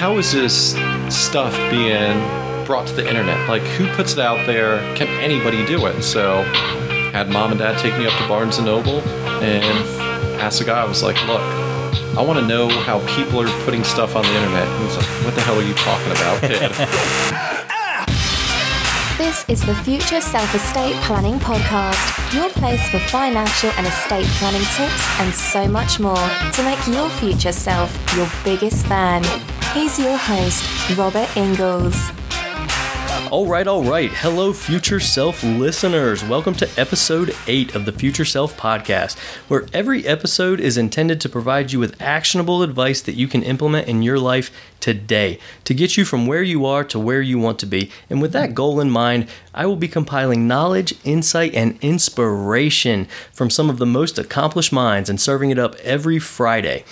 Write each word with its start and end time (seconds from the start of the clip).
how 0.00 0.16
is 0.16 0.32
this 0.32 0.70
stuff 1.14 1.54
being 1.70 2.18
brought 2.64 2.86
to 2.86 2.94
the 2.94 3.06
internet? 3.06 3.46
Like, 3.50 3.60
who 3.60 3.86
puts 3.96 4.14
it 4.14 4.18
out 4.18 4.46
there? 4.46 4.78
Can 4.96 5.08
anybody 5.22 5.66
do 5.66 5.84
it? 5.84 6.02
So, 6.02 6.42
had 7.12 7.28
mom 7.28 7.50
and 7.50 7.60
dad 7.60 7.78
take 7.78 7.94
me 7.98 8.06
up 8.06 8.14
to 8.14 8.26
Barnes 8.26 8.56
and 8.56 8.64
Noble 8.64 9.00
and 9.42 9.86
asked 10.40 10.58
the 10.58 10.64
guy. 10.64 10.80
I 10.80 10.86
was 10.86 11.02
like, 11.02 11.16
"Look, 11.26 11.42
I 12.16 12.22
want 12.22 12.38
to 12.38 12.46
know 12.46 12.70
how 12.70 13.00
people 13.14 13.42
are 13.42 13.64
putting 13.66 13.84
stuff 13.84 14.16
on 14.16 14.22
the 14.22 14.34
internet." 14.34 14.66
And 14.66 14.84
he's 14.86 14.96
like, 14.96 15.06
"What 15.22 15.34
the 15.34 15.42
hell 15.42 15.58
are 15.58 15.62
you 15.62 15.74
talking 15.74 16.12
about, 16.12 16.40
kid?" 16.40 17.66
This 19.20 19.44
is 19.50 19.66
the 19.66 19.74
Future 19.84 20.22
Self 20.22 20.54
Estate 20.54 20.96
Planning 21.02 21.38
Podcast, 21.40 22.34
your 22.34 22.48
place 22.48 22.82
for 22.88 22.98
financial 23.00 23.68
and 23.76 23.86
estate 23.86 24.24
planning 24.38 24.64
tips 24.76 25.20
and 25.20 25.34
so 25.34 25.68
much 25.68 26.00
more 26.00 26.26
to 26.54 26.62
make 26.62 26.86
your 26.86 27.10
future 27.10 27.52
self 27.52 27.94
your 28.16 28.26
biggest 28.44 28.86
fan. 28.86 29.22
Here's 29.72 30.00
your 30.00 30.16
host, 30.16 30.98
Robert 30.98 31.28
Ingalls. 31.36 32.10
All 33.30 33.46
right, 33.46 33.68
all 33.68 33.84
right. 33.84 34.10
Hello, 34.10 34.52
Future 34.52 34.98
Self 34.98 35.44
listeners. 35.44 36.24
Welcome 36.24 36.54
to 36.54 36.68
episode 36.76 37.36
8 37.46 37.76
of 37.76 37.84
the 37.84 37.92
Future 37.92 38.24
Self 38.24 38.56
podcast, 38.56 39.16
where 39.46 39.66
every 39.72 40.04
episode 40.04 40.58
is 40.58 40.76
intended 40.76 41.20
to 41.20 41.28
provide 41.28 41.70
you 41.70 41.78
with 41.78 42.02
actionable 42.02 42.64
advice 42.64 43.00
that 43.02 43.14
you 43.14 43.28
can 43.28 43.44
implement 43.44 43.86
in 43.86 44.02
your 44.02 44.18
life 44.18 44.50
today 44.80 45.38
to 45.62 45.74
get 45.74 45.96
you 45.96 46.04
from 46.04 46.26
where 46.26 46.42
you 46.42 46.66
are 46.66 46.82
to 46.82 46.98
where 46.98 47.22
you 47.22 47.38
want 47.38 47.60
to 47.60 47.66
be. 47.66 47.92
And 48.08 48.20
with 48.20 48.32
that 48.32 48.54
goal 48.54 48.80
in 48.80 48.90
mind, 48.90 49.28
I 49.54 49.66
will 49.66 49.76
be 49.76 49.86
compiling 49.86 50.48
knowledge, 50.48 50.94
insight, 51.04 51.54
and 51.54 51.78
inspiration 51.80 53.06
from 53.32 53.50
some 53.50 53.70
of 53.70 53.78
the 53.78 53.86
most 53.86 54.18
accomplished 54.18 54.72
minds 54.72 55.08
and 55.08 55.20
serving 55.20 55.50
it 55.50 55.58
up 55.60 55.76
every 55.76 56.18
Friday. 56.18 56.84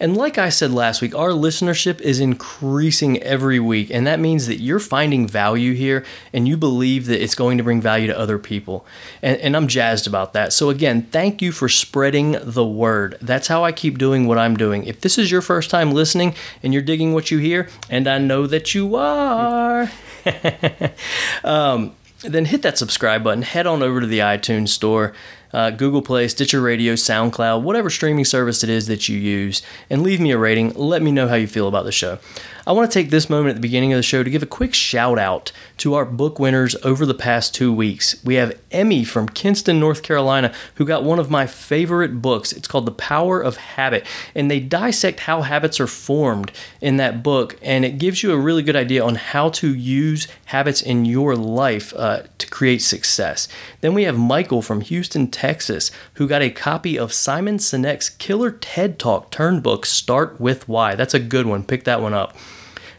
And 0.00 0.16
like 0.16 0.38
I 0.38 0.48
said 0.48 0.72
last 0.72 1.00
week, 1.00 1.14
our 1.14 1.30
listenership 1.30 2.00
is 2.00 2.20
increasing 2.20 3.22
every 3.22 3.60
week, 3.60 3.90
and 3.90 4.06
that 4.06 4.20
means 4.20 4.46
that 4.46 4.60
you're 4.60 4.80
finding 4.80 5.26
value 5.26 5.74
here 5.74 6.04
and 6.32 6.48
you 6.48 6.56
believe 6.56 7.06
that 7.06 7.22
it's 7.22 7.34
going 7.34 7.58
to 7.58 7.64
bring 7.64 7.80
value 7.80 8.06
to 8.08 8.18
other 8.18 8.38
people. 8.38 8.86
And, 9.22 9.40
and 9.40 9.56
I'm 9.56 9.68
jazzed 9.68 10.06
about 10.06 10.32
that. 10.32 10.52
So, 10.52 10.70
again, 10.70 11.02
thank 11.10 11.40
you 11.42 11.52
for 11.52 11.68
spreading 11.68 12.36
the 12.40 12.64
word. 12.64 13.16
That's 13.20 13.48
how 13.48 13.64
I 13.64 13.72
keep 13.72 13.98
doing 13.98 14.26
what 14.26 14.38
I'm 14.38 14.56
doing. 14.56 14.84
If 14.84 15.00
this 15.00 15.18
is 15.18 15.30
your 15.30 15.42
first 15.42 15.70
time 15.70 15.92
listening 15.92 16.34
and 16.62 16.72
you're 16.72 16.82
digging 16.82 17.14
what 17.14 17.30
you 17.30 17.38
hear, 17.38 17.68
and 17.88 18.06
I 18.08 18.18
know 18.18 18.46
that 18.46 18.74
you 18.74 18.96
are, 18.96 19.90
um, 21.44 21.94
then 22.22 22.46
hit 22.46 22.62
that 22.62 22.78
subscribe 22.78 23.22
button, 23.22 23.42
head 23.42 23.66
on 23.66 23.82
over 23.82 24.00
to 24.00 24.06
the 24.06 24.20
iTunes 24.20 24.68
store 24.68 25.12
uh, 25.54 25.70
Google 25.70 26.02
Play, 26.02 26.28
Stitcher 26.28 26.60
Radio, 26.60 26.94
SoundCloud, 26.94 27.62
whatever 27.62 27.88
streaming 27.88 28.24
service 28.24 28.62
it 28.64 28.68
is 28.68 28.88
that 28.88 29.08
you 29.08 29.16
use, 29.16 29.62
and 29.88 30.02
leave 30.02 30.20
me 30.20 30.32
a 30.32 30.38
rating. 30.38 30.74
Let 30.74 31.00
me 31.00 31.12
know 31.12 31.28
how 31.28 31.36
you 31.36 31.46
feel 31.46 31.68
about 31.68 31.84
the 31.84 31.92
show. 31.92 32.18
I 32.66 32.72
want 32.72 32.90
to 32.90 32.98
take 32.98 33.10
this 33.10 33.28
moment 33.28 33.50
at 33.50 33.56
the 33.56 33.60
beginning 33.60 33.92
of 33.92 33.98
the 33.98 34.02
show 34.02 34.22
to 34.22 34.30
give 34.30 34.42
a 34.42 34.46
quick 34.46 34.72
shout 34.72 35.18
out 35.18 35.52
to 35.76 35.92
our 35.92 36.06
book 36.06 36.38
winners 36.38 36.74
over 36.76 37.04
the 37.04 37.12
past 37.12 37.54
two 37.54 37.70
weeks. 37.70 38.24
We 38.24 38.36
have 38.36 38.58
Emmy 38.72 39.04
from 39.04 39.28
Kinston, 39.28 39.78
North 39.78 40.02
Carolina, 40.02 40.50
who 40.76 40.86
got 40.86 41.04
one 41.04 41.18
of 41.18 41.30
my 41.30 41.46
favorite 41.46 42.22
books. 42.22 42.52
It's 42.52 42.66
called 42.66 42.86
The 42.86 42.92
Power 42.92 43.38
of 43.38 43.58
Habit, 43.58 44.06
and 44.34 44.50
they 44.50 44.60
dissect 44.60 45.20
how 45.20 45.42
habits 45.42 45.78
are 45.78 45.86
formed 45.86 46.52
in 46.80 46.96
that 46.96 47.22
book, 47.22 47.58
and 47.60 47.84
it 47.84 47.98
gives 47.98 48.22
you 48.22 48.32
a 48.32 48.38
really 48.38 48.62
good 48.62 48.76
idea 48.76 49.04
on 49.04 49.16
how 49.16 49.50
to 49.50 49.74
use 49.74 50.26
habits 50.46 50.80
in 50.80 51.04
your 51.04 51.36
life 51.36 51.92
uh, 51.96 52.22
to 52.38 52.46
create 52.46 52.80
success. 52.80 53.46
Then 53.82 53.92
we 53.92 54.04
have 54.04 54.16
Michael 54.16 54.62
from 54.62 54.80
Houston, 54.80 55.30
Texas, 55.30 55.90
who 56.14 56.26
got 56.26 56.40
a 56.40 56.48
copy 56.48 56.98
of 56.98 57.12
Simon 57.12 57.58
Sinek's 57.58 58.08
Killer 58.08 58.50
TED 58.50 58.98
Talk 58.98 59.30
turn 59.30 59.60
book, 59.60 59.84
Start 59.84 60.40
With 60.40 60.66
Why. 60.66 60.94
That's 60.94 61.12
a 61.12 61.20
good 61.20 61.44
one. 61.44 61.62
Pick 61.62 61.84
that 61.84 62.00
one 62.00 62.14
up. 62.14 62.34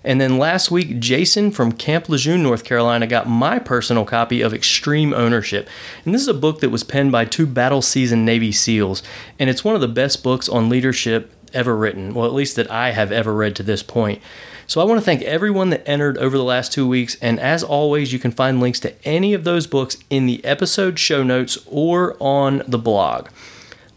And 0.05 0.21
then 0.21 0.37
last 0.37 0.69
week, 0.69 0.99
Jason 0.99 1.49
from 1.49 1.71
Camp 1.71 2.07
Lejeune, 2.07 2.43
North 2.43 2.63
Carolina, 2.63 3.07
got 3.07 3.27
my 3.27 3.57
personal 3.57 4.05
copy 4.05 4.39
of 4.41 4.53
Extreme 4.53 5.13
Ownership. 5.13 5.67
And 6.05 6.13
this 6.13 6.21
is 6.21 6.27
a 6.27 6.33
book 6.33 6.59
that 6.61 6.69
was 6.69 6.83
penned 6.83 7.11
by 7.11 7.25
two 7.25 7.47
battle 7.47 7.81
seasoned 7.81 8.23
Navy 8.23 8.51
SEALs. 8.51 9.01
And 9.39 9.49
it's 9.49 9.63
one 9.63 9.73
of 9.73 9.81
the 9.81 9.87
best 9.87 10.23
books 10.23 10.47
on 10.47 10.69
leadership 10.69 11.31
ever 11.53 11.75
written, 11.75 12.13
well, 12.13 12.25
at 12.27 12.33
least 12.33 12.55
that 12.55 12.69
I 12.69 12.91
have 12.91 13.11
ever 13.11 13.33
read 13.33 13.55
to 13.55 13.63
this 13.63 13.81
point. 13.81 14.21
So 14.67 14.79
I 14.79 14.83
want 14.83 14.99
to 14.99 15.05
thank 15.05 15.21
everyone 15.23 15.71
that 15.71 15.87
entered 15.87 16.17
over 16.19 16.37
the 16.37 16.43
last 16.43 16.71
two 16.71 16.87
weeks. 16.87 17.17
And 17.21 17.39
as 17.39 17.63
always, 17.63 18.13
you 18.13 18.19
can 18.19 18.31
find 18.31 18.59
links 18.59 18.79
to 18.81 18.93
any 19.07 19.33
of 19.33 19.43
those 19.43 19.65
books 19.65 19.97
in 20.09 20.27
the 20.27 20.43
episode 20.45 20.99
show 20.99 21.23
notes 21.23 21.57
or 21.65 22.15
on 22.19 22.61
the 22.67 22.77
blog. 22.77 23.29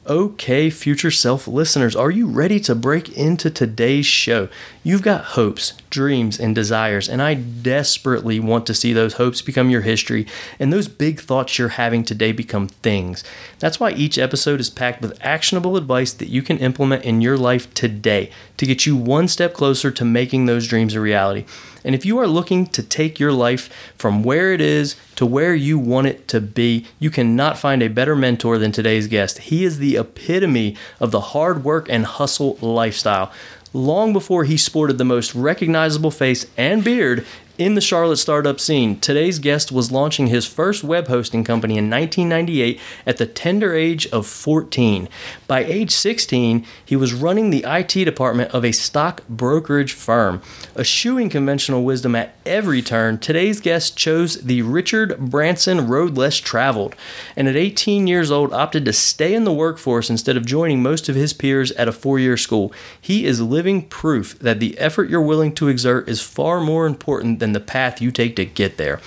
Okay, 0.08 0.70
future 0.70 1.10
self 1.10 1.46
listeners, 1.46 1.94
are 1.94 2.10
you 2.10 2.28
ready 2.28 2.58
to 2.60 2.74
break 2.74 3.14
into 3.14 3.50
today's 3.50 4.06
show? 4.06 4.48
You've 4.82 5.02
got 5.02 5.36
hopes, 5.36 5.74
dreams, 5.90 6.40
and 6.40 6.54
desires, 6.54 7.10
and 7.10 7.20
I 7.20 7.34
desperately 7.34 8.40
want 8.40 8.66
to 8.68 8.74
see 8.74 8.94
those 8.94 9.14
hopes 9.14 9.42
become 9.42 9.68
your 9.68 9.82
history 9.82 10.26
and 10.58 10.72
those 10.72 10.88
big 10.88 11.20
thoughts 11.20 11.58
you're 11.58 11.68
having 11.68 12.04
today 12.04 12.32
become 12.32 12.68
things. 12.68 13.22
That's 13.58 13.78
why 13.78 13.90
each 13.90 14.16
episode 14.16 14.60
is 14.60 14.70
packed 14.70 15.02
with 15.02 15.18
actionable 15.20 15.76
advice 15.76 16.14
that 16.14 16.30
you 16.30 16.40
can 16.40 16.56
implement 16.56 17.04
in 17.04 17.20
your 17.20 17.36
life 17.36 17.74
today 17.74 18.30
to 18.56 18.64
get 18.64 18.86
you 18.86 18.96
one 18.96 19.28
step 19.28 19.52
closer 19.52 19.90
to 19.90 20.06
making 20.06 20.46
those 20.46 20.66
dreams 20.66 20.94
a 20.94 21.02
reality. 21.02 21.44
And 21.88 21.94
if 21.94 22.04
you 22.04 22.18
are 22.18 22.26
looking 22.26 22.66
to 22.66 22.82
take 22.82 23.18
your 23.18 23.32
life 23.32 23.94
from 23.96 24.22
where 24.22 24.52
it 24.52 24.60
is 24.60 24.94
to 25.16 25.24
where 25.24 25.54
you 25.54 25.78
want 25.78 26.06
it 26.06 26.28
to 26.28 26.38
be, 26.38 26.84
you 26.98 27.08
cannot 27.08 27.56
find 27.56 27.82
a 27.82 27.88
better 27.88 28.14
mentor 28.14 28.58
than 28.58 28.72
today's 28.72 29.06
guest. 29.06 29.38
He 29.38 29.64
is 29.64 29.78
the 29.78 29.96
epitome 29.96 30.76
of 31.00 31.12
the 31.12 31.20
hard 31.32 31.64
work 31.64 31.88
and 31.88 32.04
hustle 32.04 32.58
lifestyle. 32.60 33.32
Long 33.72 34.12
before 34.12 34.44
he 34.44 34.58
sported 34.58 34.98
the 34.98 35.06
most 35.06 35.34
recognizable 35.34 36.10
face 36.10 36.44
and 36.58 36.84
beard 36.84 37.24
in 37.58 37.74
the 37.74 37.80
Charlotte 37.80 38.18
startup 38.18 38.60
scene, 38.60 39.00
today's 39.00 39.40
guest 39.40 39.72
was 39.72 39.90
launching 39.90 40.28
his 40.28 40.46
first 40.46 40.84
web 40.84 41.08
hosting 41.08 41.42
company 41.42 41.76
in 41.76 41.90
1998 41.90 42.80
at 43.04 43.16
the 43.16 43.26
tender 43.26 43.74
age 43.74 44.06
of 44.06 44.28
14. 44.28 45.08
By 45.48 45.64
age 45.64 45.90
16, 45.90 46.64
he 46.84 46.94
was 46.94 47.12
running 47.12 47.50
the 47.50 47.64
IT 47.66 48.04
department 48.04 48.52
of 48.52 48.64
a 48.64 48.70
stock 48.70 49.26
brokerage 49.28 49.92
firm. 49.92 50.40
Eschewing 50.76 51.30
conventional 51.30 51.82
wisdom 51.82 52.14
at 52.14 52.36
every 52.46 52.80
turn, 52.80 53.18
today's 53.18 53.60
guest 53.60 53.96
chose 53.96 54.40
the 54.40 54.62
Richard 54.62 55.18
Branson 55.18 55.88
road 55.88 56.16
less 56.16 56.36
traveled, 56.36 56.94
and 57.34 57.48
at 57.48 57.56
18 57.56 58.06
years 58.06 58.30
old 58.30 58.52
opted 58.52 58.84
to 58.84 58.92
stay 58.92 59.34
in 59.34 59.42
the 59.42 59.52
workforce 59.52 60.08
instead 60.08 60.36
of 60.36 60.46
joining 60.46 60.80
most 60.80 61.08
of 61.08 61.16
his 61.16 61.32
peers 61.32 61.72
at 61.72 61.88
a 61.88 61.92
four 61.92 62.20
year 62.20 62.36
school. 62.36 62.72
He 63.00 63.26
is 63.26 63.40
living 63.40 63.88
proof 63.88 64.38
that 64.38 64.60
the 64.60 64.78
effort 64.78 65.10
you're 65.10 65.20
willing 65.20 65.54
to 65.56 65.66
exert 65.66 66.08
is 66.08 66.20
far 66.20 66.60
more 66.60 66.86
important 66.86 67.40
than 67.40 67.47
the 67.52 67.60
path 67.60 68.00
you 68.00 68.10
take 68.10 68.36
to 68.36 68.44
get 68.44 68.76
there. 68.76 69.00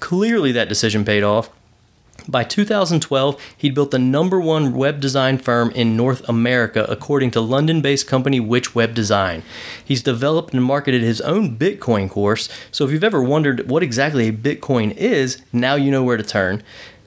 Clearly, 0.00 0.52
that 0.52 0.68
decision 0.68 1.04
paid 1.04 1.22
off. 1.22 1.50
By 2.26 2.42
2012, 2.42 3.40
he'd 3.58 3.74
built 3.74 3.90
the 3.90 3.98
number 3.98 4.40
one 4.40 4.72
web 4.72 4.98
design 4.98 5.36
firm 5.36 5.70
in 5.72 5.94
North 5.94 6.26
America, 6.26 6.86
according 6.88 7.32
to 7.32 7.40
London 7.40 7.82
based 7.82 8.06
company 8.06 8.40
Which 8.40 8.74
Web 8.74 8.94
Design. 8.94 9.42
He's 9.84 10.02
developed 10.02 10.54
and 10.54 10.64
marketed 10.64 11.02
his 11.02 11.20
own 11.20 11.58
Bitcoin 11.58 12.08
course, 12.08 12.48
so 12.70 12.86
if 12.86 12.92
you've 12.92 13.04
ever 13.04 13.22
wondered 13.22 13.68
what 13.68 13.82
exactly 13.82 14.28
a 14.28 14.32
Bitcoin 14.32 14.96
is, 14.96 15.42
now 15.52 15.74
you 15.74 15.90
know 15.90 16.02
where 16.02 16.16
to 16.16 16.22
turn. 16.22 16.62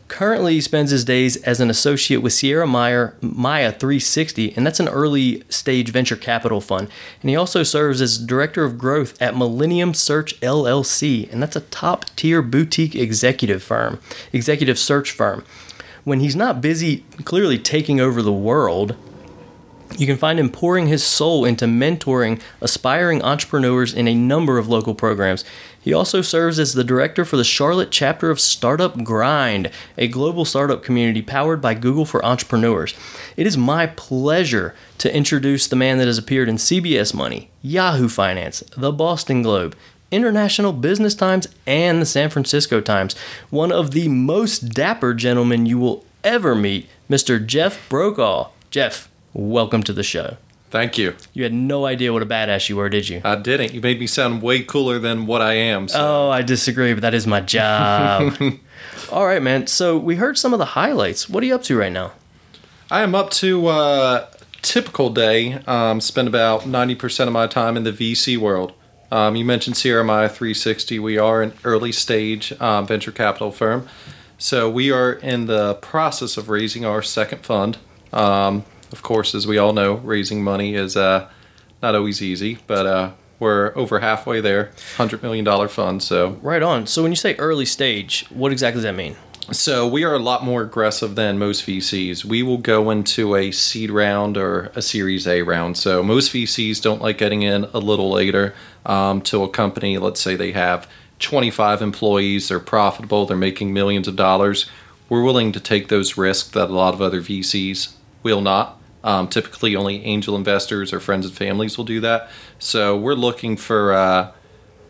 Currently, 0.07 0.53
he 0.53 0.62
spends 0.62 0.91
his 0.91 1.03
days 1.03 1.35
as 1.44 1.59
an 1.59 1.69
associate 1.69 2.22
with 2.22 2.31
Sierra 2.31 2.66
Meyer, 2.66 3.16
Maya 3.19 3.72
360, 3.72 4.56
and 4.56 4.66
that's 4.66 4.79
an 4.79 4.88
early 4.88 5.44
stage 5.50 5.90
venture 5.90 6.16
capital 6.16 6.62
fund. 6.62 6.90
And 7.22 7.29
he 7.29 7.35
also 7.35 7.62
serves 7.63 8.01
as 8.01 8.18
director 8.18 8.63
of 8.63 8.78
growth 8.78 9.22
at 9.22 9.35
Millennium 9.35 9.94
Search 9.94 10.40
LLC, 10.40 11.31
and 11.31 11.41
that's 11.41 11.57
a 11.57 11.62
top 11.62 12.06
tier 12.16 12.41
boutique 12.41 12.95
executive 12.95 13.62
firm, 13.62 14.00
executive 14.31 14.79
search 14.79 15.12
firm. 15.12 15.44
When 16.06 16.22
he's 16.22 16.38
not 16.38 16.62
busy 16.62 17.03
clearly 17.25 17.59
taking 17.59 18.00
over 18.00 18.22
the 18.22 18.31
world, 18.31 18.95
you 19.97 20.06
can 20.06 20.18
find 20.18 20.39
him 20.39 20.50
pouring 20.50 20.88
his 20.88 21.03
soul 21.03 21.45
into 21.45 21.66
mentoring 21.66 22.41
aspiring 22.62 23.22
entrepreneurs 23.24 23.94
in 23.94 24.07
a 24.07 24.16
number 24.16 24.57
of 24.57 24.68
local 24.68 24.94
programs. 24.94 25.44
He 25.81 25.94
also 25.94 26.21
serves 26.21 26.59
as 26.59 26.74
the 26.74 26.83
director 26.83 27.24
for 27.24 27.38
the 27.38 27.44
Charlotte 27.44 27.91
chapter 27.91 28.29
of 28.29 28.39
Startup 28.39 29.03
Grind, 29.03 29.71
a 29.97 30.07
global 30.07 30.44
startup 30.44 30.83
community 30.83 31.21
powered 31.21 31.62
by 31.62 31.74
Google 31.74 32.06
for 32.06 32.24
Entrepreneurs. 32.25 32.94
It 33.38 33.47
is 33.47 33.57
my 33.57 33.88
pleasure 33.88 34.75
to 34.97 35.15
introduce 35.15 35.68
the 35.68 35.75
man 35.75 35.97
that 35.97 36.07
has 36.07 36.18
appeared 36.18 36.50
in 36.50 36.56
CBS 36.56 37.13
Money, 37.13 37.50
Yahoo 37.62 38.09
Finance, 38.09 38.63
the 38.75 38.91
Boston 38.91 39.41
Globe, 39.41 39.75
International 40.12 40.74
Business 40.74 41.15
Times, 41.15 41.47
and 41.65 42.01
the 42.01 42.06
San 42.06 42.30
Francisco 42.30 42.81
Times. 42.81 43.15
One 43.50 43.71
of 43.71 43.91
the 43.91 44.07
most 44.07 44.69
dapper 44.69 45.13
gentlemen 45.13 45.65
you 45.65 45.77
will 45.77 46.06
ever 46.23 46.56
meet, 46.56 46.89
Mr. 47.09 47.45
Jeff 47.45 47.88
Brokaw. 47.89 48.50
Jeff, 48.71 49.09
welcome 49.33 49.83
to 49.83 49.94
the 49.94 50.03
show. 50.03 50.38
Thank 50.69 50.98
you. 50.98 51.16
You 51.34 51.44
had 51.44 51.54
no 51.54 51.86
idea 51.86 52.12
what 52.12 52.22
a 52.22 52.25
badass 52.25 52.68
you 52.68 52.75
were, 52.75 52.90
did 52.90 53.08
you? 53.08 53.22
I 53.24 53.36
didn't. 53.36 53.74
You 53.74 53.80
made 53.80 54.00
me 54.00 54.08
sound 54.08 54.42
way 54.42 54.64
cooler 54.64 55.00
than 55.00 55.25
what 55.25 55.42
I 55.42 55.54
am. 55.54 55.88
So. 55.88 56.00
Oh, 56.00 56.30
I 56.30 56.42
disagree, 56.42 56.94
but 56.94 57.02
that 57.02 57.14
is 57.14 57.25
my 57.25 57.40
job. 57.40 58.36
All 59.12 59.25
right, 59.25 59.42
man. 59.42 59.68
So 59.68 59.98
we 59.98 60.16
heard 60.16 60.38
some 60.38 60.54
of 60.54 60.60
the 60.60 60.66
highlights. 60.66 61.30
What 61.30 61.42
are 61.42 61.46
you 61.46 61.56
up 61.56 61.64
to 61.64 61.78
right 61.78 61.92
now? 61.92 62.12
I 62.92 63.02
am 63.02 63.16
up 63.16 63.30
to 63.31 63.68
uh, 63.68 64.28
typical 64.62 65.10
day. 65.10 65.54
Um, 65.68 66.02
spend 66.02 66.28
about 66.28 66.66
ninety 66.68 66.96
percent 66.96 67.28
of 67.28 67.34
my 67.34 67.48
time 67.48 67.78
in 67.78 67.84
the 67.84 67.92
VC 67.92 68.38
world. 68.38 68.74
Um, 69.12 69.36
you 69.36 69.46
mentioned 69.46 69.78
Sierra 69.78 70.04
Maya 70.04 70.28
360. 70.28 71.00
We 71.00 71.18
are 71.18 71.42
an 71.42 71.54
early 71.64 71.94
stage 71.94 72.52
um, 72.60 72.86
venture 72.86 73.12
capital 73.12 73.52
firm. 73.52 73.88
So 74.38 74.69
we 74.69 74.92
are 74.92 75.14
in 75.14 75.46
the 75.46 75.75
process 75.75 76.36
of 76.38 76.50
raising 76.50 76.84
our 76.86 77.02
second 77.02 77.46
fund. 77.46 77.78
Um, 78.12 78.66
of 78.92 79.01
course, 79.04 79.36
as 79.36 79.45
we 79.48 79.57
all 79.57 79.74
know, 79.74 79.95
raising 79.95 80.44
money 80.44 80.75
is 80.75 80.95
uh, 80.95 81.30
not 81.81 81.95
always 81.95 82.22
easy, 82.22 82.60
but 82.68 82.86
uh, 82.86 83.12
we're 83.39 83.72
over 83.75 84.00
halfway 84.00 84.42
there. 84.42 84.72
$100 84.95 85.22
million 85.22 85.68
fund. 85.68 86.01
So 86.01 86.31
Right 86.42 86.63
on. 86.63 86.88
So 86.88 87.04
when 87.04 87.12
you 87.12 87.16
say 87.16 87.36
early 87.36 87.66
stage, 87.66 88.25
what 88.30 88.51
exactly 88.51 88.78
does 88.78 88.84
that 88.84 88.95
mean? 88.95 89.16
So 89.51 89.88
we 89.88 90.04
are 90.04 90.13
a 90.13 90.19
lot 90.19 90.44
more 90.44 90.62
aggressive 90.62 91.16
than 91.16 91.39
most 91.39 91.66
VCs. 91.66 92.25
We 92.25 92.44
will 92.44 92.57
go 92.57 92.89
into 92.89 93.36
a 93.36 93.51
seed 93.51 93.89
round 93.89 94.36
or 94.36 94.72
a 94.75 94.81
Series 94.81 95.25
A 95.25 95.42
round. 95.42 95.78
So 95.78 96.04
most 96.04 96.33
VCs 96.33 96.81
don't 96.81 97.01
like 97.01 97.18
getting 97.18 97.44
in 97.44 97.63
a 97.74 97.80
little 97.80 98.12
later 98.12 98.54
um, 98.86 99.22
to 99.22 99.44
a 99.44 99.50
company. 99.50 99.98
Let's 99.98 100.19
say 100.19 100.36
they 100.36 100.51
have 100.51 100.90
25 101.19 101.81
employees, 101.81 102.50
they're 102.50 102.60
profitable, 102.60 103.25
they're 103.25 103.38
making 103.38 103.74
millions 103.74 104.07
of 104.10 104.18
dollars. 104.18 104.69
We're 105.07 105.24
willing 105.24 105.54
to 105.54 105.62
take 105.62 105.88
those 105.88 106.18
risks 106.18 106.50
that 106.50 106.69
a 106.69 106.74
lot 106.74 106.94
of 106.94 107.01
other 107.01 107.22
VCs 107.22 107.94
will 108.24 108.42
not. 108.42 108.80
Um, 109.04 109.28
typically, 109.28 109.75
only 109.75 110.04
angel 110.04 110.36
investors 110.36 110.92
or 110.92 111.00
friends 111.00 111.25
and 111.25 111.36
families 111.36 111.78
will 111.78 111.86
do 111.86 112.00
that. 112.02 112.30
So 112.60 112.98
we're 112.98 113.16
looking 113.16 113.58
for. 113.58 113.94
Uh, 113.94 114.31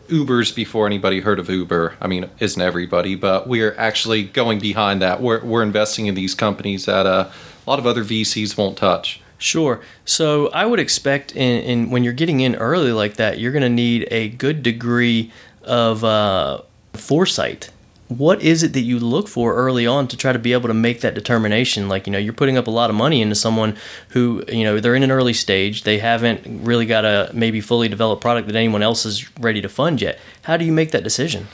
Ubers 0.08 0.54
before 0.54 0.86
anybody 0.86 1.20
heard 1.20 1.38
of 1.38 1.48
Uber. 1.50 1.96
I 2.00 2.06
mean, 2.06 2.30
isn't 2.38 2.60
everybody, 2.60 3.14
but 3.14 3.46
we're 3.46 3.74
actually 3.76 4.24
going 4.24 4.58
behind 4.58 5.02
that. 5.02 5.20
We're, 5.20 5.44
we're 5.44 5.62
investing 5.62 6.06
in 6.06 6.14
these 6.14 6.34
companies 6.34 6.86
that 6.86 7.06
uh, 7.06 7.30
a 7.30 7.70
lot 7.70 7.78
of 7.78 7.86
other 7.86 8.02
VCs 8.02 8.56
won't 8.56 8.76
touch. 8.78 9.20
Sure. 9.36 9.80
So 10.04 10.48
I 10.48 10.66
would 10.66 10.80
expect 10.80 11.36
in, 11.36 11.62
in 11.62 11.90
when 11.90 12.04
you're 12.04 12.12
getting 12.12 12.40
in 12.40 12.56
early 12.56 12.92
like 12.92 13.16
that, 13.16 13.38
you're 13.38 13.52
going 13.52 13.62
to 13.62 13.68
need 13.68 14.08
a 14.10 14.30
good 14.30 14.62
degree 14.62 15.30
of 15.62 16.02
uh, 16.02 16.62
foresight. 16.94 17.70
What 18.08 18.40
is 18.40 18.62
it 18.62 18.72
that 18.72 18.80
you 18.80 18.98
look 18.98 19.28
for 19.28 19.54
early 19.54 19.86
on 19.86 20.08
to 20.08 20.16
try 20.16 20.32
to 20.32 20.38
be 20.38 20.54
able 20.54 20.68
to 20.68 20.74
make 20.74 21.02
that 21.02 21.14
determination? 21.14 21.88
Like, 21.88 22.06
you 22.06 22.12
know, 22.12 22.18
you're 22.18 22.32
putting 22.32 22.56
up 22.56 22.66
a 22.66 22.70
lot 22.70 22.88
of 22.88 22.96
money 22.96 23.20
into 23.20 23.34
someone 23.34 23.76
who, 24.08 24.42
you 24.48 24.64
know, 24.64 24.80
they're 24.80 24.94
in 24.94 25.02
an 25.02 25.10
early 25.10 25.34
stage. 25.34 25.82
They 25.82 25.98
haven't 25.98 26.64
really 26.64 26.86
got 26.86 27.04
a 27.04 27.30
maybe 27.34 27.60
fully 27.60 27.88
developed 27.88 28.22
product 28.22 28.46
that 28.48 28.56
anyone 28.56 28.82
else 28.82 29.04
is 29.04 29.28
ready 29.38 29.60
to 29.60 29.68
fund 29.68 30.00
yet. 30.00 30.18
How 30.42 30.56
do 30.56 30.64
you 30.64 30.72
make 30.72 30.90
that 30.92 31.04
decision? 31.04 31.48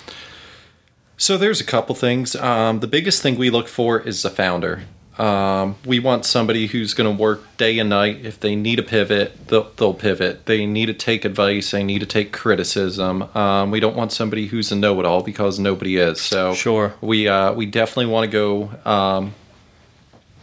So 1.16 1.36
there's 1.36 1.60
a 1.60 1.64
couple 1.64 1.94
things. 1.94 2.36
Um, 2.36 2.80
the 2.80 2.86
biggest 2.86 3.20
thing 3.22 3.36
we 3.36 3.50
look 3.50 3.66
for 3.66 4.00
is 4.00 4.22
the 4.22 4.30
founder. 4.30 4.84
Um, 5.16 5.76
we 5.86 6.00
want 6.00 6.24
somebody 6.24 6.66
who's 6.66 6.92
going 6.92 7.16
to 7.16 7.22
work 7.22 7.56
day 7.56 7.78
and 7.78 7.88
night. 7.88 8.24
If 8.24 8.40
they 8.40 8.56
need 8.56 8.80
a 8.80 8.82
pivot, 8.82 9.46
they'll, 9.46 9.70
they'll 9.76 9.94
pivot. 9.94 10.46
They 10.46 10.66
need 10.66 10.86
to 10.86 10.94
take 10.94 11.24
advice. 11.24 11.70
They 11.70 11.84
need 11.84 12.00
to 12.00 12.06
take 12.06 12.32
criticism. 12.32 13.22
Um, 13.36 13.70
we 13.70 13.78
don't 13.78 13.94
want 13.94 14.10
somebody 14.10 14.48
who's 14.48 14.72
a 14.72 14.76
know-it-all 14.76 15.22
because 15.22 15.60
nobody 15.60 15.98
is. 15.98 16.20
So 16.20 16.54
Sure. 16.54 16.94
we 17.00 17.28
uh, 17.28 17.52
we 17.52 17.66
definitely 17.66 18.06
want 18.06 18.28
to 18.28 18.32
go. 18.32 18.70
Um, 18.90 19.34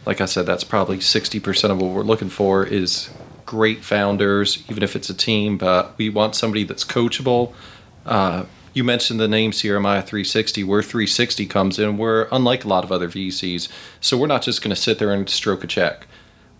like 0.06 0.20
I 0.20 0.24
said, 0.24 0.46
that's 0.46 0.64
probably 0.64 1.00
sixty 1.00 1.38
percent 1.38 1.72
of 1.72 1.80
what 1.80 1.90
we're 1.92 2.02
looking 2.02 2.30
for 2.30 2.64
is 2.64 3.10
great 3.44 3.84
founders, 3.84 4.64
even 4.70 4.82
if 4.82 4.96
it's 4.96 5.10
a 5.10 5.14
team. 5.14 5.58
But 5.58 5.98
we 5.98 6.08
want 6.08 6.34
somebody 6.34 6.64
that's 6.64 6.84
coachable. 6.84 7.52
Uh, 8.06 8.44
you 8.74 8.84
mentioned 8.84 9.20
the 9.20 9.28
name 9.28 9.52
Sierra 9.52 9.80
Maya 9.80 10.02
360. 10.02 10.64
Where 10.64 10.82
360 10.82 11.46
comes 11.46 11.78
in, 11.78 11.98
we're 11.98 12.28
unlike 12.32 12.64
a 12.64 12.68
lot 12.68 12.84
of 12.84 12.92
other 12.92 13.08
VCs. 13.08 13.68
So 14.00 14.16
we're 14.16 14.26
not 14.26 14.42
just 14.42 14.62
going 14.62 14.74
to 14.74 14.80
sit 14.80 14.98
there 14.98 15.12
and 15.12 15.28
stroke 15.28 15.64
a 15.64 15.66
check. 15.66 16.06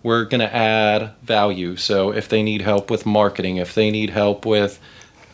We're 0.03 0.25
going 0.25 0.41
to 0.41 0.53
add 0.53 1.13
value. 1.21 1.75
So 1.77 2.11
if 2.11 2.27
they 2.27 2.43
need 2.43 2.61
help 2.61 2.91
with 2.91 3.05
marketing, 3.05 3.57
if 3.57 3.73
they 3.73 3.89
need 3.89 4.09
help 4.09 4.45
with 4.45 4.79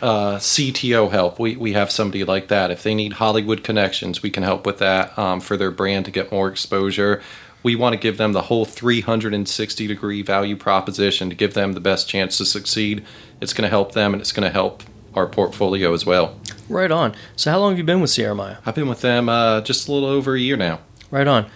uh, 0.02 0.38
CTO 0.38 1.12
help, 1.12 1.40
we, 1.40 1.56
we 1.56 1.74
have 1.74 1.92
somebody 1.92 2.24
like 2.24 2.48
that. 2.48 2.72
If 2.72 2.84
they 2.84 2.94
need 2.94 3.14
Hollywood 3.14 3.64
connections, 3.64 4.22
we 4.22 4.30
can 4.30 4.44
help 4.44 4.66
with 4.66 4.78
that 4.78 5.18
um, 5.18 5.42
for 5.42 5.58
their 5.58 5.72
brand 5.72 6.06
to 6.06 6.12
get 6.12 6.32
more 6.32 6.48
exposure. 6.48 7.22
We 7.62 7.76
want 7.76 7.94
to 7.94 8.00
give 8.00 8.18
them 8.18 8.32
the 8.32 8.44
whole 8.44 8.64
360 8.64 9.88
degree 9.88 10.22
value 10.22 10.56
proposition 10.56 11.30
to 11.30 11.36
give 11.36 11.56
them 11.56 11.74
the 11.74 11.82
best 11.82 12.08
chance 12.08 12.38
to 12.38 12.46
succeed. 12.46 13.04
It's 13.42 13.54
going 13.54 13.64
to 13.64 13.70
help 13.70 13.92
them 13.92 14.14
and 14.14 14.22
it's 14.22 14.32
going 14.32 14.48
to 14.48 14.54
help 14.54 14.84
our 15.14 15.28
portfolio 15.28 15.94
as 15.94 16.06
well. 16.06 16.40
Right 16.70 16.92
on. 16.92 17.16
So, 17.36 17.52
how 17.52 17.60
long 17.60 17.72
have 17.72 17.78
you 17.80 17.84
been 17.84 18.00
with 18.00 18.12
Sierra 18.12 18.36
Maya? 18.36 18.58
I've 18.66 18.76
been 18.76 18.88
with 18.88 19.02
them 19.02 19.28
uh, 19.28 19.62
just 19.62 19.88
a 19.88 19.92
little 19.92 20.08
over 20.10 20.36
a 20.36 20.40
year 20.40 20.56
now. 20.56 20.80
Right 21.12 21.28
on. 21.28 21.48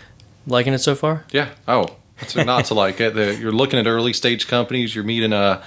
Liking 0.48 0.74
it 0.74 0.80
so 0.80 0.96
far? 0.96 1.24
Yeah. 1.32 1.50
Oh, 1.68 1.86
it's 2.20 2.36
not 2.36 2.66
to 2.66 2.74
like 2.74 3.00
it. 3.00 3.14
The- 3.14 3.36
You're 3.36 3.52
looking 3.52 3.80
at 3.80 3.86
early 3.88 4.12
stage 4.14 4.48
companies. 4.48 4.96
You're 4.96 5.04
meeting 5.04 5.32
uh, 5.34 5.64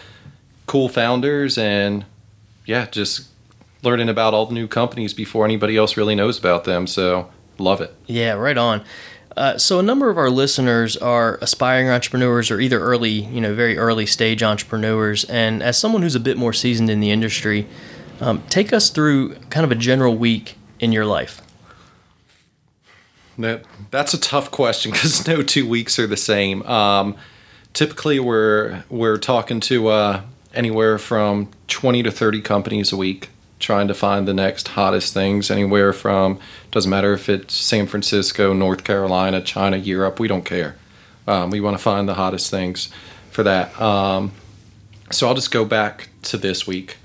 cool 0.66 0.88
founders, 0.88 1.56
and 1.56 2.04
yeah, 2.66 2.86
just 2.86 3.28
learning 3.82 4.08
about 4.08 4.34
all 4.34 4.46
the 4.46 4.54
new 4.54 4.66
companies 4.66 5.14
before 5.14 5.44
anybody 5.44 5.76
else 5.76 5.96
really 5.96 6.14
knows 6.16 6.38
about 6.38 6.64
them. 6.64 6.86
So 6.88 7.30
love 7.58 7.80
it. 7.80 7.94
Yeah, 8.06 8.32
right 8.32 8.58
on. 8.58 8.84
Uh, 9.36 9.58
so 9.58 9.78
a 9.78 9.82
number 9.82 10.08
of 10.08 10.16
our 10.18 10.30
listeners 10.30 10.96
are 10.96 11.38
aspiring 11.42 11.88
entrepreneurs 11.90 12.50
or 12.50 12.58
either 12.58 12.80
early, 12.80 13.10
you 13.10 13.40
know, 13.40 13.54
very 13.54 13.76
early 13.76 14.06
stage 14.06 14.42
entrepreneurs. 14.42 15.24
And 15.24 15.62
as 15.62 15.76
someone 15.78 16.00
who's 16.02 16.14
a 16.14 16.20
bit 16.20 16.36
more 16.38 16.54
seasoned 16.54 16.88
in 16.88 17.00
the 17.00 17.10
industry, 17.10 17.66
um, 18.20 18.42
take 18.48 18.72
us 18.72 18.90
through 18.90 19.34
kind 19.50 19.64
of 19.64 19.72
a 19.72 19.74
general 19.74 20.16
week 20.16 20.56
in 20.78 20.92
your 20.92 21.04
life. 21.04 21.42
That 23.38 23.64
that's 23.90 24.14
a 24.14 24.20
tough 24.20 24.50
question 24.50 24.92
because 24.92 25.26
no 25.28 25.42
two 25.42 25.68
weeks 25.68 25.98
are 25.98 26.06
the 26.06 26.16
same. 26.16 26.62
Um, 26.62 27.16
typically, 27.72 28.18
we're 28.18 28.84
we're 28.88 29.18
talking 29.18 29.60
to 29.60 29.88
uh, 29.88 30.22
anywhere 30.54 30.98
from 30.98 31.50
twenty 31.68 32.02
to 32.02 32.10
thirty 32.10 32.40
companies 32.40 32.92
a 32.92 32.96
week, 32.96 33.28
trying 33.58 33.88
to 33.88 33.94
find 33.94 34.26
the 34.26 34.34
next 34.34 34.68
hottest 34.68 35.12
things. 35.12 35.50
Anywhere 35.50 35.92
from 35.92 36.38
doesn't 36.70 36.90
matter 36.90 37.12
if 37.12 37.28
it's 37.28 37.54
San 37.54 37.86
Francisco, 37.86 38.54
North 38.54 38.84
Carolina, 38.84 39.42
China, 39.42 39.76
Europe. 39.76 40.18
We 40.18 40.28
don't 40.28 40.44
care. 40.44 40.76
Um, 41.26 41.50
we 41.50 41.60
want 41.60 41.76
to 41.76 41.82
find 41.82 42.08
the 42.08 42.14
hottest 42.14 42.50
things 42.50 42.88
for 43.30 43.42
that. 43.42 43.78
Um, 43.80 44.32
so 45.10 45.28
I'll 45.28 45.34
just 45.34 45.50
go 45.50 45.64
back 45.64 46.08
to 46.22 46.36
this 46.36 46.66
week. 46.66 46.96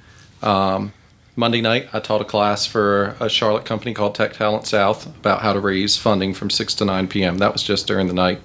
Um, 0.42 0.94
Monday 1.36 1.62
night, 1.62 1.88
I 1.94 2.00
taught 2.00 2.22
a 2.22 2.26
class 2.26 2.66
for 2.66 3.16
a 3.20 3.30
Charlotte 3.30 3.64
company 3.64 3.94
called 3.94 4.16
Tech 4.16 4.34
Talent 4.34 4.68
South 4.68 5.06
about 5.06 5.42
how 5.42 5.54
to 5.54 5.62
raise 5.62 5.96
funding 5.96 6.34
from 6.34 6.50
6 6.50 6.76
to 6.76 6.86
9 6.86 7.08
p.m. 7.08 7.38
That 7.38 7.54
was 7.54 7.64
just 7.64 7.88
during 7.88 8.08
the 8.08 8.14
night. 8.14 8.42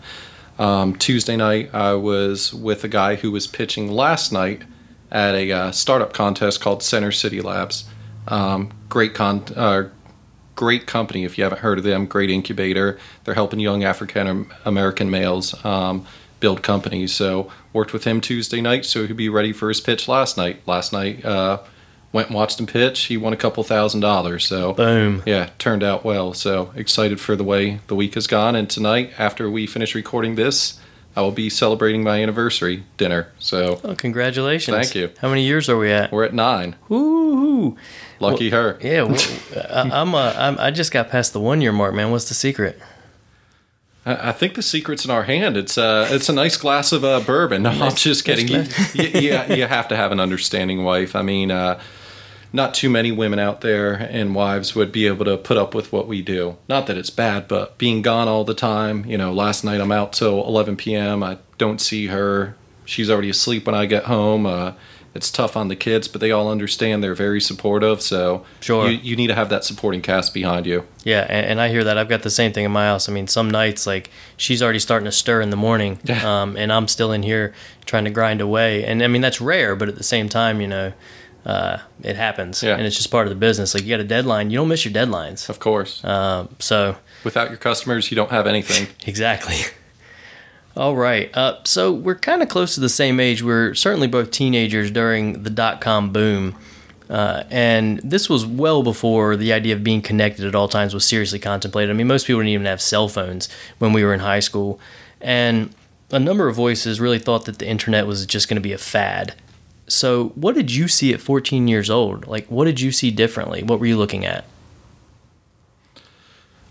Um, 0.59 0.94
Tuesday 0.94 1.37
night, 1.37 1.75
I 1.75 1.94
was 1.94 2.55
with 2.55 2.85
a 2.85 2.88
guy 2.88 3.17
who 3.17 3.33
was 3.33 3.49
pitching 3.49 3.91
last 3.91 4.33
night 4.33 4.62
at 5.11 5.35
a 5.35 5.50
uh, 5.50 5.71
startup 5.73 6.12
contest 6.12 6.61
called 6.61 6.83
Center 6.83 7.11
City 7.11 7.41
Labs. 7.41 7.85
Um, 8.29 8.71
great 8.89 9.15
con- 9.15 9.44
uh, 9.56 9.89
great 10.55 10.87
company 10.87 11.25
if 11.25 11.37
you 11.37 11.44
haven't 11.44 11.60
heard 11.60 11.79
of 11.79 11.84
them. 11.84 12.06
Great 12.06 12.31
incubator. 12.31 12.99
They're 13.25 13.34
helping 13.34 13.58
young 13.58 13.82
African 13.82 14.49
American 14.65 15.10
males 15.10 15.65
um, 15.65 16.06
build 16.39 16.63
companies. 16.63 17.13
So 17.13 17.51
worked 17.72 17.93
with 17.93 18.05
him 18.05 18.20
Tuesday 18.20 18.60
night 18.60 18.84
so 18.84 19.06
he'd 19.06 19.17
be 19.17 19.29
ready 19.29 19.53
for 19.53 19.69
his 19.69 19.81
pitch 19.81 20.08
last 20.08 20.37
night. 20.37 20.67
Last 20.67 20.93
night 20.93 21.25
uh, 21.25 21.58
went 22.17 22.29
and 22.29 22.35
watched 22.35 22.58
him 22.58 22.67
pitch. 22.67 23.03
He 23.05 23.17
won 23.19 23.32
a 23.35 23.37
couple 23.37 23.63
thousand 23.63 24.01
dollars. 24.01 24.46
So 24.46 24.73
Boom. 24.73 25.23
yeah, 25.27 25.51
turned 25.58 25.82
out 25.82 26.03
well. 26.03 26.32
So 26.32 26.73
excited 26.75 27.20
for 27.20 27.37
the 27.37 27.44
way 27.44 27.81
the 27.89 27.94
week 27.94 28.15
has 28.15 28.27
gone. 28.27 28.56
And 28.56 28.69
tonight, 28.69 29.13
after 29.19 29.51
we 29.51 29.67
finish 29.67 29.94
recording 29.94 30.35
this, 30.35 30.81
I 31.15 31.20
will 31.20 31.31
be 31.31 31.51
celebrating 31.51 32.03
my 32.03 32.23
anniversary 32.23 32.85
dinner. 32.96 33.29
So 33.39 33.81
Oh, 33.85 33.94
congratulations. 33.94 34.75
Thank 34.75 34.94
you. 34.94 35.11
How 35.20 35.29
many 35.29 35.44
years 35.44 35.69
are 35.69 35.77
we 35.77 35.93
at? 35.93 36.11
we're 36.11 36.25
at 36.25 36.32
nine. 36.35 36.75
Woo-hoo. 36.89 37.77
Lucky 38.19 38.49
her. 38.51 38.79
Yeah, 38.82 39.03
well, 39.03 39.20
I, 39.70 40.01
I'm, 40.01 40.15
uh, 40.15 40.32
I'm, 40.37 40.58
I 40.58 40.70
just 40.70 40.91
got 40.93 41.11
past 41.11 41.35
the 41.35 41.41
one 41.41 41.61
year 41.61 41.73
mark, 41.73 41.94
man. 41.94 42.11
What's 42.11 42.29
the 42.29 42.35
secret? 42.35 42.81
I 44.08 44.31
think 44.32 44.55
the 44.55 44.63
secret's 44.63 45.05
in 45.05 45.11
our 45.11 45.25
hand. 45.25 45.56
It's 45.56 45.77
uh, 45.77 46.06
it's 46.11 46.29
a 46.29 46.32
nice 46.32 46.56
glass 46.56 46.93
of 46.93 47.05
uh, 47.05 47.19
bourbon. 47.20 47.65
No, 47.65 47.70
I'm 47.70 47.94
just 47.94 48.25
kidding. 48.25 48.46
You, 48.46 48.65
you, 48.94 49.20
you, 49.20 49.55
you 49.56 49.67
have 49.67 49.89
to 49.89 49.96
have 49.96 50.13
an 50.13 50.20
understanding 50.20 50.85
wife. 50.85 51.17
I 51.17 51.23
mean, 51.23 51.51
uh, 51.51 51.81
not 52.56 52.72
too 52.75 52.89
many 52.89 53.13
women 53.13 53.39
out 53.39 53.60
there 53.60 53.93
and 53.93 54.34
wives 54.34 54.75
would 54.75 54.91
be 54.91 55.06
able 55.06 55.27
to 55.27 55.36
put 55.36 55.58
up 55.58 55.75
with 55.75 55.93
what 55.93 56.08
we 56.08 56.22
do. 56.22 56.56
Not 56.69 56.86
that 56.86 56.96
it's 56.96 57.10
bad, 57.10 57.46
but 57.46 57.77
being 57.77 58.01
gone 58.03 58.29
all 58.29 58.44
the 58.44 58.55
time. 58.55 59.05
You 59.05 59.19
know, 59.19 59.32
last 59.32 59.63
night 59.63 59.81
I'm 59.81 59.93
out 59.93 60.15
till 60.15 60.44
11 60.46 60.77
p.m. 60.77 61.22
I 61.22 61.39
don't 61.58 61.81
see 61.81 62.06
her. 62.06 62.56
She's 62.86 63.10
already 63.10 63.29
asleep 63.31 63.67
when 63.67 63.75
I 63.75 63.84
get 63.84 64.05
home. 64.05 64.46
Uh, 64.46 64.72
it's 65.15 65.31
tough 65.31 65.56
on 65.56 65.69
the 65.69 65.77
kids, 65.77 66.08
but 66.08 66.20
they 66.20 66.31
all 66.31 66.51
understand. 66.51 67.03
They're 67.03 67.15
very 67.15 67.41
supportive. 67.41 68.01
So 68.01 68.44
Sure. 68.60 68.89
you, 68.91 68.98
you 68.98 69.17
need 69.17 69.27
to 69.29 69.34
have 69.34 69.48
that 69.51 69.65
supporting 69.65 70.01
cast 70.03 70.32
behind 70.32 70.67
you. 70.67 70.86
Yeah, 71.05 71.27
and, 71.29 71.46
and 71.46 71.60
I 71.60 71.69
hear 71.69 71.84
that. 71.84 71.98
I've 71.98 72.08
got 72.08 72.22
the 72.22 72.31
same 72.31 72.53
thing 72.53 72.65
in 72.65 72.70
my 72.70 72.86
house. 72.86 73.08
I 73.08 73.13
mean, 73.13 73.27
some 73.27 73.51
nights 73.51 73.86
like 73.86 74.10
she's 74.36 74.63
already 74.63 74.79
starting 74.79 75.06
to 75.06 75.13
stir 75.13 75.41
in 75.41 75.51
the 75.51 75.56
morning, 75.56 75.98
um, 76.25 76.56
and 76.56 76.72
I'm 76.72 76.89
still 76.89 77.13
in 77.13 77.22
here 77.22 77.55
trying 77.86 78.05
to 78.05 78.10
grind 78.10 78.41
away. 78.41 78.84
And 78.84 79.03
I 79.03 79.08
mean, 79.08 79.22
that's 79.22 79.41
rare, 79.41 79.75
but 79.77 79.89
at 79.89 79.96
the 79.96 80.03
same 80.05 80.29
time, 80.29 80.60
you 80.60 80.69
know, 80.69 80.93
uh, 81.46 81.79
it 82.03 82.17
happens, 82.17 82.62
Yeah. 82.62 82.76
and 82.76 82.84
it's 82.86 82.96
just 82.96 83.10
part 83.10 83.26
of 83.26 83.31
the 83.31 83.36
business. 83.36 83.72
Like 83.72 83.84
you 83.84 83.91
got 83.91 84.00
a 84.00 84.05
deadline, 84.05 84.50
you 84.50 84.58
don't 84.58 84.69
miss 84.69 84.84
your 84.84 84.93
deadlines. 84.93 85.48
Of 85.48 85.58
course. 85.60 86.05
Um, 86.05 86.48
so 86.58 86.96
Without 87.24 87.48
your 87.48 87.56
customers, 87.58 88.10
you 88.10 88.17
don't 88.17 88.31
have 88.31 88.46
anything. 88.46 88.88
Exactly. 89.06 89.56
All 90.76 90.94
right. 90.94 91.34
Uh, 91.34 91.56
so 91.65 91.91
we're 91.93 92.17
kind 92.17 92.43
of 92.43 92.48
close 92.50 92.74
to 92.74 92.81
the 92.81 92.88
same 92.91 93.19
age. 93.19 93.43
We're 93.43 93.72
certainly 93.74 94.08
both 94.08 94.31
teenagers 94.31 94.91
during 94.91 95.43
the 95.43 95.48
dot 95.50 95.81
com 95.81 96.12
boom. 96.12 96.55
Uh, 97.08 97.44
and 97.50 97.98
this 98.05 98.29
was 98.29 98.44
well 98.44 98.82
before 98.82 99.36
the 99.36 99.53
idea 99.53 99.74
of 99.74 99.82
being 99.84 100.03
connected 100.03 100.44
at 100.44 100.55
all 100.56 100.69
times 100.69 100.93
was 100.93 101.05
seriously 101.05 101.38
contemplated. 101.38 101.88
I 101.88 101.94
mean, 101.94 102.08
most 102.08 102.26
people 102.26 102.41
didn't 102.41 102.50
even 102.53 102.67
have 102.67 102.81
cell 102.82 103.08
phones 103.08 103.48
when 103.79 103.93
we 103.93 104.03
were 104.05 104.12
in 104.12 104.20
high 104.20 104.41
school. 104.41 104.79
And 105.20 105.72
a 106.10 106.19
number 106.19 106.48
of 106.48 106.56
voices 106.56 107.00
really 107.00 107.20
thought 107.20 107.44
that 107.46 107.58
the 107.60 107.67
internet 107.67 108.06
was 108.08 108.26
just 108.26 108.48
going 108.48 108.56
to 108.56 108.60
be 108.60 108.72
a 108.72 108.79
fad. 108.79 109.34
So, 109.88 110.28
what 110.34 110.55
did 110.55 110.72
you 110.72 110.88
see 110.88 111.14
at 111.14 111.20
14 111.20 111.69
years 111.69 111.88
old? 111.88 112.26
Like, 112.26 112.46
what 112.46 112.64
did 112.64 112.81
you 112.81 112.90
see 112.90 113.10
differently? 113.10 113.62
What 113.62 113.78
were 113.78 113.86
you 113.86 113.96
looking 113.96 114.24
at? 114.24 114.44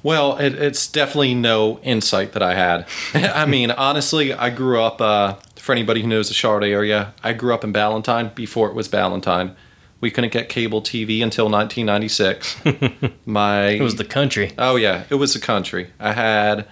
Well, 0.04 0.38
it, 0.38 0.54
it's 0.54 0.86
definitely 0.86 1.34
no 1.34 1.80
insight 1.80 2.34
that 2.34 2.44
I 2.44 2.54
had. 2.54 2.88
I 3.14 3.48
mean, 3.48 3.72
honestly, 3.72 4.34
I 4.34 4.52
grew 4.52 4.80
up, 4.80 5.02
uh, 5.02 5.38
for 5.56 5.72
anybody 5.72 6.02
who 6.02 6.08
knows 6.08 6.28
the 6.28 6.36
Charlotte 6.36 6.68
area, 6.68 7.16
I 7.24 7.34
grew 7.34 7.54
up 7.56 7.64
in 7.64 7.72
Ballantyne 7.72 8.32
before 8.36 8.70
it 8.70 8.76
was 8.76 8.88
Ballantyne. 8.88 9.56
We 10.02 10.12
couldn't 10.12 10.32
get 10.32 10.48
cable 10.48 10.84
TV 10.84 11.24
until 11.24 11.50
1996. 11.50 12.58
my 13.26 13.70
It 13.70 13.82
was 13.82 13.96
the 13.96 14.06
country. 14.06 14.52
Oh 14.60 14.76
yeah, 14.76 15.06
it 15.10 15.16
was 15.16 15.34
the 15.34 15.40
country. 15.40 15.90
I 16.00 16.14
had 16.14 16.68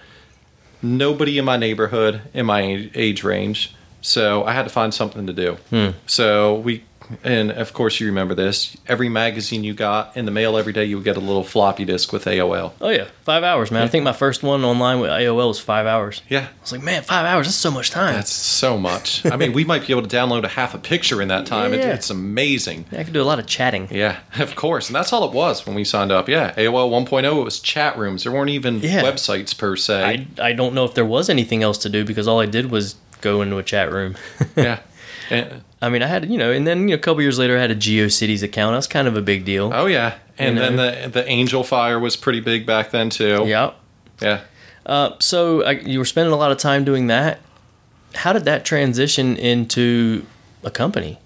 nobody 0.80 1.36
in 1.36 1.44
my 1.44 1.56
neighborhood 1.56 2.20
in 2.32 2.46
my 2.46 2.60
age- 2.60 2.90
age 2.94 3.24
range, 3.24 3.74
so 4.04 4.44
I 4.44 4.52
had 4.52 4.64
to 4.64 4.70
find 4.70 4.92
something 4.92 5.26
to 5.26 5.32
do. 5.32 5.56
Hmm. 5.70 5.88
So 6.06 6.56
we, 6.56 6.84
and 7.22 7.50
of 7.52 7.72
course 7.72 8.00
you 8.00 8.06
remember 8.06 8.34
this. 8.34 8.76
Every 8.86 9.08
magazine 9.08 9.62
you 9.64 9.74
got 9.74 10.14
in 10.16 10.24
the 10.24 10.30
mail 10.30 10.56
every 10.56 10.72
day, 10.72 10.84
you 10.86 10.96
would 10.96 11.04
get 11.04 11.16
a 11.16 11.20
little 11.20 11.44
floppy 11.44 11.84
disk 11.84 12.12
with 12.12 12.24
AOL. 12.24 12.72
Oh, 12.80 12.88
yeah. 12.90 13.08
Five 13.24 13.42
hours, 13.44 13.70
man. 13.70 13.82
I 13.82 13.88
think 13.88 14.04
my 14.04 14.12
first 14.12 14.42
one 14.42 14.64
online 14.64 15.00
with 15.00 15.10
AOL 15.10 15.48
was 15.48 15.58
five 15.60 15.86
hours. 15.86 16.22
Yeah, 16.28 16.48
I 16.48 16.60
was 16.62 16.72
like, 16.72 16.82
man, 16.82 17.02
five 17.02 17.24
hours, 17.26 17.46
that's 17.46 17.56
so 17.56 17.70
much 17.70 17.90
time. 17.90 18.14
that's 18.14 18.30
so 18.32 18.76
much. 18.78 19.24
I 19.26 19.36
mean, 19.36 19.52
we 19.54 19.64
might 19.64 19.86
be 19.86 19.92
able 19.94 20.02
to 20.06 20.14
download 20.16 20.44
a 20.44 20.48
half 20.48 20.74
a 20.74 20.78
picture 20.78 21.20
in 21.22 21.28
that 21.28 21.44
time. 21.54 21.72
It, 21.74 21.80
Yeah. 21.80 21.94
it's 21.94 22.10
amazing. 22.10 22.84
Yeah, 22.90 23.00
I 23.00 23.04
could 23.04 23.12
do 23.14 23.22
a 23.22 23.24
lot 23.24 23.38
of 23.38 23.46
chatting. 23.46 23.88
Yeah, 23.90 24.18
of 24.38 24.54
course. 24.56 24.88
And 24.88 24.96
that's 24.96 25.12
all 25.12 25.24
it 25.28 25.32
was 25.34 25.66
when 25.66 25.74
we 25.74 25.84
signed 25.84 26.12
up. 26.12 26.28
Yeah, 26.28 26.54
AOL 26.54 26.90
1.0, 27.06 27.40
it 27.40 27.44
was 27.44 27.60
chat 27.60 27.96
rooms. 27.98 28.24
There 28.24 28.32
weren't 28.32 28.50
even 28.50 28.80
websites 28.80 29.56
per 29.56 29.76
se. 29.76 30.26
I, 30.38 30.48
I 30.48 30.52
don't 30.52 30.74
know 30.74 30.84
if 30.84 30.94
there 30.94 31.04
was 31.06 31.28
anything 31.30 31.62
else 31.62 31.78
to 31.78 31.88
do 31.90 32.04
because 32.04 32.26
all 32.28 32.40
I 32.40 32.46
did 32.46 32.70
was 32.70 32.96
go 33.24 33.42
into 33.42 33.56
a 33.58 33.62
chat 33.62 33.90
room. 33.90 34.14
yeah. 34.56 34.80
And, 35.30 35.62
I 35.80 35.88
mean, 35.88 36.02
I 36.02 36.06
had, 36.06 36.30
you 36.30 36.38
know, 36.38 36.52
and 36.52 36.66
then 36.66 36.82
you 36.82 36.88
know, 36.88 36.94
a 36.94 36.98
couple 36.98 37.22
years 37.22 37.38
later, 37.38 37.56
I 37.56 37.60
had 37.60 37.70
a 37.70 37.76
GeoCities 37.76 38.42
account. 38.42 38.76
That's 38.76 38.86
kind 38.86 39.08
of 39.08 39.16
a 39.16 39.22
big 39.22 39.44
deal. 39.44 39.70
Oh 39.74 39.86
yeah, 39.86 40.14
and 40.38 40.54
You 40.56 40.60
then 40.62 40.76
know? 40.76 41.02
the 41.08 41.08
the 41.08 41.22
Angelfire 41.24 42.00
was 42.00 42.16
pretty 42.16 42.40
big 42.40 42.66
back 42.66 42.90
then 42.90 43.10
too. 43.10 43.44
Yep. 43.46 43.74
yeah. 44.20 44.40
Uh, 44.86 45.10
so 45.18 45.64
I, 45.64 45.72
you 45.72 45.98
were 45.98 46.04
spending 46.04 46.32
a 46.32 46.36
lot 46.36 46.52
of 46.52 46.58
time 46.58 46.84
doing 46.84 47.06
that. 47.08 47.40
How 48.14 48.32
did 48.34 48.44
that 48.44 48.64
transition 48.64 49.36
into 49.36 50.24
a 50.62 50.70
company? 50.70 51.18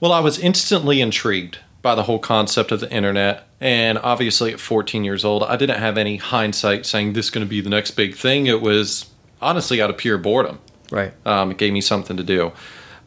Well, 0.00 0.12
I 0.12 0.20
was 0.20 0.38
instantly 0.38 1.00
intrigued 1.00 1.58
by 1.82 1.94
the 1.94 2.02
whole 2.04 2.18
concept 2.18 2.72
of 2.72 2.80
the 2.80 2.92
internet, 2.92 3.46
and 3.60 3.96
obviously 3.98 4.52
at 4.52 4.60
14 4.60 5.04
years 5.04 5.24
old, 5.24 5.42
I 5.44 5.56
didn't 5.56 5.78
have 5.78 5.96
any 5.96 6.16
hindsight 6.16 6.84
saying 6.86 7.12
this 7.12 7.26
is 7.26 7.30
going 7.30 7.46
to 7.46 7.48
be 7.50 7.60
the 7.60 7.70
next 7.70 7.92
big 7.92 8.14
thing. 8.16 8.46
It 8.46 8.60
was 8.60 9.06
honestly 9.40 9.80
out 9.80 9.88
of 9.90 9.96
pure 9.96 10.18
boredom. 10.18 10.58
Right. 10.90 11.12
Um, 11.26 11.50
it 11.50 11.58
gave 11.58 11.72
me 11.72 11.80
something 11.80 12.16
to 12.16 12.22
do. 12.22 12.52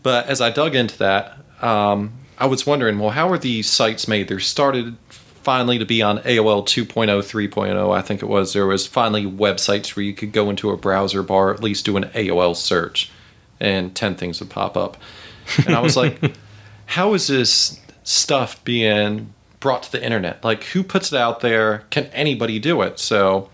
But 0.03 0.27
as 0.27 0.41
I 0.41 0.49
dug 0.49 0.75
into 0.75 0.97
that, 0.99 1.37
um, 1.61 2.13
I 2.37 2.45
was 2.45 2.65
wondering, 2.65 2.99
well, 2.99 3.11
how 3.11 3.29
are 3.29 3.37
these 3.37 3.69
sites 3.69 4.07
made? 4.07 4.27
There 4.27 4.39
started 4.39 4.97
finally 5.09 5.79
to 5.79 5.85
be 5.85 6.01
on 6.01 6.19
AOL 6.19 6.63
2.0, 6.63 7.07
3.0, 7.07 7.95
I 7.95 8.01
think 8.01 8.21
it 8.21 8.27
was. 8.27 8.53
There 8.53 8.67
was 8.67 8.87
finally 8.87 9.25
websites 9.25 9.95
where 9.95 10.03
you 10.03 10.13
could 10.13 10.31
go 10.31 10.49
into 10.49 10.69
a 10.69 10.77
browser 10.77 11.23
bar, 11.23 11.53
at 11.53 11.63
least 11.63 11.85
do 11.85 11.97
an 11.97 12.05
AOL 12.05 12.55
search, 12.55 13.11
and 13.59 13.95
10 13.95 14.15
things 14.15 14.39
would 14.39 14.49
pop 14.49 14.77
up. 14.77 14.97
And 15.65 15.75
I 15.75 15.79
was 15.79 15.97
like, 15.97 16.19
how 16.87 17.13
is 17.13 17.27
this 17.27 17.79
stuff 18.03 18.63
being 18.63 19.33
brought 19.59 19.83
to 19.83 19.91
the 19.91 20.03
internet? 20.03 20.43
Like, 20.43 20.63
who 20.65 20.83
puts 20.83 21.11
it 21.11 21.17
out 21.17 21.39
there? 21.41 21.83
Can 21.89 22.05
anybody 22.07 22.59
do 22.59 22.81
it? 22.81 22.99
So, 22.99 23.49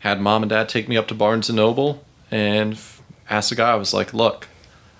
had 0.00 0.20
mom 0.20 0.42
and 0.42 0.50
dad 0.50 0.68
take 0.68 0.88
me 0.88 0.96
up 0.96 1.08
to 1.08 1.14
Barnes 1.14 1.48
and 1.48 1.56
Noble 1.56 2.04
and 2.30 2.78
asked 3.28 3.50
the 3.50 3.56
guy, 3.56 3.70
I 3.72 3.76
was 3.76 3.92
like, 3.94 4.12
look, 4.14 4.48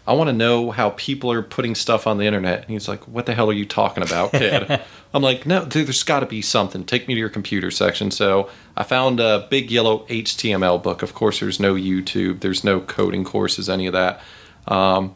I 0.06 0.12
want 0.12 0.28
to 0.28 0.32
know 0.32 0.70
how 0.70 0.90
people 0.90 1.32
are 1.32 1.42
putting 1.42 1.74
stuff 1.74 2.06
on 2.06 2.18
the 2.18 2.24
internet. 2.26 2.60
And 2.62 2.70
he's 2.70 2.86
like, 2.88 3.08
what 3.08 3.26
the 3.26 3.34
hell 3.34 3.50
are 3.50 3.54
you 3.54 3.64
talking 3.64 4.04
about, 4.04 4.30
kid? 4.32 4.80
I'm 5.14 5.22
like, 5.22 5.46
no, 5.46 5.64
dude, 5.64 5.86
there's 5.86 6.02
got 6.04 6.20
to 6.20 6.26
be 6.26 6.42
something. 6.42 6.84
Take 6.84 7.08
me 7.08 7.14
to 7.14 7.18
your 7.20 7.28
computer 7.28 7.70
section. 7.72 8.10
So 8.12 8.48
I 8.76 8.84
found 8.84 9.18
a 9.18 9.46
big 9.50 9.70
yellow 9.70 10.06
HTML 10.06 10.80
book. 10.82 11.02
Of 11.02 11.14
course, 11.14 11.40
there's 11.40 11.58
no 11.58 11.74
YouTube, 11.74 12.40
there's 12.40 12.62
no 12.62 12.80
coding 12.80 13.24
courses, 13.24 13.68
any 13.68 13.86
of 13.86 13.94
that. 13.94 14.20
Um, 14.68 15.14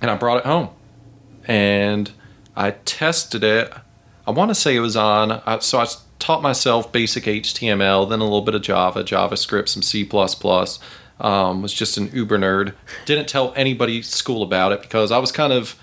and 0.00 0.10
I 0.10 0.16
brought 0.16 0.38
it 0.38 0.44
home 0.46 0.68
and 1.46 2.10
I 2.56 2.72
tested 2.72 3.42
it. 3.44 3.72
I 4.26 4.30
want 4.30 4.50
to 4.50 4.54
say 4.54 4.76
it 4.76 4.80
was 4.80 4.96
on, 4.96 5.32
I- 5.46 5.58
so 5.58 5.80
I 5.80 5.86
taught 6.18 6.42
myself 6.42 6.92
basic 6.92 7.24
HTML, 7.24 8.08
then 8.08 8.20
a 8.20 8.24
little 8.24 8.42
bit 8.42 8.54
of 8.54 8.62
Java, 8.62 9.02
JavaScript, 9.02 9.68
some 9.68 9.82
C. 9.82 10.04
Um, 11.20 11.62
was 11.62 11.72
just 11.72 11.96
an 11.98 12.10
uber 12.12 12.38
nerd. 12.38 12.74
Didn't 13.04 13.28
tell 13.28 13.52
anybody 13.54 13.98
at 13.98 14.04
school 14.06 14.42
about 14.42 14.72
it 14.72 14.80
because 14.80 15.12
I 15.12 15.18
was 15.18 15.30
kind 15.30 15.52
of, 15.52 15.76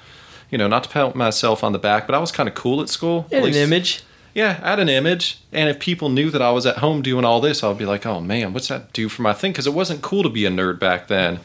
you 0.50 0.58
know, 0.58 0.68
not 0.68 0.84
to 0.86 0.90
pat 0.90 1.16
myself 1.16 1.64
on 1.64 1.74
the 1.74 1.80
back, 1.80 2.08
but 2.08 2.16
I 2.16 2.20
was 2.20 2.32
kind 2.32 2.50
of 2.50 2.56
cool 2.56 2.82
at 2.82 2.90
school. 2.90 3.28
At 3.32 3.44
an 3.44 3.54
image. 3.54 4.04
yeah, 4.34 4.60
I 4.64 4.72
had 4.72 4.80
an 4.80 4.90
image, 4.90 5.40
and 5.52 5.70
if 5.70 5.80
people 5.80 6.10
knew 6.10 6.30
that 6.32 6.42
I 6.42 6.52
was 6.52 6.66
at 6.66 6.78
home 6.78 7.02
doing 7.02 7.26
all 7.26 7.40
this, 7.42 7.64
I'd 7.64 7.78
be 7.78 7.86
like, 7.86 8.06
"Oh 8.06 8.20
man, 8.22 8.54
what's 8.54 8.68
that 8.70 8.94
do 8.94 9.10
for 9.10 9.22
my 9.22 9.34
thing?" 9.34 9.52
Because 9.52 9.68
it 9.68 9.74
wasn't 9.74 10.02
cool 10.02 10.24
to 10.24 10.30
be 10.30 10.46
a 10.46 10.50
nerd 10.50 10.80
back 10.80 11.08
then. 11.08 11.40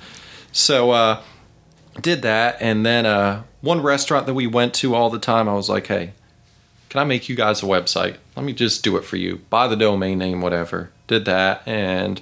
So, 0.53 0.91
uh, 0.91 1.21
did 2.01 2.23
that, 2.23 2.57
and 2.61 2.85
then 2.87 3.05
uh, 3.07 3.43
one 3.61 3.83
restaurant 3.83 4.27
that 4.27 4.35
we 4.35 4.47
went 4.47 4.75
to 4.75 4.95
all 4.95 5.11
the 5.11 5.19
time, 5.19 5.49
I 5.49 5.55
was 5.55 5.69
like, 5.69 5.87
"Hey, 5.87 6.13
can 6.89 7.01
I 7.01 7.05
make 7.05 7.29
you 7.29 7.37
guys 7.37 7.63
a 7.63 7.67
website? 7.67 8.17
Let 8.37 8.45
me 8.45 8.53
just 8.53 8.83
do 8.83 8.97
it 8.97 9.05
for 9.05 9.17
you. 9.17 9.41
Buy 9.51 9.69
the 9.69 9.77
domain 9.77 10.19
name, 10.19 10.41
whatever." 10.41 10.91
Did 11.09 11.25
that, 11.27 11.63
and 11.67 12.21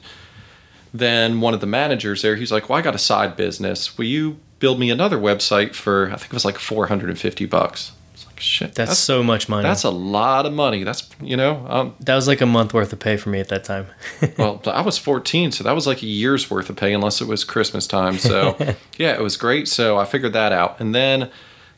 then 0.92 1.40
one 1.40 1.54
of 1.54 1.60
the 1.60 1.66
managers 1.66 2.22
there, 2.22 2.36
he's 2.36 2.52
like, 2.52 2.68
"Well, 2.68 2.78
I 2.78 2.82
got 2.82 2.94
a 2.94 2.98
side 2.98 3.36
business. 3.36 3.96
Will 3.96 4.06
you 4.06 4.38
build 4.58 4.78
me 4.78 4.90
another 4.90 5.18
website 5.18 5.74
for? 5.74 6.06
I 6.12 6.16
think 6.16 6.26
it 6.26 6.34
was 6.34 6.44
like 6.44 6.58
four 6.58 6.86
hundred 6.86 7.10
and 7.10 7.18
fifty 7.18 7.46
bucks." 7.46 7.92
It's 8.14 8.26
like 8.26 8.40
shit. 8.40 8.74
That's, 8.74 8.98
so 8.98 9.22
much 9.22 9.48
money. 9.48 9.62
That's 9.62 9.84
a 9.84 9.90
lot 9.90 10.46
of 10.46 10.52
money. 10.52 10.82
That's 10.84 11.08
you 11.20 11.36
know, 11.36 11.64
um, 11.68 11.94
that 12.00 12.14
was 12.14 12.26
like 12.26 12.40
a 12.40 12.46
month 12.46 12.74
worth 12.74 12.92
of 12.92 12.98
pay 12.98 13.16
for 13.16 13.30
me 13.30 13.40
at 13.40 13.48
that 13.48 13.64
time. 13.64 13.86
well, 14.38 14.60
I 14.66 14.82
was 14.82 14.98
14, 14.98 15.52
so 15.52 15.64
that 15.64 15.72
was 15.72 15.86
like 15.86 16.02
a 16.02 16.06
year's 16.06 16.50
worth 16.50 16.68
of 16.68 16.76
pay, 16.76 16.92
unless 16.92 17.20
it 17.20 17.28
was 17.28 17.44
Christmas 17.44 17.86
time. 17.86 18.18
So 18.18 18.56
yeah, 18.98 19.14
it 19.14 19.20
was 19.20 19.36
great. 19.36 19.68
So 19.68 19.96
I 19.96 20.04
figured 20.04 20.32
that 20.32 20.52
out, 20.52 20.80
and 20.80 20.94
then 20.94 21.30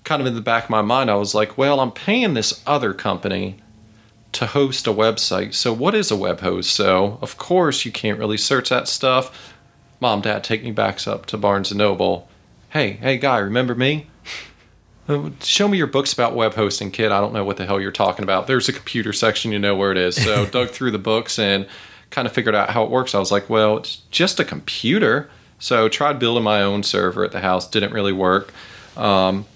kind 0.04 0.20
of 0.20 0.26
in 0.26 0.34
the 0.34 0.40
back 0.40 0.64
of 0.64 0.70
my 0.70 0.82
mind, 0.82 1.10
I 1.10 1.14
was 1.14 1.34
like, 1.34 1.56
well, 1.56 1.80
I'm 1.80 1.92
paying 1.92 2.34
this 2.34 2.62
other 2.66 2.92
company 2.92 3.58
to 4.32 4.46
host 4.46 4.86
a 4.86 4.92
website. 4.92 5.54
So 5.54 5.72
what 5.72 5.94
is 5.94 6.10
a 6.10 6.16
web 6.16 6.40
host? 6.40 6.70
So 6.72 7.18
of 7.20 7.36
course 7.36 7.84
you 7.84 7.92
can't 7.92 8.18
really 8.18 8.38
search 8.38 8.70
that 8.70 8.88
stuff. 8.88 9.52
Mom, 10.00 10.20
dad, 10.20 10.42
take 10.42 10.64
me 10.64 10.72
back 10.72 11.06
up 11.06 11.26
to 11.26 11.38
Barnes 11.38 11.70
and 11.70 11.78
Noble. 11.78 12.28
Hey, 12.70 12.92
hey, 12.92 13.18
guy, 13.18 13.38
remember 13.38 13.74
me? 13.74 14.08
Uh, 15.08 15.30
Show 15.40 15.68
me 15.68 15.78
your 15.78 15.86
books 15.86 16.12
about 16.12 16.34
web 16.34 16.54
hosting, 16.54 16.90
kid. 16.90 17.12
I 17.12 17.20
don't 17.20 17.32
know 17.32 17.44
what 17.44 17.56
the 17.56 17.66
hell 17.66 17.80
you're 17.80 17.92
talking 17.92 18.22
about. 18.22 18.46
There's 18.46 18.68
a 18.68 18.72
computer 18.72 19.12
section, 19.12 19.52
you 19.52 19.58
know 19.58 19.76
where 19.76 19.92
it 19.92 19.98
is. 19.98 20.16
So 20.16 20.46
dug 20.50 20.70
through 20.70 20.92
the 20.92 20.98
books 20.98 21.38
and 21.38 21.66
kind 22.10 22.26
of 22.26 22.32
figured 22.32 22.54
out 22.54 22.70
how 22.70 22.84
it 22.84 22.90
works. 22.90 23.14
I 23.14 23.18
was 23.18 23.30
like, 23.30 23.50
well, 23.50 23.76
it's 23.76 23.96
just 24.10 24.40
a 24.40 24.44
computer. 24.44 25.30
So 25.58 25.88
tried 25.88 26.18
building 26.18 26.44
my 26.44 26.62
own 26.62 26.82
server 26.82 27.24
at 27.24 27.32
the 27.32 27.40
house. 27.40 27.68
Didn't 27.68 27.92
really 27.92 28.12
work. 28.12 28.52
Um, 28.96 29.46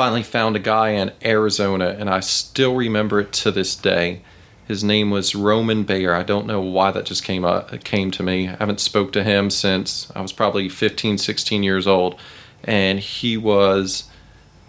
finally 0.00 0.22
found 0.22 0.56
a 0.56 0.58
guy 0.58 0.92
in 0.92 1.12
Arizona, 1.22 1.94
and 1.98 2.08
I 2.08 2.20
still 2.20 2.74
remember 2.74 3.20
it 3.20 3.34
to 3.34 3.50
this 3.50 3.76
day. 3.76 4.22
His 4.66 4.82
name 4.82 5.10
was 5.10 5.34
Roman 5.34 5.82
Bayer. 5.82 6.14
I 6.14 6.22
don't 6.22 6.46
know 6.46 6.62
why 6.62 6.90
that 6.90 7.04
just 7.04 7.22
came 7.22 7.44
up, 7.44 7.84
came 7.84 8.10
to 8.12 8.22
me. 8.22 8.48
I 8.48 8.52
haven't 8.52 8.80
spoke 8.80 9.12
to 9.12 9.22
him 9.22 9.50
since 9.50 10.10
I 10.16 10.22
was 10.22 10.32
probably 10.32 10.70
15, 10.70 11.18
16 11.18 11.62
years 11.62 11.86
old, 11.86 12.18
and 12.64 12.98
he 12.98 13.36
was 13.36 14.04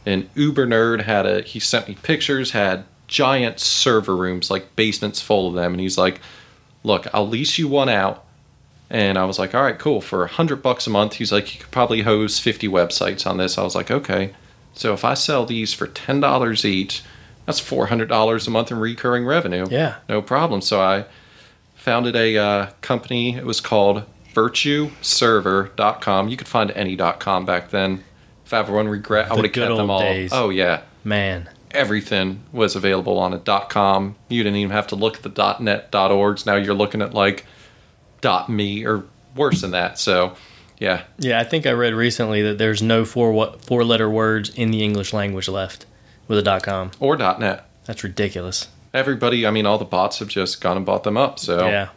an 0.06 0.30
uber 0.36 0.68
nerd. 0.68 1.04
Had 1.04 1.26
a 1.26 1.44
he 1.44 1.62
sent 1.62 1.88
me 1.88 1.96
pictures. 2.04 2.52
Had 2.52 2.84
giant 3.08 3.62
server 3.62 4.18
rooms, 4.18 4.52
like 4.52 4.76
basements 4.76 5.22
full 5.22 5.48
of 5.48 5.54
them, 5.54 5.72
and 5.72 5.80
he's 5.80 5.98
like, 5.98 6.20
"Look, 6.84 7.08
I'll 7.14 7.26
lease 7.26 7.58
you 7.58 7.70
one 7.70 7.88
out." 7.88 8.26
And 8.90 9.18
I 9.18 9.24
was 9.24 9.40
like, 9.40 9.56
"All 9.56 9.64
right, 9.64 9.80
cool. 9.80 10.02
For 10.02 10.26
a 10.26 10.28
hundred 10.28 10.62
bucks 10.62 10.88
a 10.88 10.90
month." 10.90 11.14
He's 11.14 11.32
like, 11.32 11.54
"You 11.54 11.62
could 11.62 11.72
probably 11.72 12.02
host 12.02 12.42
50 12.42 12.68
websites 12.68 13.26
on 13.26 13.38
this." 13.38 13.58
I 13.58 13.64
was 13.64 13.76
like, 13.76 13.90
"Okay." 13.90 14.34
So 14.74 14.94
if 14.94 15.04
I 15.04 15.14
sell 15.14 15.46
these 15.46 15.74
for 15.74 15.88
ten 15.88 16.20
dollars 16.20 16.64
each, 16.66 17.04
that's 17.46 17.60
four 17.60 17.88
hundred 17.88 18.10
dollars 18.10 18.48
a 18.48 18.52
month 18.52 18.72
in 18.72 18.80
recurring 18.80 19.26
revenue. 19.26 19.68
Yeah. 19.70 19.96
no 20.08 20.22
problem. 20.22 20.62
So 20.62 20.82
I 20.82 21.06
founded 21.76 22.16
a 22.16 22.38
uh, 22.38 22.70
company. 22.82 23.36
It 23.36 23.46
was 23.46 23.60
called 23.60 24.04
VirtueServer.com. 24.34 26.30
You 26.30 26.38
could 26.38 26.48
find 26.48 26.72
any 26.72 26.96
.com 26.96 27.46
back 27.46 27.70
then. 27.72 28.04
If 28.46 28.54
I 28.54 28.58
have 28.58 28.70
one 28.70 28.88
regret, 28.88 29.32
I 29.32 29.36
would 29.36 29.46
have 29.46 29.54
kept 29.54 29.76
them 29.76 29.90
all. 29.90 30.02
days. 30.02 30.32
Oh 30.34 30.50
yeah, 30.50 30.82
Man. 31.04 31.50
everything 31.72 32.44
was 32.52 32.76
available 32.76 33.18
on 33.18 33.34
a 33.34 33.40
.com. 33.40 34.16
You 34.30 34.44
didn't 34.44 34.58
even 34.58 34.72
have 34.72 34.88
to 34.88 34.96
look 34.96 35.18
at 35.18 35.24
the 35.24 35.58
.net, 35.60 35.92
.orgs. 35.92 36.46
Now 36.46 36.56
you're 36.56 36.74
looking 36.74 37.02
at 37.02 37.14
like 37.14 37.46
.me 38.50 38.86
or 38.86 39.06
worse 39.36 39.62
than 39.62 39.72
that. 39.72 39.98
So 40.00 40.36
yeah, 40.82 41.04
Yeah, 41.20 41.40
I 41.40 41.44
think 41.44 41.66
I 41.66 41.72
read 41.72 41.94
recently 41.94 42.42
that 42.42 42.58
there's 42.58 42.82
no 42.82 43.06
four 43.06 43.32
what 43.32 43.64
four 43.64 43.84
letter 43.86 44.10
words 44.10 44.50
in 44.50 44.72
the 44.72 44.84
English 44.84 45.14
language 45.14 45.48
left. 45.48 45.86
with 46.28 46.38
a 46.40 46.42
dot 46.42 46.64
com. 46.64 46.92
or 47.00 47.16
.net. 47.18 47.66
That's 47.86 48.04
ridiculous. 48.04 48.68
Everybody, 48.94 49.46
I 49.48 49.52
mean, 49.52 49.66
all 49.66 49.78
the 49.78 49.86
bots 49.86 50.20
have 50.20 50.28
just 50.28 50.60
gone 50.62 50.78
and 50.78 50.86
bought 50.86 51.04
them 51.04 51.18
up. 51.18 51.40
So 51.40 51.68
Yeah. 51.68 51.90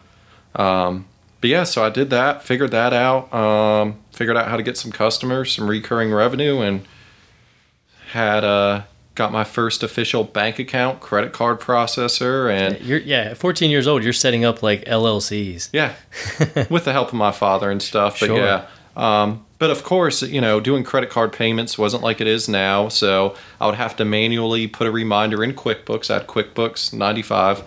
But 1.41 1.51
yeah, 1.51 1.65
so 1.65 1.85
I 1.85 1.91
did 1.91 2.09
that, 2.11 2.43
figured 2.43 2.71
that 2.71 2.93
out, 2.95 3.33
um, 3.35 3.97
figured 4.13 4.37
out 4.37 4.49
how 4.49 4.57
to 4.57 4.63
get 4.63 4.79
some 4.79 4.91
customers, 4.91 5.55
some 5.55 5.69
recurring 5.69 6.11
revenue, 6.13 6.61
and 6.63 6.87
had 8.13 8.45
uh, 8.45 8.85
got 9.15 9.31
my 9.33 9.45
first 9.45 9.83
official 9.83 10.25
bank 10.25 10.59
account, 10.59 11.01
credit 11.01 11.33
card 11.33 11.61
processor, 11.61 12.51
and 12.53 12.81
You're 12.81 12.99
yeah, 12.99 13.31
at 13.31 13.37
14 13.39 13.71
years 13.71 13.87
old, 13.87 14.03
you're 14.03 14.13
setting 14.13 14.45
up 14.45 14.63
like 14.63 14.85
LLCs. 14.87 15.71
yeah, 15.73 15.95
with 16.71 16.85
the 16.85 16.93
help 16.93 17.09
of 17.09 17.15
my 17.15 17.31
father 17.33 17.71
and 17.71 17.81
stuff. 17.83 18.19
But 18.21 18.27
Sure. 18.27 18.39
yeah, 18.39 18.67
um, 18.97 19.45
but 19.59 19.71
of 19.71 19.85
course, 19.85 20.23
you 20.23 20.41
know, 20.41 20.61
doing 20.61 20.83
credit 20.85 21.11
card 21.11 21.33
payments 21.33 21.79
wasn't 21.79 22.03
like 22.03 22.21
it 22.21 22.27
is 22.27 22.49
now. 22.49 22.89
So 22.89 23.35
I 23.61 23.67
would 23.67 23.77
have 23.77 23.97
to 23.97 24.05
manually 24.05 24.67
put 24.67 24.87
a 24.87 24.91
reminder 24.91 25.43
in 25.45 25.53
QuickBooks. 25.55 26.11
I 26.11 26.15
had 26.15 26.27
QuickBooks 26.27 26.93
95, 26.93 27.63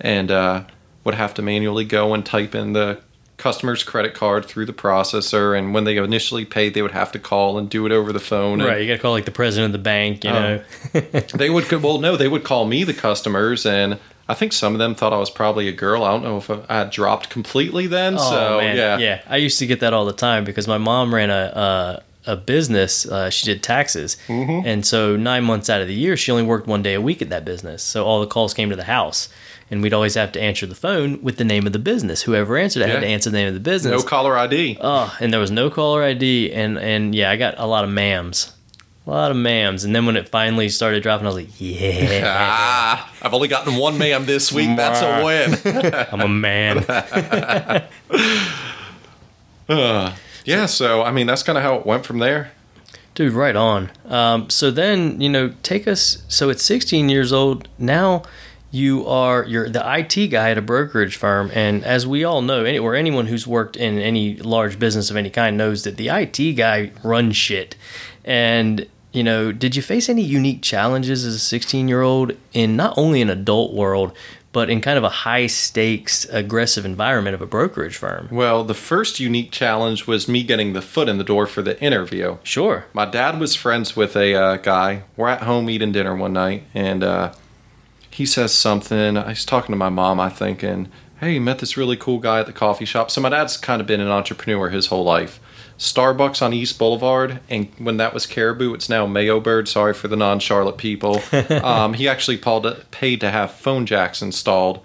and 0.00 0.30
uh, 0.30 0.64
would 1.04 1.14
have 1.14 1.32
to 1.34 1.42
manually 1.42 1.84
go 1.84 2.12
and 2.14 2.24
type 2.24 2.54
in 2.54 2.72
the 2.74 3.00
customer's 3.40 3.82
credit 3.82 4.14
card 4.14 4.44
through 4.44 4.66
the 4.66 4.72
processor. 4.72 5.58
And 5.58 5.74
when 5.74 5.84
they 5.84 5.96
initially 5.96 6.44
paid, 6.44 6.74
they 6.74 6.82
would 6.82 6.90
have 6.92 7.10
to 7.12 7.18
call 7.18 7.58
and 7.58 7.68
do 7.68 7.86
it 7.86 7.92
over 7.92 8.12
the 8.12 8.20
phone. 8.20 8.60
and- 8.60 8.68
Right, 8.68 8.80
you 8.82 8.86
got 8.86 8.94
to 8.94 8.98
call 9.02 9.12
like 9.12 9.24
the 9.24 9.30
president 9.32 9.74
of 9.74 9.80
the 9.80 9.82
bank, 9.82 10.22
you 10.24 10.30
Oh. 10.30 10.40
know. 10.40 10.60
they 11.34 11.50
would 11.50 11.70
well 11.82 11.98
no 11.98 12.16
they 12.16 12.28
would 12.28 12.44
call 12.44 12.66
me 12.66 12.84
the 12.84 12.94
customers 12.94 13.64
and 13.66 13.98
i 14.28 14.34
think 14.34 14.52
some 14.52 14.72
of 14.74 14.78
them 14.78 14.94
thought 14.94 15.12
i 15.12 15.18
was 15.18 15.30
probably 15.30 15.66
a 15.68 15.72
girl 15.72 16.04
i 16.04 16.10
don't 16.10 16.22
know 16.22 16.36
if 16.38 16.50
i 16.50 16.78
had 16.78 16.90
dropped 16.90 17.30
completely 17.30 17.86
then 17.86 18.14
oh, 18.14 18.30
so 18.30 18.58
Oh, 18.58 18.60
man. 18.60 18.76
yeah 18.76 18.98
yeah. 18.98 19.22
I 19.28 19.36
used 19.36 19.58
to 19.60 19.66
get 19.66 19.80
that 19.80 19.92
all 19.92 20.04
the 20.04 20.12
time 20.12 20.44
because 20.44 20.66
my 20.68 20.78
mom 20.78 21.14
ran 21.14 21.30
a 21.30 21.34
a, 21.66 22.02
a 22.26 22.36
business. 22.36 23.06
Uh, 23.06 23.30
she 23.30 23.46
did 23.46 23.62
taxes, 23.62 24.16
Mm-hmm. 24.28 24.66
and 24.66 24.84
so 24.86 25.16
nine 25.16 25.44
months 25.44 25.70
out 25.70 25.80
of 25.80 25.88
the 25.88 25.94
year, 25.94 26.16
she 26.16 26.30
only 26.30 26.44
worked 26.44 26.66
one 26.66 26.82
day 26.82 26.94
a 26.94 27.00
week 27.00 27.22
at 27.22 27.30
that 27.30 27.44
business. 27.44 27.82
So 27.82 28.04
all 28.04 28.20
the 28.20 28.26
calls 28.26 28.52
came 28.54 28.68
to 28.70 28.76
the 28.76 28.84
house, 28.84 29.28
and 29.70 29.82
we'd 29.82 29.94
always 29.94 30.14
have 30.14 30.32
to 30.32 30.40
answer 30.40 30.66
the 30.66 30.74
phone 30.74 31.22
with 31.22 31.36
the 31.38 31.44
name 31.44 31.66
of 31.66 31.72
the 31.72 31.78
business. 31.78 32.22
Whoever 32.22 32.56
answered 32.58 32.82
it 32.82 32.88
had 32.90 33.00
to 33.00 33.06
answer 33.06 33.30
the 33.30 33.36
name 33.38 33.48
of 33.48 33.54
the 33.54 33.60
business. 33.60 34.02
no 34.02 34.06
caller 34.08 34.36
id 34.38 34.78
Oh, 34.80 35.16
and 35.20 35.32
there 35.32 35.40
was 35.40 35.50
no 35.50 35.70
caller 35.70 36.02
ID, 36.02 36.52
and 36.52 36.78
and 36.78 37.14
yeah, 37.14 37.30
I 37.30 37.36
got 37.36 37.54
a 37.58 37.66
lot 37.66 37.84
of 37.84 37.90
mams, 37.90 38.52
a 39.06 39.10
lot 39.10 39.30
of 39.30 39.36
mams, 39.38 39.84
and 39.84 39.94
then 39.96 40.04
when 40.06 40.16
it 40.16 40.28
finally 40.28 40.68
started 40.68 41.02
dropping, 41.02 41.26
I 41.26 41.28
was 41.30 41.36
like, 41.36 41.48
yeah, 41.58 42.22
ah 42.26 43.12
i've 43.22 43.32
only 43.34 43.48
gotten 43.48 43.76
one 43.76 43.96
ma'am 43.98 44.24
this 44.26 44.50
week 44.52 44.76
that's 44.76 45.00
a 45.02 45.24
win 45.24 45.54
I'm 46.12 46.20
a 46.20 46.28
man. 46.28 46.84
yeah 50.44 50.66
so 50.66 51.02
i 51.02 51.10
mean 51.10 51.26
that's 51.26 51.42
kind 51.42 51.58
of 51.58 51.64
how 51.64 51.76
it 51.76 51.86
went 51.86 52.04
from 52.04 52.18
there 52.18 52.52
Dude, 53.14 53.32
right 53.32 53.56
on. 53.56 53.90
Um, 54.06 54.48
so 54.48 54.70
then, 54.70 55.20
you 55.20 55.28
know, 55.28 55.52
take 55.62 55.88
us. 55.88 56.22
So 56.28 56.48
at 56.48 56.60
16 56.60 57.08
years 57.08 57.32
old, 57.32 57.68
now 57.76 58.22
you 58.70 59.06
are 59.06 59.44
you're 59.44 59.68
the 59.68 59.82
IT 59.98 60.28
guy 60.28 60.50
at 60.50 60.58
a 60.58 60.62
brokerage 60.62 61.16
firm, 61.16 61.50
and 61.52 61.84
as 61.84 62.06
we 62.06 62.22
all 62.22 62.40
know, 62.40 62.64
any, 62.64 62.78
or 62.78 62.94
anyone 62.94 63.26
who's 63.26 63.46
worked 63.46 63.76
in 63.76 63.98
any 63.98 64.36
large 64.36 64.78
business 64.78 65.10
of 65.10 65.16
any 65.16 65.28
kind 65.28 65.56
knows 65.56 65.82
that 65.84 65.96
the 65.96 66.08
IT 66.08 66.54
guy 66.54 66.92
runs 67.02 67.36
shit. 67.36 67.74
And 68.24 68.86
you 69.12 69.24
know, 69.24 69.50
did 69.50 69.74
you 69.74 69.82
face 69.82 70.08
any 70.08 70.22
unique 70.22 70.62
challenges 70.62 71.24
as 71.24 71.34
a 71.34 71.40
16 71.40 71.88
year 71.88 72.02
old 72.02 72.32
in 72.52 72.76
not 72.76 72.96
only 72.96 73.20
an 73.20 73.28
adult 73.28 73.74
world, 73.74 74.12
but 74.52 74.68
in 74.68 74.80
kind 74.80 74.98
of 74.98 75.04
a 75.04 75.08
high 75.08 75.46
stakes, 75.46 76.24
aggressive 76.30 76.84
environment 76.84 77.34
of 77.34 77.40
a 77.42 77.46
brokerage 77.46 77.96
firm? 77.96 78.28
well 78.30 78.64
the 78.64 78.74
first 78.74 79.20
unique 79.20 79.50
challenge 79.50 80.06
was 80.06 80.26
me 80.28 80.42
getting 80.42 80.72
the 80.72 80.82
foot 80.82 81.08
in 81.08 81.18
the 81.18 81.24
door 81.24 81.46
for 81.46 81.62
the 81.62 81.80
interview 81.82 82.36
Sure. 82.42 82.84
my 82.92 83.04
dad 83.06 83.38
was 83.38 83.54
friends 83.54 83.94
with 83.96 84.16
a 84.16 84.34
uh, 84.34 84.56
guy. 84.56 85.04
We're 85.16 85.28
at 85.28 85.42
home 85.42 85.68
eating 85.70 85.92
dinner 85.92 86.14
one 86.16 86.32
night, 86.32 86.64
and 86.74 87.02
uh, 87.04 87.32
he 88.10 88.26
says 88.26 88.52
something. 88.52 89.16
He's 89.28 89.44
talking 89.44 89.72
to 89.72 89.76
my 89.76 89.88
mom, 89.88 90.18
I 90.20 90.28
think, 90.28 90.62
and 90.62 90.88
hey, 91.20 91.38
met 91.38 91.58
this 91.58 91.76
really 91.76 91.96
cool 91.96 92.18
guy 92.18 92.40
at 92.40 92.46
the 92.46 92.52
coffee 92.52 92.84
shop. 92.86 93.10
So 93.10 93.20
my 93.20 93.28
dad's 93.28 93.56
kind 93.56 93.80
of 93.80 93.86
been 93.86 94.00
an 94.00 94.08
entrepreneur 94.08 94.70
his 94.70 94.86
whole 94.86 95.04
life. 95.04 95.38
Starbucks 95.80 96.42
on 96.42 96.52
East 96.52 96.78
Boulevard, 96.78 97.40
and 97.48 97.68
when 97.78 97.96
that 97.96 98.12
was 98.12 98.26
Caribou, 98.26 98.74
it's 98.74 98.90
now 98.90 99.06
Mayo 99.06 99.40
Bird. 99.40 99.66
Sorry 99.66 99.94
for 99.94 100.08
the 100.08 100.16
non-Charlotte 100.16 100.76
people. 100.76 101.22
um, 101.64 101.94
he 101.94 102.06
actually 102.06 102.36
paid 102.36 102.90
paid 102.90 103.20
to 103.22 103.30
have 103.30 103.50
phone 103.50 103.86
jacks 103.86 104.20
installed 104.20 104.84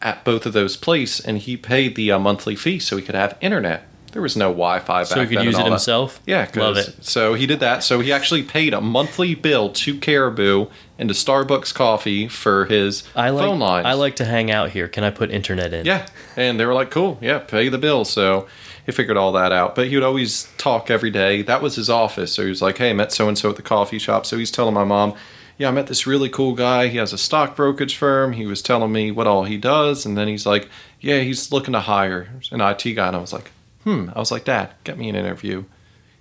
at 0.00 0.24
both 0.24 0.46
of 0.46 0.52
those 0.52 0.76
places, 0.76 1.26
and 1.26 1.38
he 1.38 1.56
paid 1.56 1.96
the 1.96 2.12
uh, 2.12 2.20
monthly 2.20 2.54
fee 2.54 2.78
so 2.78 2.96
he 2.96 3.02
could 3.02 3.16
have 3.16 3.36
internet. 3.40 3.88
There 4.12 4.22
was 4.22 4.36
no 4.36 4.50
Wi-Fi 4.50 5.00
back 5.00 5.08
then. 5.08 5.16
So 5.16 5.22
he 5.22 5.34
could 5.34 5.44
use 5.44 5.54
it 5.56 5.58
that. 5.58 5.70
himself? 5.70 6.20
Yeah, 6.24 6.48
Love 6.54 6.76
it. 6.76 7.02
So 7.02 7.34
he 7.34 7.46
did 7.46 7.58
that. 7.60 7.82
So 7.82 7.98
he 7.98 8.12
actually 8.12 8.44
paid 8.44 8.74
a 8.74 8.80
monthly 8.80 9.34
bill 9.34 9.70
to 9.70 9.98
Caribou 9.98 10.66
and 10.98 11.08
to 11.08 11.14
Starbucks 11.14 11.74
Coffee 11.74 12.28
for 12.28 12.66
his 12.66 13.02
I 13.16 13.30
like 13.30 13.44
phone 13.44 13.58
lines. 13.58 13.86
I 13.86 13.94
like 13.94 14.16
to 14.16 14.24
hang 14.24 14.52
out 14.52 14.70
here. 14.70 14.86
Can 14.86 15.02
I 15.02 15.10
put 15.10 15.32
internet 15.32 15.72
in? 15.72 15.84
Yeah, 15.84 16.06
and 16.36 16.60
they 16.60 16.66
were 16.66 16.74
like, 16.74 16.90
"Cool, 16.90 17.18
yeah, 17.20 17.38
pay 17.38 17.68
the 17.70 17.78
bill." 17.78 18.04
So 18.04 18.46
he 18.84 18.92
figured 18.92 19.16
all 19.16 19.32
that 19.32 19.52
out. 19.52 19.74
But 19.74 19.88
he 19.88 19.94
would 19.94 20.04
always 20.04 20.48
talk 20.58 20.90
every 20.90 21.10
day. 21.10 21.42
That 21.42 21.62
was 21.62 21.76
his 21.76 21.88
office. 21.90 22.32
So 22.32 22.42
he 22.42 22.48
was 22.48 22.62
like, 22.62 22.78
"Hey, 22.78 22.90
I 22.90 22.92
met 22.92 23.12
so 23.12 23.28
and 23.28 23.38
so 23.38 23.50
at 23.50 23.56
the 23.56 23.62
coffee 23.62 23.98
shop." 23.98 24.26
So 24.26 24.38
he's 24.38 24.50
telling 24.50 24.74
my 24.74 24.84
mom, 24.84 25.14
"Yeah, 25.58 25.68
I 25.68 25.70
met 25.72 25.86
this 25.86 26.06
really 26.06 26.28
cool 26.28 26.54
guy. 26.54 26.88
He 26.88 26.98
has 26.98 27.12
a 27.12 27.18
stock 27.18 27.56
brokerage 27.56 27.96
firm. 27.96 28.32
He 28.32 28.46
was 28.46 28.62
telling 28.62 28.92
me 28.92 29.10
what 29.10 29.26
all 29.26 29.44
he 29.44 29.56
does." 29.56 30.04
And 30.04 30.16
then 30.16 30.28
he's 30.28 30.46
like, 30.46 30.68
"Yeah, 31.00 31.20
he's 31.20 31.52
looking 31.52 31.72
to 31.72 31.80
hire 31.80 32.28
an 32.50 32.60
IT 32.60 32.94
guy." 32.94 33.08
And 33.08 33.16
I 33.16 33.20
was 33.20 33.32
like, 33.32 33.50
"Hmm." 33.84 34.10
I 34.14 34.18
was 34.18 34.30
like, 34.30 34.44
"Dad, 34.44 34.70
get 34.84 34.98
me 34.98 35.08
an 35.08 35.16
interview." 35.16 35.64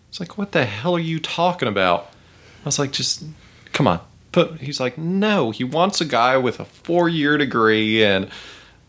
He's 0.10 0.20
like, 0.20 0.38
"What 0.38 0.52
the 0.52 0.66
hell 0.66 0.96
are 0.96 1.00
you 1.00 1.20
talking 1.20 1.68
about?" 1.68 2.12
I 2.64 2.66
was 2.66 2.80
like, 2.80 2.92
"Just 2.92 3.24
come 3.74 3.88
on." 3.88 4.00
But 4.32 4.60
he's 4.62 4.80
like, 4.80 4.98
"No, 4.98 5.52
he 5.52 5.64
wants 5.64 6.00
a 6.00 6.06
guy 6.06 6.38
with 6.38 6.60
a 6.60 6.66
four-year 6.66 7.38
degree 7.38 8.04
and." 8.04 8.30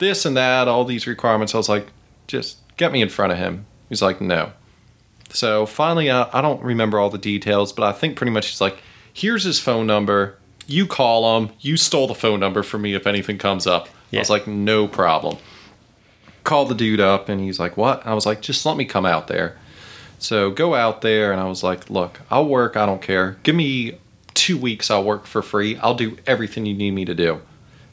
this 0.02 0.26
and 0.26 0.36
that, 0.36 0.68
all 0.68 0.84
these 0.84 1.06
requirements. 1.06 1.54
I 1.54 1.58
was 1.58 1.68
like, 1.68 1.86
just 2.26 2.58
get 2.76 2.92
me 2.92 3.02
in 3.02 3.08
front 3.08 3.32
of 3.32 3.38
him. 3.38 3.66
He's 3.88 4.02
like, 4.02 4.20
no. 4.20 4.52
So 5.30 5.66
finally, 5.66 6.10
uh, 6.10 6.28
I 6.32 6.40
don't 6.40 6.62
remember 6.62 6.98
all 6.98 7.10
the 7.10 7.18
details, 7.18 7.72
but 7.72 7.84
I 7.84 7.92
think 7.92 8.16
pretty 8.16 8.32
much 8.32 8.48
he's 8.48 8.60
like, 8.60 8.78
here's 9.12 9.44
his 9.44 9.58
phone 9.58 9.86
number. 9.86 10.38
You 10.66 10.86
call 10.86 11.38
him. 11.38 11.50
You 11.60 11.76
stole 11.76 12.06
the 12.06 12.14
phone 12.14 12.40
number 12.40 12.62
from 12.62 12.82
me 12.82 12.94
if 12.94 13.06
anything 13.06 13.38
comes 13.38 13.66
up. 13.66 13.88
I 14.12 14.18
was 14.18 14.30
like, 14.30 14.46
no 14.46 14.86
problem. 14.86 15.38
Call 16.44 16.66
the 16.66 16.74
dude 16.74 17.00
up, 17.00 17.28
and 17.28 17.40
he's 17.40 17.58
like, 17.58 17.76
what? 17.76 18.06
I 18.06 18.14
was 18.14 18.26
like, 18.26 18.42
just 18.42 18.66
let 18.66 18.76
me 18.76 18.84
come 18.84 19.06
out 19.06 19.28
there. 19.28 19.56
So 20.18 20.50
go 20.50 20.74
out 20.74 21.00
there, 21.00 21.32
and 21.32 21.40
I 21.40 21.44
was 21.44 21.62
like, 21.62 21.88
look, 21.88 22.20
I'll 22.30 22.46
work. 22.46 22.76
I 22.76 22.84
don't 22.84 23.00
care. 23.00 23.38
Give 23.42 23.54
me 23.54 23.98
two 24.34 24.58
weeks. 24.58 24.90
I'll 24.90 25.04
work 25.04 25.26
for 25.26 25.40
free. 25.40 25.76
I'll 25.78 25.94
do 25.94 26.18
everything 26.26 26.66
you 26.66 26.74
need 26.74 26.92
me 26.92 27.04
to 27.04 27.14
do 27.14 27.40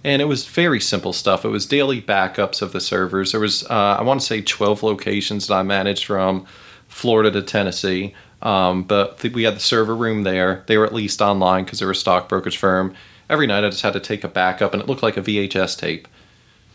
and 0.03 0.21
it 0.21 0.25
was 0.25 0.45
very 0.45 0.79
simple 0.79 1.13
stuff. 1.13 1.43
It 1.43 1.49
was 1.49 1.65
daily 1.65 2.01
backups 2.01 2.61
of 2.61 2.71
the 2.71 2.79
servers. 2.79 3.31
There 3.31 3.41
was, 3.41 3.63
uh, 3.63 3.97
I 3.99 4.01
want 4.01 4.21
to 4.21 4.25
say, 4.25 4.41
12 4.41 4.83
locations 4.83 5.47
that 5.47 5.55
I 5.55 5.63
managed 5.63 6.05
from 6.05 6.45
Florida 6.87 7.31
to 7.31 7.41
Tennessee. 7.41 8.13
Um, 8.41 8.83
but 8.83 9.19
th- 9.19 9.33
we 9.33 9.43
had 9.43 9.55
the 9.55 9.61
server 9.61 9.95
room 9.95 10.23
there. 10.23 10.63
They 10.67 10.77
were 10.77 10.85
at 10.85 10.93
least 10.93 11.21
online 11.21 11.65
because 11.65 11.79
they 11.79 11.85
were 11.85 11.91
a 11.91 11.95
stock 11.95 12.29
brokerage 12.29 12.57
firm. 12.57 12.93
Every 13.29 13.47
night 13.47 13.63
I 13.63 13.69
just 13.69 13.81
had 13.81 13.93
to 13.93 13.99
take 13.99 14.23
a 14.23 14.27
backup, 14.27 14.73
and 14.73 14.81
it 14.81 14.87
looked 14.87 15.03
like 15.03 15.17
a 15.17 15.21
VHS 15.21 15.77
tape. 15.77 16.07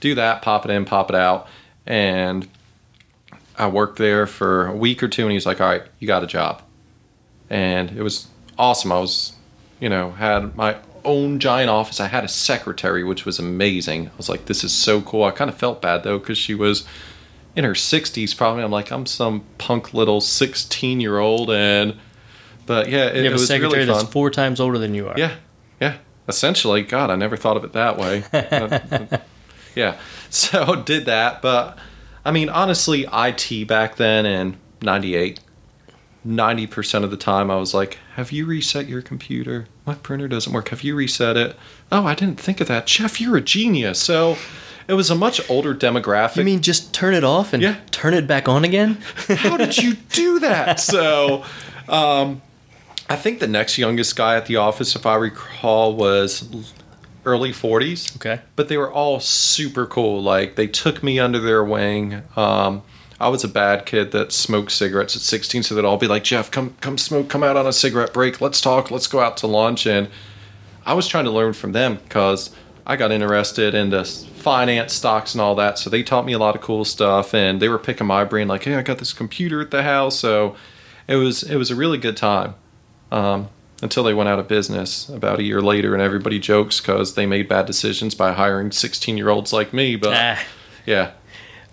Do 0.01 0.15
that, 0.15 0.43
pop 0.43 0.65
it 0.65 0.71
in, 0.71 0.85
pop 0.85 1.09
it 1.09 1.17
out, 1.17 1.49
and 1.87 2.47
I 3.57 3.67
worked 3.67 3.99
there 3.99 4.27
for 4.27 4.67
a 4.67 4.77
week 4.77 5.03
or 5.03 5.09
two. 5.09 5.23
And 5.23 5.33
he's 5.33 5.47
like, 5.47 5.61
"All 5.61 5.69
right, 5.69 5.83
you 5.99 6.07
got 6.07 6.23
a 6.23 6.27
job," 6.27 6.63
and 7.49 7.91
it 7.91 8.03
was 8.03 8.29
awesome. 8.59 8.93
I 8.93 8.99
was, 8.99 9.33
you 9.81 9.89
know, 9.89 10.11
had 10.13 10.57
my 10.57 10.77
own 11.05 11.39
giant 11.39 11.71
office. 11.71 12.01
I 12.01 12.09
had 12.09 12.25
a 12.25 12.29
secretary, 12.29 13.05
which 13.05 13.25
was 13.25 13.39
amazing. 13.39 14.09
I 14.09 14.17
was 14.17 14.29
like, 14.29 14.47
this 14.47 14.65
is 14.65 14.73
so 14.73 15.01
cool. 15.01 15.25
I 15.25 15.31
kind 15.31 15.51
of 15.51 15.57
felt 15.57 15.81
bad 15.83 16.03
though 16.05 16.19
because 16.19 16.39
she 16.39 16.55
was 16.55 16.87
in 17.57 17.65
her 17.65 17.73
60s 17.75 18.37
probably. 18.37 18.63
I'm 18.65 18.71
like, 18.71 18.91
I'm 18.91 19.07
some 19.07 19.45
punk 19.59 19.95
little 19.95 20.21
16 20.21 21.01
year 21.01 21.19
old, 21.19 21.51
and 21.51 21.97
but 22.67 22.89
yeah, 22.89 23.07
it, 23.07 23.17
You 23.17 23.21
it 23.21 23.25
have 23.25 23.33
a 23.33 23.35
was 23.35 23.47
secretary 23.47 23.81
really 23.83 23.93
fun. 23.93 23.99
that's 24.05 24.13
four 24.13 24.31
times 24.31 24.61
older 24.61 24.79
than 24.79 24.95
you 24.95 25.09
are. 25.09 25.15
Yeah, 25.19 25.37
yeah. 25.81 25.97
Essentially, 26.27 26.83
God, 26.83 27.11
I 27.11 27.17
never 27.17 27.37
thought 27.37 27.57
of 27.59 27.65
it 27.65 27.73
that 27.75 27.99
way. 27.99 28.25
yeah, 29.75 29.99
so 30.31 30.75
did 30.87 31.05
that, 31.07 31.43
but 31.43 31.79
I 32.25 32.31
mean, 32.31 32.49
honestly, 32.49 33.07
IT 33.13 33.69
back 33.69 33.97
then 33.97 34.25
in 34.25 34.57
'98, 34.81 35.41
ninety 36.25 36.67
percent 36.67 37.05
of 37.05 37.11
the 37.11 37.17
time, 37.17 37.51
I 37.51 37.57
was 37.57 37.75
like, 37.75 37.99
"Have 38.17 38.33
you 38.33 38.47
reset 38.47 38.89
your 38.89 39.03
computer? 39.03 39.67
My 39.87 39.95
printer 39.95 40.29
doesn't 40.29 40.53
work. 40.53 40.69
Have 40.71 40.83
you 40.83 40.95
reset 40.95 41.37
it? 41.37 41.57
Oh, 41.93 42.07
I 42.07 42.15
didn't 42.15 42.41
think 42.41 42.61
of 42.61 42.69
that, 42.69 42.87
Jeff. 42.87 43.21
You're 43.21 43.37
a 43.37 43.41
genius." 43.43 44.01
So. 44.01 44.37
It 44.87 44.93
was 44.93 45.09
a 45.09 45.15
much 45.15 45.41
older 45.49 45.75
demographic. 45.75 46.37
You 46.37 46.45
mean 46.45 46.61
just 46.61 46.93
turn 46.93 47.15
it 47.15 47.25
off 47.25 47.55
and 47.55 47.63
Yeah. 47.63 47.77
turn 47.91 48.13
it 48.13 48.27
back 48.27 48.51
on 48.51 48.65
again? 48.65 48.99
how 49.29 49.57
did 49.57 49.79
you 49.79 49.95
do 50.13 50.41
that? 50.41 50.79
So, 50.79 51.43
um, 51.89 52.43
I 53.09 53.17
think 53.17 53.41
the 53.41 53.47
next 53.49 53.79
youngest 53.79 54.15
guy 54.15 54.37
at 54.37 54.45
the 54.45 54.57
office, 54.57 54.95
if 54.95 55.07
I 55.07 55.15
recall, 55.15 55.95
was 55.95 56.45
early 57.25 57.51
40s. 57.51 58.15
Okay. 58.17 58.43
But 58.57 58.69
they 58.69 58.77
were 58.77 58.93
all 58.93 59.21
super 59.21 59.87
cool. 59.87 60.23
Like, 60.23 60.57
they 60.57 60.67
took 60.67 61.03
me 61.03 61.19
under 61.19 61.39
their 61.39 61.65
wing. 61.65 62.21
Um, 62.37 62.83
I 63.21 63.29
was 63.29 63.45
a 63.45 63.49
bad 63.49 63.87
kid 63.87 64.11
that 64.13 64.33
smoked 64.33 64.73
cigarettes 64.73 65.15
at 65.17 65.23
16, 65.23 65.63
so 65.63 65.75
they'd 65.75 65.85
all 65.85 65.97
be 65.97 66.09
like, 66.09 66.25
Jeff, 66.25 66.51
come, 66.51 66.75
come 66.81 66.99
smoke, 66.99 67.29
come 67.29 67.43
out 67.45 67.57
on 67.57 67.67
a 67.67 67.73
cigarette 67.73 68.13
break. 68.13 68.41
Let's 68.41 68.61
talk. 68.61 68.91
Let's 68.91 69.07
go 69.07 69.21
out 69.21 69.37
to 69.39 69.47
lunch. 69.47 69.87
And 69.87 70.09
I 70.85 70.95
was 70.95 71.07
trying 71.07 71.25
to 71.25 71.31
learn 71.31 71.53
from 71.53 71.73
them 71.73 71.97
because 72.03 72.51
I 72.87 72.97
got 72.97 73.13
interested 73.13 73.75
in 73.75 73.91
this 73.91 74.25
finance, 74.27 74.93
stocks, 74.93 75.33
and 75.33 75.41
all 75.41 75.55
that. 75.55 75.79
So 75.79 75.89
they 75.91 76.03
taught 76.03 76.27
me 76.27 76.33
a 76.33 76.39
lot 76.39 76.55
of 76.57 76.61
cool 76.61 76.85
stuff, 76.85 77.33
and 77.35 77.63
they 77.63 77.69
were 77.69 77.79
picking 77.79 78.07
my 78.07 78.25
brain 78.25 78.49
like, 78.49 78.65
"Hey, 78.65 78.75
I 78.75 78.83
got 78.83 78.99
this 78.99 79.13
computer 79.13 79.61
at 79.63 79.71
the 79.71 79.83
house." 79.85 80.19
So 80.19 80.57
it 81.09 81.17
was 81.17 81.43
it 81.43 81.57
was 81.57 81.71
a 81.71 81.75
really 81.77 81.97
good 81.99 82.17
time 82.17 82.55
um, 83.11 83.49
until 83.81 84.03
they 84.05 84.13
went 84.13 84.29
out 84.29 84.39
of 84.39 84.49
business 84.49 85.09
about 85.09 85.39
a 85.39 85.43
year 85.45 85.63
later, 85.63 85.95
and 85.95 86.03
everybody 86.03 86.39
jokes 86.39 86.81
because 86.81 87.15
they 87.15 87.25
made 87.25 87.49
bad 87.49 87.65
decisions 87.65 88.15
by 88.15 88.33
hiring 88.33 88.71
16 88.73 89.17
year 89.17 89.31
olds 89.31 89.53
like 89.53 89.73
me. 89.73 89.97
But 89.97 90.13
Ah. 90.15 90.43
yeah, 90.85 91.13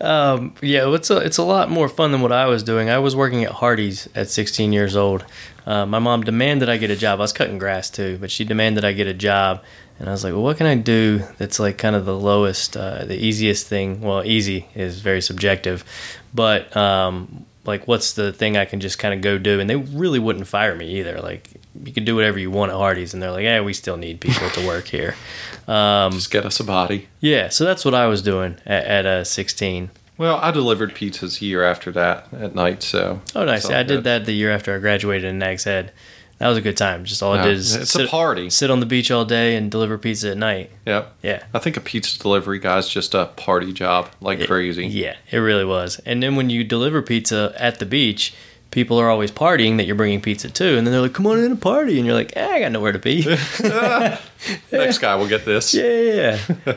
Um, 0.02 0.56
yeah, 0.62 0.92
it's 0.94 1.10
a 1.10 1.18
it's 1.18 1.38
a 1.38 1.44
lot 1.44 1.70
more 1.70 1.88
fun 1.88 2.12
than 2.12 2.22
what 2.22 2.32
I 2.32 2.48
was 2.48 2.64
doing. 2.64 2.90
I 2.90 2.98
was 2.98 3.16
working 3.16 3.44
at 3.44 3.52
Hardee's 3.52 4.10
at 4.16 4.30
16 4.30 4.74
years 4.74 4.96
old. 4.96 5.26
Uh, 5.66 5.86
my 5.86 6.00
mom 6.00 6.24
demanded 6.24 6.70
I 6.70 6.78
get 6.78 6.90
a 6.90 6.96
job. 6.96 7.20
I 7.20 7.24
was 7.24 7.34
cutting 7.34 7.60
grass 7.60 7.90
too, 7.90 8.18
but 8.20 8.32
she 8.32 8.44
demanded 8.44 8.84
I 8.84 8.94
get 8.94 9.06
a 9.06 9.14
job, 9.14 9.64
and 10.00 10.10
I 10.10 10.12
was 10.12 10.24
like, 10.24 10.34
"Well, 10.34 10.42
what 10.42 10.58
can 10.58 10.66
I 10.66 10.76
do 10.76 11.22
that's 11.38 11.60
like 11.60 11.78
kind 11.78 11.96
of 11.96 12.06
the 12.06 12.18
lowest, 12.18 12.76
uh, 12.76 13.06
the 13.06 13.16
easiest 13.16 13.68
thing?" 13.68 14.02
Well, 14.02 14.26
easy 14.26 14.68
is 14.74 15.02
very 15.02 15.22
subjective, 15.22 15.86
but 16.34 16.76
um, 16.76 17.46
like, 17.66 17.88
what's 17.88 18.14
the 18.14 18.32
thing 18.34 18.58
I 18.58 18.66
can 18.66 18.80
just 18.80 18.98
kind 19.00 19.14
of 19.14 19.22
go 19.22 19.38
do? 19.38 19.60
And 19.60 19.70
they 19.70 19.76
really 19.76 20.20
wouldn't 20.20 20.48
fire 20.48 20.76
me 20.76 21.00
either. 21.00 21.20
Like, 21.22 21.50
you 21.84 21.94
can 21.94 22.04
do 22.06 22.16
whatever 22.16 22.40
you 22.40 22.50
want 22.52 22.72
at 22.72 22.78
Hardee's, 22.78 23.14
and 23.14 23.22
they're 23.24 23.32
like, 23.32 23.44
"Yeah, 23.44 23.62
we 23.62 23.74
still 23.74 23.98
need 23.98 24.20
people 24.20 24.50
to 24.50 24.66
work 24.68 24.88
here." 24.88 25.16
Um, 25.68 26.14
just 26.14 26.32
get 26.32 26.46
us 26.46 26.60
a 26.60 26.64
body. 26.66 27.08
yeah, 27.22 27.48
so 27.48 27.64
that's 27.64 27.86
what 27.86 27.94
I 27.94 28.08
was 28.08 28.22
doing 28.24 28.58
at, 28.66 28.84
at 28.84 29.06
uh, 29.06 29.24
16. 29.24 29.90
Well, 30.18 30.38
I 30.38 30.52
delivered 30.52 30.96
pizzas 30.96 31.42
a 31.42 31.46
year 31.46 31.64
after 31.64 31.92
that 31.92 32.28
at 32.34 32.56
night. 32.56 32.84
So 32.84 33.22
Oh, 33.36 33.46
nice. 33.46 33.60
it's 33.60 33.66
all 33.66 33.72
Yeah, 33.72 33.80
I 33.80 33.84
did 33.84 34.04
that 34.04 34.26
the 34.26 34.34
year 34.34 34.52
after 34.52 34.76
I 34.76 34.80
graduated 34.80 35.30
in 35.30 35.38
Nags 35.40 35.64
Head. 35.64 35.94
That 36.42 36.48
was 36.48 36.58
a 36.58 36.62
good 36.62 36.76
time. 36.76 37.06
Just 37.06 37.22
all 37.22 37.34
I 37.34 37.44
did 37.44 37.54
is 37.54 37.76
it's 37.76 37.92
sit, 37.92 38.08
a 38.08 38.10
party. 38.10 38.50
sit 38.50 38.72
on 38.72 38.80
the 38.80 38.88
beach 38.88 39.12
all 39.12 39.26
day 39.26 39.56
and 39.56 39.70
deliver 39.70 40.00
pizza 40.00 40.32
at 40.32 40.38
night. 40.38 40.72
Yep. 40.88 41.14
Yeah. 41.22 41.44
I 41.54 41.60
think 41.60 41.78
a 41.78 41.82
pizza 41.82 42.18
delivery 42.18 42.58
guy's 42.58 42.90
just 42.90 43.14
a 43.14 43.28
party 43.28 43.72
job 43.72 44.10
like 44.22 44.48
crazy. 44.48 44.88
Yeah, 44.88 45.18
it 45.30 45.38
really 45.38 45.66
was. 45.66 46.00
And 46.04 46.24
then 46.24 46.36
when 46.36 46.50
you 46.50 46.64
deliver 46.64 47.04
pizza 47.04 47.54
at 47.58 47.78
the 47.78 47.86
beach, 47.86 48.34
people 48.72 48.98
are 48.98 49.08
always 49.08 49.32
partying 49.32 49.78
that 49.78 49.86
you're 49.86 49.96
bringing 49.96 50.20
pizza 50.20 50.50
to, 50.50 50.78
and 50.80 50.88
then 50.88 50.92
they're 50.92 51.04
like, 51.04 51.14
"Come 51.14 51.28
on 51.28 51.38
in 51.38 51.52
a 51.52 51.56
party," 51.56 51.98
and 51.98 52.08
you're 52.08 52.16
like, 52.16 52.34
eh, 52.36 52.44
"I 52.44 52.60
got 52.62 52.72
nowhere 52.72 52.92
to 52.92 52.98
be." 52.98 53.24
Next 54.72 54.98
guy 54.98 55.14
will 55.14 55.28
get 55.28 55.46
this. 55.46 55.76
Yeah, 55.76 55.84
yeah. 55.84 56.40
yeah. 56.66 56.74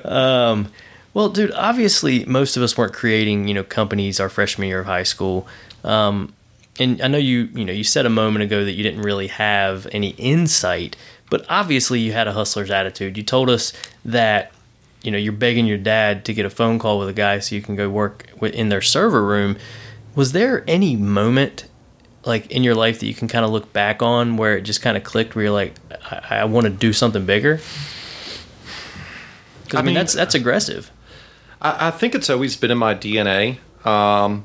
um, 0.51 0.69
well, 1.15 1.31
dude, 1.31 1.53
obviously 1.53 2.27
most 2.27 2.59
of 2.59 2.63
us 2.63 2.77
weren't 2.77 2.93
creating, 2.93 3.49
you 3.49 3.55
know, 3.55 3.65
companies 3.65 4.21
our 4.21 4.29
freshman 4.29 4.69
year 4.69 4.81
of 4.81 4.87
high 4.87 5.05
school. 5.05 5.49
Um, 5.85 6.35
and 6.79 7.01
I 7.01 7.09
know 7.09 7.19
you, 7.19 7.49
you 7.55 7.65
know, 7.65 7.73
you 7.73 7.85
said 7.85 8.07
a 8.07 8.11
moment 8.11 8.43
ago 8.43 8.65
that 8.65 8.73
you 8.73 8.83
didn't 8.83 9.03
really 9.03 9.29
have 9.29 9.87
any 9.93 10.11
insight, 10.11 10.97
but 11.31 11.45
obviously 11.49 12.01
you 12.01 12.13
had 12.13 12.27
a 12.27 12.33
hustler's 12.33 12.71
attitude. 12.71 13.17
You 13.17 13.23
told 13.23 13.49
us 13.49 13.73
that, 14.05 14.53
you 15.03 15.11
know, 15.11 15.19
you're 15.19 15.33
begging 15.33 15.67
your 15.67 15.79
dad 15.79 16.25
to 16.25 16.35
get 16.35 16.45
a 16.45 16.51
phone 16.51 16.79
call 16.79 16.99
with 16.99 17.09
a 17.09 17.13
guy 17.13 17.39
so 17.39 17.55
you 17.55 17.63
can 17.63 17.77
go 17.77 17.89
work 17.89 18.29
in 18.43 18.71
their 18.71 18.83
server 18.83 19.25
room. 19.25 19.57
Was 20.15 20.33
there 20.33 20.65
any 20.67 20.97
moment 20.97 21.67
like 22.25 22.51
in 22.51 22.65
your 22.65 22.75
life 22.75 23.01
that 23.01 23.07
you 23.07 23.15
can 23.15 23.29
kind 23.29 23.45
of 23.45 23.51
look 23.51 23.73
back 23.73 24.03
on 24.03 24.37
where 24.37 24.57
it 24.57 24.63
just 24.63 24.83
kind 24.83 24.97
of 24.97 25.05
clicked 25.05 25.37
where 25.37 25.45
you're 25.45 25.53
like, 25.53 25.75
I, 26.11 26.39
I 26.39 26.45
want 26.45 26.65
to 26.65 26.71
do 26.71 26.93
something 26.93 27.27
bigger? 27.27 27.61
Because 29.63 29.77
I, 29.77 29.79
I 29.79 29.83
mean, 29.83 29.87
mean- 29.87 29.95
that's 29.95 30.15
that's 30.15 30.35
aggressive. 30.35 30.91
I, 31.61 31.89
I 31.89 31.91
think 31.91 32.15
it's 32.15 32.31
always 32.31 32.57
been 32.57 32.71
in 32.71 32.79
my 32.79 32.95
DNA. 32.95 33.59
Um, 33.87 34.45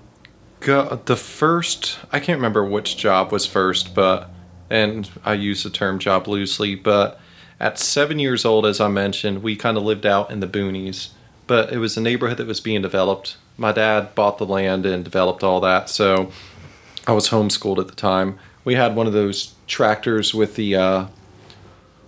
go, 0.60 1.02
the 1.06 1.16
first, 1.16 2.00
I 2.12 2.20
can't 2.20 2.38
remember 2.38 2.64
which 2.64 2.98
job 2.98 3.32
was 3.32 3.46
first, 3.46 3.94
but, 3.94 4.30
and 4.70 5.10
I 5.24 5.34
use 5.34 5.64
the 5.64 5.70
term 5.70 6.00
job 6.00 6.28
loosely, 6.28 6.76
but 6.76 7.20
at 7.60 7.78
seven 7.78 8.20
years 8.20 8.46
old, 8.46 8.66
as 8.66 8.80
I 8.80 8.88
mentioned, 8.88 9.44
we 9.44 9.56
kind 9.56 9.78
of 9.78 9.84
lived 9.84 10.06
out 10.06 10.32
in 10.32 10.40
the 10.40 10.48
boonies, 10.48 11.10
but 11.48 11.74
it 11.74 11.78
was 11.78 11.98
a 11.98 12.02
neighborhood 12.02 12.38
that 12.38 12.48
was 12.48 12.62
being 12.62 12.82
developed. 12.82 13.38
My 13.58 13.72
dad 13.72 14.16
bought 14.16 14.38
the 14.38 14.46
land 14.46 14.86
and 14.86 15.04
developed 15.04 15.44
all 15.44 15.60
that, 15.62 15.90
so 15.90 16.32
I 17.06 17.12
was 17.12 17.30
homeschooled 17.30 17.80
at 17.80 17.88
the 17.88 17.96
time. 17.96 18.40
We 18.64 18.76
had 18.76 18.96
one 18.96 19.08
of 19.08 19.14
those 19.14 19.56
tractors 19.68 20.34
with 20.34 20.56
the 20.56 20.76
uh, 20.76 21.06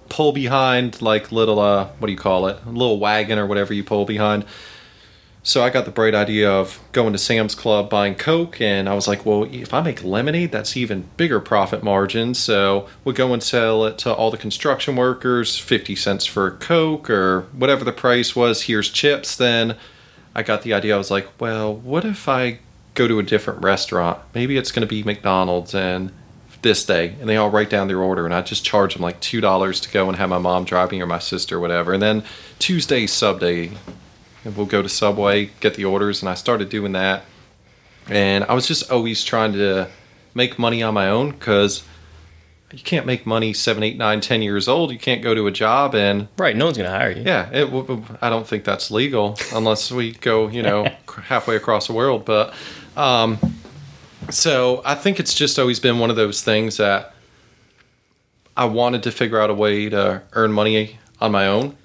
pull 0.10 0.32
behind, 0.32 1.02
like 1.02 1.32
little 1.32 1.60
uh, 1.60 1.88
what 1.98 2.08
do 2.08 2.12
you 2.12 2.20
call 2.20 2.48
it? 2.48 2.58
A 2.66 2.70
little 2.70 3.00
wagon 3.00 3.40
or 3.40 3.48
whatever 3.48 3.74
you 3.74 3.84
pull 3.84 4.06
behind. 4.06 4.46
So 5.43 5.63
I 5.63 5.71
got 5.71 5.86
the 5.86 5.91
bright 5.91 6.13
idea 6.13 6.51
of 6.51 6.80
going 6.91 7.13
to 7.13 7.17
Sam's 7.17 7.56
Club, 7.56 7.89
buying 7.89 8.13
Coke, 8.13 8.62
and 8.62 8.88
I 8.88 8.93
was 8.93 9.08
like, 9.08 9.25
well, 9.25 9.45
if 9.51 9.73
I 9.73 9.82
make 9.82 10.04
lemonade, 10.04 10.51
that's 10.51 10.77
even 10.77 11.10
bigger 11.17 11.39
profit 11.39 11.82
margin. 11.82 12.36
So 12.36 12.88
we'll 13.04 13.15
go 13.15 13.34
and 13.34 13.41
sell 13.41 13.84
it 13.86 13.97
to 13.99 14.13
all 14.13 14.30
the 14.30 14.38
construction 14.38 14.95
workers, 14.95 15.58
50 15.58 15.95
cents 15.95 16.27
for 16.27 16.51
Coke 16.51 17.10
or 17.10 17.47
whatever 17.54 17.84
the 17.84 17.91
price 17.91 18.36
was. 18.36 18.63
Here's 18.63 18.89
chips. 18.91 19.36
Then 19.36 19.77
I 20.36 20.43
got 20.43 20.62
the 20.62 20.73
idea. 20.75 20.93
I 20.93 20.99
was 20.99 21.10
like, 21.10 21.27
well, 21.39 21.73
what 21.73 22.06
if 22.06 22.30
I 22.30 22.60
go 22.93 23.08
to 23.08 23.17
a 23.17 23.23
different 23.23 23.63
restaurant? 23.63 24.19
Maybe 24.36 24.58
it's 24.58 24.71
going 24.71 24.82
to 24.82 24.88
be 24.88 25.01
McDonald's 25.01 25.73
and 25.73 26.12
this 26.62 26.86
day. 26.86 27.15
And 27.19 27.27
they 27.27 27.38
all 27.38 27.49
write 27.49 27.71
down 27.71 27.88
their 27.88 28.01
order, 28.01 28.25
and 28.25 28.34
I 28.34 28.43
just 28.43 28.63
charge 28.63 28.93
them 28.93 29.01
like 29.01 29.19
$2 29.21 29.82
to 29.82 29.91
go 29.91 30.08
and 30.08 30.17
have 30.19 30.30
my 30.30 30.38
mom 30.38 30.65
drive 30.65 30.91
me 30.91 31.01
or 31.01 31.08
my 31.08 31.17
sister 31.17 31.58
or 31.58 31.60
whatever. 31.60 31.93
And 31.93 32.04
then 32.04 32.23
Tuesday, 32.60 33.08
sub 33.08 33.39
day, 33.39 33.71
and 34.43 34.56
we'll 34.56 34.65
go 34.65 34.82
to 34.82 34.89
Subway, 34.89 35.51
get 35.60 35.75
the 35.75 35.86
orders, 35.86 36.21
and 36.21 36.30
I 36.30 36.34
started 36.36 36.69
doing 36.69 36.93
that. 36.93 37.23
And 38.08 38.43
I 38.45 38.54
was 38.54 38.67
just 38.67 38.91
always 38.91 39.23
trying 39.23 39.54
to 39.54 39.88
make 40.34 40.58
money 40.58 40.82
on 40.82 40.93
my 40.93 41.10
own 41.10 41.32
because 41.32 41.84
you 42.71 42.80
can't 42.80 43.06
make 43.06 43.25
money 43.25 43.54
seven, 43.54 43.84
eight, 43.84 43.97
nine, 43.97 44.21
ten 44.21 44.41
years 44.41 44.67
old. 44.67 44.91
You 44.91 44.97
can't 44.99 45.21
go 45.21 45.36
to 45.36 45.45
a 45.47 45.51
job 45.51 45.93
and 45.93 46.27
Right. 46.38 46.56
No 46.56 46.65
one's 46.65 46.77
gonna 46.77 46.89
hire 46.89 47.12
you. 47.12 47.23
yeah, 47.23 47.49
it, 47.51 47.65
I 48.21 48.30
don't 48.30 48.47
think 48.47 48.63
that's 48.63 48.89
legal 48.91 49.38
unless 49.54 49.91
we 49.91 50.13
go, 50.13 50.47
you 50.47 50.63
know, 50.63 50.86
halfway 51.23 51.56
across 51.56 51.88
the 51.88 51.93
world. 51.93 52.25
But 52.25 52.54
um, 52.95 53.38
so 54.30 54.82
I 54.86 54.95
think 54.95 55.19
it's 55.19 55.34
just 55.34 55.60
always 55.60 55.80
been 55.80 55.99
one 55.99 56.10
of 56.10 56.15
those 56.15 56.41
things 56.41 56.77
that 56.77 57.13
I 58.56 58.65
wanted 58.65 59.04
to 59.04 59.12
figure 59.12 59.39
out 59.39 59.49
a 59.49 59.54
way 59.54 59.89
to 59.89 60.23
earn 60.34 60.51
money 60.51 60.97
on 61.19 61.32
my 61.32 61.47
own, 61.47 61.77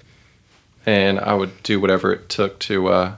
and 0.87 1.19
I 1.19 1.35
would 1.35 1.61
do 1.61 1.79
whatever 1.79 2.11
it 2.13 2.29
took 2.29 2.57
to 2.61 2.87
uh, 2.87 3.15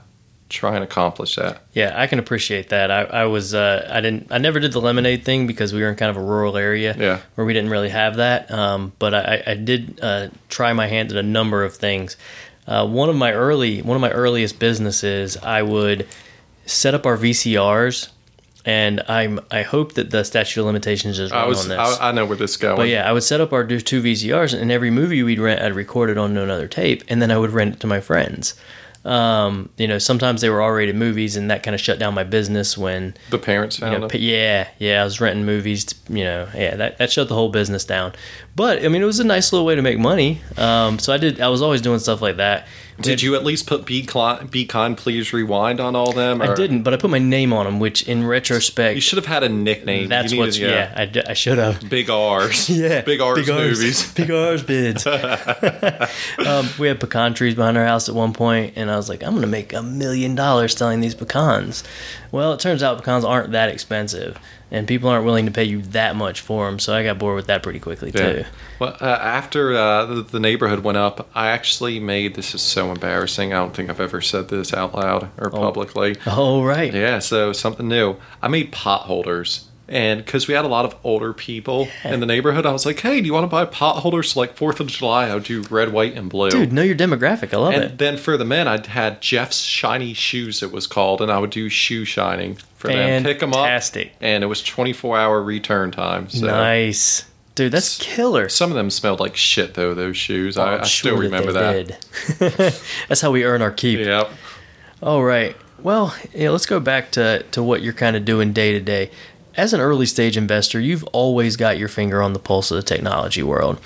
try 0.50 0.74
and 0.74 0.82
accomplish 0.84 1.36
that. 1.36 1.62
Yeah, 1.72 1.94
I 1.96 2.06
can 2.08 2.18
appreciate 2.18 2.68
that. 2.70 2.90
I, 2.90 3.02
I 3.04 3.24
was 3.26 3.54
uh, 3.54 3.88
I 3.90 4.00
didn't 4.00 4.26
I 4.30 4.38
never 4.38 4.58
did 4.60 4.72
the 4.72 4.80
lemonade 4.80 5.24
thing 5.24 5.46
because 5.46 5.72
we 5.72 5.80
were 5.80 5.88
in 5.88 5.94
kind 5.96 6.10
of 6.10 6.16
a 6.16 6.22
rural 6.26 6.56
area 6.58 6.94
Yeah. 6.98 7.20
where 7.36 7.46
we 7.46 7.54
didn't 7.54 7.70
really 7.70 7.88
have 7.90 8.16
that. 8.16 8.50
Um, 8.50 8.92
but 8.98 9.14
I, 9.14 9.42
I 9.46 9.54
did 9.54 10.00
uh, 10.02 10.28
try 10.48 10.72
my 10.72 10.88
hand 10.88 11.10
at 11.12 11.16
a 11.16 11.22
number 11.22 11.64
of 11.64 11.74
things. 11.76 12.16
Uh, 12.66 12.86
one 12.86 13.08
of 13.08 13.16
my 13.16 13.32
early 13.32 13.80
one 13.82 13.96
of 13.96 14.00
my 14.00 14.10
earliest 14.10 14.58
businesses, 14.58 15.36
I 15.36 15.62
would 15.62 16.06
set 16.66 16.94
up 16.94 17.06
our 17.06 17.16
VCRs, 17.16 18.10
and 18.64 19.02
I'm 19.08 19.40
I 19.50 19.62
hope 19.62 19.94
that 19.94 20.10
the 20.10 20.24
statute 20.24 20.60
of 20.60 20.66
limitations 20.66 21.18
is 21.18 21.30
run 21.30 21.44
I 21.44 21.46
was, 21.46 21.62
on 21.62 21.68
this. 21.68 21.78
I, 21.78 22.08
I 22.08 22.12
know 22.12 22.26
where 22.26 22.36
this 22.36 22.52
is 22.52 22.56
going. 22.56 22.76
But 22.76 22.88
yeah, 22.88 23.08
I 23.08 23.12
would 23.12 23.22
set 23.22 23.40
up 23.40 23.52
our 23.52 23.64
two 23.64 24.02
VCRs, 24.02 24.58
and 24.58 24.70
every 24.70 24.90
movie 24.90 25.22
we'd 25.22 25.38
rent, 25.38 25.62
I'd 25.62 25.74
record 25.74 26.10
it 26.10 26.18
onto 26.18 26.40
another 26.40 26.68
tape, 26.68 27.02
and 27.08 27.20
then 27.22 27.30
I 27.30 27.38
would 27.38 27.50
rent 27.50 27.74
it 27.74 27.80
to 27.80 27.86
my 27.86 28.00
friends. 28.00 28.54
Um, 29.02 29.70
you 29.78 29.88
know, 29.88 29.98
sometimes 29.98 30.42
they 30.42 30.50
were 30.50 30.60
R-rated 30.60 30.94
movies, 30.94 31.36
and 31.36 31.50
that 31.50 31.62
kind 31.62 31.74
of 31.74 31.80
shut 31.80 31.98
down 31.98 32.12
my 32.12 32.24
business 32.24 32.76
when, 32.76 33.14
the 33.30 33.38
parents 33.38 33.78
you 33.78 33.86
found 33.86 34.00
know, 34.00 34.06
it. 34.06 34.20
yeah, 34.20 34.68
yeah, 34.78 35.00
I 35.00 35.04
was 35.04 35.20
renting 35.20 35.46
movies. 35.46 35.86
To, 35.86 36.12
you 36.12 36.24
know, 36.24 36.48
yeah, 36.54 36.76
that, 36.76 36.98
that 36.98 37.10
shut 37.10 37.28
the 37.28 37.34
whole 37.34 37.48
business 37.48 37.84
down. 37.84 38.12
But 38.54 38.84
I 38.84 38.88
mean, 38.88 39.00
it 39.00 39.06
was 39.06 39.20
a 39.20 39.24
nice 39.24 39.52
little 39.52 39.64
way 39.64 39.74
to 39.74 39.80
make 39.82 39.98
money. 39.98 40.42
Um, 40.58 40.98
so 40.98 41.14
I 41.14 41.16
did. 41.16 41.40
I 41.40 41.48
was 41.48 41.62
always 41.62 41.80
doing 41.80 41.98
stuff 41.98 42.20
like 42.20 42.36
that. 42.36 42.66
Did 43.02 43.22
you 43.22 43.34
at 43.34 43.44
least 43.44 43.66
put 43.66 43.84
"Be, 43.84 44.02
Cli- 44.04 44.44
Be 44.50 44.64
Kind, 44.66 44.96
Please 44.96 45.32
Rewind" 45.32 45.80
on 45.80 45.96
all 45.96 46.12
them? 46.12 46.40
I 46.42 46.54
didn't, 46.54 46.82
but 46.82 46.92
I 46.94 46.96
put 46.96 47.10
my 47.10 47.18
name 47.18 47.52
on 47.52 47.64
them, 47.66 47.78
which 47.80 48.02
in 48.08 48.26
retrospect, 48.26 48.94
You 48.94 49.00
should 49.00 49.16
have 49.16 49.26
had 49.26 49.42
a 49.42 49.48
nickname. 49.48 50.08
that's 50.08 50.34
what's 50.34 50.56
needed- 50.58 50.70
yeah. 50.72 50.92
I 50.96 51.06
d 51.06 51.22
I 51.26 51.32
should 51.34 51.58
have. 51.58 51.88
Big 51.88 52.10
R's. 52.10 52.68
Yeah, 52.80 53.00
Big 53.02 53.20
R's 53.20 53.46
movies. 53.48 54.12
big 54.14 54.30
R's 54.30 54.62
bids. 54.62 55.06
um, 56.46 56.68
we 56.78 56.88
had 56.88 57.00
pecan 57.00 57.34
trees 57.34 57.54
behind 57.54 57.76
our 57.76 57.84
house 57.84 58.08
at 58.08 58.14
one 58.14 58.32
point, 58.32 58.74
and 58.76 58.90
I 58.90 58.96
was 58.96 59.08
like, 59.08 59.22
I'm 59.22 59.34
gonna 59.34 59.46
make 59.46 59.72
a 59.72 59.82
million 59.82 60.34
dollars 60.34 60.76
selling 60.76 61.00
these 61.00 61.14
pecans. 61.14 61.84
Well, 62.32 62.52
it 62.52 62.60
turns 62.60 62.82
out 62.82 62.98
pecans 62.98 63.24
aren't 63.24 63.52
that 63.52 63.68
expensive, 63.68 64.38
and 64.70 64.86
people 64.86 65.08
aren't 65.08 65.24
willing 65.24 65.46
to 65.46 65.52
pay 65.52 65.64
you 65.64 65.82
that 65.82 66.16
much 66.16 66.40
for 66.40 66.66
them. 66.66 66.78
So 66.78 66.94
I 66.94 67.02
got 67.02 67.18
bored 67.18 67.36
with 67.36 67.46
that 67.46 67.62
pretty 67.62 67.80
quickly 67.80 68.12
too. 68.12 68.44
Well, 68.78 68.96
uh, 69.00 69.04
after 69.04 69.74
uh, 69.74 70.06
the, 70.06 70.22
the 70.22 70.40
neighborhood 70.40 70.80
went 70.80 70.98
up, 70.98 71.28
I 71.34 71.48
actually 71.48 72.00
made 72.00 72.34
this 72.34 72.54
is 72.54 72.62
so 72.62 72.90
embarrassing. 72.90 73.52
I 73.52 73.58
don't 73.58 73.74
think 73.74 73.90
I've 73.90 74.00
ever 74.00 74.20
said 74.20 74.48
this 74.48 74.72
out 74.72 74.94
loud 74.94 75.30
or 75.38 75.50
publicly. 75.50 76.16
Oh 76.26 76.62
right. 76.62 76.92
Yeah, 76.92 77.18
so 77.18 77.52
something 77.52 77.88
new. 77.88 78.16
I 78.42 78.48
made 78.48 78.72
pot 78.72 79.02
holders. 79.02 79.66
And 79.90 80.24
because 80.24 80.46
we 80.46 80.54
had 80.54 80.64
a 80.64 80.68
lot 80.68 80.84
of 80.84 80.94
older 81.02 81.32
people 81.32 81.88
in 82.04 82.20
the 82.20 82.26
neighborhood, 82.26 82.64
I 82.64 82.70
was 82.70 82.86
like, 82.86 83.00
hey, 83.00 83.20
do 83.20 83.26
you 83.26 83.34
want 83.34 83.42
to 83.42 83.48
buy 83.48 83.64
pot 83.64 83.96
holders? 83.96 84.36
Like 84.36 84.54
4th 84.54 84.78
of 84.78 84.86
July, 84.86 85.28
I 85.28 85.34
would 85.34 85.42
do 85.42 85.62
red, 85.62 85.92
white, 85.92 86.14
and 86.14 86.30
blue. 86.30 86.48
Dude, 86.48 86.72
know 86.72 86.82
your 86.82 86.94
demographic. 86.94 87.52
I 87.52 87.56
love 87.56 87.74
and 87.74 87.82
it. 87.82 87.90
And 87.90 87.98
then 87.98 88.16
for 88.16 88.36
the 88.36 88.44
men, 88.44 88.68
I 88.68 88.86
had 88.86 89.20
Jeff's 89.20 89.62
Shiny 89.62 90.14
Shoes, 90.14 90.62
it 90.62 90.70
was 90.70 90.86
called, 90.86 91.20
and 91.20 91.30
I 91.30 91.40
would 91.40 91.50
do 91.50 91.68
shoe 91.68 92.04
shining 92.04 92.58
for 92.80 92.88
them. 92.88 93.22
Pick 93.22 93.40
them 93.40 93.50
up. 93.50 93.66
Fantastic. 93.66 94.12
And 94.20 94.42
it 94.42 94.46
was 94.46 94.62
24 94.62 95.18
hour 95.18 95.42
return 95.42 95.90
time. 95.90 96.28
So 96.30 96.46
Nice. 96.46 97.26
Dude, 97.54 97.72
that's 97.72 97.98
killer. 97.98 98.48
Some 98.48 98.70
of 98.70 98.76
them 98.76 98.88
smelled 98.90 99.20
like 99.20 99.36
shit 99.36 99.74
though. 99.74 99.92
Those 99.92 100.16
shoes, 100.16 100.56
I, 100.56 100.74
I'm 100.74 100.80
I 100.80 100.84
still 100.84 101.18
remember 101.18 101.52
they 101.52 101.82
that. 101.82 102.82
that's 103.08 103.20
how 103.20 103.30
we 103.30 103.44
earn 103.44 103.60
our 103.60 103.70
keep. 103.70 103.98
Yep. 103.98 104.30
All 105.02 105.22
right. 105.22 105.54
Well, 105.82 106.16
yeah, 106.34 106.50
let's 106.50 106.66
go 106.66 106.80
back 106.80 107.10
to, 107.12 107.42
to 107.50 107.62
what 107.62 107.82
you're 107.82 107.92
kind 107.92 108.16
of 108.16 108.24
doing 108.24 108.52
day 108.52 108.72
to 108.72 108.80
day. 108.80 109.10
As 109.56 109.74
an 109.74 109.80
early 109.80 110.06
stage 110.06 110.36
investor, 110.36 110.80
you've 110.80 111.04
always 111.04 111.56
got 111.56 111.76
your 111.76 111.88
finger 111.88 112.22
on 112.22 112.32
the 112.32 112.38
pulse 112.38 112.70
of 112.70 112.76
the 112.76 112.82
technology 112.82 113.42
world. 113.42 113.78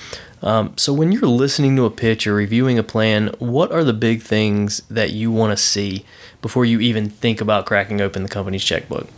Um, 0.42 0.74
so 0.76 0.92
when 0.92 1.10
you're 1.10 1.22
listening 1.22 1.74
to 1.76 1.84
a 1.84 1.90
pitch 1.90 2.26
or 2.26 2.34
reviewing 2.34 2.78
a 2.78 2.82
plan, 2.82 3.34
what 3.38 3.72
are 3.72 3.82
the 3.82 3.94
big 3.94 4.22
things 4.22 4.82
that 4.90 5.10
you 5.10 5.32
want 5.32 5.56
to 5.56 5.62
see 5.62 6.04
before 6.44 6.66
you 6.66 6.78
even 6.78 7.08
think 7.08 7.40
about 7.40 7.64
cracking 7.64 8.02
open 8.02 8.22
the 8.22 8.28
company's 8.28 8.62
checkbook? 8.62 9.08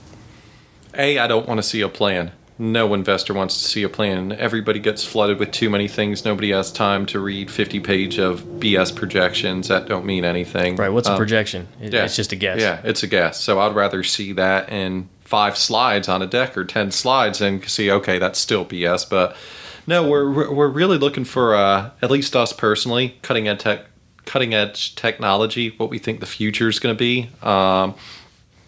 A, 0.97 1.19
I 1.19 1.27
don't 1.27 1.49
want 1.49 1.59
to 1.59 1.63
see 1.65 1.81
a 1.81 1.89
plan. 1.89 2.31
No 2.57 2.95
investor 2.95 3.35
wants 3.35 3.61
to 3.61 3.69
see 3.69 3.83
a 3.83 3.89
plan. 3.89 4.31
Everybody 4.31 4.79
gets 4.79 5.05
flooded 5.05 5.41
with 5.41 5.51
too 5.51 5.69
many 5.69 5.89
things. 5.89 6.25
Nobody 6.25 6.53
has 6.53 6.71
time 6.71 7.05
to 7.07 7.19
read 7.19 7.51
50 7.51 7.81
page 7.81 8.21
of 8.21 8.45
BS 8.61 8.95
projections 8.95 9.67
that 9.67 9.89
don't 9.89 10.07
mean 10.07 10.25
anything. 10.25 10.77
Right. 10.77 10.89
What's 10.89 11.09
a 11.09 11.13
Um, 11.15 11.19
projection? 11.19 11.67
It- 11.83 11.93
yeah. 11.93 12.05
It's 12.05 12.15
just 12.15 12.31
a 12.31 12.37
guess. 12.37 12.61
Yeah, 12.61 12.79
it's 12.85 13.03
a 13.03 13.09
guess. 13.09 13.41
So 13.41 13.59
I'd 13.59 13.75
rather 13.75 14.05
see 14.05 14.33
that 14.35 14.71
in 14.71 15.09
five 15.25 15.59
slides 15.59 16.09
on 16.09 16.23
a 16.23 16.27
deck 16.29 16.57
or 16.57 16.65
10 16.65 16.93
slides 16.93 17.41
and 17.41 17.69
see, 17.69 17.91
okay, 17.91 18.21
that's 18.21 18.39
still 18.39 18.65
BS. 18.65 19.05
But 19.05 19.37
no, 19.85 20.07
we're, 20.09 20.31
we're 20.31 20.53
we're 20.53 20.69
really 20.69 20.97
looking 20.97 21.25
for, 21.25 21.57
uh, 21.57 21.91
at 22.01 22.11
least 22.13 22.37
us 22.37 22.53
personally, 22.53 23.17
cutting 23.23 23.49
edge, 23.49 23.59
tech, 23.59 23.87
cutting 24.27 24.53
edge 24.53 24.95
technology, 24.95 25.71
what 25.79 25.89
we 25.89 25.99
think 25.99 26.21
the 26.21 26.27
future 26.27 26.69
is 26.69 26.79
going 26.79 26.95
to 26.95 26.99
be. 26.99 27.31
Um, 27.43 27.95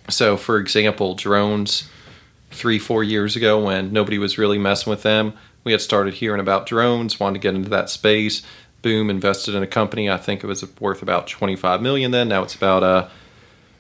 so, 0.08 0.36
for 0.38 0.56
example, 0.58 1.14
drones 1.14 1.88
three, 2.50 2.78
four 2.78 3.04
years 3.04 3.36
ago 3.36 3.62
when 3.62 3.92
nobody 3.92 4.16
was 4.18 4.38
really 4.38 4.58
messing 4.58 4.90
with 4.90 5.02
them, 5.02 5.34
we 5.64 5.72
had 5.72 5.82
started 5.82 6.14
hearing 6.14 6.40
about 6.40 6.66
drones, 6.66 7.20
wanted 7.20 7.34
to 7.34 7.40
get 7.40 7.54
into 7.54 7.68
that 7.68 7.90
space. 7.90 8.42
Boom, 8.80 9.10
invested 9.10 9.54
in 9.54 9.62
a 9.62 9.66
company. 9.66 10.08
I 10.08 10.16
think 10.16 10.42
it 10.42 10.46
was 10.46 10.64
worth 10.80 11.02
about 11.02 11.26
25 11.26 11.82
million 11.82 12.10
then. 12.10 12.28
Now 12.28 12.42
it's 12.42 12.54
about 12.54 12.82
a 12.82 13.10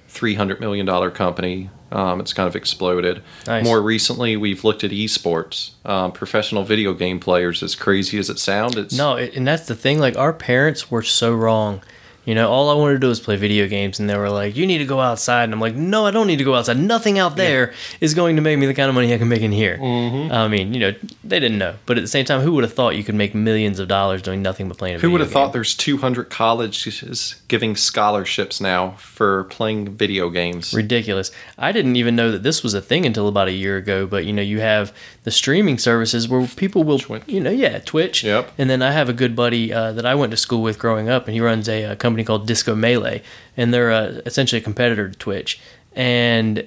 300 0.08 0.60
million 0.60 0.84
dollar 0.86 1.10
company. 1.10 1.70
Um, 1.90 2.20
it's 2.20 2.34
kind 2.34 2.46
of 2.46 2.54
exploded. 2.54 3.22
Nice. 3.46 3.64
More 3.64 3.80
recently, 3.80 4.36
we've 4.36 4.62
looked 4.62 4.84
at 4.84 4.90
esports, 4.90 5.70
um, 5.86 6.12
professional 6.12 6.62
video 6.64 6.92
game 6.92 7.18
players. 7.18 7.62
As 7.62 7.74
crazy 7.74 8.18
as 8.18 8.28
it 8.28 8.38
sounds, 8.38 8.76
it's 8.76 8.94
No, 8.96 9.16
it- 9.16 9.34
and 9.34 9.46
that's 9.46 9.66
the 9.66 9.74
thing. 9.74 9.98
Like 9.98 10.16
our 10.18 10.32
parents 10.34 10.90
were 10.90 11.02
so 11.02 11.32
wrong. 11.34 11.80
You 12.28 12.34
know, 12.34 12.50
all 12.50 12.68
I 12.68 12.74
wanted 12.74 12.92
to 12.92 12.98
do 13.00 13.08
was 13.08 13.20
play 13.20 13.36
video 13.36 13.66
games, 13.66 13.98
and 13.98 14.08
they 14.10 14.16
were 14.18 14.28
like, 14.28 14.54
"You 14.54 14.66
need 14.66 14.78
to 14.78 14.84
go 14.84 15.00
outside." 15.00 15.44
And 15.44 15.54
I'm 15.54 15.60
like, 15.60 15.74
"No, 15.74 16.04
I 16.04 16.10
don't 16.10 16.26
need 16.26 16.36
to 16.36 16.44
go 16.44 16.54
outside. 16.54 16.76
Nothing 16.78 17.18
out 17.18 17.36
there 17.36 17.72
is 18.02 18.12
going 18.12 18.36
to 18.36 18.42
make 18.42 18.58
me 18.58 18.66
the 18.66 18.74
kind 18.74 18.90
of 18.90 18.94
money 18.94 19.14
I 19.14 19.16
can 19.16 19.30
make 19.30 19.40
in 19.40 19.50
here." 19.50 19.78
Mm-hmm. 19.78 20.30
I 20.30 20.46
mean, 20.46 20.74
you 20.74 20.80
know, 20.80 20.94
they 21.24 21.40
didn't 21.40 21.56
know, 21.56 21.76
but 21.86 21.96
at 21.96 22.02
the 22.02 22.06
same 22.16 22.26
time, 22.26 22.42
who 22.42 22.52
would 22.52 22.64
have 22.64 22.74
thought 22.74 22.96
you 22.96 23.02
could 23.02 23.14
make 23.14 23.34
millions 23.34 23.78
of 23.78 23.88
dollars 23.88 24.20
doing 24.20 24.42
nothing 24.42 24.68
but 24.68 24.76
playing 24.76 24.96
a 24.96 24.98
Who 24.98 25.10
would 25.10 25.22
have 25.22 25.30
game? 25.30 25.32
thought 25.32 25.52
there's 25.54 25.74
200 25.74 26.28
colleges 26.28 27.36
giving 27.48 27.74
scholarships 27.76 28.60
now 28.60 28.90
for 28.98 29.44
playing 29.44 29.96
video 29.96 30.28
games? 30.28 30.74
ridiculous. 30.74 31.30
I 31.56 31.72
didn't 31.72 31.96
even 31.96 32.14
know 32.14 32.30
that 32.30 32.42
this 32.42 32.62
was 32.62 32.74
a 32.74 32.82
thing 32.82 33.06
until 33.06 33.26
about 33.26 33.48
a 33.48 33.52
year 33.52 33.78
ago. 33.78 34.06
But 34.06 34.26
you 34.26 34.34
know, 34.34 34.42
you 34.42 34.60
have 34.60 34.92
the 35.24 35.30
streaming 35.30 35.78
services 35.78 36.28
where 36.28 36.46
people 36.46 36.84
will, 36.84 36.98
Twitch. 36.98 37.22
you 37.26 37.40
know, 37.40 37.50
yeah, 37.50 37.78
Twitch. 37.78 38.22
Yep. 38.22 38.52
And 38.58 38.68
then 38.68 38.82
I 38.82 38.92
have 38.92 39.08
a 39.08 39.14
good 39.14 39.34
buddy 39.34 39.72
uh, 39.72 39.92
that 39.92 40.04
I 40.04 40.14
went 40.14 40.30
to 40.32 40.36
school 40.36 40.60
with 40.60 40.78
growing 40.78 41.08
up, 41.08 41.26
and 41.26 41.34
he 41.34 41.40
runs 41.40 41.68
a, 41.70 41.84
uh 41.86 41.94
company 41.94 42.17
called 42.24 42.46
Disco 42.46 42.74
Melee, 42.74 43.22
and 43.56 43.72
they're 43.72 43.90
uh, 43.90 44.20
essentially 44.26 44.60
a 44.60 44.64
competitor 44.64 45.08
to 45.08 45.16
Twitch. 45.18 45.60
And 45.94 46.66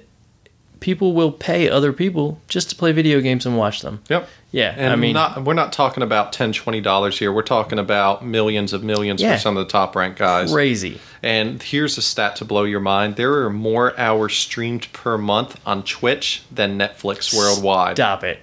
people 0.79 1.13
will 1.13 1.31
pay 1.31 1.69
other 1.69 1.93
people 1.93 2.39
just 2.47 2.69
to 2.71 2.75
play 2.75 2.91
video 2.91 3.21
games 3.21 3.45
and 3.45 3.57
watch 3.57 3.81
them. 3.81 4.01
Yep. 4.09 4.27
Yeah, 4.53 4.73
And 4.75 4.91
I 4.91 4.97
mean, 4.97 5.13
not, 5.13 5.45
we're 5.45 5.53
not 5.53 5.71
talking 5.71 6.03
about 6.03 6.33
10 6.33 6.51
$20 6.51 7.17
here. 7.17 7.31
We're 7.31 7.41
talking 7.41 7.79
about 7.79 8.25
millions 8.25 8.73
of 8.73 8.83
millions 8.83 9.21
Yeah. 9.21 9.35
for 9.35 9.39
some 9.39 9.55
of 9.55 9.65
the 9.65 9.71
top 9.71 9.95
ranked 9.95 10.19
guys. 10.19 10.51
crazy. 10.51 10.99
And 11.23 11.63
here's 11.63 11.97
a 11.97 12.01
stat 12.01 12.35
to 12.37 12.45
blow 12.45 12.63
your 12.65 12.81
mind 12.81 13.15
there 13.15 13.43
are 13.43 13.49
more 13.49 13.97
hours 13.97 14.33
streamed 14.35 14.91
per 14.91 15.17
month 15.17 15.57
on 15.65 15.83
Twitch 15.83 16.43
than 16.51 16.77
Netflix 16.77 17.33
worldwide. 17.33 17.95
Stop 17.95 18.25
it. 18.25 18.39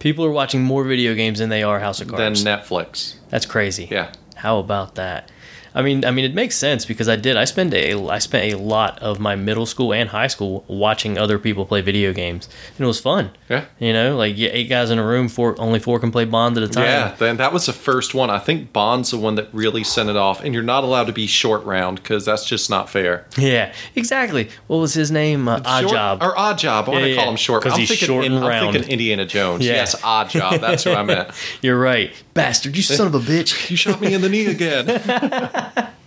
People 0.00 0.24
are 0.24 0.32
watching 0.32 0.62
more 0.62 0.82
video 0.82 1.14
games 1.14 1.38
than 1.38 1.48
they 1.48 1.62
are 1.62 1.78
House 1.78 2.00
of 2.00 2.08
Cards. 2.08 2.42
Than 2.42 2.58
Netflix. 2.58 3.14
That's 3.30 3.46
crazy. 3.46 3.86
Yeah. 3.90 4.10
How 4.34 4.58
about 4.58 4.96
that? 4.96 5.30
I 5.74 5.82
mean, 5.82 6.04
I 6.04 6.12
mean, 6.12 6.24
it 6.24 6.34
makes 6.34 6.54
sense 6.56 6.84
because 6.84 7.08
I 7.08 7.16
did. 7.16 7.36
I 7.36 7.44
spent 7.46 7.74
a 7.74 7.94
I 8.08 8.18
spent 8.20 8.52
a 8.52 8.56
lot 8.58 8.98
of 9.00 9.18
my 9.18 9.34
middle 9.34 9.66
school 9.66 9.92
and 9.92 10.08
high 10.08 10.28
school 10.28 10.64
watching 10.68 11.18
other 11.18 11.38
people 11.38 11.66
play 11.66 11.80
video 11.80 12.12
games, 12.12 12.48
and 12.76 12.84
it 12.84 12.86
was 12.86 13.00
fun. 13.00 13.30
Yeah. 13.48 13.64
You 13.80 13.92
know, 13.92 14.16
like 14.16 14.38
yeah, 14.38 14.50
eight 14.52 14.68
guys 14.68 14.90
in 14.90 14.98
a 15.00 15.04
room, 15.06 15.28
four 15.28 15.60
only 15.60 15.80
four 15.80 15.98
can 15.98 16.12
play 16.12 16.24
Bond 16.26 16.56
at 16.56 16.62
a 16.62 16.68
time. 16.68 16.84
Yeah, 16.84 17.14
then 17.18 17.38
that 17.38 17.52
was 17.52 17.66
the 17.66 17.72
first 17.72 18.14
one. 18.14 18.30
I 18.30 18.38
think 18.38 18.72
Bond's 18.72 19.10
the 19.10 19.18
one 19.18 19.34
that 19.34 19.48
really 19.52 19.82
sent 19.82 20.08
it 20.08 20.16
off. 20.16 20.44
And 20.44 20.54
you're 20.54 20.62
not 20.62 20.84
allowed 20.84 21.08
to 21.08 21.12
be 21.12 21.26
short 21.26 21.64
round 21.64 21.96
because 22.02 22.24
that's 22.24 22.46
just 22.46 22.70
not 22.70 22.88
fair. 22.88 23.26
Yeah, 23.36 23.72
exactly. 23.96 24.50
What 24.68 24.76
was 24.78 24.94
his 24.94 25.10
name? 25.10 25.48
Uh, 25.48 25.60
Odd 25.64 25.80
Short- 25.80 25.92
Job. 25.92 26.22
Or 26.22 26.38
Odd 26.38 26.58
Job. 26.58 26.88
I 26.88 26.92
want 26.92 27.02
Yeah, 27.02 27.08
to 27.10 27.14
call 27.16 27.24
yeah, 27.24 27.30
him 27.32 27.36
short. 27.36 27.62
'cause 27.64 27.72
I'm 27.72 27.80
he's 27.80 27.88
thinking 27.88 28.06
short 28.06 28.24
and 28.26 28.38
I'm 28.44 28.72
thinking 28.72 28.90
Indiana 28.92 29.26
Jones. 29.26 29.66
Yeah. 29.66 29.72
Yes, 29.72 29.96
Odd 30.04 30.30
Job. 30.30 30.60
That's 30.60 30.84
what 30.86 30.96
I 30.96 31.02
meant. 31.02 31.30
You're 31.62 31.78
right, 31.80 32.12
bastard! 32.34 32.76
You 32.76 32.82
son 32.82 33.06
of 33.06 33.14
a 33.14 33.20
bitch! 33.20 33.70
You 33.70 33.76
shot 33.76 34.00
me 34.00 34.12
in 34.14 34.20
the 34.20 34.28
knee 34.28 34.46
again. 34.46 35.90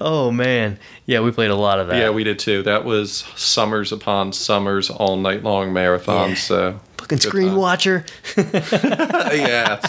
Oh 0.00 0.30
man, 0.30 0.78
yeah, 1.06 1.20
we 1.20 1.32
played 1.32 1.50
a 1.50 1.56
lot 1.56 1.80
of 1.80 1.88
that. 1.88 1.96
yeah, 1.96 2.10
we 2.10 2.22
did 2.22 2.38
too. 2.38 2.62
That 2.62 2.84
was 2.84 3.24
summers 3.34 3.90
upon 3.92 4.32
summers, 4.32 4.90
all 4.90 5.16
night 5.16 5.42
long 5.42 5.72
marathons. 5.72 6.28
Yeah. 6.28 6.34
So 6.34 6.80
fucking 6.98 7.18
screen 7.18 7.48
time. 7.48 7.56
watcher. 7.56 8.04
yeah, 8.36 9.80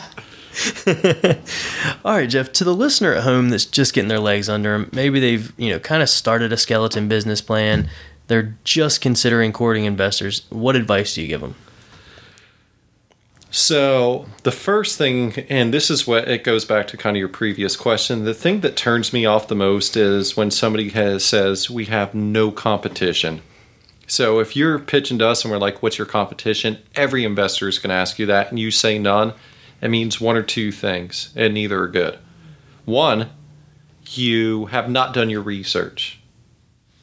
All 2.05 2.13
right, 2.13 2.29
Jeff. 2.29 2.51
To 2.53 2.63
the 2.63 2.73
listener 2.73 3.13
at 3.13 3.23
home 3.23 3.49
that's 3.49 3.65
just 3.65 3.93
getting 3.93 4.08
their 4.10 4.19
legs 4.19 4.49
under 4.49 4.71
them, 4.71 4.89
maybe 4.93 5.19
they've 5.19 5.53
you 5.58 5.69
know 5.71 5.79
kind 5.79 6.01
of 6.01 6.10
started 6.10 6.51
a 6.51 6.58
skeleton 6.58 7.08
business 7.08 7.41
plan. 7.41 7.89
They're 8.27 8.55
just 8.63 9.01
considering 9.01 9.51
courting 9.51 9.86
investors. 9.86 10.45
What 10.49 10.75
advice 10.75 11.15
do 11.15 11.21
you 11.21 11.27
give 11.27 11.41
them? 11.41 11.55
So 13.52 14.28
the 14.44 14.52
first 14.52 14.98
thing, 14.98 15.34
and 15.50 15.74
this 15.74 15.90
is 15.90 16.06
what 16.06 16.28
it 16.28 16.44
goes 16.44 16.66
back 16.66 16.88
to 16.90 16.98
kind 16.98 17.18
of 17.18 17.20
your 17.20 17.30
previous 17.30 17.76
question. 17.76 18.26
The 18.26 18.34
thing 18.34 18.60
that 18.62 18.76
turns 18.76 19.12
me 19.12 19.26
off 19.26 19.48
the 19.48 19.56
most 19.56 19.98
is 19.98 20.38
when 20.38 20.52
somebody 20.52 20.90
has 20.90 21.26
says 21.26 21.70
we 21.70 21.86
have 21.86 22.14
no 22.14 22.52
competition. 22.52 23.42
So 24.06 24.40
if 24.40 24.56
you're 24.56 24.78
pitching 24.78 25.18
to 25.20 25.28
us 25.28 25.44
and 25.44 25.52
we're 25.52 25.58
like, 25.58 25.82
"What's 25.82 25.98
your 25.98 26.08
competition?" 26.08 26.80
Every 26.96 27.24
investor 27.24 27.68
is 27.68 27.80
going 27.80 27.90
to 27.90 27.96
ask 27.96 28.20
you 28.20 28.26
that, 28.28 28.50
and 28.50 28.60
you 28.60 28.70
say 28.72 29.00
none. 29.00 29.34
It 29.82 29.90
means 29.90 30.22
one 30.22 30.36
or 30.36 30.44
two 30.44 30.72
things, 30.72 31.30
and 31.36 31.54
neither 31.54 31.82
are 31.82 31.88
good. 31.88 32.20
One, 32.86 33.30
you 34.12 34.68
have 34.68 34.90
not 34.90 35.14
done 35.14 35.30
your 35.30 35.42
research. 35.42 36.18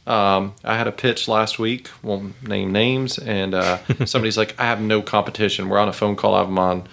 Um, 0.07 0.55
I 0.65 0.77
had 0.77 0.87
a 0.87 0.93
pitch 0.93 1.27
last 1.29 1.59
week. 1.59 1.89
Won't 2.03 2.47
name 2.47 2.73
names, 2.73 3.19
and 3.19 3.55
uh, 3.55 3.79
somebody's 4.05 4.37
like, 4.39 4.55
"I 4.59 4.65
have 4.65 4.81
no 4.81 5.03
competition." 5.03 5.69
We're 5.69 5.79
on 5.79 5.89
a 5.89 5.93
phone 5.93 6.17
call. 6.17 6.35
I 6.35 6.39
have 6.39 6.49
them 6.49 6.59
on 6.59 6.87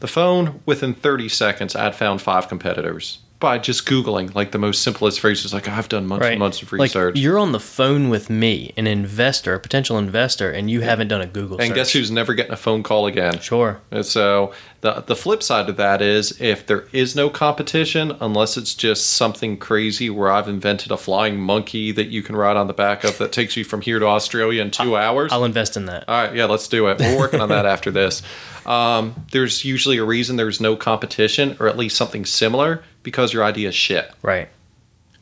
the 0.00 0.08
phone. 0.08 0.60
Within 0.66 0.94
30 0.94 1.28
seconds, 1.28 1.76
I 1.76 1.84
had 1.84 1.94
found 1.94 2.20
five 2.22 2.48
competitors 2.48 3.18
by 3.38 3.58
just 3.58 3.86
googling 3.86 4.34
like 4.34 4.50
the 4.52 4.58
most 4.58 4.82
simplest 4.82 5.20
phrases. 5.20 5.52
Like, 5.52 5.68
I've 5.68 5.88
done 5.88 6.06
months 6.06 6.26
and 6.26 6.38
months 6.38 6.62
of 6.62 6.72
research. 6.72 7.14
Like 7.14 7.22
you're 7.22 7.38
on 7.38 7.52
the 7.52 7.60
phone 7.60 8.08
with 8.08 8.30
me, 8.30 8.72
an 8.76 8.86
investor, 8.86 9.54
a 9.54 9.60
potential 9.60 9.98
investor, 9.98 10.50
and 10.50 10.70
you 10.70 10.80
haven't 10.80 11.08
done 11.08 11.20
a 11.20 11.26
Google 11.26 11.58
search. 11.58 11.66
and 11.66 11.70
search. 11.70 11.76
guess 11.76 11.92
who's 11.92 12.10
never 12.10 12.34
getting 12.34 12.52
a 12.52 12.56
phone 12.56 12.82
call 12.82 13.06
again? 13.06 13.38
Sure. 13.40 13.80
And 13.90 14.04
so 14.06 14.52
the 14.86 15.00
the 15.00 15.16
flip 15.16 15.42
side 15.42 15.68
of 15.68 15.76
that 15.76 16.00
is 16.00 16.40
if 16.40 16.64
there 16.66 16.84
is 16.92 17.16
no 17.16 17.28
competition, 17.28 18.16
unless 18.20 18.56
it's 18.56 18.74
just 18.74 19.10
something 19.10 19.58
crazy 19.58 20.08
where 20.08 20.30
I've 20.30 20.48
invented 20.48 20.92
a 20.92 20.96
flying 20.96 21.40
monkey 21.40 21.90
that 21.92 22.06
you 22.06 22.22
can 22.22 22.36
ride 22.36 22.56
on 22.56 22.68
the 22.68 22.72
back 22.72 23.02
of 23.02 23.18
that 23.18 23.32
takes 23.32 23.56
you 23.56 23.64
from 23.64 23.80
here 23.80 23.98
to 23.98 24.06
Australia 24.06 24.62
in 24.62 24.70
two 24.70 24.96
hours. 24.96 25.32
I'll 25.32 25.44
invest 25.44 25.76
in 25.76 25.86
that. 25.86 26.08
All 26.08 26.22
right, 26.22 26.34
yeah, 26.34 26.44
let's 26.44 26.68
do 26.68 26.86
it. 26.86 27.00
We're 27.00 27.18
working 27.18 27.40
on 27.40 27.48
that 27.48 27.66
after 27.66 27.90
this. 27.90 28.22
Um, 28.64 29.26
there's 29.32 29.64
usually 29.64 29.98
a 29.98 30.04
reason 30.04 30.36
there's 30.36 30.60
no 30.60 30.76
competition, 30.76 31.56
or 31.58 31.66
at 31.66 31.76
least 31.76 31.96
something 31.96 32.24
similar, 32.24 32.82
because 33.02 33.32
your 33.32 33.42
idea 33.42 33.68
is 33.68 33.74
shit. 33.74 34.12
Right. 34.22 34.48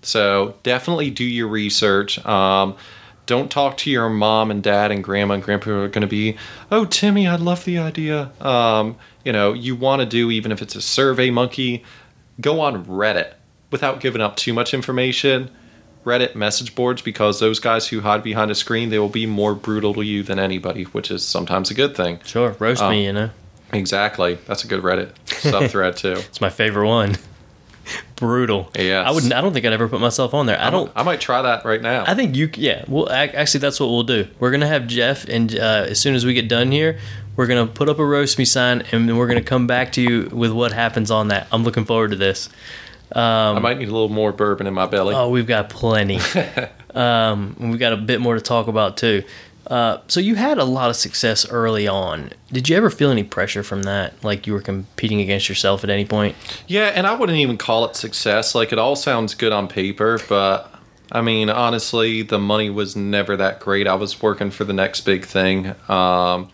So 0.02 0.56
definitely 0.62 1.10
do 1.10 1.24
your 1.24 1.48
research. 1.48 2.24
Um, 2.26 2.76
don't 3.26 3.50
talk 3.50 3.76
to 3.78 3.90
your 3.90 4.08
mom 4.10 4.50
and 4.50 4.62
dad 4.62 4.90
and 4.90 5.02
grandma 5.02 5.34
and 5.34 5.42
grandpa 5.42 5.70
are 5.70 5.88
going 5.88 6.02
to 6.02 6.06
be, 6.06 6.36
oh, 6.70 6.84
Timmy, 6.84 7.26
I 7.26 7.36
love 7.36 7.64
the 7.64 7.78
idea. 7.78 8.30
Um, 8.40 8.96
you 9.24 9.32
know, 9.32 9.52
you 9.52 9.74
want 9.76 10.00
to 10.00 10.06
do, 10.06 10.30
even 10.30 10.52
if 10.52 10.60
it's 10.60 10.74
a 10.74 10.82
survey 10.82 11.30
monkey, 11.30 11.82
go 12.40 12.60
on 12.60 12.84
Reddit 12.84 13.32
without 13.70 14.00
giving 14.00 14.20
up 14.20 14.36
too 14.36 14.52
much 14.52 14.74
information. 14.74 15.50
Reddit 16.04 16.34
message 16.34 16.74
boards 16.74 17.00
because 17.00 17.40
those 17.40 17.58
guys 17.60 17.88
who 17.88 18.02
hide 18.02 18.22
behind 18.22 18.50
a 18.50 18.54
screen, 18.54 18.90
they 18.90 18.98
will 18.98 19.08
be 19.08 19.24
more 19.24 19.54
brutal 19.54 19.94
to 19.94 20.02
you 20.02 20.22
than 20.22 20.38
anybody, 20.38 20.84
which 20.84 21.10
is 21.10 21.24
sometimes 21.24 21.70
a 21.70 21.74
good 21.74 21.96
thing. 21.96 22.18
Sure. 22.26 22.54
Roast 22.58 22.82
Um, 22.82 22.90
me, 22.90 23.06
you 23.06 23.12
know. 23.14 23.30
Exactly. 23.72 24.34
That's 24.46 24.64
a 24.64 24.66
good 24.66 24.82
Reddit 24.82 25.12
sub 25.28 25.70
thread 25.70 25.96
too. 25.96 26.12
It's 26.12 26.42
my 26.42 26.50
favorite 26.50 26.86
one. 26.88 27.16
Brutal. 28.16 28.70
Yeah, 28.78 29.02
I 29.02 29.10
wouldn't. 29.10 29.32
I 29.32 29.40
don't 29.40 29.52
think 29.52 29.66
I'd 29.66 29.72
ever 29.72 29.88
put 29.88 30.00
myself 30.00 30.34
on 30.34 30.46
there. 30.46 30.60
I 30.60 30.70
don't. 30.70 30.90
I 30.94 31.02
might 31.02 31.20
try 31.20 31.42
that 31.42 31.64
right 31.64 31.80
now. 31.80 32.04
I 32.06 32.14
think 32.14 32.36
you. 32.36 32.50
Yeah. 32.54 32.84
Well, 32.88 33.10
actually, 33.10 33.60
that's 33.60 33.80
what 33.80 33.88
we'll 33.88 34.04
do. 34.04 34.28
We're 34.38 34.50
gonna 34.50 34.66
have 34.66 34.86
Jeff, 34.86 35.24
and 35.28 35.54
uh, 35.54 35.86
as 35.88 35.98
soon 35.98 36.14
as 36.14 36.24
we 36.24 36.34
get 36.34 36.48
done 36.48 36.70
here, 36.72 36.98
we're 37.36 37.46
gonna 37.46 37.66
put 37.66 37.88
up 37.88 37.98
a 37.98 38.04
roast 38.04 38.38
me 38.38 38.44
sign, 38.44 38.82
and 38.92 39.08
then 39.08 39.16
we're 39.16 39.28
gonna 39.28 39.42
come 39.42 39.66
back 39.66 39.92
to 39.92 40.00
you 40.00 40.28
with 40.32 40.52
what 40.52 40.72
happens 40.72 41.10
on 41.10 41.28
that. 41.28 41.48
I'm 41.52 41.64
looking 41.64 41.84
forward 41.84 42.10
to 42.10 42.16
this. 42.16 42.48
I 43.14 43.58
might 43.58 43.78
need 43.78 43.88
a 43.88 43.92
little 43.92 44.08
more 44.08 44.32
bourbon 44.32 44.66
in 44.66 44.74
my 44.74 44.86
belly. 44.86 45.14
Oh, 45.14 45.28
we've 45.30 45.46
got 45.46 45.70
plenty. 45.70 46.18
um, 46.94 47.54
we've 47.58 47.78
got 47.78 47.92
a 47.92 47.96
bit 47.96 48.20
more 48.20 48.34
to 48.34 48.40
talk 48.40 48.66
about 48.66 48.96
too. 48.96 49.22
Uh, 49.66 49.98
so 50.08 50.20
you 50.20 50.34
had 50.34 50.58
a 50.58 50.64
lot 50.64 50.90
of 50.90 50.96
success 50.96 51.48
early 51.48 51.88
on. 51.88 52.30
Did 52.52 52.68
you 52.68 52.76
ever 52.76 52.90
feel 52.90 53.10
any 53.10 53.24
pressure 53.24 53.62
from 53.62 53.84
that? 53.84 54.22
Like 54.22 54.46
you 54.46 54.52
were 54.52 54.60
competing 54.60 55.20
against 55.20 55.48
yourself 55.48 55.84
at 55.84 55.90
any 55.90 56.04
point? 56.04 56.36
Yeah, 56.66 56.92
and 56.94 57.06
I 57.06 57.14
wouldn't 57.14 57.38
even 57.38 57.56
call 57.56 57.84
it 57.86 57.96
success. 57.96 58.54
Like 58.54 58.72
it 58.72 58.78
all 58.78 58.96
sounds 58.96 59.34
good 59.34 59.52
on 59.52 59.68
paper, 59.68 60.20
but 60.28 60.70
I 61.10 61.22
mean, 61.22 61.48
honestly, 61.48 62.22
the 62.22 62.38
money 62.38 62.70
was 62.70 62.96
never 62.96 63.36
that 63.36 63.60
great. 63.60 63.86
I 63.86 63.94
was 63.94 64.20
working 64.20 64.50
for 64.50 64.64
the 64.64 64.72
next 64.72 65.02
big 65.02 65.24
thing. 65.24 65.74
Um, 65.88 66.50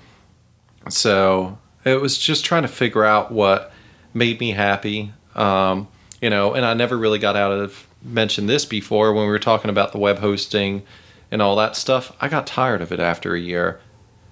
so 0.89 1.59
it 1.85 2.01
was 2.01 2.19
just 2.19 2.45
trying 2.45 2.63
to 2.63 2.69
figure 2.69 3.05
out 3.05 3.33
what 3.33 3.73
made 4.15 4.39
me 4.41 4.51
happy. 4.51 5.13
Um, 5.35 5.89
you 6.21 6.31
know, 6.31 6.55
and 6.55 6.65
I 6.65 6.75
never 6.75 6.97
really 6.97 7.19
got 7.19 7.37
out 7.37 7.53
of 7.53 7.87
mentioned 8.03 8.49
this 8.49 8.65
before 8.65 9.13
when 9.13 9.25
we 9.25 9.31
were 9.31 9.39
talking 9.39 9.71
about 9.71 9.93
the 9.93 9.99
web 9.99 10.19
hosting 10.19 10.83
and 11.31 11.41
all 11.41 11.57
that 11.57 11.77
stuff. 11.77 12.13
I 12.21 12.29
got 12.29 12.47
tired 12.47 12.83
of 12.83 12.93
it 12.93 13.01
after 13.01 13.35
a 13.35 13.41
year. 13.41 13.81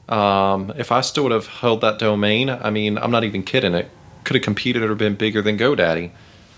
Um, 0.09 0.73
if 0.77 0.91
I 0.91 1.01
still 1.03 1.25
would 1.25 1.33
have 1.33 1.47
held 1.47 1.81
that 1.83 1.99
domain, 1.99 2.49
I 2.49 2.71
mean, 2.71 2.99
I'm 2.99 3.11
not 3.11 3.25
even 3.25 3.43
kidding. 3.43 3.75
It 3.75 3.91
could 4.25 4.37
have 4.37 4.43
competed 4.43 4.83
or 4.83 4.95
been 4.95 5.15
bigger 5.15 5.43
than 5.43 5.59
GoDaddy, 5.59 6.11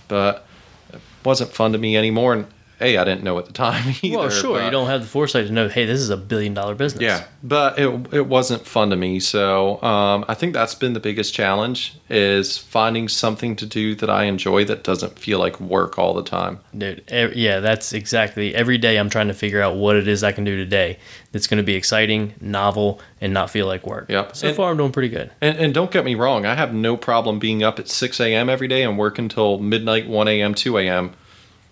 but 0.09 0.47
it 0.93 1.01
wasn't 1.25 1.53
fun 1.53 1.73
to 1.73 1.79
me 1.79 1.97
anymore. 1.97 2.33
And 2.33 2.47
a, 2.81 2.97
I 2.99 3.05
didn't 3.05 3.23
know 3.23 3.39
at 3.39 3.47
the 3.47 3.53
time 3.53 3.95
either. 4.03 4.19
well, 4.19 4.31
sure. 4.31 4.59
but- 4.59 4.65
You 4.65 4.71
don't 4.71 4.87
have 4.89 5.01
the 5.03 5.07
foresight 5.07 5.47
to 5.47 5.53
know, 5.53 5.69
hey, 5.69 5.85
this 5.87 6.01
is 6.01 6.11
a 6.11 6.17
billion 6.17 6.55
dollar 6.55 6.75
business. 6.75 7.03
yeah, 7.03 7.25
but 7.43 7.79
it 7.79 7.89
it 8.13 8.27
wasn't 8.27 8.67
fun 8.67 8.91
to 8.91 8.97
me. 8.97 9.21
So 9.21 9.83
um, 9.83 10.25
I 10.29 10.35
think 10.35 10.53
that's 10.55 10.75
been 10.75 10.93
the 10.93 11.01
biggest 11.01 11.35
challenge 11.35 11.95
is 12.09 12.59
finding 12.59 13.09
something 13.09 13.55
to 13.57 13.67
do 13.67 13.95
that 13.97 14.11
I 14.11 14.25
enjoy 14.25 14.65
that 14.65 14.83
doesn't 14.83 15.19
feel 15.19 15.39
like 15.39 15.61
work 15.61 15.99
all 15.99 16.15
the 16.15 16.25
time. 16.25 16.59
Dude, 16.77 17.03
yeah, 17.35 17.61
that's 17.61 17.93
exactly. 17.93 18.55
Every 18.55 18.79
day 18.79 18.97
I'm 18.99 19.11
trying 19.11 19.29
to 19.29 19.35
figure 19.35 19.61
out 19.63 19.77
what 19.77 19.97
it 19.97 20.09
is 20.09 20.25
I 20.25 20.33
can 20.33 20.45
do 20.45 20.57
today 20.57 20.99
that's 21.33 21.47
going 21.47 21.59
to 21.59 21.63
be 21.65 21.75
exciting, 21.75 22.35
novel, 22.41 23.01
and 23.21 23.33
not 23.33 23.51
feel 23.51 23.67
like 23.67 23.87
work. 23.87 24.07
Yep. 24.09 24.35
So 24.35 24.49
And- 24.49 24.57
far, 24.57 24.71
I'm 24.73 24.77
doing 24.77 24.91
pretty 24.91 25.09
good. 25.11 25.31
And, 25.41 25.57
and 25.59 25.73
don't 25.75 25.91
get 25.93 26.05
me 26.05 26.17
wrong, 26.17 26.45
I 26.47 26.57
have 26.57 26.75
no 26.75 26.97
problem 26.97 27.39
being 27.39 27.63
up 27.63 27.79
at 27.79 27.89
6 27.89 28.19
a.m. 28.21 28.49
every 28.49 28.67
day 28.67 28.83
and 28.83 28.99
working 28.99 29.27
until 29.27 29.59
midnight, 29.59 30.09
1 30.09 30.27
a.m., 30.29 30.55
2 30.55 30.79
a.m., 30.79 31.13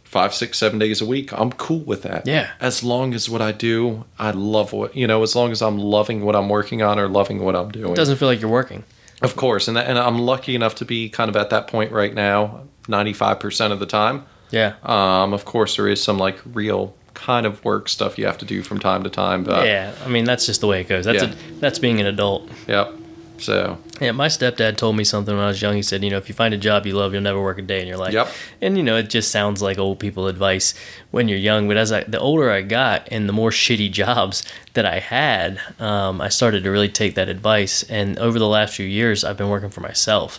five, 0.09 0.33
six, 0.33 0.57
seven 0.57 0.79
days 0.79 1.03
a 1.03 1.07
week. 1.07 1.31
I'm 1.39 1.53
cool 1.53 1.81
with 1.81 2.03
that. 2.03 2.27
Yeah. 2.27 2.49
As 2.61 2.83
long 2.83 3.13
as 3.13 3.29
what 3.29 3.43
I 3.43 3.53
do, 3.53 4.07
I 4.19 4.31
love 4.31 4.73
what, 4.73 4.97
you 4.97 5.07
know, 5.07 5.23
as 5.23 5.37
long 5.37 5.53
as 5.53 5.61
I'm 5.61 5.77
loving 5.77 6.25
what 6.25 6.35
I'm 6.35 6.49
working 6.49 6.81
on 6.81 6.99
or 6.99 7.09
loving 7.09 7.45
what 7.45 7.55
I'm 7.55 7.71
doing. 7.71 7.93
It 7.93 7.97
doesn't 7.97 8.17
feel 8.17 8.27
like 8.29 8.41
you're 8.41 8.51
working. 8.51 8.85
Of 9.21 9.37
course. 9.37 9.69
And, 9.69 9.77
that, 9.77 9.87
and 9.87 9.99
I'm 9.99 10.19
lucky 10.19 10.55
enough 10.55 10.77
to 10.77 10.87
be 10.87 11.11
kind 11.11 11.29
of 11.29 11.37
at 11.37 11.51
that 11.51 11.67
point 11.67 11.93
right 11.93 12.15
now, 12.15 12.63
95% 12.85 13.71
of 13.71 13.81
the 13.81 13.87
time. 13.87 14.25
Yeah. 14.51 14.77
Um, 14.83 15.35
of 15.35 15.45
course, 15.45 15.77
there 15.77 15.89
is 15.89 16.03
some 16.03 16.17
like 16.19 16.39
real 16.55 16.95
kind 17.13 17.45
of 17.45 17.63
work 17.63 17.89
stuff 17.91 18.17
you 18.17 18.25
have 18.25 18.39
to 18.39 18.47
do 18.47 18.63
from 18.63 18.79
time 18.79 19.03
to 19.03 19.11
time. 19.11 19.45
But 19.45 19.67
yeah. 19.67 19.93
I 20.05 20.09
mean, 20.09 20.25
that's 20.25 20.47
just 20.47 20.63
the 20.63 20.69
way 20.69 20.81
it 20.81 20.89
goes. 20.89 21.05
That's 21.05 21.23
Yeah. 21.23 21.33
a, 21.33 21.61
that's 21.61 21.79
being 21.79 22.01
an 22.01 22.07
adult. 22.07 22.49
Yep. 22.67 22.95
So, 23.39 23.79
Yeah, 24.01 24.13
my 24.13 24.29
stepdad 24.29 24.77
told 24.77 24.97
me 24.97 25.05
something 25.05 25.35
when 25.35 25.45
I 25.45 25.49
was 25.49 25.63
young. 25.63 25.75
He 25.75 25.83
said, 25.83 26.03
you 26.03 26.11
know, 26.11 26.19
if 26.19 26.29
you 26.29 26.35
find 26.35 26.53
a 26.55 26.59
job 26.59 26.87
you 26.87 26.95
love, 26.95 27.13
you'll 27.13 27.23
never 27.23 27.41
work 27.41 27.59
a 27.59 27.63
day 27.63 27.81
in 27.81 27.87
your 27.87 27.97
life. 27.97 28.13
Yep. 28.13 28.29
And 28.61 28.77
you 28.77 28.83
know, 28.83 28.97
it 28.97 29.09
just 29.09 29.31
sounds 29.31 29.63
like 29.63 29.79
old 29.79 29.99
people 29.99 30.27
advice 30.27 30.75
when 31.11 31.29
you're 31.29 31.39
young. 31.39 31.69
But 31.69 31.77
as 31.77 31.93
I, 31.93 32.05
the 32.05 32.19
older 32.19 32.51
I 32.51 32.63
got, 32.63 33.09
and 33.11 33.29
the 33.29 33.33
more 33.33 33.51
shitty 33.65 33.93
jobs 33.93 34.43
that 34.75 34.85
I 34.85 34.99
had, 35.01 35.61
um, 35.79 36.21
I 36.21 36.29
started 36.29 36.65
to 36.65 36.71
really 36.71 36.89
take 36.89 37.15
that 37.15 37.29
advice. 37.29 37.83
And 37.85 38.19
over 38.19 38.39
the 38.39 38.49
last 38.49 38.75
few 38.75 38.87
years, 38.87 39.25
I've 39.25 39.37
been 39.37 39.51
working 39.51 39.71
for 39.71 39.81
myself. 39.81 40.39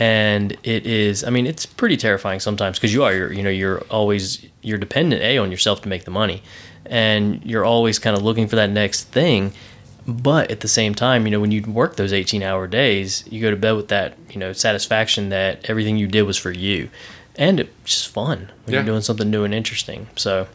And 0.00 0.52
it 0.62 0.86
is, 0.86 1.24
I 1.24 1.30
mean, 1.30 1.46
it's 1.46 1.66
pretty 1.66 1.96
terrifying 1.96 2.38
sometimes 2.38 2.78
because 2.78 2.94
you 2.94 3.02
are, 3.02 3.12
you're, 3.12 3.32
you 3.32 3.42
know, 3.42 3.50
you're 3.50 3.80
always 3.90 4.46
you're 4.62 4.78
dependent 4.78 5.22
a 5.22 5.38
on 5.38 5.50
yourself 5.50 5.82
to 5.82 5.88
make 5.88 6.04
the 6.04 6.10
money, 6.10 6.42
and 6.86 7.44
you're 7.44 7.64
always 7.64 7.98
kind 7.98 8.16
of 8.16 8.22
looking 8.22 8.46
for 8.46 8.56
that 8.56 8.70
next 8.70 9.04
thing. 9.04 9.52
But 10.08 10.50
at 10.50 10.60
the 10.60 10.68
same 10.68 10.94
time, 10.94 11.26
you 11.26 11.30
know, 11.30 11.38
when 11.38 11.52
you 11.52 11.60
work 11.62 11.96
those 11.96 12.14
18 12.14 12.42
hour 12.42 12.66
days, 12.66 13.24
you 13.30 13.42
go 13.42 13.50
to 13.50 13.56
bed 13.56 13.72
with 13.72 13.88
that, 13.88 14.14
you 14.30 14.38
know, 14.38 14.54
satisfaction 14.54 15.28
that 15.28 15.68
everything 15.68 15.98
you 15.98 16.06
did 16.06 16.22
was 16.22 16.38
for 16.38 16.50
you. 16.50 16.88
And 17.36 17.60
it's 17.60 17.70
just 17.84 18.08
fun 18.08 18.50
when 18.64 18.72
Yeah. 18.72 18.80
you're 18.80 18.86
doing 18.86 19.02
something 19.02 19.30
new 19.30 19.44
and 19.44 19.52
interesting. 19.52 20.06
So, 20.16 20.46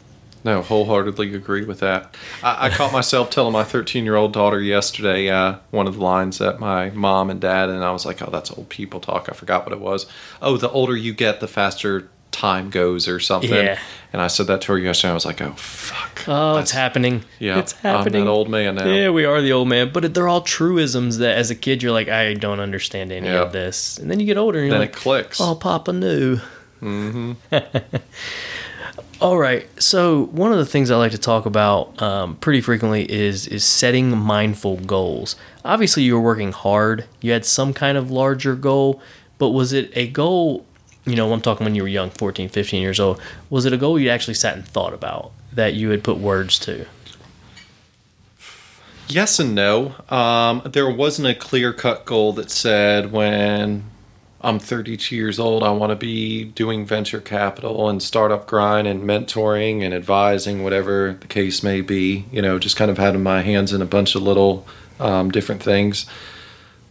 No, 0.44 0.62
wholeheartedly 0.64 1.36
agree 1.36 1.64
with 1.64 1.80
that. 1.82 2.16
I, 2.42 2.66
I 2.66 2.70
caught 2.72 2.92
myself 2.92 3.30
telling 3.30 3.54
my 3.54 3.64
13 3.64 4.04
year 4.06 4.16
old 4.16 4.34
daughter 4.34 4.60
yesterday 4.60 5.30
uh, 5.30 5.58
one 5.70 5.86
of 5.88 5.98
the 5.98 6.04
lines 6.04 6.40
that 6.40 6.60
my 6.60 6.90
mom 6.90 7.30
and 7.30 7.40
dad, 7.40 7.70
and 7.70 7.84
I 7.84 7.92
was 7.92 8.06
like, 8.08 8.22
oh, 8.24 8.32
that's 8.32 8.50
old 8.52 8.70
people 8.70 9.00
talk. 9.00 9.30
I 9.30 9.34
forgot 9.34 9.66
what 9.66 9.72
it 9.72 9.80
was. 9.80 10.08
Oh, 10.42 10.58
the 10.58 10.70
older 10.72 10.98
you 10.98 11.14
get, 11.14 11.40
the 11.42 11.48
faster 11.48 12.10
time 12.34 12.70
goes 12.70 13.08
or 13.08 13.20
something. 13.22 13.50
Yeah. 13.52 13.80
And 14.12 14.22
I 14.22 14.28
said 14.28 14.48
that 14.48 14.62
to 14.62 14.74
her 14.74 14.78
yesterday. 14.78 15.12
I 15.12 15.14
was 15.14 15.26
like, 15.26 15.42
oh, 15.42 15.54
fuck. 15.54 16.26
oh, 16.28 16.58
it's 16.58 16.72
happening. 16.72 17.24
Yeah, 17.40 17.60
It's 17.60 17.72
happening. 17.72 18.22
I'm 18.22 18.26
that 18.26 18.32
old 18.32 18.50
man 18.50 18.76
now. 18.76 18.86
Yeah, 18.86 19.10
we 19.10 19.26
are 19.26 19.42
the 19.42 19.54
old 19.54 19.68
man. 19.70 19.92
But 19.94 20.14
they're 20.14 20.28
all 20.28 20.42
truisms 20.42 21.18
that 21.20 21.36
as 21.38 21.50
a 21.50 21.56
kid, 21.56 21.82
you're 21.82 21.92
like, 21.94 22.10
I 22.10 22.34
don't 22.34 22.60
understand 22.60 23.12
any 23.12 23.28
Yeah. 23.28 23.42
of 23.42 23.54
this. 23.54 23.98
And 23.98 24.12
then 24.12 24.20
you 24.20 24.26
get 24.26 24.38
older 24.38 24.60
and 24.60 24.68
you're 24.68 24.74
Then 24.78 24.82
like, 24.88 24.96
it 24.96 25.00
clicks. 25.00 25.40
Oh, 25.42 25.56
Papa 25.56 25.94
knew. 25.94 26.40
Mm-hmm. 26.82 27.34
All 29.22 29.38
right. 29.38 29.68
So 29.82 30.26
one 30.28 30.52
of 30.52 30.58
the 30.58 30.66
things 30.66 30.92
I 30.92 30.98
like 30.98 31.12
to 31.14 31.18
talk 31.18 31.46
about 31.46 32.02
um, 32.02 32.36
pretty 32.38 32.60
frequently 32.62 33.10
is 33.12 33.48
is 33.48 33.64
setting 33.64 34.16
mindful 34.18 34.78
goals. 34.78 35.38
Obviously, 35.64 36.04
you 36.04 36.16
were 36.16 36.22
working 36.22 36.52
hard. 36.52 37.06
You 37.22 37.32
had 37.32 37.46
some 37.46 37.74
kind 37.74 37.98
of 37.98 38.12
larger 38.12 38.56
goal, 38.56 39.02
but 39.38 39.50
was 39.50 39.72
it 39.72 39.92
a 39.96 40.08
goal? 40.08 40.66
You 41.06 41.16
know, 41.16 41.32
I'm 41.34 41.42
talking 41.42 41.66
when 41.66 41.76
you 41.76 41.82
were 41.82 41.90
young, 41.90 42.10
14, 42.12 42.50
15 42.50 42.82
years 42.82 43.00
old. 43.00 43.22
Was 43.50 43.66
it 43.66 43.74
a 43.74 43.78
goal 43.78 44.00
you 44.00 44.10
actually 44.10 44.36
sat 44.36 44.56
and 44.56 44.66
thought 44.66 44.94
about 44.94 45.32
that 45.52 45.74
you 45.74 45.90
had 45.90 46.04
put 46.04 46.18
words 46.18 46.58
to? 46.60 46.86
Yes 49.08 49.38
and 49.40 49.54
no. 49.54 49.96
Um, 50.10 50.62
there 50.66 50.90
wasn't 50.90 51.28
a 51.28 51.36
clear 51.36 51.74
cut 51.74 52.06
goal 52.06 52.32
that 52.34 52.50
said 52.50 53.12
when 53.12 53.84
I'm 54.42 54.60
32 54.60 55.16
years 55.16 55.40
old, 55.40 55.64
I 55.64 55.72
want 55.72 55.92
to 55.92 55.96
be 55.96 56.46
doing 56.46 56.86
venture 56.86 57.22
capital 57.22 57.90
and 57.90 58.02
startup 58.02 58.46
grind 58.46 58.88
and 58.88 59.04
mentoring 59.04 59.82
and 59.82 59.94
advising, 59.94 60.64
whatever 60.64 61.18
the 61.20 61.28
case 61.28 61.64
may 61.64 61.82
be. 61.82 62.26
You 62.32 62.42
know, 62.42 62.60
just 62.60 62.76
kind 62.76 62.92
of 62.92 62.98
having 62.98 63.24
my 63.24 63.42
hands 63.42 63.72
in 63.72 63.82
a 63.82 63.86
bunch 63.86 64.16
of 64.16 64.22
little 64.22 64.66
um, 65.00 65.32
different 65.32 65.64
things. 65.64 66.06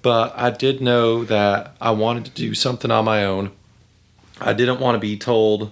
But 0.01 0.33
I 0.37 0.51
did 0.51 0.81
know 0.81 1.25
that 1.25 1.77
I 1.81 1.91
wanted 1.91 2.25
to 2.27 2.31
do 2.31 2.55
something 2.55 2.91
on 2.91 3.05
my 3.05 3.25
own. 3.25 3.53
I 4.47 4.53
didn't 4.53 4.81
want 4.81 4.95
to 4.97 4.99
be 4.99 5.17
told 5.17 5.71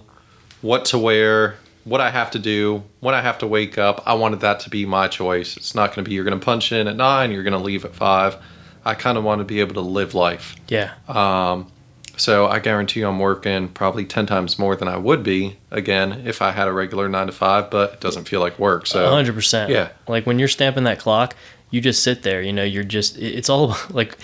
what 0.61 0.85
to 0.85 0.97
wear, 0.97 1.55
what 1.83 2.01
I 2.01 2.09
have 2.11 2.31
to 2.31 2.39
do, 2.39 2.83
when 2.99 3.15
I 3.15 3.21
have 3.21 3.37
to 3.39 3.47
wake 3.47 3.77
up. 3.77 4.03
I 4.05 4.13
wanted 4.13 4.39
that 4.41 4.59
to 4.61 4.69
be 4.69 4.85
my 4.85 5.07
choice. 5.07 5.57
It's 5.57 5.73
not 5.75 5.93
going 5.93 6.03
to 6.03 6.09
be 6.09 6.15
you're 6.15 6.23
going 6.23 6.39
to 6.39 6.43
punch 6.45 6.71
in 6.71 6.87
at 6.87 6.95
nine, 6.95 7.31
you're 7.31 7.43
going 7.43 7.53
to 7.53 7.59
leave 7.59 7.85
at 7.85 7.95
five. 7.95 8.37
I 8.83 8.93
kind 8.95 9.17
of 9.17 9.23
want 9.23 9.39
to 9.39 9.45
be 9.45 9.59
able 9.59 9.75
to 9.75 9.81
live 9.81 10.13
life. 10.13 10.55
Yeah. 10.67 10.93
Um, 11.07 11.71
So 12.17 12.47
I 12.47 12.59
guarantee 12.59 12.99
you 12.99 13.07
I'm 13.07 13.19
working 13.19 13.69
probably 13.69 14.05
10 14.05 14.25
times 14.27 14.59
more 14.59 14.75
than 14.75 14.87
I 14.87 14.97
would 14.97 15.23
be, 15.23 15.57
again, 15.71 16.23
if 16.25 16.41
I 16.41 16.51
had 16.51 16.67
a 16.67 16.71
regular 16.73 17.07
nine 17.09 17.27
to 17.27 17.33
five, 17.33 17.69
but 17.71 17.93
it 17.93 17.99
doesn't 18.01 18.25
feel 18.27 18.39
like 18.41 18.59
work. 18.59 18.85
So, 18.85 19.09
hundred 19.09 19.33
percent. 19.33 19.71
yeah. 19.71 19.89
Like 20.07 20.25
when 20.27 20.37
you're 20.37 20.47
stamping 20.47 20.83
that 20.83 20.99
clock, 20.99 21.35
you 21.71 21.79
just 21.81 22.03
sit 22.03 22.21
there. 22.23 22.41
You 22.41 22.53
know, 22.53 22.63
you're 22.63 22.83
just. 22.83 23.17
It's 23.17 23.49
all 23.49 23.75
like. 23.89 24.17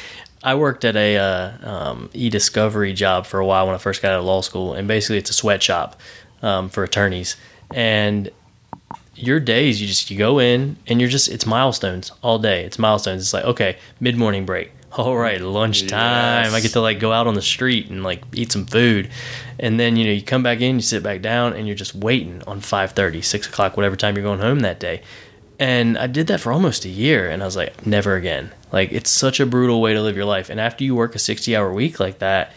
I 0.48 0.56
worked 0.56 0.86
at 0.86 0.96
a 0.96 1.18
uh, 1.18 1.70
um, 1.70 2.10
e-discovery 2.14 2.94
job 2.94 3.26
for 3.26 3.38
a 3.38 3.46
while 3.46 3.66
when 3.66 3.76
I 3.76 3.80
first 3.80 4.02
got 4.02 4.14
out 4.14 4.20
of 4.20 4.26
law 4.26 4.40
school, 4.40 4.76
and 4.76 4.88
basically 4.88 5.18
it's 5.18 5.30
a 5.30 5.34
sweatshop 5.34 6.00
um, 6.42 6.70
for 6.70 6.86
attorneys. 6.86 7.36
And 7.74 8.30
your 9.14 9.42
days, 9.42 9.82
you 9.82 9.88
just 9.88 10.10
you 10.10 10.18
go 10.18 10.40
in 10.40 10.78
and 10.88 11.02
you're 11.02 11.10
just 11.10 11.28
it's 11.28 11.46
milestones 11.46 12.14
all 12.24 12.40
day. 12.40 12.64
It's 12.64 12.80
milestones. 12.80 13.24
It's 13.24 13.34
like 13.34 13.44
okay, 13.44 13.76
mid 14.00 14.16
morning 14.16 14.46
break. 14.46 14.72
All 14.98 15.18
right, 15.18 15.42
lunchtime. 15.42 16.54
I 16.54 16.62
get 16.62 16.72
to 16.72 16.80
like 16.80 17.02
go 17.02 17.12
out 17.12 17.28
on 17.28 17.34
the 17.34 17.42
street 17.42 17.90
and 17.90 18.02
like 18.02 18.24
eat 18.34 18.54
some 18.54 18.66
food, 18.66 19.10
and 19.60 19.78
then 19.78 19.98
you 19.98 20.06
know 20.06 20.14
you 20.14 20.22
come 20.22 20.44
back 20.44 20.62
in, 20.62 20.76
you 20.78 20.82
sit 20.82 21.04
back 21.04 21.22
down, 21.22 21.52
and 21.56 21.68
you're 21.68 21.76
just 21.76 21.94
waiting 21.94 22.42
on 22.48 22.62
5:30, 22.62 23.22
6 23.22 23.48
o'clock, 23.48 23.76
whatever 23.76 23.98
time 23.98 24.16
you're 24.16 24.24
going 24.24 24.40
home 24.40 24.62
that 24.62 24.80
day. 24.80 25.02
And 25.60 25.98
I 25.98 26.08
did 26.08 26.28
that 26.28 26.40
for 26.40 26.54
almost 26.54 26.86
a 26.86 26.90
year, 26.90 27.30
and 27.30 27.44
I 27.44 27.46
was 27.46 27.58
like, 27.58 27.86
never 27.86 28.16
again. 28.16 28.54
Like 28.72 28.92
it's 28.92 29.10
such 29.10 29.40
a 29.40 29.46
brutal 29.46 29.82
way 29.82 29.94
to 29.94 30.02
live 30.02 30.16
your 30.16 30.26
life. 30.26 30.50
And 30.50 30.60
after 30.60 30.84
you 30.84 30.96
work 30.96 31.16
a 31.16 31.20
60 31.20 31.56
hour 31.56 31.72
week 31.74 32.00
like 32.00 32.20
that, 32.20 32.52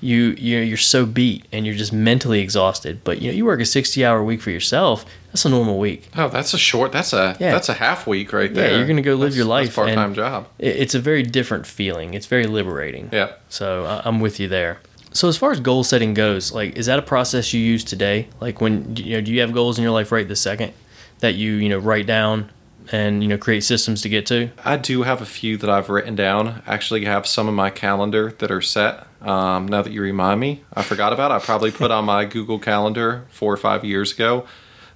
you 0.00 0.34
you're, 0.38 0.62
you're 0.62 0.76
so 0.76 1.06
beat 1.06 1.46
and 1.52 1.64
you're 1.64 1.74
just 1.74 1.92
mentally 1.92 2.40
exhausted. 2.40 3.02
But 3.04 3.22
you 3.22 3.30
know 3.30 3.36
you 3.36 3.44
work 3.46 3.60
a 3.60 3.64
60 3.64 4.04
hour 4.04 4.22
week 4.22 4.42
for 4.42 4.50
yourself. 4.50 5.04
That's 5.28 5.44
a 5.46 5.48
normal 5.48 5.78
week. 5.78 6.08
oh, 6.16 6.28
that's 6.28 6.54
a 6.54 6.58
short, 6.58 6.92
that's 6.92 7.12
a, 7.12 7.36
Yeah. 7.40 7.50
that's 7.50 7.68
a 7.68 7.74
half 7.74 8.06
week 8.06 8.32
right 8.32 8.52
there. 8.54 8.70
Yeah, 8.70 8.76
you're 8.78 8.86
gonna 8.86 9.02
go 9.02 9.12
live 9.14 9.20
That's- 9.32 9.36
your 9.36 9.46
life, 9.46 9.74
part 9.74 9.88
time 9.92 10.14
job. 10.14 10.46
It- 10.58 10.76
It's 10.76 10.94
a 10.94 11.00
very 11.00 11.22
different 11.24 11.66
feeling. 11.66 12.14
It's 12.14 12.26
very 12.26 12.46
liberating. 12.46 13.08
Yeah. 13.12 13.30
So 13.48 13.84
I- 13.84 14.02
I'm 14.04 14.20
with 14.20 14.38
you 14.38 14.46
there. 14.48 14.78
So 15.12 15.28
as 15.28 15.36
far 15.36 15.50
as 15.52 15.60
goal 15.60 15.82
setting 15.84 16.12
goes, 16.14 16.52
like 16.52 16.76
is 16.76 16.86
that 16.86 16.98
a 16.98 17.02
process 17.02 17.52
you 17.54 17.60
use 17.60 17.82
today? 17.84 18.28
Like 18.40 18.60
when 18.60 18.94
you 18.96 19.14
know, 19.16 19.20
do 19.22 19.32
you 19.32 19.40
have 19.40 19.52
goals 19.52 19.78
in 19.78 19.82
your 19.82 19.92
life 19.92 20.12
right 20.12 20.28
this 20.28 20.40
second 20.40 20.72
that 21.20 21.34
you 21.34 21.52
you 21.54 21.68
know 21.68 21.78
write 21.78 22.06
down 22.06 22.50
and 22.92 23.22
you 23.22 23.28
know 23.28 23.38
create 23.38 23.64
systems 23.64 24.02
to 24.02 24.08
get 24.08 24.26
to? 24.26 24.50
I 24.64 24.76
do 24.76 25.02
have 25.02 25.20
a 25.20 25.26
few 25.26 25.56
that 25.58 25.70
I've 25.70 25.88
written 25.88 26.14
down. 26.14 26.62
Actually, 26.66 27.04
have 27.04 27.26
some 27.26 27.48
in 27.48 27.54
my 27.54 27.70
calendar 27.70 28.32
that 28.38 28.50
are 28.50 28.60
set. 28.60 29.06
Um, 29.22 29.66
now 29.68 29.80
that 29.82 29.92
you 29.92 30.02
remind 30.02 30.40
me, 30.40 30.62
I 30.74 30.82
forgot 30.82 31.12
about. 31.12 31.30
It. 31.30 31.34
I 31.34 31.38
probably 31.38 31.70
put 31.70 31.90
on 31.90 32.04
my 32.04 32.24
Google 32.24 32.58
Calendar 32.58 33.26
four 33.30 33.52
or 33.52 33.56
five 33.56 33.84
years 33.84 34.12
ago, 34.12 34.46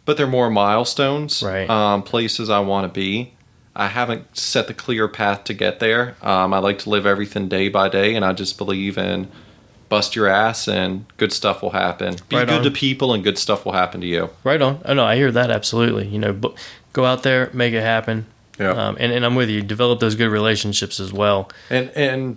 but 0.05 0.17
they're 0.17 0.27
more 0.27 0.51
milestones, 0.51 1.43
Right. 1.43 1.69
Um, 1.69 2.03
places 2.03 2.51
I 2.51 2.61
want 2.61 2.93
to 2.93 3.01
be. 3.01 3.33
I 3.75 3.87
haven't 3.87 4.37
set 4.37 4.67
the 4.67 4.75
clear 4.75 5.07
path 5.09 5.45
to 5.45 5.55
get 5.55 5.79
there. 5.79 6.17
Um, 6.21 6.53
I 6.53 6.59
like 6.59 6.81
to 6.81 6.91
live 6.91 7.07
everything 7.07 7.49
day 7.49 7.69
by 7.69 7.89
day, 7.89 8.15
and 8.17 8.25
I 8.25 8.33
just 8.33 8.59
believe 8.59 8.99
in 8.99 9.29
bust 9.89 10.15
your 10.15 10.27
ass 10.27 10.69
and 10.69 11.07
good 11.17 11.33
stuff 11.33 11.63
will 11.63 11.71
happen. 11.71 12.15
Be 12.29 12.37
Right 12.37 12.47
good 12.47 12.59
on. 12.59 12.65
to 12.65 12.71
people, 12.71 13.15
and 13.15 13.25
good 13.25 13.39
stuff 13.39 13.65
will 13.65 13.73
happen 13.73 14.03
to 14.03 14.07
you. 14.07 14.29
Right 14.45 14.61
on. 14.61 14.83
Oh 14.85 14.93
no, 14.95 15.05
I 15.05 15.17
hear 15.17 15.33
that 15.33 15.51
absolutely. 15.51 16.07
You 16.09 16.19
know, 16.19 16.33
but 16.35 16.55
go 16.99 17.05
out 17.05 17.23
there, 17.23 17.49
make 17.53 17.75
it 17.75 17.83
happen. 17.83 18.27
Yeah. 18.59 18.71
Um, 18.71 18.97
and, 18.99 19.13
and 19.13 19.25
I'm 19.25 19.37
with 19.37 19.49
you. 19.49 19.63
Develop 19.63 20.01
those 20.01 20.17
good 20.17 20.31
relationships 20.31 20.99
as 20.99 21.13
well. 21.13 21.49
And 21.71 21.91
and 21.91 22.37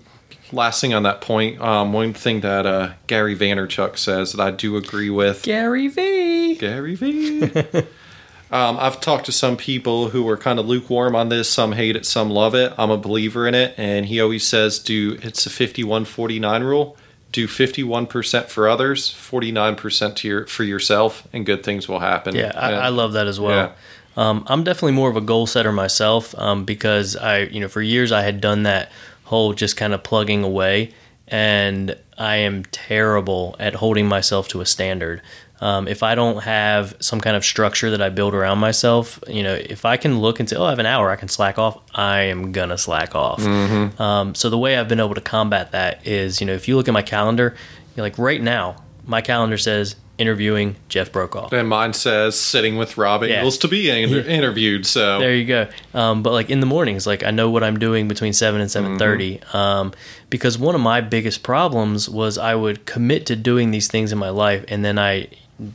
last 0.51 0.79
thing 0.79 0.93
on 0.93 1.01
that 1.03 1.19
point, 1.19 1.59
um, 1.59 1.93
one 1.93 2.13
thing 2.13 2.41
that 2.41 2.67
uh, 2.67 2.91
Gary 3.07 3.35
Vaynerchuk 3.35 3.97
says 3.97 4.33
that 4.33 4.41
I 4.41 4.51
do 4.51 4.77
agree 4.77 5.09
with. 5.09 5.41
Gary 5.41 5.87
V. 5.87 6.55
Gary 6.55 6.93
V. 6.93 7.43
um, 8.51 8.77
I've 8.77 9.01
talked 9.01 9.25
to 9.25 9.31
some 9.31 9.57
people 9.57 10.09
who 10.09 10.29
are 10.29 10.37
kind 10.37 10.59
of 10.59 10.67
lukewarm 10.67 11.15
on 11.15 11.29
this. 11.29 11.49
Some 11.49 11.71
hate 11.71 11.95
it, 11.95 12.05
some 12.05 12.29
love 12.29 12.53
it. 12.53 12.71
I'm 12.77 12.91
a 12.91 12.97
believer 12.97 13.47
in 13.47 13.55
it, 13.55 13.73
and 13.77 14.05
he 14.05 14.21
always 14.21 14.45
says, 14.45 14.77
"Do 14.77 15.17
it's 15.23 15.47
a 15.47 15.49
51-49 15.49 16.63
rule. 16.63 16.97
Do 17.31 17.47
51% 17.47 18.49
for 18.49 18.67
others, 18.67 19.09
49% 19.09 20.15
to 20.17 20.27
your 20.27 20.45
for 20.45 20.63
yourself, 20.63 21.27
and 21.33 21.47
good 21.47 21.63
things 21.63 21.87
will 21.87 21.99
happen." 21.99 22.35
Yeah, 22.35 22.51
I, 22.55 22.73
I 22.73 22.89
love 22.89 23.13
that 23.13 23.25
as 23.25 23.39
well. 23.39 23.73
Um, 24.17 24.43
I'm 24.47 24.63
definitely 24.63 24.91
more 24.93 25.09
of 25.09 25.15
a 25.15 25.21
goal 25.21 25.47
setter 25.47 25.71
myself 25.71 26.35
um, 26.37 26.65
because 26.65 27.15
I, 27.15 27.43
you 27.43 27.59
know, 27.59 27.67
for 27.67 27.81
years 27.81 28.11
I 28.11 28.21
had 28.23 28.41
done 28.41 28.63
that 28.63 28.91
whole 29.23 29.53
just 29.53 29.77
kind 29.77 29.93
of 29.93 30.03
plugging 30.03 30.43
away, 30.43 30.91
and 31.27 31.95
I 32.17 32.37
am 32.37 32.65
terrible 32.65 33.55
at 33.59 33.75
holding 33.75 34.07
myself 34.07 34.47
to 34.49 34.61
a 34.61 34.65
standard. 34.65 35.21
Um, 35.61 35.87
if 35.87 36.01
I 36.01 36.15
don't 36.15 36.43
have 36.43 36.95
some 36.99 37.21
kind 37.21 37.37
of 37.37 37.45
structure 37.45 37.91
that 37.91 38.01
I 38.01 38.09
build 38.09 38.33
around 38.33 38.57
myself, 38.57 39.19
you 39.27 39.43
know, 39.43 39.53
if 39.53 39.85
I 39.85 39.95
can 39.95 40.19
look 40.19 40.39
and 40.39 40.49
say, 40.49 40.55
"Oh, 40.55 40.65
I 40.65 40.71
have 40.71 40.79
an 40.79 40.87
hour, 40.87 41.11
I 41.11 41.15
can 41.15 41.27
slack 41.29 41.59
off," 41.59 41.77
I 41.93 42.21
am 42.21 42.51
gonna 42.51 42.77
slack 42.79 43.15
off. 43.15 43.39
Um, 44.01 44.33
so 44.35 44.49
the 44.49 44.57
way 44.57 44.75
I've 44.77 44.87
been 44.87 44.99
able 44.99 45.13
to 45.13 45.21
combat 45.21 45.71
that 45.71 46.05
is, 46.05 46.41
you 46.41 46.47
know, 46.47 46.53
if 46.53 46.67
you 46.67 46.75
look 46.75 46.87
at 46.87 46.93
my 46.93 47.03
calendar, 47.03 47.55
like 47.95 48.17
right 48.17 48.41
now, 48.41 48.75
my 49.05 49.21
calendar 49.21 49.57
says 49.57 49.95
interviewing 50.21 50.75
Jeff 50.87 51.11
Brokaw. 51.11 51.49
And 51.51 51.67
mine 51.67 51.93
says 51.93 52.39
sitting 52.39 52.77
with 52.77 52.97
Rob 52.97 53.23
Yeah. 53.23 53.43
To 53.49 53.67
be 53.67 53.89
inter- 53.89 54.29
interviewed. 54.29 54.85
So 54.85 55.19
There 55.19 55.35
you 55.35 55.45
go. 55.45 55.67
Um, 55.93 56.21
but 56.23 56.31
like 56.31 56.49
in 56.49 56.59
the 56.59 56.65
mornings, 56.65 57.07
like 57.07 57.23
I 57.23 57.31
know 57.31 57.49
what 57.49 57.63
I'm 57.63 57.79
doing 57.79 58.07
between 58.07 58.33
seven 58.33 58.61
and 58.61 58.69
seven 58.69 58.97
Um, 59.53 59.93
because 60.29 60.57
one 60.57 60.75
of 60.75 60.81
my 60.81 61.01
biggest 61.01 61.43
problems 61.43 62.07
was 62.07 62.37
I 62.37 62.55
would 62.55 62.85
commit 62.85 63.25
to 63.25 63.35
doing 63.35 63.71
these 63.71 63.87
things 63.87 64.11
in 64.11 64.17
my 64.17 64.29
life, 64.29 64.63
and 64.67 64.85
then 64.85 64.97
I 64.99 65.27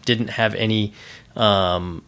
didn't 0.05 0.29
have 0.31 0.55
any. 0.55 0.93
Um, 1.37 2.03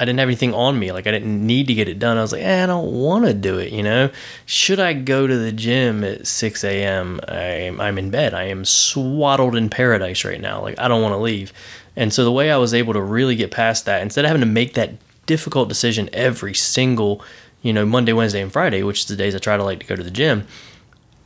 I 0.00 0.06
didn't 0.06 0.18
have 0.18 0.28
anything 0.28 0.54
on 0.54 0.78
me. 0.78 0.92
Like 0.92 1.06
I 1.06 1.10
didn't 1.10 1.46
need 1.46 1.66
to 1.66 1.74
get 1.74 1.86
it 1.86 1.98
done. 1.98 2.16
I 2.16 2.22
was 2.22 2.32
like, 2.32 2.42
eh, 2.42 2.64
I 2.64 2.66
don't 2.66 2.90
want 2.90 3.26
to 3.26 3.34
do 3.34 3.58
it. 3.58 3.70
You 3.70 3.82
know, 3.82 4.10
should 4.46 4.80
I 4.80 4.94
go 4.94 5.26
to 5.26 5.36
the 5.36 5.52
gym 5.52 6.02
at 6.02 6.26
six 6.26 6.64
a.m.? 6.64 7.20
I'm, 7.28 7.78
I'm 7.78 7.98
in 7.98 8.10
bed. 8.10 8.32
I 8.32 8.44
am 8.44 8.64
swaddled 8.64 9.54
in 9.54 9.68
paradise 9.68 10.24
right 10.24 10.40
now. 10.40 10.62
Like 10.62 10.78
I 10.78 10.88
don't 10.88 11.02
want 11.02 11.12
to 11.12 11.18
leave. 11.18 11.52
And 11.96 12.14
so 12.14 12.24
the 12.24 12.32
way 12.32 12.50
I 12.50 12.56
was 12.56 12.72
able 12.72 12.94
to 12.94 13.02
really 13.02 13.36
get 13.36 13.50
past 13.50 13.84
that, 13.84 14.00
instead 14.00 14.24
of 14.24 14.30
having 14.30 14.40
to 14.40 14.46
make 14.46 14.72
that 14.72 14.94
difficult 15.26 15.68
decision 15.68 16.08
every 16.14 16.54
single, 16.54 17.22
you 17.60 17.74
know, 17.74 17.84
Monday, 17.84 18.14
Wednesday, 18.14 18.40
and 18.40 18.50
Friday, 18.50 18.82
which 18.82 19.00
is 19.00 19.06
the 19.06 19.16
days 19.16 19.34
I 19.34 19.38
try 19.38 19.58
to 19.58 19.64
like 19.64 19.80
to 19.80 19.86
go 19.86 19.96
to 19.96 20.02
the 20.02 20.10
gym. 20.10 20.46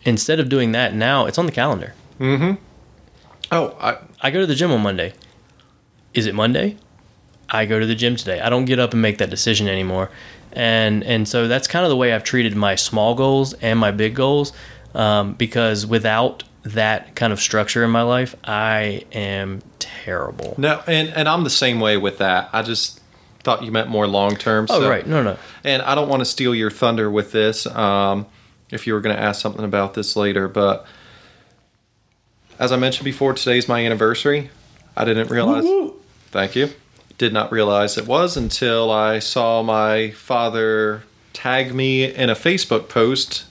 Instead 0.03 0.41
of 0.41 0.49
doing 0.49 0.73
that 0.73 0.95
now, 0.95 1.27
it's 1.27 1.39
on 1.39 1.47
the 1.47 1.53
calendar. 1.53 1.95
Mm-hmm. 2.19 2.61
Oh, 3.53 3.77
I, 3.81 3.99
I 4.21 4.31
go 4.33 4.41
to 4.41 4.47
the 4.47 4.57
gym 4.57 4.73
on 4.73 4.81
Monday. 4.81 5.13
Is 6.13 6.27
it 6.27 6.35
Monday? 6.35 6.77
I 7.49 7.67
go 7.67 7.79
to 7.79 7.87
the 7.87 7.95
gym 7.95 8.17
today. 8.17 8.41
I 8.41 8.51
don't 8.51 8.65
get 8.65 8.79
up 8.79 8.93
and 8.93 9.03
make 9.03 9.19
that 9.19 9.31
decision 9.31 9.69
anymore. 9.69 10.11
And 10.53 11.03
and 11.03 11.29
so 11.29 11.49
that's 11.49 11.67
kind 11.67 11.85
of 11.85 11.91
the 11.91 11.97
way 11.97 12.13
I've 12.13 12.25
treated 12.25 12.55
my 12.57 12.75
small 12.77 13.15
goals 13.15 13.55
and 13.55 13.79
my 13.79 13.91
big 13.91 14.15
goals. 14.15 14.53
Um, 14.95 15.33
because 15.35 15.85
without 15.85 16.45
that 16.63 17.17
kind 17.17 17.33
of 17.33 17.41
structure 17.41 17.83
in 17.83 17.91
my 17.91 18.03
life, 18.03 18.37
I 18.45 19.05
am 19.13 19.63
terrible. 19.79 20.55
No, 20.57 20.83
and 20.87 21.09
and 21.11 21.29
I'm 21.29 21.45
the 21.45 21.51
same 21.51 21.81
way 21.81 21.97
with 21.97 22.19
that. 22.19 22.49
I 22.53 22.63
just 22.63 23.01
thought 23.41 23.63
you 23.65 23.73
meant 23.73 23.89
more 23.89 24.07
long 24.07 24.37
term. 24.37 24.67
Oh 24.71 24.89
right, 24.89 25.07
no 25.07 25.23
no. 25.23 25.37
And 25.65 25.83
I 25.83 25.95
don't 25.95 26.09
want 26.09 26.21
to 26.21 26.25
steal 26.25 26.55
your 26.55 26.71
thunder 26.71 27.11
with 27.11 27.33
this. 27.33 27.67
Um, 27.67 28.27
if 28.71 28.87
you 28.87 28.95
were 28.95 29.01
going 29.01 29.15
to 29.15 29.23
ask 29.23 29.41
something 29.43 29.65
about 29.65 29.95
this 29.95 30.17
later, 30.17 30.49
but 30.49 30.87
as 32.59 32.73
I 32.73 32.77
mentioned 32.77 33.05
before, 33.05 33.35
today's 33.35 33.69
my 33.69 33.85
anniversary. 33.85 34.51
I 34.97 35.05
didn't 35.05 35.31
realize. 35.31 35.65
Thank 36.31 36.55
you. 36.57 36.71
Did 37.17 37.33
not 37.33 37.53
realize 37.53 37.97
it 37.97 38.07
was 38.07 38.37
until 38.37 38.91
I 38.91 39.21
saw 39.21 39.63
my 39.63 40.11
father 40.11 41.05
tag 41.33 41.73
me 41.75 42.05
in 42.05 42.29
a 42.29 42.35
Facebook 42.35 42.89
post 42.89 43.45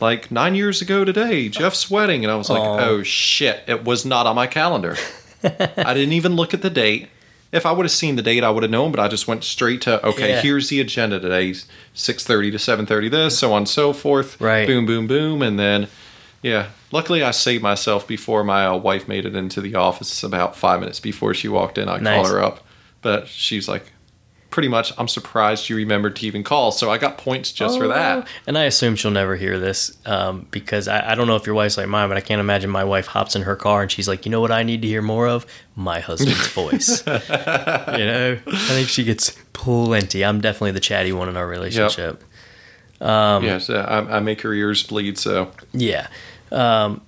like 0.00 0.30
nine 0.30 0.54
years 0.54 0.80
ago 0.82 1.04
today, 1.04 1.48
Jeff's 1.48 1.90
wedding. 1.90 2.24
And 2.24 2.32
I 2.32 2.36
was 2.36 2.48
like, 2.50 2.60
Aw. 2.62 2.78
oh 2.80 3.02
shit, 3.02 3.62
it 3.66 3.84
was 3.84 4.04
not 4.06 4.26
on 4.26 4.34
my 4.36 4.46
calendar. 4.46 4.96
I 5.44 5.94
didn't 5.94 6.12
even 6.12 6.36
look 6.36 6.54
at 6.54 6.62
the 6.62 6.70
date. 6.70 7.08
If 7.52 7.64
I 7.64 7.72
would 7.72 7.84
have 7.84 7.92
seen 7.92 8.16
the 8.16 8.22
date, 8.22 8.42
I 8.44 8.50
would 8.50 8.62
have 8.62 8.72
known, 8.72 8.90
but 8.90 9.00
I 9.00 9.08
just 9.08 9.28
went 9.28 9.44
straight 9.44 9.82
to 9.82 10.04
okay, 10.06 10.30
Yeah. 10.30 10.40
here's 10.40 10.68
the 10.68 10.80
agenda 10.80 11.20
today. 11.20 11.54
Six 11.94 12.24
thirty 12.24 12.50
to 12.50 12.58
seven 12.58 12.86
thirty 12.86 13.08
this, 13.08 13.38
so 13.38 13.52
on 13.52 13.58
and 13.58 13.68
so 13.68 13.92
forth. 13.92 14.40
Right. 14.40 14.66
Boom, 14.66 14.84
boom, 14.86 15.06
boom. 15.06 15.42
And 15.42 15.58
then 15.58 15.88
yeah. 16.42 16.68
Luckily 16.92 17.22
I 17.22 17.30
saved 17.30 17.62
myself 17.62 18.06
before 18.06 18.42
my 18.44 18.66
uh, 18.66 18.76
wife 18.76 19.06
made 19.08 19.24
it 19.26 19.34
into 19.36 19.60
the 19.60 19.74
office 19.74 20.22
about 20.22 20.56
five 20.56 20.80
minutes 20.80 21.00
before 21.00 21.34
she 21.34 21.48
walked 21.48 21.78
in. 21.78 21.88
I 21.88 21.98
Nice. 21.98 22.14
called 22.26 22.28
her 22.36 22.42
up. 22.42 22.62
But 23.06 23.28
she's 23.28 23.68
like 23.68 23.92
pretty 24.50 24.66
much 24.68 24.92
I'm 24.98 25.06
surprised 25.06 25.68
you 25.68 25.76
remembered 25.76 26.16
to 26.16 26.26
even 26.26 26.42
call. 26.42 26.72
So 26.72 26.90
I 26.90 26.98
got 26.98 27.18
points 27.18 27.52
just 27.52 27.78
for 27.78 27.84
Oh. 27.84 27.88
that. 27.88 28.26
And 28.48 28.58
I 28.58 28.64
assume 28.64 28.96
she'll 28.96 29.10
never 29.12 29.36
hear 29.36 29.60
this 29.60 29.96
um, 30.06 30.46
because 30.50 30.88
I, 30.88 31.12
I 31.12 31.14
don't 31.14 31.26
know 31.28 31.36
if 31.36 31.46
your 31.46 31.54
wife's 31.54 31.76
like 31.76 31.86
mine, 31.88 32.08
but 32.08 32.16
I 32.16 32.20
can't 32.20 32.40
imagine 32.40 32.68
my 32.70 32.82
wife 32.82 33.06
hops 33.06 33.36
in 33.36 33.42
her 33.42 33.54
car 33.54 33.82
and 33.82 33.92
she's 33.92 34.08
like, 34.08 34.24
you 34.26 34.30
know 34.32 34.40
what 34.40 34.50
I 34.50 34.64
need 34.64 34.82
to 34.82 34.88
hear 34.88 35.02
more 35.02 35.28
of? 35.28 35.46
My 35.76 36.00
husband's 36.00 36.48
voice. 36.48 37.06
you 37.06 37.12
know, 37.12 38.38
I 38.46 38.68
think 38.74 38.88
she 38.88 39.04
gets 39.04 39.36
plenty. 39.52 40.24
I'm 40.24 40.40
definitely 40.40 40.72
the 40.72 40.80
chatty 40.80 41.12
one 41.12 41.28
in 41.28 41.36
our 41.36 41.46
relationship. 41.46 42.24
Um, 43.00 43.44
yes, 43.44 43.68
uh, 43.70 43.84
I, 43.88 44.16
I 44.16 44.20
make 44.20 44.40
her 44.40 44.52
ears 44.52 44.82
bleed. 44.82 45.18
So 45.18 45.52
Yeah. 45.72 46.08
Um, 46.50 47.02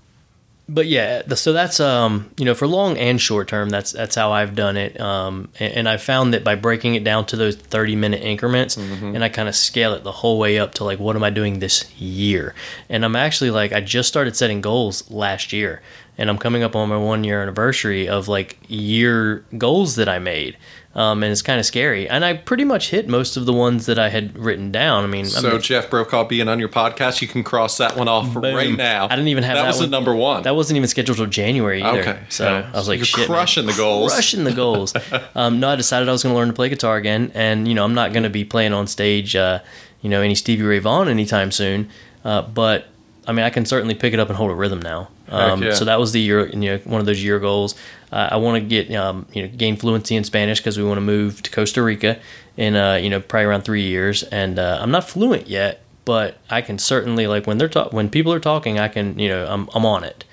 but 0.68 0.86
yeah, 0.86 1.22
so 1.34 1.52
that's 1.52 1.80
um, 1.80 2.30
you 2.36 2.44
know 2.44 2.54
for 2.54 2.66
long 2.66 2.98
and 2.98 3.20
short 3.20 3.48
term, 3.48 3.70
that's 3.70 3.92
that's 3.92 4.14
how 4.14 4.32
I've 4.32 4.54
done 4.54 4.76
it. 4.76 5.00
Um, 5.00 5.48
and, 5.58 5.72
and 5.72 5.88
I 5.88 5.96
found 5.96 6.34
that 6.34 6.44
by 6.44 6.56
breaking 6.56 6.94
it 6.94 7.04
down 7.04 7.24
to 7.26 7.36
those 7.36 7.56
thirty 7.56 7.96
minute 7.96 8.22
increments, 8.22 8.76
and 8.76 9.24
I 9.24 9.30
kind 9.30 9.48
of 9.48 9.56
scale 9.56 9.94
it 9.94 10.04
the 10.04 10.12
whole 10.12 10.38
way 10.38 10.58
up 10.58 10.74
to 10.74 10.84
like 10.84 10.98
what 10.98 11.16
am 11.16 11.24
I 11.24 11.30
doing 11.30 11.58
this 11.58 11.90
year? 11.98 12.54
And 12.90 13.04
I'm 13.04 13.16
actually 13.16 13.50
like 13.50 13.72
I 13.72 13.80
just 13.80 14.08
started 14.08 14.36
setting 14.36 14.60
goals 14.60 15.10
last 15.10 15.54
year, 15.54 15.80
and 16.18 16.28
I'm 16.28 16.38
coming 16.38 16.62
up 16.62 16.76
on 16.76 16.90
my 16.90 16.98
one 16.98 17.24
year 17.24 17.40
anniversary 17.40 18.06
of 18.06 18.28
like 18.28 18.58
year 18.68 19.44
goals 19.56 19.96
that 19.96 20.08
I 20.08 20.18
made. 20.18 20.58
Um, 20.94 21.22
and 21.22 21.30
it's 21.30 21.42
kind 21.42 21.60
of 21.60 21.66
scary, 21.66 22.08
and 22.08 22.24
I 22.24 22.32
pretty 22.34 22.64
much 22.64 22.90
hit 22.90 23.08
most 23.08 23.36
of 23.36 23.44
the 23.46 23.52
ones 23.52 23.86
that 23.86 23.98
I 23.98 24.08
had 24.08 24.36
written 24.36 24.72
down. 24.72 25.04
I 25.04 25.06
mean, 25.06 25.26
I 25.26 25.28
so 25.28 25.50
mean, 25.50 25.60
Jeff 25.60 25.90
Brokaw 25.90 26.24
being 26.24 26.48
on 26.48 26.58
your 26.58 26.70
podcast, 26.70 27.20
you 27.20 27.28
can 27.28 27.44
cross 27.44 27.76
that 27.76 27.94
one 27.94 28.08
off 28.08 28.32
Boom. 28.34 28.42
right 28.42 28.74
now. 28.74 29.04
I 29.04 29.10
didn't 29.10 29.28
even 29.28 29.44
have 29.44 29.56
that, 29.56 29.62
that 29.62 29.68
was 29.68 29.78
the 29.80 29.86
number 29.86 30.16
one. 30.16 30.42
That 30.44 30.56
wasn't 30.56 30.78
even 30.78 30.88
scheduled 30.88 31.18
till 31.18 31.26
January 31.26 31.82
either. 31.82 32.00
Okay. 32.00 32.18
So 32.30 32.44
Yeah. 32.44 32.70
I 32.72 32.76
was 32.76 32.88
like, 32.88 32.96
You're 32.98 33.04
shit, 33.04 33.28
man. 33.28 33.36
crushing 33.36 33.66
the 33.66 33.74
goals. 33.74 34.12
Crushing 34.12 34.44
the 34.44 34.52
goals. 34.52 34.94
um, 35.36 35.60
no, 35.60 35.68
I 35.68 35.76
decided 35.76 36.08
I 36.08 36.12
was 36.12 36.22
going 36.22 36.34
to 36.34 36.38
learn 36.38 36.48
to 36.48 36.54
play 36.54 36.70
guitar 36.70 36.96
again, 36.96 37.30
and 37.34 37.68
you 37.68 37.74
know, 37.74 37.84
I'm 37.84 37.94
not 37.94 38.12
going 38.12 38.24
to 38.24 38.30
be 38.30 38.44
playing 38.44 38.72
on 38.72 38.86
stage, 38.86 39.36
uh, 39.36 39.60
you 40.00 40.08
know, 40.08 40.22
any 40.22 40.34
Stevie 40.34 40.64
Ray 40.64 40.78
Vaughan 40.78 41.06
anytime 41.08 41.52
soon. 41.52 41.90
Uh, 42.24 42.42
but 42.42 42.86
I 43.26 43.32
mean, 43.32 43.44
I 43.44 43.50
can 43.50 43.66
certainly 43.66 43.94
pick 43.94 44.14
it 44.14 44.20
up 44.20 44.28
and 44.28 44.36
hold 44.36 44.50
a 44.50 44.54
rhythm 44.54 44.80
now. 44.80 45.10
Um, 45.30 45.62
yeah. 45.62 45.74
So 45.74 45.84
that 45.84 45.98
was 46.00 46.12
the 46.12 46.20
year, 46.20 46.48
you 46.48 46.56
know, 46.56 46.78
one 46.84 47.00
of 47.00 47.06
those 47.06 47.22
year 47.22 47.38
goals. 47.38 47.74
Uh, 48.10 48.28
I 48.32 48.36
want 48.36 48.62
to 48.62 48.66
get, 48.66 48.94
um, 48.94 49.26
you 49.32 49.42
know, 49.42 49.48
gain 49.48 49.76
fluency 49.76 50.16
in 50.16 50.24
Spanish 50.24 50.58
because 50.58 50.78
we 50.78 50.84
want 50.84 50.96
to 50.96 51.02
move 51.02 51.42
to 51.42 51.50
Costa 51.50 51.82
Rica 51.82 52.18
in, 52.56 52.74
uh, 52.76 52.94
you 52.94 53.10
know, 53.10 53.20
probably 53.20 53.44
around 53.44 53.62
three 53.62 53.82
years. 53.82 54.22
And 54.22 54.58
uh, 54.58 54.78
I'm 54.80 54.90
not 54.90 55.08
fluent 55.08 55.46
yet, 55.48 55.82
but 56.04 56.38
I 56.48 56.62
can 56.62 56.78
certainly 56.78 57.26
like 57.26 57.46
when 57.46 57.58
they're 57.58 57.68
ta- 57.68 57.90
when 57.90 58.08
people 58.08 58.32
are 58.32 58.40
talking, 58.40 58.78
I 58.78 58.88
can, 58.88 59.18
you 59.18 59.28
know, 59.28 59.46
I'm 59.46 59.68
I'm 59.74 59.84
on 59.84 60.04
it. 60.04 60.24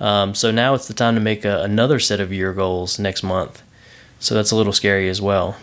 Um, 0.00 0.34
so 0.34 0.50
now 0.50 0.74
it's 0.74 0.88
the 0.88 0.94
time 0.94 1.14
to 1.14 1.20
make 1.20 1.44
a, 1.44 1.62
another 1.62 2.00
set 2.00 2.18
of 2.18 2.32
year 2.32 2.52
goals 2.52 2.98
next 2.98 3.22
month. 3.22 3.62
So 4.18 4.34
that's 4.34 4.50
a 4.50 4.56
little 4.56 4.72
scary 4.72 5.08
as 5.08 5.20
well. 5.20 5.56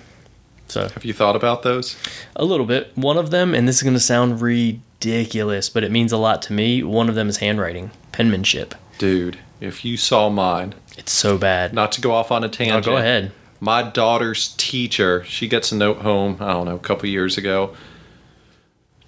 So 0.69 0.87
Have 0.87 1.03
you 1.03 1.13
thought 1.13 1.35
about 1.35 1.63
those? 1.63 1.97
a 2.35 2.45
little 2.45 2.65
bit. 2.65 2.91
One 2.95 3.17
of 3.17 3.31
them, 3.31 3.53
and 3.53 3.67
this 3.67 3.77
is 3.77 3.83
going 3.83 3.95
to 3.95 3.99
sound 3.99 4.39
ridiculous, 4.41 5.67
but 5.69 5.83
it 5.83 5.91
means 5.91 6.11
a 6.11 6.17
lot 6.17 6.41
to 6.43 6.53
me. 6.53 6.83
One 6.83 7.09
of 7.09 7.15
them 7.15 7.27
is 7.27 7.37
handwriting, 7.37 7.91
penmanship. 8.19 8.75
Dude. 8.97 9.39
if 9.61 9.83
you 9.85 9.95
saw 9.97 10.29
mine, 10.29 10.73
It's 10.97 11.11
so 11.13 11.37
bad. 11.37 11.73
not 11.73 11.91
to 11.93 12.01
go 12.01 12.11
off 12.11 12.31
on 12.31 12.43
a 12.43 12.47
Oh, 12.47 12.49
tangent. 12.49 12.85
go 12.85 12.97
ahead. 12.97 13.31
My 13.61 13.81
daughter's 13.81 14.53
teacher, 14.57 15.23
she 15.25 15.47
gets 15.47 15.71
a 15.71 15.75
note 15.75 15.97
home, 15.99 16.35
I 16.41 16.51
don't 16.53 16.65
know, 16.65 16.75
a 16.75 16.79
couple 16.79 17.07
years 17.09 17.37
ago. 17.37 17.75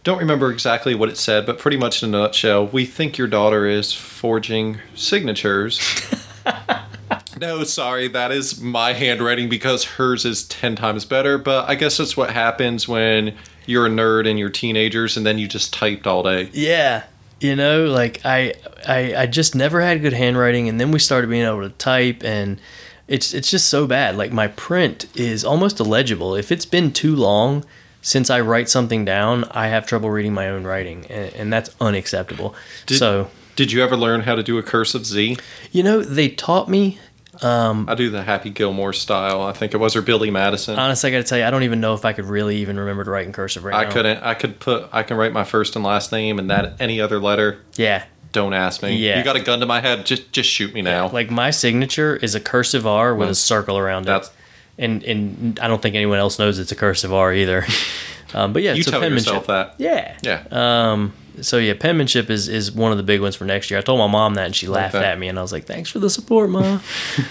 Don't 0.03 0.17
remember 0.19 0.49
exactly 0.51 0.95
what 0.95 1.09
it 1.09 1.17
said, 1.17 1.45
but 1.45 1.57
pretty 1.59 1.77
much 1.77 2.01
in 2.03 2.09
a 2.09 2.17
nutshell, 2.17 2.67
we 2.67 2.85
think 2.85 3.17
your 3.17 3.27
daughter 3.27 3.65
is 3.65 3.93
forging 3.93 4.79
signatures. 4.95 5.79
no, 7.39 7.63
sorry, 7.65 8.07
that 8.09 8.31
is 8.31 8.59
my 8.61 8.93
handwriting 8.93 9.47
because 9.49 9.83
hers 9.85 10.25
is 10.25 10.43
10 10.47 10.75
times 10.77 11.05
better, 11.05 11.37
but 11.37 11.69
I 11.69 11.75
guess 11.75 11.97
that's 11.97 12.15
what 12.17 12.31
happens 12.31 12.87
when 12.87 13.35
you're 13.65 13.85
a 13.85 13.89
nerd 13.89 14.27
and 14.27 14.39
you're 14.39 14.49
teenagers 14.49 15.15
and 15.17 15.25
then 15.25 15.37
you 15.37 15.47
just 15.47 15.73
typed 15.73 16.07
all 16.07 16.23
day. 16.23 16.49
Yeah. 16.53 17.03
You 17.41 17.55
know, 17.55 17.85
like 17.85 18.21
I, 18.23 18.53
I 18.87 19.15
I 19.15 19.25
just 19.25 19.55
never 19.55 19.81
had 19.81 20.01
good 20.01 20.13
handwriting 20.13 20.69
and 20.69 20.79
then 20.79 20.91
we 20.91 20.99
started 20.99 21.29
being 21.29 21.45
able 21.45 21.61
to 21.63 21.69
type 21.69 22.23
and 22.23 22.61
it's 23.07 23.33
it's 23.33 23.49
just 23.51 23.67
so 23.67 23.87
bad. 23.87 24.15
Like 24.15 24.31
my 24.31 24.47
print 24.47 25.07
is 25.15 25.43
almost 25.43 25.79
illegible. 25.79 26.35
If 26.35 26.51
it's 26.51 26.65
been 26.67 26.91
too 26.93 27.15
long 27.15 27.65
since 28.03 28.29
I 28.29 28.41
write 28.41 28.69
something 28.69 29.03
down, 29.05 29.43
I 29.51 29.67
have 29.67 29.85
trouble 29.87 30.09
reading 30.11 30.33
my 30.33 30.49
own 30.49 30.63
writing 30.65 31.05
and, 31.09 31.33
and 31.33 31.53
that's 31.53 31.75
unacceptable. 31.81 32.55
Did- 32.85 32.97
so, 32.99 33.29
Did 33.55 33.71
you 33.71 33.83
ever 33.83 33.97
learn 33.97 34.21
how 34.21 34.35
to 34.35 34.43
do 34.43 34.57
a 34.57 34.63
cursive 34.63 35.05
Z? 35.05 35.37
you 35.71 35.83
know, 35.83 36.01
they 36.01 36.29
taught 36.29 36.69
me 36.69 36.99
I 37.43 37.95
do 37.95 38.09
the 38.09 38.23
Happy 38.23 38.49
Gilmore 38.49 38.93
style. 38.93 39.41
I 39.41 39.51
think 39.53 39.73
it 39.73 39.77
was 39.77 39.95
or 39.95 40.01
Billy 40.01 40.29
Madison. 40.31 40.77
honestly, 40.77 41.09
I 41.09 41.11
got 41.11 41.17
to 41.19 41.23
tell 41.23 41.37
you, 41.37 41.43
I 41.45 41.49
don't 41.51 41.63
even 41.63 41.79
know 41.81 41.93
if 41.93 42.05
I 42.05 42.13
could 42.13 42.25
really 42.25 42.57
even 42.57 42.79
remember 42.79 43.03
to 43.03 43.11
write 43.11 43.25
in 43.25 43.33
cursive 43.33 43.63
right 43.63 43.75
I 43.75 43.83
now. 43.83 43.89
I 43.89 43.93
couldn't. 43.93 44.23
I 44.23 44.33
could 44.33 44.59
put. 44.59 44.89
I 44.91 45.03
can 45.03 45.17
write 45.17 45.33
my 45.33 45.43
first 45.43 45.75
and 45.75 45.83
last 45.85 46.11
name 46.11 46.39
and 46.39 46.49
that 46.49 46.75
any 46.79 47.01
other 47.01 47.19
letter. 47.19 47.59
Yeah. 47.75 48.03
Don't 48.31 48.53
ask 48.53 48.81
me. 48.81 48.95
Yeah. 48.95 49.17
You 49.17 49.23
got 49.25 49.35
a 49.35 49.41
gun 49.41 49.59
to 49.59 49.65
my 49.65 49.81
head. 49.81 50.05
Just 50.05 50.31
just 50.31 50.49
shoot 50.49 50.73
me 50.73 50.81
now. 50.81 51.09
Like 51.09 51.29
my 51.29 51.49
signature 51.51 52.15
is 52.15 52.33
a 52.35 52.39
cursive 52.39 52.87
R 52.87 53.13
with 53.13 53.25
Well, 53.25 53.29
a 53.31 53.35
circle 53.35 53.77
around 53.77 54.03
it. 54.03 54.05
that's- 54.07 54.31
and 54.77 55.03
and 55.03 55.59
I 55.61 55.67
don't 55.67 55.81
think 55.81 55.95
anyone 55.95 56.17
else 56.17 56.39
knows 56.39 56.57
it's 56.57 56.71
a 56.71 56.75
cursive 56.75 57.11
R 57.13 57.33
either. 57.33 57.65
um, 58.33 58.53
but 58.53 58.63
yeah, 58.63 58.73
you 58.73 58.83
tell 58.83 59.01
penmanship. 59.01 59.25
yourself 59.27 59.47
that. 59.47 59.75
Yeah. 59.77 60.17
Yeah. 60.21 60.43
Um, 60.49 61.13
so 61.41 61.57
yeah, 61.57 61.73
penmanship 61.73 62.29
is 62.29 62.47
is 62.49 62.71
one 62.71 62.91
of 62.91 62.97
the 62.97 63.03
big 63.03 63.21
ones 63.21 63.35
for 63.35 63.45
next 63.45 63.71
year. 63.71 63.77
I 63.79 63.81
told 63.81 63.99
my 63.99 64.07
mom 64.07 64.33
that, 64.35 64.45
and 64.47 64.55
she 64.55 64.67
laughed 64.67 64.95
Okay. 64.95 65.05
at 65.05 65.17
me, 65.17 65.27
and 65.29 65.39
I 65.39 65.41
was 65.41 65.51
like, 65.51 65.65
"Thanks 65.65 65.89
for 65.89 65.99
the 65.99 66.09
support, 66.09 66.49
mom." 66.49 66.81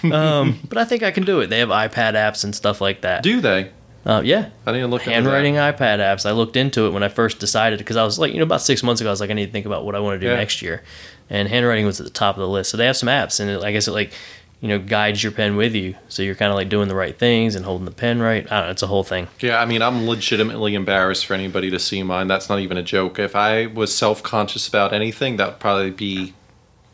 um, 0.13 0.59
but 0.69 0.79
I 0.79 0.85
think 0.85 1.03
I 1.03 1.11
can 1.11 1.25
do 1.25 1.41
it. 1.41 1.49
They 1.49 1.59
have 1.59 1.69
iPad 1.69 2.15
apps 2.15 2.45
and 2.45 2.55
stuff 2.55 2.81
like 2.81 3.03
that. 3.03 3.23
Do 3.23 3.41
they? 3.41 3.71
Uh, 4.07 4.23
yeah, 4.25 4.49
I 4.67 4.73
didn't 4.73 4.91
look 4.91 5.03
into 5.03 5.13
handwriting 5.13 5.55
iPad 5.57 5.99
apps. 5.99 6.25
I 6.25 6.33
looked 6.33 6.57
into 6.57 6.87
it 6.87 6.91
when 6.93 7.03
I 7.03 7.09
first 7.09 7.39
decided 7.39 7.79
because 7.79 7.97
I 7.99 8.05
was 8.05 8.19
like, 8.19 8.33
you 8.33 8.39
know, 8.39 8.45
about 8.45 8.63
six 8.63 8.83
months 8.83 9.03
ago, 9.03 9.11
I 9.11 9.13
was 9.13 9.21
like, 9.21 9.29
I 9.29 9.35
need 9.35 9.47
to 9.47 9.53
think 9.53 9.67
about 9.67 9.85
what 9.85 9.95
I 9.95 10.01
want 10.01 10.19
to 10.19 10.27
do 10.27 10.31
Yeah. 10.31 10.39
next 10.39 10.63
year, 10.63 10.83
and 11.29 11.47
handwriting 11.49 11.85
was 11.85 12.01
at 12.01 12.07
the 12.07 12.13
top 12.13 12.37
of 12.37 12.41
the 12.41 12.49
list. 12.49 12.71
So 12.71 12.79
they 12.79 12.87
have 12.87 12.97
some 12.97 13.11
apps, 13.11 13.41
and 13.41 13.51
it, 13.51 13.63
I 13.63 13.73
guess 13.73 13.89
it 13.89 13.93
like, 13.93 14.13
you 14.61 14.69
know, 14.69 14.79
guides 14.79 15.23
your 15.23 15.33
pen 15.33 15.57
with 15.57 15.75
you, 15.75 15.95
so 16.09 16.23
you're 16.23 16.35
kind 16.35 16.51
of 16.51 16.57
like 16.57 16.69
doing 16.69 16.89
the 16.89 16.95
right 16.95 17.19
things 17.19 17.55
and 17.55 17.65
holding 17.65 17.87
the 17.87 17.91
pen 17.91 18.21
right. 18.21 18.45
I 18.51 18.57
don't 18.59 18.67
know, 18.67 18.71
it's 18.71 18.83
a 18.83 18.87
whole 18.87 19.05
thing. 19.05 19.29
Yeah, 19.41 19.61
I 19.61 19.65
mean, 19.65 19.81
I'm 19.81 20.07
legitimately 20.07 20.75
embarrassed 20.75 21.25
for 21.27 21.35
anybody 21.35 21.71
to 21.71 21.79
see 21.79 22.03
mine. 22.03 22.29
That's 22.29 22.49
not 22.49 22.59
even 22.61 22.77
a 22.77 22.83
joke. 22.83 23.19
If 23.19 23.35
I 23.35 23.67
was 23.67 23.97
self 23.97 24.23
conscious 24.23 24.69
about 24.69 24.93
anything, 24.93 25.37
that 25.37 25.49
would 25.49 25.61
probably 25.61 25.91
be 25.91 26.35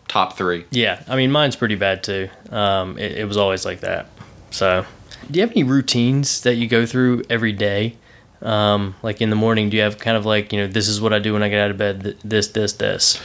top 0.09 0.37
three. 0.37 0.65
Yeah, 0.71 1.03
I 1.09 1.17
mean, 1.17 1.33
mine's 1.33 1.57
pretty 1.57 1.75
bad 1.75 2.05
too. 2.05 2.29
Um, 2.51 2.99
it, 2.99 3.13
it 3.13 3.25
was 3.27 3.37
always 3.37 3.65
like 3.65 3.81
that. 3.81 4.07
So, 4.51 4.87
do 5.31 5.39
you 5.39 5.43
have 5.43 5.51
any 5.51 5.65
routines 5.65 6.43
that 6.43 6.55
you 6.55 6.69
go 6.69 6.87
through 6.87 7.25
every 7.29 7.53
day? 7.53 7.97
Um, 8.43 8.95
like 9.03 9.21
in 9.21 9.31
the 9.31 9.37
morning, 9.37 9.71
do 9.71 9.77
you 9.77 9.83
have 9.83 9.99
kind 9.99 10.17
of 10.17 10.25
like 10.25 10.53
you 10.53 10.61
know, 10.61 10.67
this 10.67 10.89
is 10.89 11.01
what 11.01 11.13
I 11.13 11.19
do 11.19 11.33
when 11.33 11.43
I 11.43 11.49
get 11.49 11.61
out 11.61 11.71
of 11.71 11.79
bed. 11.79 12.03
Th- 12.03 12.17
this, 12.23 12.49
this, 12.49 12.75
this. 12.75 13.21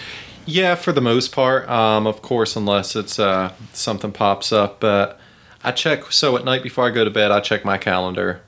Yeah, 0.51 0.75
for 0.75 0.91
the 0.91 0.99
most 0.99 1.31
part. 1.31 1.69
Um, 1.69 2.05
of 2.05 2.21
course, 2.21 2.57
unless 2.57 2.93
it's 2.93 3.17
uh, 3.17 3.53
something 3.71 4.11
pops 4.11 4.51
up. 4.51 4.81
But 4.81 5.17
I 5.63 5.71
check. 5.71 6.11
So 6.11 6.35
at 6.35 6.43
night 6.43 6.61
before 6.61 6.85
I 6.85 6.89
go 6.89 7.05
to 7.05 7.09
bed, 7.09 7.31
I 7.31 7.39
check 7.39 7.63
my 7.63 7.77
calendar. 7.77 8.41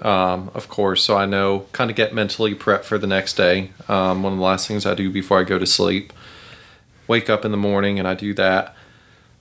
Um, 0.00 0.50
of 0.52 0.68
course, 0.68 1.04
so 1.04 1.16
I 1.16 1.26
know 1.26 1.66
kind 1.70 1.90
of 1.90 1.96
get 1.96 2.12
mentally 2.12 2.56
prepped 2.56 2.82
for 2.82 2.98
the 2.98 3.06
next 3.06 3.34
day. 3.34 3.70
Um, 3.86 4.24
one 4.24 4.32
of 4.32 4.38
the 4.40 4.44
last 4.44 4.66
things 4.66 4.84
I 4.84 4.94
do 4.94 5.10
before 5.10 5.38
I 5.38 5.44
go 5.44 5.60
to 5.60 5.66
sleep. 5.66 6.12
Wake 7.06 7.30
up 7.30 7.44
in 7.44 7.52
the 7.52 7.56
morning 7.56 8.00
and 8.00 8.08
I 8.08 8.14
do 8.14 8.34
that. 8.34 8.74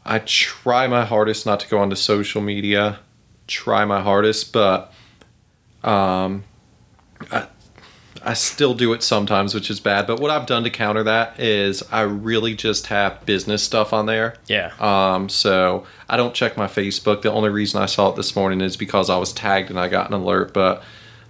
I 0.06 0.20
try 0.20 0.86
my 0.86 1.06
hardest 1.06 1.48
not 1.48 1.62
to 1.62 1.68
go 1.68 1.80
onto 1.80 1.96
social 1.96 2.42
media. 2.42 3.00
Try 3.48 3.86
my 3.86 4.02
hardest, 4.02 4.54
but 4.54 4.94
um, 5.84 6.44
I, 7.32 7.48
I 8.26 8.34
still 8.34 8.74
do 8.74 8.94
it 8.94 9.04
sometimes, 9.04 9.54
which 9.54 9.70
is 9.70 9.80
bad. 9.80 10.08
But 10.08 10.20
what 10.20 10.32
I've 10.32 10.46
done 10.46 10.64
to 10.64 10.70
counter 10.70 11.04
that 11.04 11.40
is 11.40 11.84
I 11.92 12.02
really 12.02 12.56
just 12.56 12.88
have 12.88 13.26
business 13.26 13.64
stuff 13.64 13.94
on 13.94 14.06
there. 14.06 14.36
Yeah. 14.48 14.72
Um, 14.80 15.30
so 15.30 15.86
I 16.10 16.18
don't 16.18 16.34
check 16.34 16.56
my 16.56 16.68
Facebook. 16.68 17.22
The 17.22 17.32
only 17.32 17.50
reason 17.50 17.82
I 17.82 17.86
saw 17.86 18.10
it 18.10 18.16
this 18.16 18.36
morning 18.36 18.62
is 18.62 18.78
because 18.78 19.10
I 19.10 19.18
was 19.18 19.34
tagged 19.34 19.70
and 19.70 19.80
I 19.80 19.88
got 19.88 20.08
an 20.08 20.14
alert. 20.14 20.54
But 20.54 20.84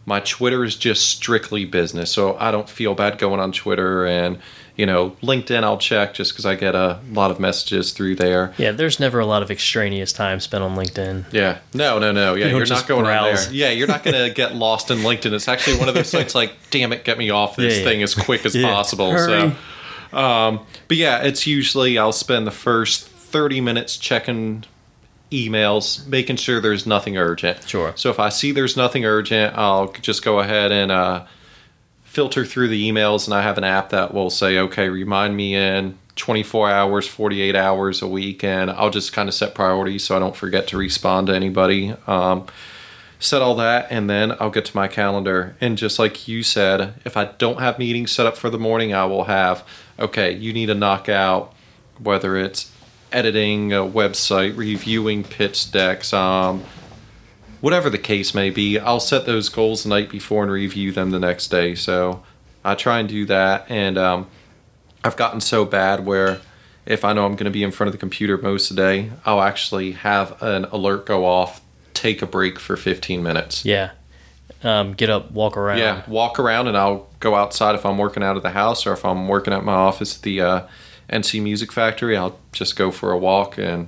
my 0.05 0.19
Twitter 0.19 0.63
is 0.63 0.75
just 0.75 1.09
strictly 1.09 1.65
business, 1.65 2.11
so 2.11 2.35
I 2.37 2.51
don't 2.51 2.69
feel 2.69 2.93
bad 2.93 3.17
going 3.17 3.39
on 3.39 3.51
Twitter 3.51 4.05
and 4.05 4.37
you 4.75 4.85
know 4.85 5.11
LinkedIn. 5.21 5.63
I'll 5.63 5.77
check 5.77 6.13
just 6.13 6.31
because 6.33 6.45
I 6.45 6.55
get 6.55 6.73
a 6.75 6.99
lot 7.11 7.29
of 7.31 7.39
messages 7.39 7.91
through 7.91 8.15
there. 8.15 8.53
Yeah, 8.57 8.71
there's 8.71 8.99
never 8.99 9.19
a 9.19 9.25
lot 9.25 9.43
of 9.43 9.51
extraneous 9.51 10.11
time 10.13 10.39
spent 10.39 10.63
on 10.63 10.75
LinkedIn. 10.75 11.25
Yeah. 11.31 11.59
No, 11.73 11.99
no, 11.99 12.11
no. 12.11 12.33
Yeah, 12.35 12.47
you 12.47 12.57
you're 12.57 12.65
not 12.65 12.87
going 12.87 13.05
browse. 13.05 13.45
there. 13.47 13.53
Yeah, 13.55 13.69
you're 13.69 13.87
not 13.87 14.03
going 14.03 14.15
to 14.27 14.33
get 14.33 14.55
lost 14.55 14.89
in 14.91 14.99
LinkedIn. 14.99 15.31
It's 15.33 15.47
actually 15.47 15.77
one 15.77 15.89
of 15.89 15.95
those 15.95 16.09
sites 16.09 16.33
like, 16.35 16.53
damn 16.71 16.91
it, 16.93 17.03
get 17.03 17.17
me 17.17 17.29
off 17.29 17.55
this 17.55 17.73
Yeah, 17.75 17.79
yeah. 17.79 17.85
thing 17.89 18.03
as 18.03 18.15
quick 18.15 18.45
as 18.45 18.55
Yeah. 18.55 18.67
possible. 18.67 19.11
Hurry. 19.11 19.53
So, 20.11 20.17
um, 20.17 20.59
but 20.87 20.97
yeah, 20.97 21.21
it's 21.23 21.45
usually 21.47 21.97
I'll 21.97 22.11
spend 22.11 22.45
the 22.47 22.51
first 22.51 23.07
30 23.07 23.61
minutes 23.61 23.97
checking 23.97 24.63
emails, 25.31 26.05
making 26.07 26.35
sure 26.35 26.61
there's 26.61 26.85
nothing 26.85 27.17
urgent. 27.17 27.67
Sure. 27.67 27.93
So 27.95 28.09
if 28.09 28.19
I 28.19 28.29
see 28.29 28.51
there's 28.51 28.77
nothing 28.77 29.05
urgent, 29.05 29.57
I'll 29.57 29.91
just 29.93 30.23
go 30.23 30.39
ahead 30.39 30.71
and 30.71 30.91
uh, 30.91 31.25
filter 32.13 32.45
through 32.45 32.67
the 32.67 32.91
emails, 32.91 33.25
and 33.25 33.33
I 33.33 33.41
have 33.41 33.57
an 33.57 33.63
app 33.63 33.89
that 33.89 34.13
will 34.13 34.29
say, 34.29 34.59
okay, 34.59 34.87
remind 34.87 35.35
me 35.35 35.55
in 35.55 35.97
24 36.15 36.69
hours, 36.69 37.07
48 37.07 37.55
hours 37.55 38.03
a 38.03 38.07
week, 38.07 38.43
and 38.43 38.69
I'll 38.69 38.91
just 38.91 39.13
kind 39.13 39.27
of 39.27 39.33
set 39.33 39.55
priorities 39.55 40.03
so 40.03 40.15
I 40.15 40.19
don't 40.19 40.35
forget 40.35 40.67
to 40.67 40.77
respond 40.77 41.25
to 41.25 41.35
anybody. 41.35 41.95
Um, 42.05 42.45
set 43.17 43.41
all 43.41 43.55
that, 43.55 43.87
and 43.89 44.07
then 44.07 44.33
I'll 44.39 44.51
get 44.51 44.65
to 44.65 44.77
my 44.77 44.87
calendar. 44.87 45.55
And 45.59 45.75
just 45.75 45.97
like 45.97 46.27
you 46.27 46.43
said, 46.43 46.93
if 47.03 47.17
I 47.17 47.25
don't 47.39 47.59
have 47.59 47.79
meetings 47.79 48.11
set 48.11 48.27
up 48.27 48.37
for 48.37 48.51
the 48.51 48.59
morning, 48.59 48.93
I 48.93 49.05
will 49.05 49.23
have, 49.23 49.67
okay, 49.97 50.31
you 50.31 50.53
need 50.53 50.67
to 50.67 50.75
knock 50.75 51.09
out 51.09 51.51
whether 51.97 52.37
it's 52.37 52.71
editing 53.11 53.73
a 53.73 53.77
website, 53.77 54.55
reviewing 54.55 55.23
pitch 55.23 55.71
decks, 55.71 56.13
um, 56.13 56.63
whatever 57.63 57.89
the 57.89 57.97
case 57.97 58.35
may 58.35 58.49
be, 58.49 58.77
I'll 58.77 58.99
set 58.99 59.25
those 59.25 59.47
goals 59.47 59.83
the 59.83 59.89
night 59.89 60.09
before 60.09 60.43
and 60.43 60.51
review 60.51 60.91
them 60.91 61.11
the 61.11 61.19
next 61.19 61.47
day. 61.47 61.75
So 61.75 62.21
I 62.61 62.75
try 62.75 62.99
and 62.99 63.07
do 63.07 63.25
that. 63.27 63.65
And 63.69 63.97
um, 63.97 64.27
I've 65.01 65.15
gotten 65.15 65.39
so 65.39 65.63
bad 65.63 66.05
where 66.05 66.41
if 66.85 67.05
I 67.05 67.13
know 67.13 67.25
I'm 67.25 67.37
going 67.37 67.45
to 67.45 67.51
be 67.51 67.63
in 67.63 67.71
front 67.71 67.87
of 67.87 67.93
the 67.93 67.97
computer 67.97 68.37
most 68.37 68.69
of 68.69 68.75
the 68.75 68.81
day, 68.81 69.11
I'll 69.25 69.41
actually 69.41 69.93
have 69.93 70.41
an 70.41 70.65
alert 70.65 71.05
go 71.05 71.25
off, 71.25 71.61
take 71.93 72.21
a 72.21 72.25
break 72.25 72.59
for 72.59 72.75
15 72.75 73.23
minutes. 73.23 73.63
Yeah. 73.63 73.91
Um, 74.61 74.91
get 74.91 75.09
up, 75.09 75.31
walk 75.31 75.55
around. 75.55 75.77
Yeah, 75.77 76.03
walk 76.05 76.39
around 76.39 76.67
and 76.67 76.75
I'll 76.75 77.07
go 77.21 77.33
outside 77.33 77.75
if 77.75 77.85
I'm 77.85 77.97
working 77.97 78.23
out 78.23 78.35
of 78.35 78.43
the 78.43 78.49
house 78.49 78.85
or 78.85 78.91
if 78.91 79.05
I'm 79.05 79.29
working 79.29 79.53
at 79.53 79.63
my 79.63 79.71
office 79.71 80.17
at 80.17 80.23
the 80.23 80.41
uh, 80.41 80.67
NC 81.09 81.41
Music 81.41 81.71
Factory. 81.71 82.17
I'll 82.17 82.37
just 82.51 82.75
go 82.75 82.91
for 82.91 83.13
a 83.13 83.17
walk 83.17 83.57
and 83.57 83.87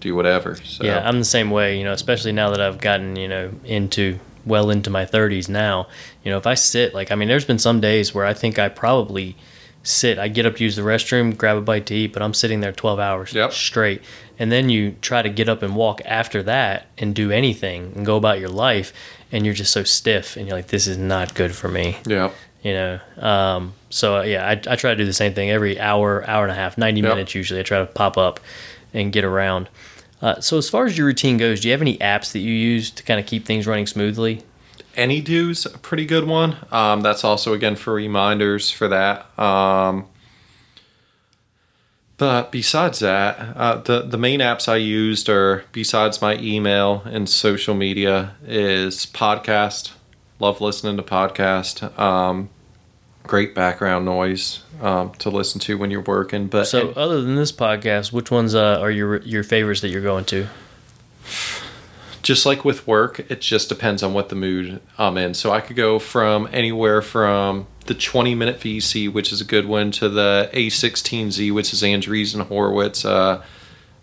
do 0.00 0.14
whatever. 0.14 0.56
So 0.56 0.84
Yeah, 0.84 1.06
I'm 1.06 1.18
the 1.18 1.24
same 1.24 1.50
way, 1.50 1.78
you 1.78 1.84
know, 1.84 1.92
especially 1.92 2.32
now 2.32 2.50
that 2.50 2.60
I've 2.60 2.78
gotten, 2.78 3.16
you 3.16 3.28
know, 3.28 3.50
into 3.64 4.18
well 4.44 4.70
into 4.70 4.90
my 4.90 5.04
30s 5.04 5.48
now. 5.48 5.88
You 6.24 6.30
know, 6.30 6.38
if 6.38 6.46
I 6.46 6.54
sit, 6.54 6.94
like, 6.94 7.10
I 7.10 7.14
mean, 7.14 7.28
there's 7.28 7.44
been 7.44 7.58
some 7.58 7.80
days 7.80 8.14
where 8.14 8.24
I 8.24 8.32
think 8.34 8.58
I 8.58 8.68
probably 8.68 9.36
sit, 9.82 10.18
I 10.18 10.28
get 10.28 10.46
up 10.46 10.56
to 10.56 10.64
use 10.64 10.76
the 10.76 10.82
restroom, 10.82 11.36
grab 11.36 11.56
a 11.56 11.60
bite 11.60 11.86
to 11.86 11.94
eat, 11.94 12.12
but 12.12 12.22
I'm 12.22 12.34
sitting 12.34 12.60
there 12.60 12.72
12 12.72 12.98
hours 12.98 13.32
Yep. 13.32 13.52
straight. 13.52 14.02
And 14.38 14.50
then 14.52 14.68
you 14.68 14.96
try 15.00 15.22
to 15.22 15.28
get 15.28 15.48
up 15.48 15.62
and 15.62 15.74
walk 15.76 16.00
after 16.04 16.42
that 16.44 16.86
and 16.98 17.14
do 17.14 17.30
anything 17.30 17.92
and 17.96 18.04
go 18.04 18.16
about 18.16 18.38
your 18.40 18.48
life, 18.48 18.92
and 19.32 19.44
you're 19.44 19.54
just 19.54 19.72
so 19.72 19.82
stiff, 19.84 20.36
and 20.36 20.46
you're 20.46 20.56
like, 20.56 20.68
this 20.68 20.86
is 20.86 20.98
not 20.98 21.34
good 21.34 21.54
for 21.54 21.68
me 21.68 21.96
yeah. 22.06 22.30
You 22.66 22.72
know 22.72 22.98
um, 23.18 23.72
so 23.90 24.18
uh, 24.18 24.22
yeah 24.22 24.46
I, 24.48 24.52
I 24.72 24.76
try 24.76 24.90
to 24.90 24.96
do 24.96 25.04
the 25.04 25.12
same 25.22 25.32
thing 25.34 25.50
every 25.50 25.78
hour 25.78 26.28
hour 26.28 26.42
and 26.44 26.52
a 26.52 26.54
half 26.62 26.76
90 26.78 27.00
Yep. 27.00 27.08
minutes 27.14 27.34
usually 27.34 27.60
i 27.60 27.62
try 27.62 27.78
to 27.78 27.86
pop 27.86 28.16
up 28.18 28.40
and 28.94 29.12
get 29.12 29.24
around 29.24 29.68
uh, 30.22 30.40
so 30.40 30.56
as 30.58 30.68
far 30.70 30.86
as 30.86 30.96
your 30.96 31.06
routine 31.06 31.36
goes 31.36 31.60
do 31.60 31.68
you 31.68 31.72
have 31.72 31.82
any 31.82 31.96
apps 31.98 32.32
that 32.32 32.40
you 32.40 32.52
use 32.52 32.90
to 32.90 33.02
kind 33.02 33.20
of 33.20 33.26
keep 33.26 33.44
things 33.46 33.66
running 33.66 33.86
smoothly 33.86 34.42
Anydo's 34.96 35.66
a 35.66 35.76
pretty 35.76 36.06
good 36.06 36.26
one. 36.26 36.56
Um, 36.72 37.02
that's 37.02 37.22
also 37.22 37.52
again 37.52 37.76
for 37.76 37.92
reminders 37.92 38.70
for 38.70 38.88
that. 38.88 39.26
Um, 39.38 40.06
but 42.16 42.50
besides 42.50 43.00
that, 43.00 43.38
uh, 43.56 43.76
the 43.82 44.00
the 44.02 44.16
main 44.16 44.40
apps 44.40 44.68
I 44.68 44.76
used 44.76 45.28
are 45.28 45.64
besides 45.72 46.22
my 46.22 46.36
email 46.38 47.02
and 47.04 47.28
social 47.28 47.74
media 47.74 48.36
is 48.46 49.04
podcast. 49.04 49.92
Love 50.40 50.62
listening 50.62 50.96
to 50.96 51.02
podcast. 51.02 51.82
Um, 51.98 52.48
great 53.26 53.54
background 53.54 54.04
noise 54.04 54.62
um, 54.80 55.12
to 55.18 55.30
listen 55.30 55.60
to 55.62 55.76
when 55.78 55.90
you're 55.90 56.00
working. 56.02 56.46
But 56.46 56.66
So, 56.66 56.88
and- 56.88 56.96
other 56.96 57.20
than 57.22 57.36
this 57.36 57.52
podcast, 57.52 58.12
which 58.12 58.30
ones 58.30 58.54
uh, 58.54 58.78
are 58.80 58.90
your 58.90 59.18
your 59.22 59.42
favorites 59.44 59.80
that 59.82 59.88
you're 59.88 60.02
going 60.02 60.24
to? 60.26 60.46
just 62.22 62.44
like 62.44 62.64
with 62.64 62.86
work, 62.88 63.20
it 63.30 63.40
just 63.40 63.68
depends 63.68 64.02
on 64.02 64.12
what 64.12 64.28
the 64.30 64.34
mood 64.34 64.80
I'm 64.98 65.16
in. 65.16 65.32
So 65.34 65.52
I 65.52 65.60
could 65.60 65.76
go 65.76 65.98
from 66.00 66.48
anywhere 66.52 67.00
from 67.00 67.66
the 67.86 67.94
20 67.94 68.34
minute 68.34 68.58
VC, 68.58 69.12
which 69.12 69.32
is 69.32 69.40
a 69.40 69.44
good 69.44 69.66
one, 69.66 69.92
to 69.92 70.08
the 70.08 70.50
A16Z, 70.52 71.54
which 71.54 71.72
is 71.72 71.82
Andreessen 71.82 72.46
Horowitz, 72.48 73.04
a 73.04 73.44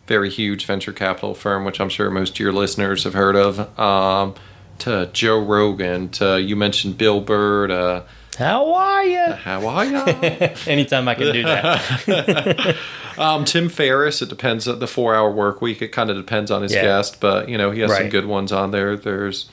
very 0.07 0.29
huge 0.29 0.65
venture 0.65 0.93
capital 0.93 1.33
firm, 1.33 1.65
which 1.65 1.81
I'm 1.81 1.89
sure 1.89 2.09
most 2.09 2.33
of 2.35 2.39
your 2.39 2.53
listeners 2.53 3.03
have 3.03 3.13
heard 3.13 3.35
of, 3.35 3.77
um, 3.79 4.35
to 4.79 5.09
Joe 5.11 5.39
Rogan, 5.39 6.07
to 6.09 6.41
you 6.41 6.55
mentioned 6.55 6.97
Bill 6.97 7.19
Burr, 7.19 7.67
to 7.67 8.03
How 8.37 8.73
are 8.73 9.03
you? 9.05 9.23
how 9.33 9.67
are 9.67 9.85
you? 9.85 9.97
Anytime 10.67 11.07
I 11.07 11.15
can 11.15 11.33
do 11.33 11.43
that. 11.43 12.77
Um, 13.15 13.45
Tim 13.45 13.69
Ferriss. 13.69 14.23
It 14.23 14.29
depends 14.29 14.67
on 14.67 14.79
the 14.79 14.87
four-hour 14.87 15.29
work 15.31 15.61
week. 15.61 15.83
It 15.83 15.89
kind 15.89 16.09
of 16.09 16.17
depends 16.17 16.49
on 16.49 16.63
his 16.63 16.73
Yeah. 16.73 16.81
guest, 16.81 17.19
but 17.19 17.47
you 17.47 17.59
know 17.59 17.69
he 17.69 17.81
has 17.81 17.95
some 17.95 18.09
good 18.09 18.25
ones 18.25 18.51
on 18.51 18.71
there. 18.71 18.95
There's 18.97 19.47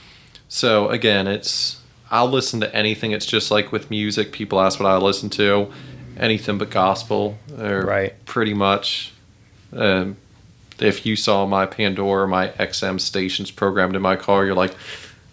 so 0.48 0.88
again, 0.88 1.26
it's 1.26 1.78
I'll 2.10 2.26
listen 2.30 2.60
to 2.60 2.74
anything. 2.74 3.12
It's 3.12 3.26
just 3.26 3.50
like 3.50 3.70
with 3.70 3.90
music. 3.90 4.32
People 4.32 4.60
ask 4.62 4.80
what 4.80 4.88
I 4.88 4.96
listen 4.96 5.28
to. 5.30 5.70
Anything 6.16 6.56
but 6.56 6.70
gospel, 6.70 7.38
or 7.58 7.82
Right. 7.82 8.24
pretty 8.24 8.54
much. 8.54 9.12
Um, 9.76 10.16
if 10.78 11.04
you 11.04 11.14
saw 11.14 11.44
my 11.44 11.66
Pandora, 11.66 12.26
my 12.26 12.48
XM 12.58 12.98
stations 12.98 13.50
programmed 13.50 13.94
in 13.94 14.00
my 14.00 14.16
car, 14.16 14.46
you're 14.46 14.54
like, 14.54 14.74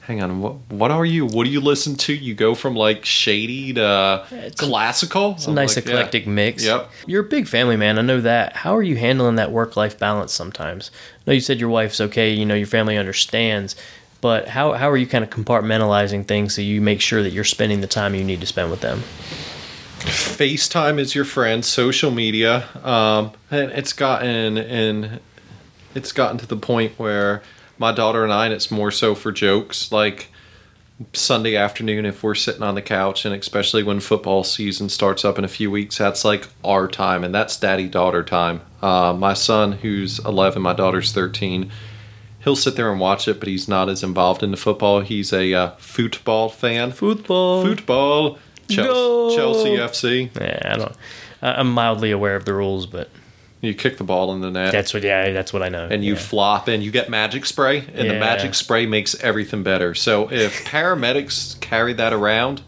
hang 0.07 0.23
on, 0.23 0.41
what, 0.41 0.55
what 0.69 0.89
are 0.89 1.05
you? 1.05 1.25
What 1.25 1.43
do 1.43 1.49
you 1.49 1.59
listen 1.59 1.95
to? 1.97 2.13
You 2.13 2.33
go 2.33 2.55
from 2.55 2.75
like 2.75 3.03
shady 3.03 3.73
to 3.73 4.25
It's 4.31 4.61
classical. 4.61 5.33
It's 5.33 5.47
a 5.47 5.51
nice 5.51 5.75
eclectic 5.75 6.25
mix. 6.25 6.63
Yep. 6.63 6.89
You're 7.05 7.25
a 7.25 7.27
big 7.27 7.45
family 7.45 7.75
man. 7.75 7.99
I 7.99 8.01
know 8.01 8.21
that. 8.21 8.55
How 8.55 8.75
are 8.75 8.81
you 8.81 8.95
handling 8.95 9.35
that 9.35 9.51
work 9.51 9.75
life 9.75 9.99
balance 9.99 10.31
sometimes? 10.31 10.91
I 11.19 11.21
know 11.27 11.33
you 11.33 11.41
said 11.41 11.59
your 11.59 11.69
wife's 11.69 11.99
okay, 11.99 12.31
you 12.31 12.45
know, 12.45 12.55
your 12.55 12.67
family 12.67 12.97
understands, 12.97 13.75
but 14.21 14.47
how, 14.47 14.71
how 14.73 14.89
are 14.89 14.95
you 14.95 15.07
kind 15.07 15.25
of 15.25 15.29
compartmentalizing 15.29 16.25
things 16.25 16.55
so 16.55 16.61
you 16.61 16.79
make 16.79 17.01
sure 17.01 17.21
that 17.21 17.31
you're 17.31 17.43
spending 17.43 17.81
the 17.81 17.87
time 17.87 18.15
you 18.15 18.23
need 18.23 18.39
to 18.39 18.47
spend 18.47 18.71
with 18.71 18.79
them? 18.79 19.03
FaceTime 19.99 20.99
is 20.99 21.15
your 21.15 21.25
friend. 21.25 21.65
Social 21.65 22.11
media, 22.11 22.63
um, 22.81 23.33
and 23.51 23.71
it's 23.71 23.91
gotten 23.91 24.57
and 24.57 25.19
it's 25.95 26.13
gotten 26.13 26.37
to 26.37 26.45
the 26.45 26.55
point 26.55 26.97
where 26.97 27.41
my 27.77 27.91
daughter 27.91 28.23
and 28.23 28.33
I, 28.33 28.45
and 28.45 28.53
it's 28.53 28.71
more 28.71 28.91
so 28.91 29.15
for 29.15 29.31
jokes. 29.31 29.91
Like 29.91 30.29
Sunday 31.13 31.55
afternoon, 31.55 32.05
if 32.05 32.23
we're 32.23 32.35
sitting 32.35 32.63
on 32.63 32.75
the 32.75 32.81
couch, 32.81 33.25
and 33.25 33.35
especially 33.35 33.83
when 33.83 33.99
football 33.99 34.43
season 34.43 34.89
starts 34.89 35.23
up 35.23 35.37
in 35.37 35.45
a 35.45 35.49
few 35.49 35.69
weeks, 35.69 35.97
that's 35.97 36.25
like 36.25 36.47
our 36.63 36.87
time, 36.87 37.23
and 37.23 37.33
that's 37.33 37.57
daddy 37.57 37.87
daughter 37.87 38.23
time. 38.23 38.61
Uh, 38.81 39.13
my 39.13 39.33
son, 39.33 39.73
who's 39.73 40.19
11, 40.19 40.61
my 40.61 40.73
daughter's 40.73 41.11
13. 41.11 41.71
He'll 42.43 42.55
sit 42.55 42.75
there 42.75 42.91
and 42.91 42.99
watch 42.99 43.27
it, 43.27 43.39
but 43.39 43.47
he's 43.49 43.67
not 43.67 43.89
as 43.89 44.03
involved 44.03 44.41
in 44.41 44.51
the 44.51 44.57
football. 44.57 45.01
He's 45.01 45.33
a 45.33 45.53
uh, 45.53 45.69
football 45.77 46.49
fan. 46.49 46.91
Football. 46.91 47.63
Football. 47.63 48.39
Chelsea! 48.69 49.35
Chelsea 49.35 49.77
FC. 49.77 50.35
Yeah, 50.39 50.73
I 50.73 50.77
don't. 50.77 50.95
I'm 51.41 51.71
mildly 51.71 52.11
aware 52.11 52.35
of 52.35 52.45
the 52.45 52.53
rules, 52.53 52.85
but 52.85 53.09
You 53.61 53.73
kick 53.73 53.97
the 53.97 54.03
ball 54.03 54.33
in 54.33 54.41
the 54.41 54.51
net. 54.51 54.71
that's 54.71 54.93
what. 54.93 55.01
Yeah, 55.03 55.31
that's 55.31 55.51
what 55.51 55.63
I 55.63 55.69
know. 55.69 55.87
and 55.89 56.03
you 56.05 56.13
yeah. 56.13 56.19
flop 56.19 56.67
and 56.67 56.83
you 56.83 56.91
get 56.91 57.09
magic 57.09 57.45
spray 57.45 57.79
and 57.93 58.09
the 58.09 58.13
magic 58.19 58.53
spray 58.53 58.85
makes 58.85 59.15
everything 59.15 59.63
better 59.63 59.95
so 59.95 60.31
if 60.31 60.63
paramedics 60.65 61.59
carry 61.59 61.93
that 61.93 62.13
around 62.13 62.61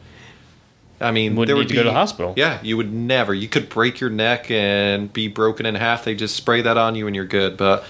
i 1.00 1.12
mean 1.12 1.36
Wouldn't 1.36 1.48
there 1.48 1.56
need 1.56 1.60
would 1.60 1.68
to 1.70 1.74
be, 1.74 1.76
go 1.76 1.84
to 1.84 1.90
the 1.90 1.94
hospital. 1.96 2.34
yeah 2.36 2.60
you 2.64 2.76
would 2.76 2.92
never 2.92 3.34
you 3.34 3.48
could 3.48 3.70
break 3.70 4.00
your 4.00 4.10
neck 4.10 4.50
and 4.52 5.14
be 5.14 5.28
broken 5.28 5.66
in 5.66 5.76
half 5.76 6.04
they 6.06 6.16
just 6.16 6.36
spray 6.36 6.62
that 6.64 6.76
on 6.78 6.96
you 6.96 7.06
and 7.08 7.16
you're 7.16 7.26
good 7.26 7.56
but 7.56 7.84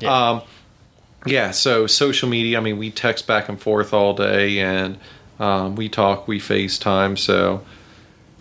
Yeah. 0.00 0.30
um 0.30 0.42
yeah 1.26 1.50
so 1.52 1.86
social 1.86 2.28
media 2.28 2.56
i 2.58 2.60
mean 2.60 2.78
we 2.78 2.90
text 2.90 3.26
back 3.26 3.48
and 3.50 3.60
forth 3.60 3.92
all 3.92 4.14
day 4.14 4.58
and 4.60 4.98
um, 5.38 5.76
we 5.76 5.88
talk 5.90 6.26
we 6.26 6.40
facetime 6.40 7.18
so 7.18 7.62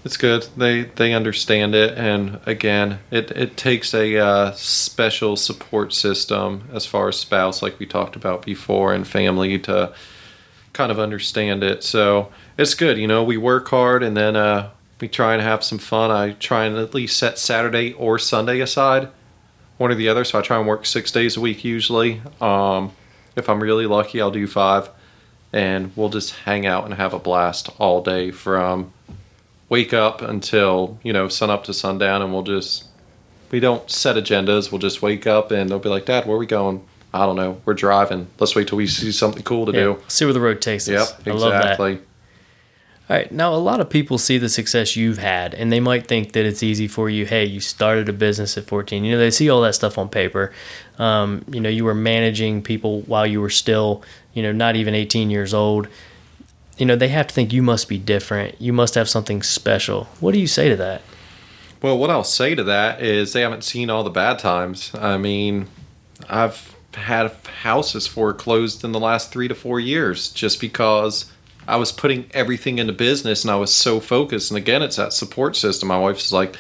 it's 0.05 0.17
good. 0.17 0.47
They 0.55 0.83
they 0.83 1.13
understand 1.13 1.73
it, 1.73 1.97
and 1.97 2.39
again, 2.45 2.99
it 3.09 3.31
it 3.31 3.57
takes 3.57 3.91
a 3.91 4.17
uh, 4.17 4.51
special 4.51 5.35
support 5.35 5.93
system 5.93 6.69
as 6.71 6.85
far 6.85 7.07
as 7.09 7.17
spouse, 7.17 7.63
like 7.63 7.79
we 7.79 7.87
talked 7.87 8.15
about 8.15 8.45
before, 8.45 8.93
and 8.93 9.07
family 9.07 9.57
to 9.59 9.93
kind 10.73 10.91
of 10.91 10.99
understand 10.99 11.63
it. 11.63 11.83
So 11.83 12.31
it's 12.55 12.75
good. 12.75 12.99
You 12.99 13.07
know, 13.07 13.23
we 13.23 13.37
work 13.37 13.67
hard, 13.67 14.03
and 14.03 14.15
then 14.15 14.35
uh, 14.35 14.69
we 15.01 15.07
try 15.07 15.33
and 15.33 15.41
have 15.41 15.63
some 15.63 15.79
fun. 15.79 16.11
I 16.11 16.33
try 16.33 16.65
and 16.65 16.77
at 16.77 16.93
least 16.93 17.17
set 17.17 17.39
Saturday 17.39 17.93
or 17.93 18.19
Sunday 18.19 18.59
aside, 18.59 19.09
one 19.79 19.89
or 19.89 19.95
the 19.95 20.07
other. 20.07 20.23
So 20.23 20.37
I 20.37 20.43
try 20.43 20.59
and 20.59 20.67
work 20.67 20.85
six 20.85 21.11
days 21.11 21.35
a 21.35 21.41
week 21.41 21.63
usually. 21.63 22.21
Um, 22.39 22.91
if 23.35 23.49
I'm 23.49 23.59
really 23.59 23.87
lucky, 23.87 24.21
I'll 24.21 24.29
do 24.29 24.45
five, 24.45 24.87
and 25.51 25.91
we'll 25.95 26.09
just 26.09 26.35
hang 26.45 26.67
out 26.67 26.85
and 26.85 26.93
have 26.93 27.15
a 27.15 27.19
blast 27.19 27.69
all 27.79 28.03
day 28.03 28.29
from 28.29 28.93
wake 29.75 29.93
up 29.93 30.21
until 30.21 30.97
you 31.03 31.13
know 31.13 31.27
sun 31.27 31.49
up 31.49 31.63
to 31.65 31.73
sundown 31.73 32.21
and 32.21 32.31
we'll 32.33 32.43
just 32.55 32.85
we 33.51 33.59
don't 33.59 33.89
set 33.89 34.15
agendas 34.15 34.71
we'll 34.71 34.79
just 34.89 35.01
wake 35.01 35.25
up 35.27 35.51
and 35.51 35.69
they'll 35.69 35.79
be 35.79 35.89
like 35.89 36.05
dad 36.05 36.25
where 36.25 36.35
are 36.35 36.39
we 36.39 36.45
going 36.45 36.77
i 37.13 37.25
don't 37.25 37.35
know 37.35 37.51
we're 37.65 37.73
driving 37.87 38.27
let's 38.39 38.55
wait 38.55 38.67
till 38.67 38.77
we 38.77 38.87
see 38.87 39.11
something 39.11 39.43
cool 39.43 39.65
to 39.65 39.71
Yeah, 39.73 39.83
do 39.83 39.97
See 40.07 40.25
where 40.25 40.33
the 40.33 40.41
road 40.41 40.61
takes 40.61 40.87
yep 40.87 41.01
us. 41.01 41.13
I 41.27 41.31
love 41.31 41.51
that. 41.51 41.61
exactly 41.73 41.99
All 43.07 43.15
right. 43.17 43.31
Now, 43.31 43.53
a 43.53 43.61
lot 43.71 43.79
of 43.81 43.87
people 43.97 44.17
see 44.17 44.39
the 44.39 44.49
success 44.49 44.95
you've 44.95 45.19
had, 45.19 45.53
and 45.53 45.71
they 45.71 45.79
might 45.79 46.07
think 46.07 46.31
that 46.33 46.43
it's 46.49 46.63
easy 46.63 46.87
for 46.87 47.07
you. 47.07 47.23
Hey, 47.27 47.45
you 47.45 47.59
started 47.59 48.09
a 48.09 48.13
business 48.13 48.57
at 48.57 48.63
14. 48.65 49.03
You 49.05 49.11
know, 49.11 49.19
they 49.19 49.29
see 49.29 49.47
all 49.47 49.61
that 49.61 49.75
stuff 49.75 49.99
on 49.99 50.09
paper. 50.09 50.51
Um, 50.97 51.45
you 51.55 51.61
know, 51.61 51.69
you 51.69 51.85
were 51.85 51.93
managing 51.93 52.63
people 52.63 53.01
while 53.01 53.27
you 53.27 53.41
were 53.41 53.51
still, 53.51 54.01
you 54.33 54.41
know, 54.41 54.51
not 54.51 54.75
even 54.75 54.95
18 54.95 55.29
years 55.29 55.53
old. 55.53 55.87
You 56.77 56.85
know, 56.85 56.95
they 56.95 57.07
have 57.07 57.27
to 57.27 57.33
think 57.33 57.53
you 57.53 57.61
must 57.61 57.87
be 57.87 57.97
different. 57.97 58.59
You 58.61 58.73
must 58.73 58.95
have 58.95 59.07
something 59.07 59.43
special. 59.43 60.05
What 60.19 60.33
do 60.33 60.39
you 60.39 60.47
say 60.47 60.69
to 60.69 60.75
that? 60.77 61.01
well 61.81 61.97
what 61.97 62.09
i'll 62.09 62.23
say 62.23 62.55
to 62.55 62.63
that 62.63 63.01
is 63.01 63.33
they 63.33 63.41
haven't 63.41 63.63
seen 63.63 63.89
all 63.89 64.03
the 64.03 64.09
bad 64.09 64.39
times 64.39 64.91
i 64.95 65.17
mean 65.17 65.67
i've 66.29 66.75
had 66.95 67.31
houses 67.61 68.07
foreclosed 68.07 68.83
in 68.83 68.91
the 68.91 68.99
last 68.99 69.31
three 69.31 69.47
to 69.47 69.55
four 69.55 69.79
years 69.79 70.29
just 70.29 70.59
because 70.59 71.31
I 71.67 71.77
was 71.77 71.91
putting 71.91 72.29
everything 72.33 72.77
into 72.77 72.93
business 72.93 73.43
and 73.43 73.51
I 73.51 73.55
was 73.55 73.73
so 73.73 73.99
focused. 73.99 74.51
And 74.51 74.57
again, 74.57 74.81
it's 74.81 74.95
that 74.97 75.13
support 75.13 75.55
system. 75.55 75.89
My 75.89 75.97
wife's 75.97 76.31
like, 76.31 76.55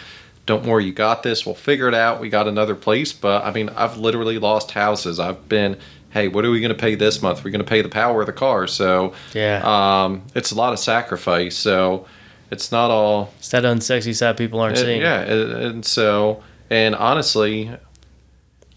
don't 0.45 0.65
worry, 0.65 0.85
you 0.85 0.93
got 0.93 1.23
this. 1.23 1.45
We'll 1.45 1.55
figure 1.55 1.87
it 1.87 1.93
out. 1.93 2.19
We 2.19 2.29
got 2.29 2.47
another 2.47 2.75
place. 2.75 3.13
But 3.13 3.45
I 3.45 3.51
mean, 3.51 3.69
I've 3.69 3.97
literally 3.97 4.39
lost 4.39 4.71
houses. 4.71 5.19
I've 5.19 5.47
been, 5.47 5.77
hey, 6.15 6.29
what 6.29 6.45
are 6.45 6.49
we 6.49 6.61
going 6.61 6.69
to 6.73 6.81
pay 6.81 6.95
this 6.95 7.21
month? 7.21 7.43
We're 7.43 7.51
going 7.51 7.59
to 7.65 7.69
pay 7.69 7.81
the 7.81 7.89
power 7.89 8.21
of 8.21 8.25
the 8.25 8.31
car. 8.33 8.67
So 8.67 9.13
Yeah. 9.33 9.59
um, 10.05 10.23
it's 10.33 10.51
a 10.51 10.55
lot 10.55 10.71
of 10.71 10.79
sacrifice. 10.79 11.57
So 11.57 12.07
it's 12.49 12.71
not 12.71 12.89
all 12.89 13.33
It's 13.37 13.49
that 13.49 13.63
unsexy 13.63 14.15
side 14.15 14.37
people 14.37 14.61
aren't 14.61 14.77
uh, 14.77 14.81
seeing. 14.81 15.01
yeah, 15.01 15.19
and 15.21 15.51
and 15.51 15.85
so 15.85 16.41
and 16.69 16.95
honestly, 16.95 17.69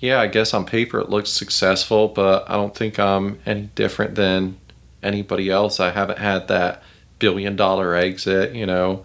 yeah, 0.01 0.21
I 0.21 0.27
guess 0.27 0.53
on 0.53 0.67
paper 0.67 0.99
it 1.01 1.11
looks 1.11 1.31
successful, 1.31 2.09
but 2.09 2.51
I 2.51 2.55
don't 2.55 2.75
think 2.75 2.99
I'm 2.99 3.39
any 3.47 3.71
different 3.77 4.17
than 4.17 4.59
anybody 5.03 5.49
else. 5.49 5.79
I 5.79 5.91
haven't 5.91 6.19
had 6.19 6.49
that 6.49 6.83
billion 7.21 7.55
dollar 7.55 7.95
exit, 7.95 8.53
you 8.55 8.67
know. 8.67 9.05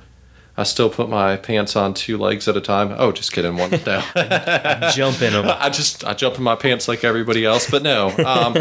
I 0.56 0.64
still 0.64 0.90
put 0.90 1.10
my 1.10 1.36
pants 1.36 1.76
on 1.76 1.96
two 1.96 2.18
legs 2.18 2.48
at 2.48 2.56
a 2.56 2.62
time. 2.62 2.94
Oh, 2.98 3.12
just 3.12 3.34
kidding, 3.34 3.58
one 3.58 3.70
down. 3.84 4.04
Jump 4.94 5.22
in 5.22 5.34
them. 5.34 5.46
I 5.48 5.70
just 5.70 6.06
I 6.06 6.14
jump 6.14 6.38
in 6.38 6.44
my 6.44 6.56
pants 6.56 6.88
like 6.88 7.04
everybody 7.04 7.44
else, 7.44 7.70
but 7.70 7.82
no. 7.82 8.10
Um, 8.10 8.56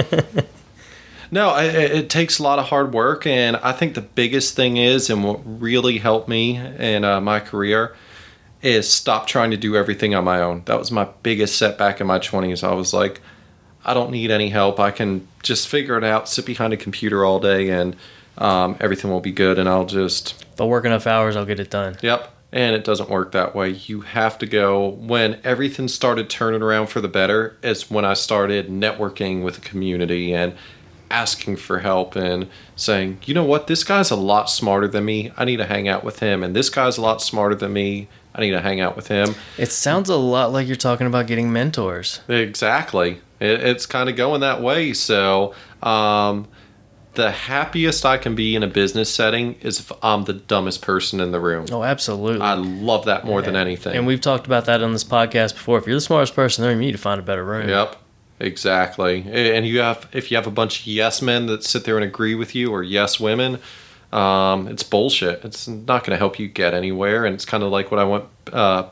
no, 1.30 1.51
I, 1.51 1.64
it 1.64 1.90
it 1.93 2.11
takes 2.11 2.38
a 2.38 2.43
lot 2.43 2.59
of 2.59 2.66
hard 2.66 2.95
work, 2.95 3.26
and 3.26 3.57
I 3.57 3.72
think 3.72 3.95
the 3.95 4.01
biggest 4.01 4.57
thing 4.57 4.78
is, 4.78 5.11
and 5.11 5.22
what 5.22 5.40
really 5.45 5.99
helped 5.99 6.28
me 6.28 6.57
in 6.57 7.05
uh, 7.05 7.20
my 7.20 7.40
career, 7.40 7.95
is 8.62 8.88
stop 8.90 9.26
trying 9.26 9.51
to 9.51 9.59
do 9.59 9.76
everything 9.76 10.14
on 10.14 10.24
my 10.24 10.40
own. 10.40 10.62
That 10.64 10.78
was 10.78 10.90
my 10.90 11.09
biggest 11.22 11.59
setback 11.59 12.01
in 12.01 12.07
my 12.07 12.18
twenties. 12.18 12.62
I 12.62 12.72
was 12.72 12.95
like, 12.95 13.20
I 13.84 13.93
don't 13.93 14.11
need 14.11 14.30
any 14.30 14.49
help. 14.49 14.80
I 14.80 14.93
can 14.93 15.28
just 15.43 15.68
figure 15.68 15.99
it 15.99 16.05
out, 16.05 16.26
sit 16.26 16.47
behind 16.47 16.72
a 16.72 16.78
computer 16.78 17.22
all 17.22 17.38
day, 17.38 17.68
and 17.68 17.97
um, 18.38 18.76
everything 18.80 19.11
will 19.11 19.20
be 19.20 19.32
good. 19.32 19.59
And 19.59 19.68
I'll 19.68 19.84
just 19.84 20.43
If 20.63 20.67
I 20.67 20.69
work 20.69 20.85
enough 20.85 21.09
hours, 21.09 21.35
I'll 21.35 21.45
get 21.45 21.59
it 21.59 21.71
done. 21.71 21.97
Yep. 22.03 22.33
And 22.53 22.77
it 22.77 22.85
doesn't 22.85 23.11
work 23.11 23.33
that 23.33 23.53
way. 23.53 23.71
You 23.71 24.03
have 24.03 24.39
to 24.39 24.47
go 24.47 24.91
when 24.91 25.41
everything 25.43 25.89
started 25.89 26.31
turning 26.31 26.63
around 26.63 26.87
for 26.87 27.01
the 27.01 27.09
better 27.09 27.57
is 27.65 27.91
when 27.91 28.05
I 28.05 28.15
started 28.15 28.69
networking 28.69 29.43
with 29.43 29.57
the 29.57 29.61
community 29.61 30.33
and 30.33 30.55
asking 31.11 31.57
for 31.57 31.81
help 31.81 32.15
and 32.15 32.49
saying, 32.77 33.19
you 33.25 33.35
know 33.35 33.43
what, 33.43 33.67
this 33.67 33.83
guy's 33.83 34.13
a 34.13 34.17
lot 34.17 34.49
smarter 34.51 34.87
than 34.87 35.05
me. 35.05 35.33
I 35.37 35.45
need 35.45 35.57
to 35.57 35.67
hang 35.67 35.89
out 35.89 36.05
with 36.05 36.21
him. 36.21 36.45
And 36.45 36.55
this 36.55 36.71
guy's 36.71 36.97
a 36.97 37.03
lot 37.03 37.21
smarter 37.21 37.57
than 37.57 37.73
me. 37.73 38.07
I 38.33 38.43
need 38.43 38.53
to 38.53 38.61
hang 38.61 38.81
out 38.81 38.95
with 38.95 39.09
him. 39.09 39.35
It 39.59 39.73
sounds 39.73 40.09
a 40.09 40.17
lot 40.17 40.53
like 40.53 40.69
you're 40.69 40.77
talking 40.77 41.09
about 41.09 41.27
getting 41.27 41.53
mentors. 41.53 42.21
Exactly. 42.29 43.21
It, 43.41 43.63
it's 43.65 43.85
kind 43.85 44.09
of 44.09 44.15
going 44.15 44.43
that 44.43 44.63
way. 44.63 44.93
So, 44.93 45.55
um, 45.83 46.47
the 47.15 47.31
happiest 47.31 48.07
I 48.07 48.17
can 48.17 48.35
be 48.35 48.57
in 48.57 48.63
a 48.63 48.67
business 48.67 49.13
setting 49.13 49.55
is 49.61 49.81
if 49.81 49.93
I'm 50.03 50.25
the 50.25 50.33
dumbest 50.33 50.81
person 50.83 51.21
in 51.21 51.31
the 51.31 51.41
room. 51.41 51.67
Oh, 51.71 51.83
absolutely. 51.83 52.41
I 52.41 52.55
love 52.55 53.05
that 53.05 53.25
more 53.25 53.43
than 53.43 53.55
anything. 53.57 53.95
and 53.95 54.07
we've 54.07 54.21
talked 54.21 54.47
about 54.47 54.65
that 54.65 54.83
on 54.83 54.93
this 54.93 55.05
podcast 55.05 55.55
before. 55.55 55.79
If 55.79 55.87
you're 55.87 55.97
the 55.97 56.01
smartest 56.01 56.35
person 56.35 56.65
in 56.65 56.69
the 56.69 56.75
room, 56.75 56.83
you 56.83 56.87
need 56.87 56.93
to 56.93 56.99
find 56.99 57.21
a 57.21 57.23
better 57.23 57.45
room. 57.45 57.69
Yep, 57.69 57.97
exactly. 58.41 59.27
And 59.31 59.67
you 59.67 59.81
have 59.81 60.09
if 60.13 60.31
you 60.31 60.37
have 60.37 60.47
a 60.47 60.51
bunch 60.51 60.81
of 60.81 60.87
yes 60.87 61.21
men 61.23 61.47
that 61.47 61.65
sit 61.65 61.85
there 61.85 61.97
and 61.97 62.05
agree 62.05 62.35
with 62.35 62.55
you, 62.55 62.71
or 62.73 62.83
yes 62.83 63.21
women, 63.21 63.59
um, 64.13 64.69
it's 64.69 64.83
bullshit. 64.83 65.45
It's 65.45 65.69
not 65.69 66.05
going 66.05 66.13
to 66.13 66.19
help 66.19 66.39
you 66.39 66.49
get 66.49 66.75
anywhere. 66.75 67.25
And 67.25 67.35
it's 67.35 67.45
kind 67.45 67.63
of 67.63 67.71
like 67.71 67.91
what 67.91 68.01
I 68.01 68.05
went 68.05 68.25
uh, 68.53 68.89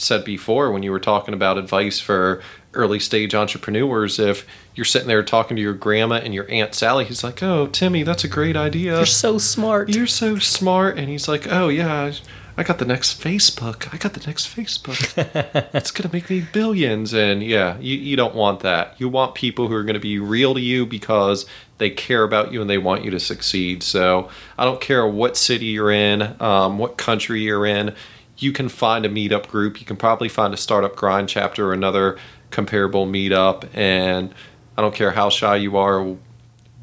said 0.00 0.24
before 0.24 0.70
when 0.70 0.82
you 0.82 0.90
were 0.90 1.00
talking 1.00 1.34
about 1.34 1.58
advice 1.58 2.00
for 2.00 2.42
early 2.74 3.00
stage 3.00 3.34
entrepreneurs. 3.34 4.18
If 4.18 4.46
you're 4.74 4.84
sitting 4.84 5.08
there 5.08 5.22
talking 5.22 5.56
to 5.56 5.62
your 5.62 5.74
grandma 5.74 6.16
and 6.16 6.34
your 6.34 6.50
aunt 6.50 6.74
Sally, 6.74 7.04
he's 7.04 7.24
like, 7.24 7.42
"Oh, 7.42 7.66
Timmy, 7.66 8.02
that's 8.02 8.24
a 8.24 8.28
great 8.28 8.56
idea. 8.56 8.96
You're 8.96 9.06
so 9.06 9.38
smart. 9.38 9.94
You're 9.94 10.06
so 10.06 10.38
smart." 10.38 10.98
And 10.98 11.08
he's 11.08 11.28
like, 11.28 11.46
"Oh 11.50 11.68
yeah." 11.68 12.12
I 12.56 12.62
got 12.62 12.78
the 12.78 12.84
next 12.84 13.18
Facebook. 13.18 13.88
I 13.94 13.96
got 13.96 14.12
the 14.12 14.26
next 14.26 14.54
Facebook. 14.54 15.16
it's 15.74 15.90
gonna 15.90 16.12
make 16.12 16.28
me 16.28 16.44
billions. 16.52 17.14
And 17.14 17.42
yeah, 17.42 17.78
you, 17.78 17.96
you 17.96 18.16
don't 18.16 18.34
want 18.34 18.60
that. 18.60 19.00
You 19.00 19.08
want 19.08 19.34
people 19.34 19.68
who 19.68 19.74
are 19.74 19.82
gonna 19.84 19.98
be 19.98 20.18
real 20.18 20.52
to 20.54 20.60
you 20.60 20.84
because 20.84 21.46
they 21.78 21.88
care 21.88 22.22
about 22.22 22.52
you 22.52 22.60
and 22.60 22.68
they 22.68 22.76
want 22.76 23.02
you 23.02 23.10
to 23.12 23.20
succeed. 23.20 23.82
So 23.82 24.28
I 24.58 24.64
don't 24.64 24.80
care 24.80 25.06
what 25.06 25.38
city 25.38 25.66
you're 25.66 25.90
in, 25.90 26.36
um, 26.42 26.76
what 26.76 26.98
country 26.98 27.40
you're 27.40 27.64
in. 27.64 27.94
You 28.40 28.52
can 28.52 28.68
find 28.68 29.04
a 29.04 29.08
meetup 29.08 29.48
group. 29.48 29.80
You 29.80 29.86
can 29.86 29.96
probably 29.96 30.28
find 30.28 30.52
a 30.54 30.56
startup 30.56 30.96
grind 30.96 31.28
chapter 31.28 31.68
or 31.68 31.72
another 31.72 32.18
comparable 32.50 33.06
meetup. 33.06 33.68
And 33.74 34.34
I 34.76 34.82
don't 34.82 34.94
care 34.94 35.12
how 35.12 35.28
shy 35.30 35.56
you 35.56 35.76
are, 35.76 36.16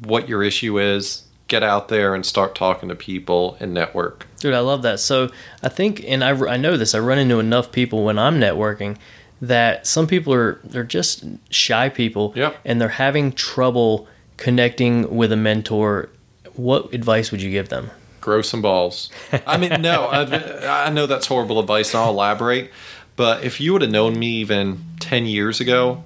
what 0.02 0.28
your 0.28 0.42
issue 0.42 0.78
is. 0.78 1.24
Get 1.48 1.62
out 1.62 1.88
there 1.88 2.14
and 2.14 2.26
start 2.26 2.54
talking 2.54 2.90
to 2.90 2.94
people 2.94 3.56
and 3.58 3.72
network. 3.72 4.26
Dude, 4.38 4.52
I 4.54 4.60
love 4.60 4.82
that. 4.82 5.00
So 5.00 5.30
I 5.62 5.70
think, 5.70 6.04
and 6.06 6.22
I, 6.22 6.30
I 6.46 6.56
know 6.58 6.76
this, 6.76 6.94
I 6.94 6.98
run 6.98 7.18
into 7.18 7.38
enough 7.38 7.72
people 7.72 8.04
when 8.04 8.18
I'm 8.18 8.38
networking 8.38 8.98
that 9.40 9.86
some 9.86 10.06
people 10.06 10.34
are 10.34 10.60
they're 10.64 10.82
just 10.84 11.24
shy 11.48 11.88
people 11.88 12.32
Yep. 12.36 12.56
and 12.64 12.80
they're 12.80 12.88
having 12.88 13.32
trouble 13.32 14.08
connecting 14.36 15.14
with 15.16 15.32
a 15.32 15.36
mentor. 15.36 16.10
What 16.54 16.92
advice 16.92 17.30
would 17.30 17.40
you 17.40 17.50
give 17.50 17.68
them? 17.68 17.90
Grow 18.20 18.42
some 18.42 18.62
balls. 18.62 19.10
I 19.46 19.56
mean, 19.56 19.80
no, 19.80 20.06
I, 20.06 20.86
I 20.86 20.90
know 20.90 21.06
that's 21.06 21.26
horrible 21.26 21.60
advice, 21.60 21.94
and 21.94 22.02
I'll 22.02 22.10
elaborate. 22.10 22.70
But 23.16 23.42
if 23.44 23.60
you 23.60 23.72
would 23.72 23.82
have 23.82 23.90
known 23.90 24.18
me 24.18 24.28
even 24.28 24.84
10 25.00 25.26
years 25.26 25.60
ago, 25.60 26.04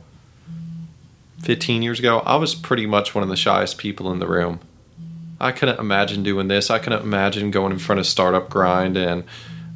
15 1.42 1.82
years 1.82 1.98
ago, 1.98 2.20
I 2.20 2.36
was 2.36 2.54
pretty 2.54 2.86
much 2.86 3.14
one 3.14 3.22
of 3.22 3.28
the 3.28 3.36
shyest 3.36 3.78
people 3.78 4.10
in 4.12 4.18
the 4.18 4.26
room. 4.26 4.60
I 5.40 5.52
couldn't 5.52 5.80
imagine 5.80 6.22
doing 6.22 6.48
this. 6.48 6.70
I 6.70 6.78
couldn't 6.78 7.02
imagine 7.02 7.50
going 7.50 7.72
in 7.72 7.78
front 7.78 7.98
of 7.98 8.06
Startup 8.06 8.48
Grind 8.48 8.96
and 8.96 9.24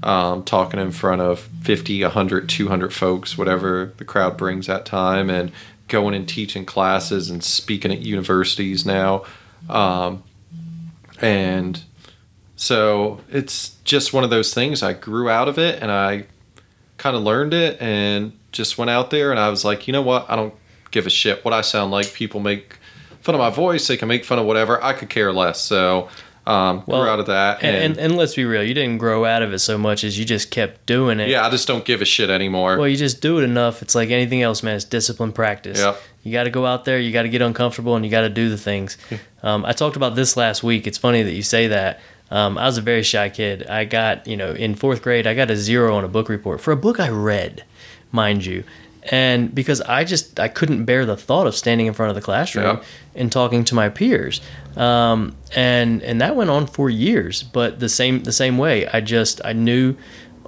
um, 0.03 0.45
talking 0.45 0.79
in 0.79 0.93
front 0.93 1.21
of 1.21 1.41
50, 1.41 2.03
100, 2.03 2.49
200 2.49 2.93
folks, 2.95 3.37
whatever 3.37 3.93
the 3.97 4.05
crowd 4.05 4.37
brings 4.37 4.69
that 4.69 4.87
time, 4.87 5.29
and 5.29 5.51
going 5.89 6.15
and 6.15 6.29
teaching 6.29 6.65
classes 6.65 7.29
and 7.29 7.43
speaking 7.43 7.93
at 7.93 7.99
universities 7.99 8.87
now. 8.87 9.25
Um, 9.69 10.23
and 11.21 11.83
so 12.57 13.21
it's 13.31 13.77
just 13.85 14.13
one 14.13 14.25
of 14.25 14.31
those 14.31 14.53
things. 14.53 14.83
I 14.83 14.95
grew 14.95 15.29
out 15.29 15.47
of 15.49 15.59
it 15.59 15.83
and 15.83 15.91
I 15.91 16.25
kind 16.97 17.15
of 17.15 17.23
learned 17.23 17.55
it 17.55 17.81
and 17.81 18.33
just 18.51 18.79
went 18.79 18.91
out 18.91 19.11
there 19.11 19.31
and 19.31 19.39
I 19.39 19.51
was 19.51 19.65
like, 19.65 19.87
you 19.87 19.93
know 19.93 20.03
what? 20.03 20.29
I 20.29 20.37
don't 20.37 20.55
give 20.91 21.07
a 21.07 21.11
shit 21.11 21.45
what 21.45 21.53
I 21.53 21.61
sound 21.61 21.91
like. 21.91 22.13
People 22.15 22.41
make 22.41 22.79
fun 23.21 23.35
of 23.35 23.39
my 23.39 23.51
voice, 23.51 23.87
they 23.87 23.97
can 23.97 24.09
make 24.09 24.25
fun 24.25 24.39
of 24.39 24.47
whatever. 24.47 24.83
I 24.83 24.95
could 24.95 25.11
care 25.11 25.33
less. 25.33 25.61
So 25.61 26.09
um, 26.47 26.85
Well, 26.87 27.03
grew 27.03 27.11
out 27.11 27.21
of 27.21 27.27
that. 27.27 27.63
And, 27.63 27.77
And, 27.77 27.99
and, 27.99 28.17
let's 28.17 28.37
be 28.37 28.45
real, 28.45 28.63
you 28.63 28.73
didn't 28.73 28.99
grow 28.99 29.25
out 29.25 29.43
of 29.43 29.53
it 29.53 29.59
so 29.59 29.77
much 29.77 30.05
as 30.05 30.19
you 30.19 30.25
just 30.25 30.51
kept 30.51 30.87
doing 30.87 31.21
it. 31.21 31.29
yeah, 31.29 31.45
I 31.45 31.51
just 31.51 31.67
don't 31.67 31.85
give 31.85 32.01
a 32.01 32.05
shit 32.05 32.31
anymore. 32.31 32.79
Well, 32.79 32.89
you 32.89 32.97
just 32.97 33.21
do 33.21 33.39
it 33.39 33.43
enough. 33.43 33.83
It's 33.83 33.95
like 33.95 34.11
anything 34.11 34.43
else, 34.43 34.63
man. 34.63 34.77
It's 34.77 34.85
discipline 34.85 35.33
practice. 35.33 35.81
Yep. 35.81 36.01
You 36.23 36.33
got 36.33 36.45
to 36.45 36.51
go 36.51 36.65
out 36.65 36.85
there. 36.85 36.99
You 36.99 37.13
got 37.13 37.23
to 37.23 37.29
get 37.29 37.43
uncomfortable, 37.43 37.95
and 37.97 38.05
you 38.05 38.11
got 38.11 38.23
to 38.23 38.29
do 38.29 38.49
the 38.49 38.57
things. 38.57 38.97
Um, 39.43 39.65
I 39.65 39.73
talked 39.73 39.97
about 39.97 40.17
this 40.17 40.37
last 40.37 40.63
week. 40.63 40.87
It's 40.87 40.99
funny 40.99 41.23
that 41.23 41.33
you 41.33 41.43
say 41.43 41.69
that. 41.69 42.01
Um, 42.31 42.59
I 42.59 42.67
was 42.67 42.77
a 42.79 42.83
very 42.83 43.03
shy 43.03 43.29
kid. 43.29 43.67
I 43.69 43.85
got, 43.85 44.27
you 44.27 44.37
know, 44.37 44.53
in 44.53 44.75
fourth 44.75 45.03
grade, 45.03 45.27
I 45.27 45.35
got 45.35 45.51
a 45.51 45.57
zero 45.57 45.95
on 45.97 46.05
a 46.05 46.09
book 46.09 46.29
report 46.29 46.61
for 46.61 46.73
a 46.73 46.77
book 46.77 46.99
I 46.99 47.09
read, 47.09 47.65
mind 48.11 48.45
you. 48.45 48.65
And 49.13 49.55
because 49.55 49.81
I 49.83 50.03
just 50.03 50.41
I 50.41 50.49
couldn't 50.49 50.85
bear 50.85 51.07
the 51.07 51.17
thought 51.17 51.47
of 51.47 51.55
standing 51.55 51.87
in 51.87 51.93
front 51.95 52.11
of 52.11 52.17
the 52.17 52.23
classroom 52.23 52.65
Yep. 52.67 52.85
and 53.15 53.31
talking 53.31 53.63
to 53.67 53.75
my 53.77 53.89
peers, 53.89 54.41
um, 54.77 55.37
and 55.55 56.03
and 56.03 56.21
that 56.21 56.35
went 56.35 56.51
on 56.51 56.67
for 56.67 56.91
years. 56.91 57.45
But 57.45 57.79
the 57.79 57.89
same 57.89 58.25
the 58.25 58.33
same 58.33 58.59
way, 58.59 58.89
I 58.89 59.01
just 59.01 59.41
I 59.45 59.53
knew 59.53 59.95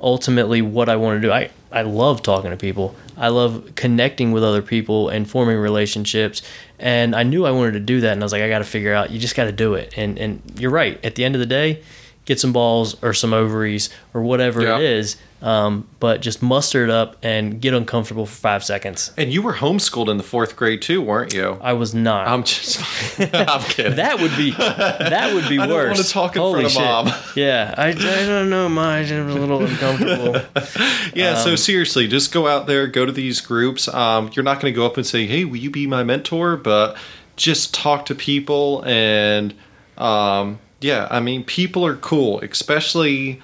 ultimately 0.02 0.60
what 0.60 0.88
I 0.88 0.96
want 0.96 1.22
to 1.22 1.28
do. 1.28 1.32
I, 1.32 1.50
I 1.70 1.82
love 1.82 2.22
talking 2.22 2.50
to 2.50 2.56
people. 2.56 2.94
I 3.16 3.28
love 3.28 3.72
connecting 3.74 4.32
with 4.32 4.42
other 4.42 4.62
people 4.62 5.08
and 5.08 5.28
forming 5.28 5.58
relationships. 5.58 6.42
And 6.78 7.14
I 7.14 7.22
knew 7.24 7.44
I 7.44 7.50
wanted 7.50 7.72
to 7.72 7.80
do 7.80 8.00
that. 8.02 8.12
And 8.12 8.22
I 8.22 8.24
was 8.24 8.32
like, 8.32 8.42
I 8.42 8.48
got 8.48 8.58
to 8.58 8.64
figure 8.64 8.94
out, 8.94 9.10
you 9.10 9.18
just 9.18 9.34
got 9.36 9.44
to 9.44 9.52
do 9.52 9.74
it. 9.74 9.92
And, 9.96 10.18
and 10.18 10.40
you're 10.58 10.70
right. 10.70 11.02
At 11.04 11.14
the 11.16 11.24
end 11.24 11.34
of 11.34 11.40
the 11.40 11.46
day, 11.46 11.82
get 12.24 12.38
some 12.40 12.52
balls 12.52 13.02
or 13.02 13.12
some 13.12 13.32
ovaries 13.34 13.90
or 14.14 14.22
whatever 14.22 14.62
Yeah. 14.62 14.76
it 14.78 14.82
is. 14.84 15.16
Um, 15.40 15.86
but 16.00 16.20
just 16.20 16.42
muster 16.42 16.82
it 16.82 16.90
up 16.90 17.16
and 17.22 17.60
get 17.60 17.72
uncomfortable 17.72 18.26
for 18.26 18.34
five 18.34 18.64
seconds. 18.64 19.12
and 19.16 19.32
you 19.32 19.40
were 19.40 19.52
homeschooled 19.52 20.08
in 20.08 20.16
the 20.16 20.24
fourth 20.24 20.56
grade 20.56 20.82
too, 20.82 21.00
weren't 21.00 21.32
you? 21.32 21.56
I 21.60 21.74
was 21.74 21.94
not. 21.94 22.26
I'm 22.26 22.42
just, 22.42 22.80
I'm 23.32 23.62
kidding. 23.62 23.94
that 23.96 24.18
would 24.20 24.36
be 24.36 24.50
that 24.50 25.32
would 25.34 25.48
be 25.48 25.60
I 25.60 25.66
don't 25.68 25.76
worse. 25.76 25.96
wanna 25.96 26.08
talk 26.08 26.34
in 26.34 26.42
Holy 26.42 26.52
front 26.62 26.66
of 26.66 26.72
shit. 26.72 26.82
mom. 26.82 27.34
Yeah, 27.36 27.72
I, 27.78 27.90
I 27.90 27.92
don't 28.26 28.50
know. 28.50 28.68
My 28.68 28.98
I'm 28.98 29.30
a 29.30 29.34
little 29.34 29.64
uncomfortable. 29.64 30.40
Yeah, 31.14 31.30
Um, 31.30 31.36
so 31.36 31.54
seriously, 31.56 32.08
just 32.08 32.32
go 32.32 32.48
out 32.48 32.66
there, 32.66 32.86
go 32.88 33.06
to 33.06 33.12
these 33.12 33.40
groups. 33.40 33.86
Um, 33.88 34.30
you're 34.34 34.42
not 34.44 34.60
going 34.60 34.72
to 34.72 34.76
go 34.76 34.84
up 34.86 34.96
and 34.96 35.06
say, 35.06 35.26
"Hey, 35.26 35.44
will 35.44 35.56
you 35.56 35.70
be 35.70 35.86
my 35.86 36.02
mentor?" 36.02 36.56
But 36.56 36.96
just 37.36 37.72
talk 37.72 38.06
to 38.06 38.14
people, 38.16 38.82
and 38.84 39.54
um, 39.96 40.58
yeah, 40.80 41.06
I 41.10 41.20
mean, 41.20 41.44
people 41.44 41.86
are 41.86 41.96
cool. 41.96 42.40
Especially, 42.40 43.40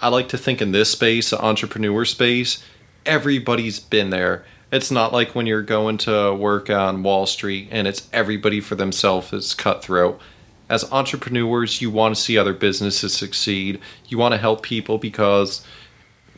I 0.00 0.08
like 0.08 0.28
to 0.30 0.38
think 0.38 0.62
in 0.62 0.72
this 0.72 0.92
space, 0.92 1.30
the 1.30 1.42
entrepreneur 1.42 2.04
space, 2.04 2.62
everybody's 3.04 3.80
been 3.80 4.10
there. 4.10 4.44
It's 4.70 4.90
not 4.90 5.12
like 5.12 5.34
when 5.34 5.46
you're 5.46 5.62
going 5.62 5.98
to 5.98 6.34
work 6.34 6.68
on 6.68 7.02
Wall 7.02 7.26
Street 7.26 7.68
and 7.70 7.88
it's 7.88 8.08
everybody 8.12 8.60
for 8.60 8.74
themselves. 8.74 9.32
It's 9.32 9.54
cutthroat. 9.54 10.20
As 10.68 10.90
entrepreneurs, 10.92 11.80
you 11.80 11.90
want 11.90 12.14
to 12.14 12.20
see 12.20 12.36
other 12.36 12.52
businesses 12.52 13.14
succeed. 13.14 13.80
You 14.08 14.18
want 14.18 14.32
to 14.32 14.38
help 14.38 14.62
people 14.62 14.98
because 14.98 15.64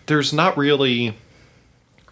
there's 0.06 0.32
not 0.32 0.56
really 0.56 1.16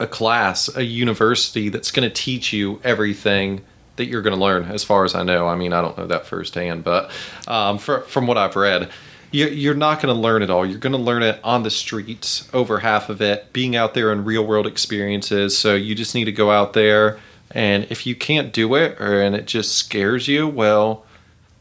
a 0.01 0.07
class, 0.07 0.75
a 0.77 0.85
university 0.85 1.69
that's 1.69 1.93
going 1.93 2.09
to 2.09 2.15
teach 2.15 2.53
you 2.53 2.81
everything 2.83 3.63
that 3.97 4.07
you're 4.07 4.23
going 4.23 4.35
to 4.35 4.41
learn, 4.41 4.65
as 4.65 4.85
far 4.85 5.05
as 5.05 5.15
I 5.15 5.23
know. 5.23 5.49
I 5.49 5.57
mean, 5.57 5.73
I 5.73 5.83
don't 5.83 5.99
know 5.99 6.07
that 6.07 6.27
firsthand, 6.27 6.85
but 6.85 7.11
um, 7.47 7.79
for, 7.79 8.01
from 8.03 8.27
what 8.27 8.39
I've 8.39 8.57
read, 8.57 8.91
you're 9.31 9.75
not 9.75 10.01
going 10.01 10.15
to 10.15 10.21
learn 10.21 10.43
it 10.43 10.51
all. 10.51 10.65
You're 10.65 10.79
going 10.79 10.93
to 10.93 10.99
learn 10.99 11.23
it 11.23 11.39
on 11.45 11.63
the 11.63 11.71
streets, 11.71 12.49
over 12.53 12.81
half 12.81 13.09
of 13.09 13.21
it, 13.21 13.53
being 13.53 13.77
out 13.77 13.95
there 13.95 14.11
in 14.13 14.25
real 14.25 14.47
world 14.47 14.67
experiences. 14.67 15.57
So 15.57 15.75
you 15.75 15.95
just 15.95 16.15
need 16.15 16.25
to 16.25 16.33
go 16.33 16.51
out 16.51 16.73
there, 16.73 17.19
and 17.51 17.87
if 17.91 18.07
you 18.07 18.15
can't 18.15 18.53
do 18.53 18.75
it, 18.75 19.01
or 19.01 19.21
and 19.21 19.35
it 19.35 19.47
just 19.47 19.77
scares 19.77 20.29
you, 20.29 20.49
well, 20.49 21.05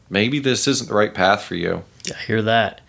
maybe 0.09 0.39
this 0.39 0.68
isn't 0.68 0.89
the 0.89 0.95
right 0.95 1.13
path 1.13 1.43
for 1.43 1.55
you. 1.55 1.84
I 2.09 2.18
hear 2.24 2.41
that. 2.41 2.82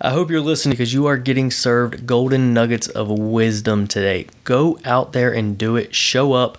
I 0.00 0.10
hope 0.10 0.30
you're 0.30 0.40
listening 0.40 0.74
because 0.74 0.94
you 0.94 1.06
are 1.06 1.16
getting 1.16 1.50
served 1.50 2.06
golden 2.06 2.54
nuggets 2.54 2.86
of 2.86 3.10
wisdom 3.10 3.88
today. 3.88 4.28
Go 4.44 4.78
out 4.84 5.12
there 5.12 5.32
and 5.32 5.58
do 5.58 5.74
it. 5.74 5.92
Show 5.92 6.34
up. 6.34 6.58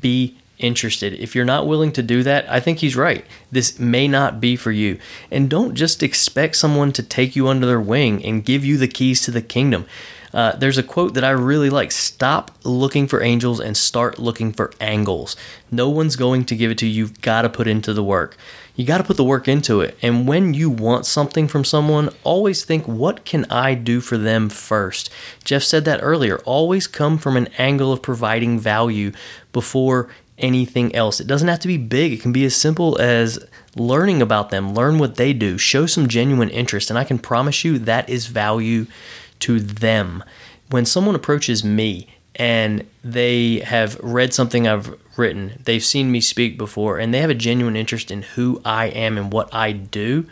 Be 0.00 0.39
interested. 0.60 1.14
If 1.14 1.34
you're 1.34 1.44
not 1.44 1.66
willing 1.66 1.92
to 1.92 2.02
do 2.02 2.22
that, 2.22 2.48
I 2.50 2.60
think 2.60 2.78
he's 2.78 2.96
right. 2.96 3.24
This 3.50 3.78
may 3.78 4.08
not 4.08 4.40
be 4.40 4.56
for 4.56 4.72
you. 4.72 4.98
And 5.30 5.50
don't 5.50 5.74
just 5.74 6.02
expect 6.02 6.56
someone 6.56 6.92
to 6.92 7.02
take 7.02 7.34
you 7.34 7.48
under 7.48 7.66
their 7.66 7.80
wing 7.80 8.24
and 8.24 8.44
give 8.44 8.64
you 8.64 8.76
the 8.76 8.88
keys 8.88 9.22
to 9.22 9.30
the 9.30 9.42
kingdom. 9.42 9.86
Uh, 10.32 10.54
there's 10.56 10.78
a 10.78 10.82
quote 10.82 11.14
that 11.14 11.24
I 11.24 11.30
really 11.30 11.70
like 11.70 11.90
Stop 11.92 12.52
looking 12.64 13.08
for 13.08 13.22
angels 13.22 13.60
and 13.60 13.76
start 13.76 14.18
looking 14.18 14.52
for 14.52 14.72
angles. 14.80 15.36
No 15.70 15.88
one's 15.88 16.16
going 16.16 16.44
to 16.46 16.56
give 16.56 16.70
it 16.70 16.78
to 16.78 16.86
you. 16.86 17.00
You've 17.00 17.20
got 17.20 17.42
to 17.42 17.48
put 17.48 17.66
into 17.66 17.92
the 17.92 18.04
work. 18.04 18.36
You 18.76 18.86
got 18.86 18.98
to 18.98 19.04
put 19.04 19.16
the 19.16 19.24
work 19.24 19.48
into 19.48 19.80
it. 19.80 19.98
And 20.00 20.26
when 20.28 20.54
you 20.54 20.70
want 20.70 21.04
something 21.04 21.48
from 21.48 21.64
someone, 21.64 22.10
always 22.24 22.64
think, 22.64 22.86
what 22.86 23.24
can 23.24 23.44
I 23.50 23.74
do 23.74 24.00
for 24.00 24.16
them 24.16 24.48
first? 24.48 25.10
Jeff 25.44 25.62
said 25.62 25.84
that 25.84 26.00
earlier. 26.02 26.38
Always 26.40 26.86
come 26.86 27.18
from 27.18 27.36
an 27.36 27.48
angle 27.58 27.92
of 27.92 28.02
providing 28.02 28.58
value 28.58 29.12
before 29.52 30.08
anything 30.40 30.94
else. 30.94 31.20
It 31.20 31.26
doesn't 31.26 31.48
have 31.48 31.60
to 31.60 31.68
be 31.68 31.76
big, 31.76 32.12
it 32.12 32.20
can 32.20 32.32
be 32.32 32.44
as 32.44 32.56
simple 32.56 33.00
as 33.00 33.38
learning 33.76 34.20
about 34.22 34.50
them, 34.50 34.74
learn 34.74 34.98
what 34.98 35.16
they 35.16 35.32
do, 35.32 35.58
show 35.58 35.86
some 35.86 36.08
genuine 36.08 36.50
interest. 36.50 36.90
And 36.90 36.98
I 36.98 37.04
can 37.04 37.18
promise 37.18 37.64
you 37.64 37.78
that 37.78 38.08
is 38.08 38.26
value 38.26 38.86
to 39.40 39.60
them. 39.60 40.24
When 40.70 40.86
someone 40.86 41.14
approaches 41.14 41.64
me 41.64 42.08
and 42.36 42.86
they 43.04 43.58
have 43.60 43.98
read 44.00 44.32
something 44.32 44.66
I've 44.66 44.96
written. 45.16 45.60
They've 45.64 45.84
seen 45.84 46.10
me 46.10 46.20
speak 46.20 46.56
before, 46.56 46.98
and 46.98 47.12
they 47.12 47.20
have 47.20 47.30
a 47.30 47.34
genuine 47.34 47.76
interest 47.76 48.10
in 48.10 48.22
who 48.22 48.60
I 48.64 48.86
am 48.86 49.18
and 49.18 49.32
what 49.32 49.52
I 49.54 49.72
do. 49.72 50.26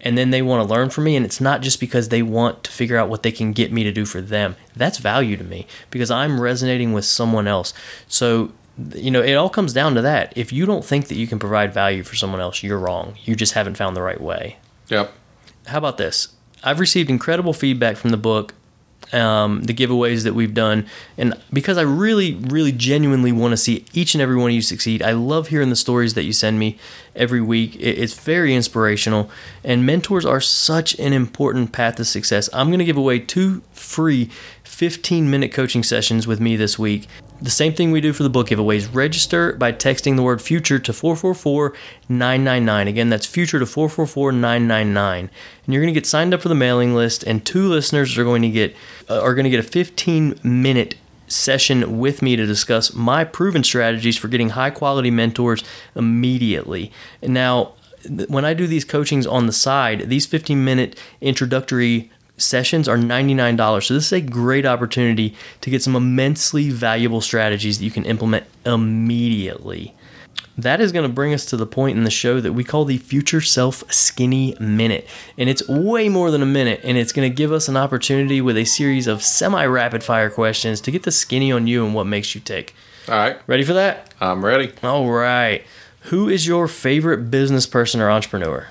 And 0.00 0.18
then 0.18 0.30
they 0.30 0.42
want 0.42 0.66
to 0.66 0.74
learn 0.74 0.90
from 0.90 1.04
me, 1.04 1.14
and 1.14 1.24
it's 1.24 1.40
not 1.40 1.60
just 1.60 1.78
because 1.78 2.08
they 2.08 2.22
want 2.22 2.64
to 2.64 2.72
figure 2.72 2.96
out 2.96 3.08
what 3.08 3.22
they 3.22 3.30
can 3.30 3.52
get 3.52 3.70
me 3.70 3.84
to 3.84 3.92
do 3.92 4.04
for 4.04 4.20
them. 4.20 4.56
That's 4.74 4.98
value 4.98 5.36
to 5.36 5.44
me 5.44 5.66
because 5.90 6.10
I'm 6.10 6.40
resonating 6.40 6.92
with 6.92 7.04
someone 7.04 7.46
else. 7.46 7.72
So, 8.08 8.52
you 8.94 9.10
know, 9.10 9.22
it 9.22 9.34
all 9.34 9.50
comes 9.50 9.72
down 9.72 9.94
to 9.96 10.02
that. 10.02 10.32
If 10.36 10.52
you 10.52 10.64
don't 10.66 10.84
think 10.84 11.08
that 11.08 11.16
you 11.16 11.26
can 11.26 11.38
provide 11.38 11.74
value 11.74 12.02
for 12.02 12.16
someone 12.16 12.40
else, 12.40 12.62
you're 12.62 12.78
wrong. 12.78 13.16
You 13.24 13.36
just 13.36 13.52
haven't 13.52 13.76
found 13.76 13.96
the 13.96 14.02
right 14.02 14.20
way 14.20 14.56
Yep. 14.88 15.12
how 15.66 15.78
about 15.78 15.98
this? 15.98 16.28
I've 16.64 16.80
received 16.80 17.10
incredible 17.10 17.52
feedback 17.52 17.96
from 17.96 18.10
the 18.10 18.16
book, 18.16 18.54
um, 19.12 19.62
the 19.64 19.74
giveaways 19.74 20.22
that 20.24 20.32
we've 20.34 20.54
done, 20.54 20.86
and 21.18 21.34
because 21.52 21.76
I 21.76 21.82
really, 21.82 22.34
really 22.36 22.72
genuinely 22.72 23.32
want 23.32 23.50
to 23.52 23.56
see 23.56 23.84
each 23.92 24.14
and 24.14 24.22
every 24.22 24.36
one 24.36 24.50
of 24.50 24.54
you 24.54 24.62
succeed, 24.62 25.02
I 25.02 25.10
love 25.12 25.48
hearing 25.48 25.68
the 25.70 25.76
stories 25.76 26.14
that 26.14 26.22
you 26.22 26.32
send 26.32 26.58
me 26.58 26.78
every 27.16 27.40
week. 27.42 27.76
It's 27.78 28.14
very 28.14 28.54
inspirational, 28.54 29.28
and 29.64 29.84
mentors 29.84 30.24
are 30.24 30.40
such 30.40 30.98
an 30.98 31.12
important 31.12 31.72
path 31.72 31.96
to 31.96 32.04
success. 32.06 32.48
I'm 32.54 32.68
going 32.68 32.78
to 32.78 32.84
give 32.86 32.96
away 32.96 33.18
two 33.18 33.62
free 33.72 34.30
15 34.82 35.30
minute 35.30 35.52
coaching 35.52 35.84
sessions 35.84 36.26
with 36.26 36.40
me 36.40 36.56
this 36.56 36.76
week. 36.76 37.06
The 37.40 37.52
same 37.52 37.72
thing 37.72 37.92
we 37.92 38.00
do 38.00 38.12
for 38.12 38.24
the 38.24 38.28
book 38.28 38.48
giveaways. 38.48 38.92
Register 38.92 39.52
by 39.52 39.70
texting 39.70 40.16
the 40.16 40.24
word 40.24 40.42
future 40.42 40.80
to 40.80 40.92
444 40.92 41.72
999. 42.08 42.88
Again, 42.88 43.08
that's 43.08 43.24
future 43.24 43.60
to 43.60 43.66
444 43.66 44.32
999. 44.32 45.30
And 45.64 45.72
you're 45.72 45.80
going 45.80 45.94
to 45.94 46.00
get 46.00 46.04
signed 46.04 46.34
up 46.34 46.42
for 46.42 46.48
the 46.48 46.56
mailing 46.56 46.96
list, 46.96 47.22
and 47.22 47.46
two 47.46 47.68
listeners 47.68 48.18
are 48.18 48.24
going 48.24 48.42
to 48.42 48.50
get 48.50 48.74
uh, 49.08 49.20
are 49.20 49.36
going 49.36 49.44
to 49.44 49.50
get 49.50 49.60
a 49.60 49.62
15 49.62 50.40
minute 50.42 50.96
session 51.28 52.00
with 52.00 52.20
me 52.20 52.34
to 52.34 52.44
discuss 52.44 52.92
my 52.92 53.22
proven 53.22 53.62
strategies 53.62 54.18
for 54.18 54.26
getting 54.26 54.48
high 54.48 54.70
quality 54.70 55.12
mentors 55.12 55.62
immediately. 55.94 56.90
Now, 57.22 57.74
when 58.26 58.44
I 58.44 58.52
do 58.52 58.66
these 58.66 58.84
coachings 58.84 59.28
on 59.28 59.46
the 59.46 59.52
side, 59.52 60.08
these 60.08 60.26
15 60.26 60.64
minute 60.64 60.98
introductory 61.20 62.10
sessions 62.36 62.88
are 62.88 62.96
$99. 62.96 63.84
So 63.84 63.94
this 63.94 64.06
is 64.06 64.12
a 64.12 64.20
great 64.20 64.66
opportunity 64.66 65.34
to 65.60 65.70
get 65.70 65.82
some 65.82 65.96
immensely 65.96 66.70
valuable 66.70 67.20
strategies 67.20 67.78
that 67.78 67.84
you 67.84 67.90
can 67.90 68.04
implement 68.04 68.46
immediately. 68.64 69.94
That 70.58 70.80
is 70.82 70.92
going 70.92 71.08
to 71.08 71.12
bring 71.12 71.32
us 71.32 71.46
to 71.46 71.56
the 71.56 71.66
point 71.66 71.96
in 71.96 72.04
the 72.04 72.10
show 72.10 72.38
that 72.40 72.52
we 72.52 72.62
call 72.62 72.84
the 72.84 72.98
Future 72.98 73.40
Self 73.40 73.90
Skinny 73.90 74.54
Minute. 74.60 75.08
And 75.38 75.48
it's 75.48 75.66
way 75.66 76.10
more 76.10 76.30
than 76.30 76.42
a 76.42 76.46
minute, 76.46 76.80
and 76.84 76.98
it's 76.98 77.12
going 77.12 77.30
to 77.30 77.34
give 77.34 77.52
us 77.52 77.68
an 77.68 77.76
opportunity 77.76 78.40
with 78.42 78.58
a 78.58 78.64
series 78.64 79.06
of 79.06 79.22
semi 79.22 79.64
rapid 79.64 80.04
fire 80.04 80.28
questions 80.28 80.80
to 80.82 80.90
get 80.90 81.04
the 81.04 81.10
skinny 81.10 81.50
on 81.52 81.66
you 81.66 81.86
and 81.86 81.94
what 81.94 82.06
makes 82.06 82.34
you 82.34 82.40
tick. 82.40 82.74
All 83.08 83.14
right. 83.14 83.38
Ready 83.46 83.64
for 83.64 83.72
that? 83.72 84.12
I'm 84.20 84.44
ready. 84.44 84.72
All 84.82 85.10
right. 85.10 85.64
Who 86.06 86.28
is 86.28 86.46
your 86.46 86.68
favorite 86.68 87.30
business 87.30 87.66
person 87.66 88.00
or 88.00 88.10
entrepreneur? 88.10 88.68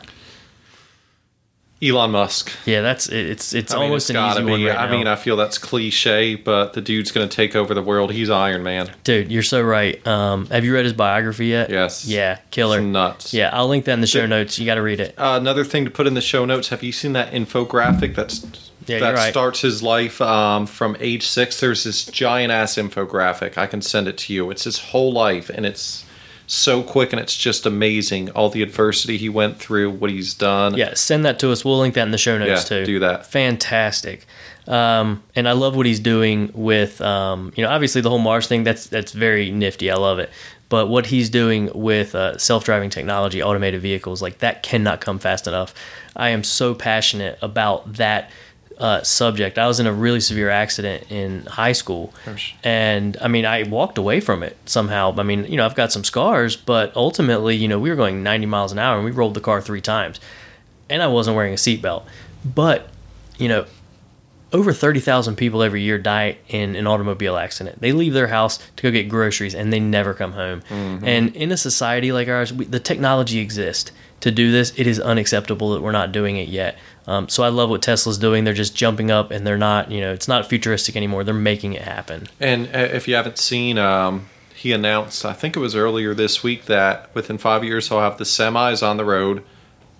Elon 1.84 2.12
Musk. 2.12 2.52
Yeah, 2.66 2.82
that's 2.82 3.10
it's 3.10 3.54
it's 3.54 3.74
I 3.74 3.78
mean, 3.78 3.84
almost 3.86 4.04
it's 4.04 4.10
an 4.12 4.14
gotta 4.16 4.42
easy 4.42 4.52
one 4.52 4.64
right 4.64 4.78
I 4.78 4.86
now. 4.86 4.92
mean, 4.92 5.08
I 5.08 5.16
feel 5.16 5.36
that's 5.36 5.58
cliche, 5.58 6.36
but 6.36 6.74
the 6.74 6.82
dude's 6.82 7.12
going 7.12 7.28
to 7.28 7.36
take 7.36 7.56
over 7.56 7.74
the 7.74 7.82
world. 7.82 8.12
He's 8.12 8.30
Iron 8.30 8.62
Man. 8.62 8.92
Dude, 9.04 9.32
you're 9.32 9.42
so 9.42 9.62
right. 9.62 10.06
Um, 10.06 10.46
have 10.48 10.64
you 10.64 10.74
read 10.76 10.84
his 10.86 10.94
biography 10.94 11.48
yet? 11.48 11.70
Yes. 11.72 12.06
Yeah, 12.06 12.38
killer. 12.52 12.78
It's 12.80 12.86
nuts. 12.86 13.34
Yeah, 13.34 13.50
I'll 13.52 13.68
link 13.68 13.86
that 13.86 13.94
in 13.94 14.02
the 14.02 14.08
show 14.08 14.28
notes. 14.28 14.60
You 14.60 14.66
got 14.68 14.76
to 14.76 14.84
read 14.84 15.00
it. 15.00 15.16
Uh, 15.18 15.38
another 15.42 15.64
thing 15.64 15.86
to 15.86 15.92
put 15.92 16.06
in 16.06 16.14
the 16.14 16.22
show 16.22 16.46
notes. 16.46 16.70
Have 16.70 16.84
you 16.84 16.92
seen 16.92 17.14
that 17.14 17.32
infographic 17.34 18.14
that's 18.14 18.46
Yeah, 18.86 19.00
that 19.00 19.16
right. 19.16 19.32
starts 19.32 19.62
his 19.62 19.82
life 19.82 20.22
um, 20.22 20.68
from 20.68 20.96
age 21.00 21.26
six? 21.28 21.60
There's 21.60 21.84
this 21.84 22.06
giant 22.06 22.52
ass 22.52 22.76
infographic. 22.76 23.58
I 23.58 23.66
can 23.66 23.82
send 23.82 24.08
it 24.08 24.18
to 24.20 24.34
you. 24.34 24.52
It's 24.52 24.66
his 24.66 24.78
whole 24.78 25.12
life, 25.12 25.50
and 25.50 25.66
it's 25.66 26.06
so 26.52 26.84
quick, 26.84 27.14
and 27.14 27.20
it's 27.20 27.36
just 27.36 27.66
amazing. 27.66 28.30
All 28.32 28.49
the 28.49 28.62
adversity 28.62 29.18
he 29.18 29.30
went 29.30 29.58
through, 29.58 29.89
what 29.91 30.10
he's 30.10 30.34
done. 30.34 30.76
Yeah, 30.76 30.93
send 30.95 31.24
that 31.26 31.39
to 31.39 31.52
us. 31.52 31.64
We'll 31.64 31.80
link 31.80 31.95
that 31.95 32.04
in 32.04 32.12
the 32.12 32.18
show 32.18 32.38
notes 32.38 32.70
Yeah, 32.70 32.80
too. 32.80 32.86
do 32.86 32.99
that. 32.99 33.26
Fantastic. 33.26 34.26
Um, 34.68 35.24
and 35.36 35.47
I 35.47 35.54
love 35.54 35.76
what 35.78 35.86
he's 35.86 35.99
doing 36.02 36.52
with, 36.54 36.99
um, 37.02 37.54
you 37.56 37.64
know, 37.64 37.70
obviously 37.70 38.02
the 38.02 38.10
whole 38.10 38.20
Mars 38.20 38.47
thing. 38.47 38.64
That's 38.64 38.88
that's 38.88 39.14
very 39.14 39.49
nifty. 39.49 39.89
I 39.89 39.95
love 39.95 40.20
it. 40.20 40.30
But 40.68 40.88
what 40.88 41.06
he's 41.06 41.30
doing 41.30 41.70
with 41.74 42.16
uh, 42.16 42.38
self-driving 42.38 42.89
technology, 42.91 43.41
automated 43.41 43.82
vehicles, 43.82 44.22
like 44.22 44.39
that 44.39 44.62
cannot 44.64 45.02
come 45.02 45.20
fast 45.20 45.47
enough. 45.47 45.74
I 46.16 46.30
am 46.30 46.43
so 46.43 46.74
passionate 46.74 47.38
about 47.41 47.93
that 47.93 48.30
uh, 48.78 49.04
subject. 49.04 49.58
I 49.58 49.68
was 49.68 49.80
in 49.80 49.88
a 49.88 49.94
really 49.94 50.20
severe 50.20 50.50
accident 50.50 51.12
in 51.12 51.46
high 51.46 51.72
school, 51.74 52.14
Gosh. 52.26 52.56
and 52.64 53.18
I 53.22 53.28
mean, 53.28 53.46
I 53.46 53.64
walked 53.64 53.98
away 53.98 54.20
from 54.20 54.44
it 54.44 54.58
somehow. 54.66 55.14
I 55.18 55.24
mean, 55.24 55.46
you 55.46 55.58
know, 55.58 55.66
I've 55.66 55.76
got 55.76 55.92
some 55.92 56.04
scars, 56.04 56.56
but 56.56 56.96
ultimately, 56.96 57.56
you 57.56 57.68
know, 57.68 57.80
we 57.80 57.90
were 57.90 57.96
going 57.96 58.24
90 58.24 58.46
miles 58.48 58.72
an 58.72 58.80
hour 58.80 58.96
and 58.96 59.06
we 59.06 59.12
rolled 59.12 59.34
the 59.34 59.42
car 59.42 59.62
three 59.62 59.82
times, 59.82 60.20
and 60.90 61.02
I 61.04 61.08
wasn't 61.08 61.36
wearing 61.36 61.54
a 61.54 61.58
seatbelt. 61.58 62.04
But, 62.44 62.88
you 63.38 63.48
know, 63.48 63.66
over 64.54 64.74
30,000 64.74 65.36
people 65.36 65.64
every 65.64 65.82
year 65.82 65.98
die 65.98 66.38
in 66.50 66.76
an 66.76 66.86
automobile 66.88 67.38
accident. 67.38 67.80
They 67.80 67.94
leave 67.94 68.14
their 68.14 68.28
house 68.28 68.58
to 68.76 68.84
go 68.84 68.92
get 68.92 69.08
groceries 69.08 69.56
and 69.56 69.72
they 69.72 69.80
never 69.80 70.14
come 70.14 70.34
home. 70.34 70.62
And 70.70 71.34
in 71.36 71.52
a 71.52 71.58
society 71.58 72.12
like 72.12 72.28
ours, 72.28 72.52
we, 72.52 72.66
the 72.66 72.80
technology 72.80 73.40
exists 73.40 73.92
to 74.20 74.30
do 74.32 74.52
this. 74.52 74.74
It 74.76 74.88
is 74.88 75.00
unacceptable 75.00 75.74
that 75.74 75.82
we're 75.82 75.94
not 75.94 76.12
doing 76.12 76.36
it 76.36 76.50
yet. 76.50 76.78
Um, 77.08 77.30
so 77.30 77.43
I 77.43 77.49
love 77.49 77.70
what 77.70 77.82
Tesla's 77.82 78.18
doing. 78.18 78.43
They're 78.43 78.54
just 78.54 78.76
jumping 78.76 79.10
up 79.10 79.32
and 79.32 79.45
they're 79.45 79.58
not, 79.58 79.91
you 79.91 80.02
know, 80.02 80.14
it's 80.14 80.28
not 80.28 80.47
futuristic 80.47 80.95
anymore. 80.95 81.24
They're 81.24 81.34
making 81.34 81.74
it 81.74 81.82
happen. 81.82 82.28
And 82.39 82.68
uh, 82.68 82.80
if 82.80 83.08
you 83.08 83.16
haven't 83.16 83.38
seen, 83.38 83.78
um, 83.78 84.30
he 84.56 84.72
announced, 84.72 85.26
I 85.26 85.34
think 85.34 85.56
it 85.56 85.60
was 85.60 85.76
earlier 85.76 86.14
this 86.14 86.43
week, 86.43 86.66
that 86.66 87.14
within 87.16 87.38
five 87.38 87.64
years 87.64 87.89
he'll 87.89 88.02
have 88.02 88.18
the 88.18 88.24
semis 88.24 88.88
on 88.88 88.97
the 88.97 89.06
road, 89.06 89.43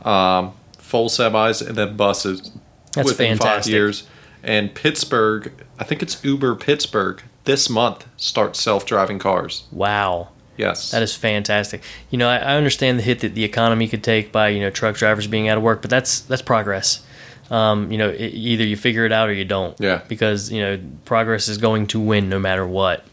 um, 0.06 0.54
full 0.78 1.10
semis, 1.10 1.66
and 1.66 1.76
then 1.76 1.98
buses 1.98 2.52
That's 2.94 3.08
within 3.08 3.38
five 3.38 3.66
years. 3.66 4.08
And 4.44 4.74
Pittsburgh, 4.74 5.52
I 5.80 5.84
think 5.84 6.04
it's 6.04 6.24
Uber 6.24 6.56
Pittsburgh, 6.56 7.24
this 7.46 7.70
month 7.70 8.08
starts 8.18 8.62
self 8.62 8.86
driving 8.86 9.18
cars. 9.18 9.64
Wow. 9.72 10.30
Yes. 10.62 10.92
That 10.92 11.02
is 11.02 11.16
fantastic. 11.16 11.82
You 12.12 12.18
know, 12.18 12.30
I, 12.30 12.38
I 12.38 12.56
understand 12.56 13.00
the 13.00 13.04
hit 13.04 13.20
that 13.22 13.34
the 13.36 13.44
economy 13.44 13.88
could 13.88 14.04
take 14.04 14.32
by 14.32 14.50
you 14.50 14.60
know 14.62 14.70
truck 14.70 14.96
drivers 14.96 15.28
being 15.28 15.48
out 15.50 15.58
of 15.58 15.64
work, 15.64 15.82
but 15.82 15.90
that's 15.90 16.22
that's 16.22 16.42
progress. 16.42 17.04
Um, 17.50 17.92
you 17.92 17.98
know, 17.98 18.10
it, 18.10 18.34
either 18.34 18.64
you 18.64 18.78
figure 18.78 19.06
it 19.06 19.12
out 19.12 19.28
or 19.28 19.34
you 19.34 19.44
don't. 19.46 19.78
Yeah. 19.80 20.02
Because 20.08 20.52
you 20.52 20.62
know, 20.62 20.80
progress 21.06 21.48
is 21.50 21.58
going 21.58 21.88
to 21.88 22.00
win 22.00 22.30
no 22.30 22.40
matter 22.40 22.66
what. 22.66 23.04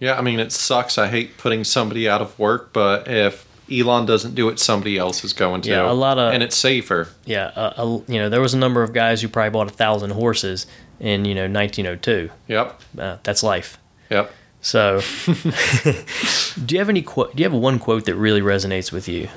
yeah, 0.00 0.16
I 0.18 0.22
mean, 0.22 0.40
it 0.40 0.50
sucks. 0.52 0.96
I 0.98 1.08
hate 1.08 1.36
putting 1.38 1.64
somebody 1.64 2.08
out 2.08 2.22
of 2.22 2.38
work, 2.38 2.72
but 2.72 3.06
if 3.08 3.46
Elon 3.70 4.06
doesn't 4.06 4.34
do 4.34 4.48
it, 4.48 4.58
somebody 4.58 4.96
else 4.98 5.22
is 5.24 5.32
going 5.32 5.60
to. 5.62 5.70
Yeah, 5.70 5.90
a 5.90 5.92
lot 5.92 6.18
of- 6.18 6.32
And 6.34 6.42
it's 6.42 6.56
safer. 6.56 7.08
Yeah. 7.24 7.52
Uh, 7.54 7.72
uh, 7.76 8.00
you 8.08 8.18
know, 8.18 8.28
there 8.28 8.40
was 8.40 8.54
a 8.54 8.58
number 8.58 8.82
of 8.82 8.92
guys 8.92 9.20
who 9.22 9.28
probably 9.28 9.50
bought 9.50 9.68
a 9.68 9.74
thousand 9.74 10.10
horses 10.10 10.66
in 10.98 11.24
you 11.24 11.34
know 11.34 11.42
1902. 11.48 12.30
Yep. 12.48 12.80
Uh, 12.98 13.16
that's 13.22 13.42
life. 13.42 13.78
Yep. 14.10 14.32
So, 14.62 15.00
do 16.64 16.74
you 16.74 16.78
have 16.78 16.88
any 16.88 17.02
quote? 17.02 17.34
Do 17.34 17.42
you 17.42 17.48
have 17.50 17.58
one 17.58 17.78
quote 17.80 18.04
that 18.06 18.14
really 18.14 18.40
resonates 18.40 18.92
with 18.92 19.08
you? 19.08 19.28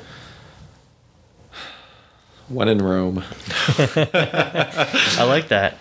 When 2.47 2.67
in 2.67 2.77
Rome. 2.77 3.23
I 3.67 5.25
like 5.27 5.47
that. 5.47 5.77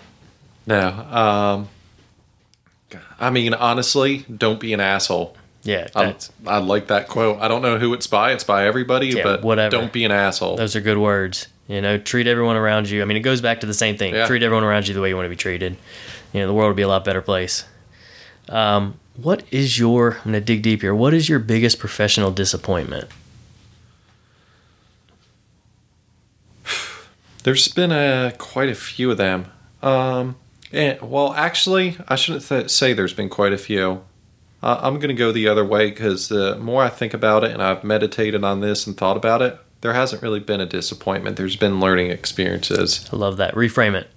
No. 0.67 0.89
Um, 0.89 1.69
I 3.21 3.29
mean, 3.29 3.53
honestly, 3.53 4.25
don't 4.35 4.59
be 4.59 4.73
an 4.73 4.81
asshole. 4.81 5.37
Yeah, 5.63 5.89
I, 5.95 6.15
I 6.47 6.59
like 6.59 6.89
that 6.89 7.09
quote. 7.09 7.41
I 7.41 7.49
don't 7.49 7.63
know 7.63 7.79
who 7.79 7.93
it's 7.95 8.07
by. 8.07 8.33
It's 8.33 8.45
by 8.45 8.67
everybody, 8.67 9.09
Yeah, 9.09 9.23
but 9.23 9.43
whatever. 9.43 9.71
don't 9.71 9.93
be 9.93 10.05
an 10.05 10.11
asshole. 10.11 10.57
those 10.57 10.77
are 10.77 10.81
good 10.81 10.99
words. 10.99 11.49
You 11.69 11.81
know, 11.81 11.97
treat 11.97 12.27
everyone 12.27 12.57
around 12.57 12.91
you. 12.91 13.01
I 13.01 13.07
mean, 13.07 13.17
it 13.17 13.21
goes 13.21 13.41
back 13.41 13.61
to 13.61 13.67
the 13.67 13.73
same 13.75 13.97
thing. 13.97 14.15
Yeah. 14.15 14.27
Treat 14.27 14.43
everyone 14.43 14.65
around 14.65 14.89
you 14.89 14.95
the 14.95 15.01
way 15.01 15.09
you 15.09 15.17
want 15.17 15.25
to 15.27 15.31
be 15.31 15.37
treated. 15.37 15.77
You 16.35 16.41
know, 16.41 16.47
the 16.47 16.53
world 16.53 16.69
would 16.69 16.77
be 16.77 16.83
a 16.83 16.89
lot 16.89 17.05
better 17.05 17.23
place. 17.23 17.65
Um, 18.49 18.99
what 19.17 19.45
is 19.51 19.79
your? 19.79 20.17
I'm 20.17 20.33
going 20.33 20.35
to 20.35 20.41
dig 20.41 20.63
deep 20.63 20.83
here. 20.83 20.95
What 20.95 21.15
is 21.15 21.29
your 21.29 21.39
biggest 21.39 21.79
professional 21.79 22.31
disappointment? 22.31 23.09
There's 27.45 27.69
been 27.69 27.93
a, 27.93 28.33
quite 28.39 28.71
a 28.71 28.75
few 28.75 29.11
of 29.11 29.19
them. 29.19 29.47
Um, 29.83 30.37
and, 30.73 31.01
well, 31.03 31.35
actually, 31.35 31.99
I 32.09 32.17
shouldn't 32.17 32.49
th- 32.49 32.71
say 32.71 32.95
there's 32.95 33.13
been 33.13 33.29
quite 33.29 33.53
a 33.53 33.59
few. 33.59 34.03
Uh, 34.63 34.81
I'm 34.83 34.95
going 34.95 35.09
to 35.09 35.15
go 35.15 35.31
the 35.31 35.47
other 35.47 35.65
way 35.65 35.91
because 35.91 36.29
the 36.29 36.57
more 36.57 36.83
I 36.83 36.89
think 36.89 37.13
about 37.13 37.45
it 37.45 37.51
and 37.51 37.63
I've 37.63 37.85
meditated 37.85 38.43
on 38.45 38.61
this 38.61 38.87
and 38.87 38.97
thought 38.97 39.19
about 39.19 39.43
it, 39.43 39.59
there 39.83 39.93
hasn't 39.93 40.23
really 40.23 40.41
been 40.41 40.63
a 40.63 40.67
disappointment. 40.67 41.37
There's 41.37 41.57
been 41.57 41.81
learning 41.81 42.11
experiences. 42.11 43.07
I 43.13 43.17
love 43.17 43.37
that. 43.37 43.55
Reframe 43.55 43.95
it. 43.95 44.09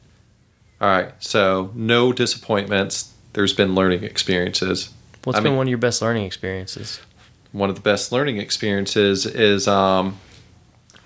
All 0.80 0.88
right, 0.88 1.12
so 1.20 1.72
no 1.76 2.14
disappointments. 2.14 3.14
There's 3.34 3.54
been 3.54 3.76
learning 3.76 4.04
experiences. 4.04 4.90
What's 5.24 5.38
I 5.38 5.42
been 5.42 5.52
mean- 5.52 5.58
one 5.58 5.68
of 5.68 5.70
your 5.70 5.78
best 5.78 6.02
learning 6.02 6.26
experiences? 6.26 7.00
one 7.54 7.70
of 7.70 7.76
the 7.76 7.82
best 7.82 8.12
learning 8.12 8.38
experiences 8.38 9.26
is 9.26 9.68
um, 9.68 10.20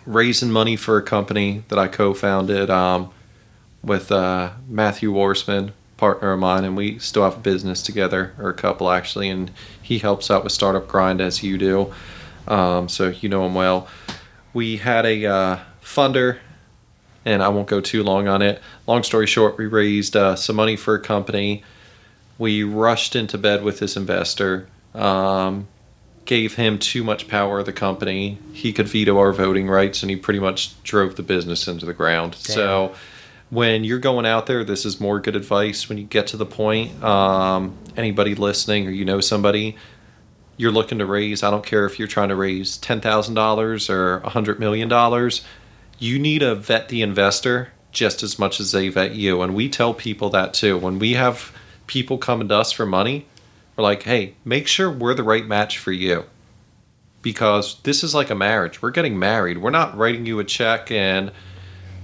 raising 0.05 0.51
money 0.51 0.75
for 0.75 0.97
a 0.97 1.01
company 1.01 1.63
that 1.69 1.77
I 1.79 1.87
co-founded 1.87 2.69
um, 2.69 3.11
with 3.83 4.11
uh, 4.11 4.51
Matthew 4.67 5.13
Warsman, 5.13 5.71
partner 5.97 6.33
of 6.33 6.39
mine, 6.39 6.63
and 6.63 6.75
we 6.75 6.99
still 6.99 7.23
have 7.23 7.37
a 7.37 7.39
business 7.39 7.81
together, 7.83 8.33
or 8.39 8.49
a 8.49 8.53
couple 8.53 8.89
actually, 8.89 9.29
and 9.29 9.51
he 9.81 9.99
helps 9.99 10.31
out 10.31 10.43
with 10.43 10.51
Startup 10.51 10.87
Grind 10.87 11.21
as 11.21 11.43
you 11.43 11.57
do. 11.57 11.93
Um, 12.47 12.89
so 12.89 13.09
you 13.09 13.29
know 13.29 13.45
him 13.45 13.53
well. 13.53 13.87
We 14.53 14.77
had 14.77 15.05
a 15.05 15.25
uh, 15.25 15.59
funder, 15.81 16.39
and 17.23 17.41
I 17.43 17.49
won't 17.49 17.67
go 17.67 17.79
too 17.79 18.03
long 18.03 18.27
on 18.27 18.41
it. 18.41 18.61
Long 18.87 19.03
story 19.03 19.27
short, 19.27 19.57
we 19.57 19.67
raised 19.67 20.17
uh, 20.17 20.35
some 20.35 20.55
money 20.55 20.75
for 20.75 20.95
a 20.95 20.99
company. 20.99 21.63
We 22.41 22.63
rushed 22.63 23.15
into 23.15 23.37
bed 23.37 23.63
with 23.63 23.77
this 23.77 23.95
investor. 23.95 24.67
Um, 24.95 25.67
gave 26.25 26.55
him 26.55 26.79
too 26.79 27.03
much 27.03 27.27
power 27.27 27.59
of 27.59 27.67
the 27.67 27.71
company. 27.71 28.39
He 28.51 28.73
could 28.73 28.87
veto 28.87 29.19
our 29.19 29.31
voting 29.31 29.69
rights, 29.69 30.01
and 30.01 30.09
he 30.09 30.15
pretty 30.15 30.39
much 30.39 30.81
drove 30.81 31.17
the 31.17 31.21
business 31.21 31.67
into 31.67 31.85
the 31.85 31.93
ground. 31.93 32.31
Damn. 32.31 32.55
So, 32.55 32.95
when 33.51 33.83
you're 33.83 33.99
going 33.99 34.25
out 34.25 34.47
there, 34.47 34.63
this 34.63 34.85
is 34.87 34.99
more 34.99 35.19
good 35.19 35.35
advice. 35.35 35.87
When 35.87 35.99
you 35.99 36.03
get 36.03 36.25
to 36.27 36.37
the 36.37 36.47
point, 36.47 37.03
um, 37.03 37.77
anybody 37.95 38.33
listening 38.33 38.87
or 38.87 38.89
you 38.89 39.05
know 39.05 39.19
somebody, 39.19 39.77
you're 40.57 40.71
looking 40.71 40.97
to 40.97 41.05
raise. 41.05 41.43
I 41.43 41.51
don't 41.51 41.63
care 41.63 41.85
if 41.85 41.99
you're 41.99 42.07
trying 42.07 42.29
to 42.29 42.35
raise 42.35 42.75
ten 42.75 43.01
thousand 43.01 43.35
dollars 43.35 43.87
or 43.87 44.17
a 44.17 44.29
hundred 44.29 44.59
million 44.59 44.89
dollars. 44.89 45.43
You 45.99 46.17
need 46.17 46.39
to 46.39 46.55
vet 46.55 46.89
the 46.89 47.03
investor 47.03 47.71
just 47.91 48.23
as 48.23 48.39
much 48.39 48.59
as 48.59 48.71
they 48.71 48.89
vet 48.89 49.13
you, 49.13 49.43
and 49.43 49.53
we 49.53 49.69
tell 49.69 49.93
people 49.93 50.31
that 50.31 50.55
too. 50.55 50.75
When 50.75 50.97
we 50.97 51.13
have 51.13 51.53
people 51.91 52.17
coming 52.17 52.47
to 52.47 52.55
us 52.55 52.71
for 52.71 52.85
money, 52.85 53.25
we're 53.75 53.83
like, 53.83 54.03
hey, 54.03 54.33
make 54.45 54.65
sure 54.65 54.89
we're 54.89 55.13
the 55.13 55.23
right 55.23 55.45
match 55.45 55.77
for 55.77 55.91
you. 55.91 56.23
Because 57.21 57.79
this 57.83 58.01
is 58.01 58.15
like 58.15 58.29
a 58.29 58.35
marriage. 58.35 58.81
We're 58.81 58.91
getting 58.91 59.19
married. 59.19 59.57
We're 59.59 59.71
not 59.71 59.95
writing 59.97 60.25
you 60.25 60.39
a 60.39 60.43
check 60.45 60.89
and 60.89 61.31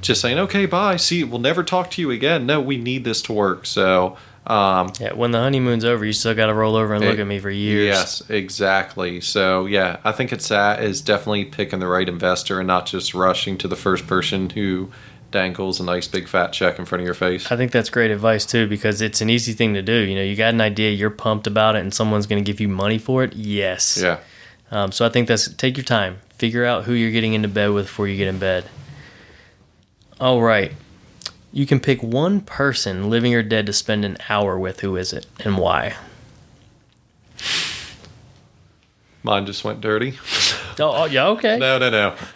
just 0.01 0.19
saying, 0.21 0.37
okay, 0.39 0.65
bye. 0.65 0.97
See, 0.97 1.23
we'll 1.23 1.39
never 1.39 1.63
talk 1.63 1.89
to 1.91 2.01
you 2.01 2.11
again. 2.11 2.45
No, 2.45 2.59
we 2.61 2.77
need 2.77 3.03
this 3.05 3.21
to 3.23 3.33
work. 3.33 3.65
So, 3.65 4.17
um, 4.45 4.91
Yeah, 4.99 5.13
when 5.13 5.31
the 5.31 5.39
honeymoon's 5.39 5.85
over, 5.85 6.05
you 6.05 6.11
still 6.13 6.35
got 6.35 6.47
to 6.47 6.53
roll 6.53 6.75
over 6.75 6.93
and 6.93 7.03
look 7.03 7.17
Eh, 7.17 7.21
at 7.21 7.27
me 7.27 7.39
for 7.39 7.49
years. 7.49 7.85
Yes, 7.85 8.29
exactly. 8.29 9.21
So 9.21 9.65
yeah, 9.67 9.97
I 10.03 10.11
think 10.11 10.31
it's 10.33 10.49
that 10.49 10.83
is 10.83 11.01
definitely 11.01 11.45
picking 11.45 11.79
the 11.79 11.87
right 11.87 12.07
investor 12.09 12.59
and 12.59 12.67
not 12.67 12.85
just 12.85 13.13
rushing 13.13 13.57
to 13.59 13.67
the 13.69 13.75
first 13.77 14.05
person 14.05 14.49
who 14.51 14.91
dangles 15.31 15.79
a 15.79 15.83
nice 15.83 16.07
big 16.07 16.27
fat 16.27 16.53
check 16.53 16.79
in 16.79 16.85
front 16.85 17.01
of 17.01 17.05
your 17.05 17.13
face. 17.13 17.51
I 17.51 17.57
think 17.57 17.71
that's 17.71 17.89
great 17.89 18.11
advice 18.11 18.45
too 18.45 18.67
because 18.67 19.01
it's 19.01 19.21
an 19.21 19.29
easy 19.29 19.53
thing 19.53 19.73
to 19.73 19.81
do. 19.81 19.93
You 19.93 20.15
know, 20.15 20.23
you 20.23 20.35
got 20.35 20.53
an 20.53 20.61
idea, 20.61 20.91
you're 20.91 21.09
pumped 21.09 21.47
about 21.47 21.75
it, 21.75 21.79
and 21.79 21.93
someone's 21.93 22.27
going 22.27 22.43
to 22.43 22.49
give 22.49 22.59
you 22.59 22.67
money 22.67 22.97
for 22.97 23.23
it. 23.23 23.35
Yes. 23.35 23.99
Yeah. 24.01 24.19
Um, 24.71 24.91
so 24.91 25.05
I 25.05 25.09
think 25.09 25.27
that's 25.27 25.53
take 25.53 25.77
your 25.77 25.83
time, 25.83 26.19
figure 26.31 26.65
out 26.65 26.83
who 26.83 26.93
you're 26.93 27.11
getting 27.11 27.33
into 27.33 27.47
bed 27.47 27.71
with 27.71 27.85
before 27.85 28.07
you 28.07 28.17
get 28.17 28.27
in 28.27 28.39
bed. 28.39 28.65
All 30.19 30.41
right, 30.41 30.73
you 31.53 31.65
can 31.65 31.79
pick 31.79 32.01
one 32.01 32.41
person, 32.41 33.09
living 33.09 33.33
or 33.33 33.43
dead, 33.43 33.65
to 33.67 33.73
spend 33.73 34.03
an 34.03 34.17
hour 34.29 34.57
with. 34.57 34.81
Who 34.81 34.97
is 34.97 35.13
it 35.13 35.25
and 35.39 35.57
why? 35.57 35.95
Mine 39.23 39.45
just 39.45 39.63
went 39.63 39.79
dirty. 39.79 40.17
Oh, 40.79 41.03
oh 41.03 41.05
yeah, 41.05 41.27
okay. 41.29 41.57
no, 41.59 41.77
no, 41.77 41.89
no. 41.89 42.15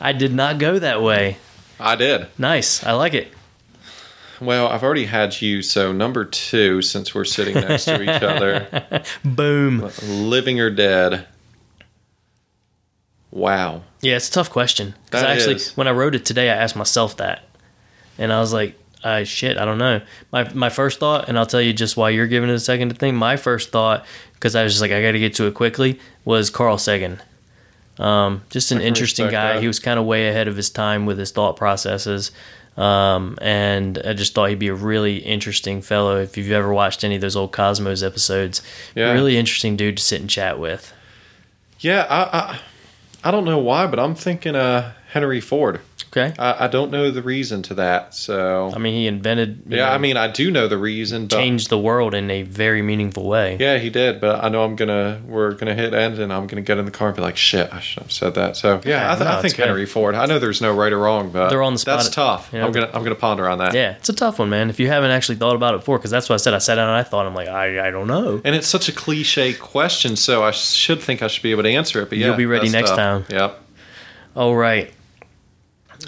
I 0.00 0.14
did 0.16 0.32
not 0.32 0.58
go 0.58 0.78
that 0.78 1.02
way. 1.02 1.36
I 1.82 1.96
did. 1.96 2.28
Nice, 2.38 2.84
I 2.84 2.92
like 2.92 3.14
it. 3.14 3.28
Well, 4.40 4.68
I've 4.68 4.82
already 4.82 5.04
had 5.04 5.40
you, 5.40 5.62
so 5.62 5.92
number 5.92 6.24
two, 6.24 6.82
since 6.82 7.14
we're 7.14 7.24
sitting 7.24 7.54
next 7.54 7.84
to 7.84 8.02
each 8.02 8.22
other, 8.22 9.02
Boom. 9.24 9.88
living 10.04 10.58
or 10.60 10.70
dead. 10.70 11.26
Wow. 13.30 13.82
Yeah, 14.00 14.16
it's 14.16 14.28
a 14.28 14.32
tough 14.32 14.50
question. 14.50 14.94
Because 15.06 15.22
actually, 15.22 15.56
is. 15.56 15.76
when 15.76 15.86
I 15.88 15.92
wrote 15.92 16.14
it 16.14 16.24
today, 16.24 16.50
I 16.50 16.54
asked 16.56 16.76
myself 16.76 17.16
that, 17.18 17.44
and 18.18 18.32
I 18.32 18.40
was 18.40 18.52
like, 18.52 18.78
uh, 19.04 19.24
"Shit, 19.24 19.58
I 19.58 19.64
don't 19.64 19.78
know." 19.78 20.00
My 20.32 20.52
my 20.52 20.68
first 20.68 20.98
thought, 21.00 21.28
and 21.28 21.38
I'll 21.38 21.46
tell 21.46 21.62
you 21.62 21.72
just 21.72 21.96
why 21.96 22.10
you're 22.10 22.26
giving 22.26 22.50
it 22.50 22.54
a 22.54 22.60
second 22.60 22.90
to 22.90 22.94
think. 22.94 23.16
My 23.16 23.36
first 23.36 23.70
thought, 23.70 24.04
because 24.34 24.54
I 24.54 24.64
was 24.64 24.72
just 24.72 24.82
like, 24.82 24.90
I 24.92 25.00
got 25.02 25.12
to 25.12 25.18
get 25.18 25.34
to 25.36 25.46
it 25.46 25.54
quickly, 25.54 25.98
was 26.24 26.50
Carl 26.50 26.78
Sagan. 26.78 27.22
Um, 27.98 28.42
just 28.50 28.72
an 28.72 28.80
interesting 28.80 29.28
guy. 29.28 29.54
that. 29.54 29.60
He 29.60 29.66
was 29.66 29.78
kind 29.78 29.98
of 30.00 30.06
way 30.06 30.28
ahead 30.28 30.48
of 30.48 30.56
his 30.56 30.70
time 30.70 31.04
with 31.06 31.18
his 31.18 31.30
thought 31.30 31.56
processes. 31.56 32.30
Um, 32.76 33.36
and 33.42 33.98
I 34.02 34.14
just 34.14 34.34
thought 34.34 34.48
he'd 34.48 34.58
be 34.58 34.68
a 34.68 34.74
really 34.74 35.18
interesting 35.18 35.82
fellow. 35.82 36.16
If 36.18 36.38
you've 36.38 36.50
ever 36.52 36.72
watched 36.72 37.04
any 37.04 37.16
of 37.16 37.20
those 37.20 37.36
old 37.36 37.52
Cosmos 37.52 38.02
episodes, 38.02 38.62
Yeah. 38.94 39.12
really 39.12 39.36
interesting 39.36 39.76
dude 39.76 39.98
to 39.98 40.02
sit 40.02 40.20
and 40.22 40.30
chat 40.30 40.58
with. 40.58 40.92
Yeah, 41.80 42.06
I, 42.08 42.38
I, 42.38 42.60
I 43.24 43.30
don't 43.30 43.44
know 43.44 43.58
why, 43.58 43.86
but 43.86 43.98
I'm 43.98 44.14
thinking 44.14 44.56
uh, 44.56 44.92
Henry 45.10 45.40
Ford. 45.40 45.80
Okay. 46.14 46.34
I, 46.38 46.66
I 46.66 46.68
don't 46.68 46.90
know 46.90 47.10
the 47.10 47.22
reason 47.22 47.62
to 47.62 47.74
that, 47.74 48.14
so 48.14 48.70
I 48.74 48.78
mean, 48.78 48.92
he 48.92 49.06
invented. 49.06 49.62
yeah. 49.66 49.86
know, 49.86 49.92
I 49.92 49.96
mean, 49.96 50.18
I 50.18 50.28
do 50.28 50.50
know 50.50 50.68
the 50.68 50.76
reason, 50.76 51.26
but 51.26 51.36
changed 51.38 51.70
the 51.70 51.78
world 51.78 52.12
in 52.12 52.30
a 52.30 52.42
very 52.42 52.82
meaningful 52.82 53.26
way. 53.26 53.56
yeah, 53.58 53.78
he 53.78 53.88
did. 53.88 54.20
But 54.20 54.44
I 54.44 54.50
know 54.50 54.62
I'm 54.62 54.76
gonna 54.76 55.22
we're 55.26 55.52
gonna 55.54 55.74
hit 55.74 55.94
end, 55.94 56.18
and 56.18 56.30
I'm 56.30 56.46
gonna 56.46 56.60
get 56.60 56.76
in 56.76 56.84
the 56.84 56.90
car 56.90 57.08
and 57.08 57.16
be 57.16 57.22
like, 57.22 57.38
shit, 57.38 57.72
I 57.72 57.80
should 57.80 58.02
have 58.02 58.12
said 58.12 58.34
that. 58.34 58.58
So 58.58 58.82
yeah, 58.84 58.90
Yeah, 59.06 59.12
I, 59.12 59.14
th- 59.16 59.26
no, 59.26 59.38
I 59.38 59.40
think 59.40 59.56
good. 59.56 59.66
Henry 59.68 59.86
Ford. 59.86 60.14
I 60.14 60.26
know 60.26 60.38
there's 60.38 60.60
no 60.60 60.74
right 60.74 60.92
or 60.92 60.98
wrong, 60.98 61.30
but 61.30 61.48
They're 61.48 61.62
on 61.62 61.72
the 61.72 61.78
spot 61.78 61.96
That's 61.96 62.08
at- 62.08 62.12
tough. 62.14 62.50
you 62.52 62.58
know, 62.58 62.66
I'm 62.66 62.72
gonna 62.72 62.90
I'm 62.92 63.02
gonna 63.04 63.14
ponder 63.14 63.48
on 63.48 63.56
that. 63.58 63.72
Yeah, 63.72 63.92
it's 63.96 64.10
a 64.10 64.12
tough 64.12 64.38
one, 64.38 64.50
man. 64.50 64.68
If 64.68 64.78
you 64.78 64.88
haven't 64.88 65.12
actually 65.12 65.36
thought 65.36 65.56
about 65.56 65.72
it 65.74 65.78
before, 65.78 65.96
because 65.96 66.10
that's 66.10 66.28
what 66.28 66.34
I 66.34 66.38
said. 66.38 66.52
I 66.52 66.58
sat 66.58 66.74
down 66.74 66.88
and 66.90 66.96
I 66.98 67.04
thought, 67.04 67.26
I'm 67.26 67.34
like, 67.34 67.48
I, 67.48 67.88
I 67.88 67.90
don't 67.90 68.06
know. 68.06 68.38
And 68.44 68.54
it's 68.54 68.68
such 68.68 68.90
a 68.90 68.92
cliche 68.92 69.54
question, 69.54 70.16
so 70.16 70.44
I 70.44 70.50
should 70.50 71.00
think 71.00 71.22
I 71.22 71.28
should 71.28 71.42
be 71.42 71.52
able 71.52 71.62
to 71.62 71.70
answer 71.70 72.02
it. 72.02 72.10
But 72.10 72.18
yeah, 72.18 72.26
You'll 72.26 72.36
be 72.36 72.44
ready 72.44 72.68
next 72.68 72.90
tough. 72.90 72.98
time. 72.98 73.24
Yep. 73.30 73.58
All 74.36 74.54
right. 74.54 74.92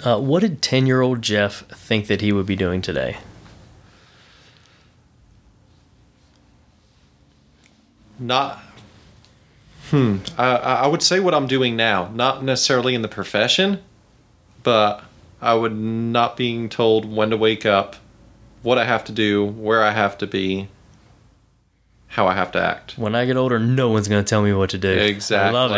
Uh, 0.03 0.19
what 0.19 0.41
did 0.41 0.61
10 0.61 0.85
year 0.87 1.01
old 1.01 1.21
Jeff 1.21 1.61
think 1.67 2.07
that 2.07 2.21
he 2.21 2.31
would 2.31 2.45
be 2.45 2.55
doing 2.55 2.81
today? 2.81 3.17
Not. 8.19 8.59
Hmm. 9.89 10.17
I, 10.37 10.45
I 10.47 10.73
I 10.83 10.87
would 10.87 11.03
say 11.03 11.19
what 11.19 11.33
I'm 11.33 11.47
doing 11.47 11.75
now, 11.75 12.09
not 12.13 12.43
necessarily 12.43 12.95
in 12.95 13.01
the 13.01 13.07
profession, 13.07 13.83
but 14.63 15.03
I 15.41 15.53
would 15.53 15.75
not 15.75 16.37
being 16.37 16.69
told 16.69 17.05
when 17.05 17.29
to 17.29 17.37
wake 17.37 17.65
up, 17.65 17.97
what 18.63 18.77
I 18.77 18.85
have 18.85 19.03
to 19.05 19.11
do, 19.11 19.45
where 19.45 19.83
I 19.83 19.91
have 19.91 20.17
to 20.19 20.27
be, 20.27 20.69
how 22.15 22.27
I 22.27 22.33
have 22.33 22.53
to 22.53 22.61
act. 22.61 22.97
When 22.97 23.13
I 23.13 23.25
get 23.25 23.35
older, 23.35 23.59
no 23.59 23.89
one's 23.89 24.07
going 24.07 24.23
to 24.23 24.29
tell 24.29 24.41
me 24.41 24.53
what 24.53 24.69
to 24.69 24.77
do. 24.77 24.89
Exactly. 24.89 25.49
I 25.49 25.51
love 25.51 25.71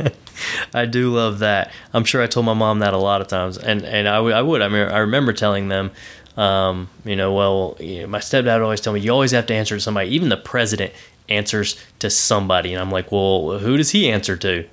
it. 0.00 0.16
I 0.74 0.84
do 0.84 1.14
love 1.14 1.38
that. 1.38 1.70
I'm 1.94 2.04
sure 2.04 2.20
I 2.20 2.26
told 2.26 2.44
my 2.44 2.54
mom 2.54 2.80
that 2.80 2.92
a 2.92 2.98
lot 2.98 3.20
of 3.20 3.28
times, 3.28 3.56
and 3.56 3.84
and 3.84 4.08
I, 4.08 4.16
w- 4.16 4.34
I 4.34 4.42
would. 4.42 4.62
I 4.62 4.68
mean, 4.68 4.88
I 4.88 4.98
remember 4.98 5.32
telling 5.32 5.68
them, 5.68 5.92
um, 6.36 6.88
you 7.04 7.14
know, 7.14 7.32
well, 7.32 7.76
you 7.78 8.00
know, 8.00 8.08
my 8.08 8.18
stepdad 8.18 8.54
would 8.54 8.62
always 8.62 8.80
tell 8.80 8.92
me 8.92 8.98
you 8.98 9.12
always 9.12 9.30
have 9.30 9.46
to 9.46 9.54
answer 9.54 9.76
to 9.76 9.80
somebody. 9.80 10.10
Even 10.10 10.28
the 10.28 10.36
president 10.36 10.92
answers 11.28 11.80
to 12.00 12.10
somebody, 12.10 12.72
and 12.72 12.80
I'm 12.82 12.90
like, 12.90 13.12
well, 13.12 13.58
who 13.60 13.76
does 13.76 13.90
he 13.90 14.10
answer 14.10 14.36
to? 14.38 14.66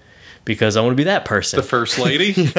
Because 0.45 0.75
I 0.75 0.81
want 0.81 0.91
to 0.91 0.97
be 0.97 1.05
that 1.05 1.23
person. 1.23 1.57
The 1.57 1.63
first 1.63 1.97
lady. 1.97 2.33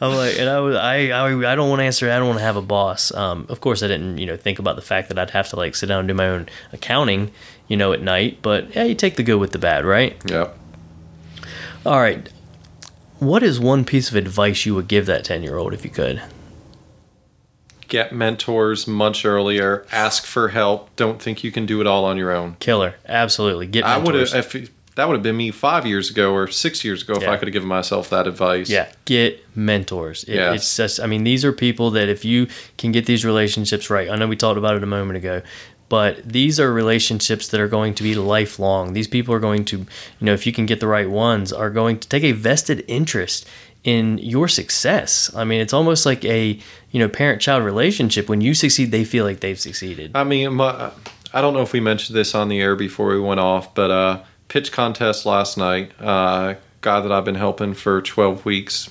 I'm 0.00 0.14
like, 0.14 0.38
and 0.38 0.48
I, 0.48 0.60
was, 0.60 0.74
I, 0.74 1.10
I, 1.10 1.52
I 1.52 1.54
don't 1.54 1.68
want 1.68 1.80
to 1.80 1.84
answer. 1.84 2.10
I 2.10 2.18
don't 2.18 2.28
want 2.28 2.38
to 2.38 2.44
have 2.44 2.56
a 2.56 2.62
boss. 2.62 3.12
Um, 3.12 3.44
of 3.50 3.60
course, 3.60 3.82
I 3.82 3.88
didn't, 3.88 4.16
you 4.18 4.26
know, 4.26 4.36
think 4.38 4.58
about 4.58 4.76
the 4.76 4.82
fact 4.82 5.08
that 5.08 5.18
I'd 5.18 5.30
have 5.30 5.48
to 5.50 5.56
like 5.56 5.76
sit 5.76 5.86
down 5.86 6.00
and 6.00 6.08
do 6.08 6.14
my 6.14 6.28
own 6.28 6.48
accounting, 6.72 7.30
you 7.68 7.76
know, 7.76 7.92
at 7.92 8.00
night. 8.00 8.38
But 8.40 8.74
yeah, 8.74 8.84
you 8.84 8.94
take 8.94 9.16
the 9.16 9.22
good 9.22 9.36
with 9.36 9.52
the 9.52 9.58
bad, 9.58 9.84
right? 9.84 10.16
Yeah. 10.24 10.48
All 11.84 12.00
right. 12.00 12.30
What 13.18 13.42
is 13.42 13.60
one 13.60 13.84
piece 13.84 14.08
of 14.08 14.16
advice 14.16 14.64
you 14.64 14.74
would 14.74 14.88
give 14.88 15.04
that 15.06 15.24
ten 15.24 15.42
year 15.42 15.58
old 15.58 15.74
if 15.74 15.84
you 15.84 15.90
could? 15.90 16.22
Get 17.86 18.14
mentors 18.14 18.86
much 18.86 19.24
earlier. 19.24 19.84
Ask 19.90 20.24
for 20.24 20.50
help. 20.50 20.94
Don't 20.96 21.20
think 21.20 21.42
you 21.42 21.50
can 21.50 21.66
do 21.66 21.80
it 21.80 21.86
all 21.86 22.04
on 22.04 22.16
your 22.16 22.30
own. 22.30 22.56
Killer, 22.60 22.94
absolutely. 23.06 23.66
Get 23.66 23.84
I 23.84 23.98
would 23.98 24.14
have 24.14 24.32
if 24.32 24.70
that 24.96 25.06
would 25.06 25.14
have 25.14 25.22
been 25.22 25.36
me 25.36 25.50
five 25.50 25.86
years 25.86 26.10
ago 26.10 26.32
or 26.34 26.48
six 26.48 26.84
years 26.84 27.02
ago 27.02 27.14
if 27.14 27.22
Yeah. 27.22 27.30
I 27.32 27.36
could 27.36 27.48
have 27.48 27.52
given 27.52 27.68
myself 27.68 28.10
that 28.10 28.26
advice. 28.26 28.68
Yeah, 28.68 28.88
get 29.04 29.44
mentors. 29.56 30.24
It, 30.24 30.34
Yes. 30.34 30.54
It's 30.56 30.76
just, 30.76 31.00
I 31.00 31.06
mean, 31.06 31.24
these 31.24 31.44
are 31.44 31.52
people 31.52 31.90
that 31.92 32.08
if 32.08 32.24
you 32.24 32.48
can 32.76 32.92
get 32.92 33.06
these 33.06 33.24
relationships 33.24 33.88
right, 33.90 34.10
I 34.10 34.16
know 34.16 34.26
we 34.26 34.36
talked 34.36 34.58
about 34.58 34.74
it 34.76 34.82
a 34.82 34.86
moment 34.86 35.16
ago, 35.16 35.42
but 35.88 36.28
these 36.28 36.60
are 36.60 36.72
relationships 36.72 37.48
that 37.48 37.60
are 37.60 37.68
going 37.68 37.94
to 37.94 38.02
be 38.02 38.14
lifelong. 38.14 38.92
These 38.92 39.08
people 39.08 39.34
are 39.34 39.40
going 39.40 39.64
to, 39.66 39.78
you 39.78 39.86
know, 40.20 40.32
if 40.32 40.46
you 40.46 40.52
can 40.52 40.66
get 40.66 40.80
the 40.80 40.86
right 40.86 41.08
ones, 41.10 41.52
are 41.52 41.70
going 41.70 41.98
to 41.98 42.08
take 42.08 42.22
a 42.24 42.32
vested 42.32 42.84
interest 42.86 43.46
in 43.82 44.18
your 44.18 44.46
success. 44.46 45.30
I 45.34 45.44
mean, 45.44 45.60
it's 45.60 45.72
almost 45.72 46.04
like 46.04 46.24
a, 46.24 46.58
you 46.90 46.98
know, 47.00 47.08
parent 47.08 47.40
child 47.40 47.64
relationship. 47.64 48.28
When 48.28 48.40
you 48.40 48.54
succeed, 48.54 48.90
they 48.90 49.04
feel 49.04 49.24
like 49.24 49.40
they've 49.40 49.58
succeeded. 49.58 50.12
I 50.14 50.24
mean, 50.24 50.54
my, 50.54 50.90
I 51.32 51.40
don't 51.40 51.54
know 51.54 51.62
if 51.62 51.72
we 51.72 51.80
mentioned 51.80 52.16
this 52.16 52.34
on 52.34 52.48
the 52.48 52.60
air 52.60 52.76
before 52.76 53.08
we 53.08 53.20
went 53.20 53.40
off, 53.40 53.74
but 53.74 53.90
uh, 53.90 54.20
pitch 54.50 54.72
contest 54.72 55.24
last 55.24 55.56
night. 55.56 55.92
Uh, 55.98 56.56
guy 56.82 57.00
that 57.00 57.10
I've 57.10 57.24
been 57.24 57.36
helping 57.36 57.72
for 57.72 58.02
12 58.02 58.44
weeks 58.44 58.90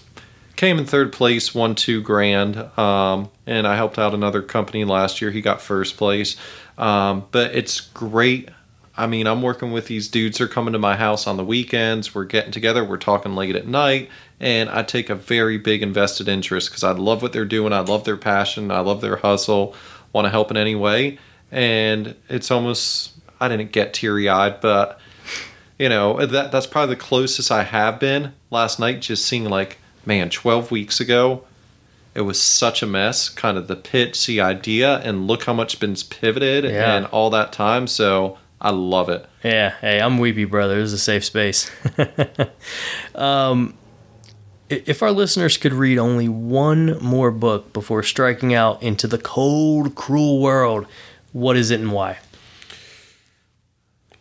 came 0.55 0.79
in 0.79 0.85
third 0.85 1.13
place, 1.13 1.53
won 1.53 1.75
two 1.75 2.01
grand. 2.01 2.57
Um, 2.77 3.29
and 3.45 3.67
I 3.67 3.75
helped 3.75 3.99
out 3.99 4.13
another 4.13 4.41
company 4.41 4.83
last 4.85 5.21
year. 5.21 5.31
He 5.31 5.41
got 5.41 5.61
first 5.61 5.97
place. 5.97 6.37
Um, 6.77 7.25
but 7.31 7.55
it's 7.55 7.81
great. 7.81 8.49
I 8.97 9.07
mean, 9.07 9.27
I'm 9.27 9.41
working 9.41 9.71
with 9.71 9.87
these 9.87 10.07
dudes. 10.07 10.37
They're 10.37 10.47
coming 10.47 10.73
to 10.73 10.79
my 10.79 10.95
house 10.95 11.27
on 11.27 11.37
the 11.37 11.45
weekends. 11.45 12.15
We're 12.15 12.25
getting 12.25 12.51
together. 12.51 12.83
We're 12.83 12.97
talking 12.97 13.35
late 13.35 13.55
at 13.55 13.67
night. 13.67 14.09
And 14.39 14.69
I 14.69 14.83
take 14.83 15.09
a 15.09 15.15
very 15.15 15.57
big 15.57 15.83
invested 15.83 16.27
interest 16.27 16.69
because 16.69 16.83
I 16.83 16.91
love 16.91 17.21
what 17.21 17.31
they're 17.33 17.45
doing. 17.45 17.73
I 17.73 17.79
love 17.79 18.05
their 18.05 18.17
passion. 18.17 18.71
I 18.71 18.79
love 18.79 19.01
their 19.01 19.17
hustle. 19.17 19.75
Want 20.13 20.25
to 20.25 20.29
help 20.29 20.51
in 20.51 20.57
any 20.57 20.75
way. 20.75 21.19
And 21.51 22.15
it's 22.29 22.49
almost, 22.49 23.11
I 23.39 23.47
didn't 23.47 23.71
get 23.71 23.93
teary 23.93 24.27
eyed, 24.27 24.59
but, 24.61 24.98
you 25.79 25.89
know, 25.89 26.23
that 26.25 26.51
that's 26.51 26.67
probably 26.67 26.93
the 26.95 27.01
closest 27.01 27.51
I 27.51 27.63
have 27.63 27.99
been 27.99 28.33
last 28.51 28.79
night, 28.79 29.01
just 29.01 29.25
seeing 29.25 29.45
like, 29.45 29.77
man, 30.05 30.29
12 30.29 30.69
weeks 30.71 30.99
ago, 30.99 31.43
it 32.13 32.21
was 32.21 32.41
such 32.41 32.83
a 32.83 32.85
mess, 32.87 33.29
kind 33.29 33.57
of 33.57 33.67
the 33.67 33.75
pitch, 33.75 34.25
the 34.27 34.41
idea, 34.41 34.97
and 34.99 35.25
look 35.27 35.45
how 35.45 35.53
much 35.53 35.79
been 35.79 35.95
pivoted 36.09 36.65
Yeah. 36.65 36.95
and 36.95 37.05
all 37.07 37.29
that 37.29 37.53
time. 37.53 37.87
So 37.87 38.37
I 38.59 38.71
love 38.71 39.07
it. 39.09 39.25
Yeah, 39.43 39.75
hey, 39.79 40.01
I'm 40.01 40.17
Weepy 40.17 40.43
Brother. 40.45 40.75
This 40.75 40.87
is 40.87 40.93
a 40.93 40.97
safe 40.97 41.23
space. 41.23 41.71
um, 43.15 43.73
if 44.69 45.01
our 45.01 45.11
listeners 45.11 45.57
could 45.57 45.73
read 45.73 45.97
only 45.97 46.27
one 46.29 46.97
more 47.01 47.31
book 47.31 47.73
before 47.73 48.03
striking 48.03 48.53
out 48.53 48.83
into 48.83 49.07
the 49.07 49.17
cold, 49.17 49.95
cruel 49.95 50.41
world, 50.41 50.85
what 51.31 51.55
is 51.57 51.71
it 51.71 51.79
and 51.79 51.91
why? 51.91 52.17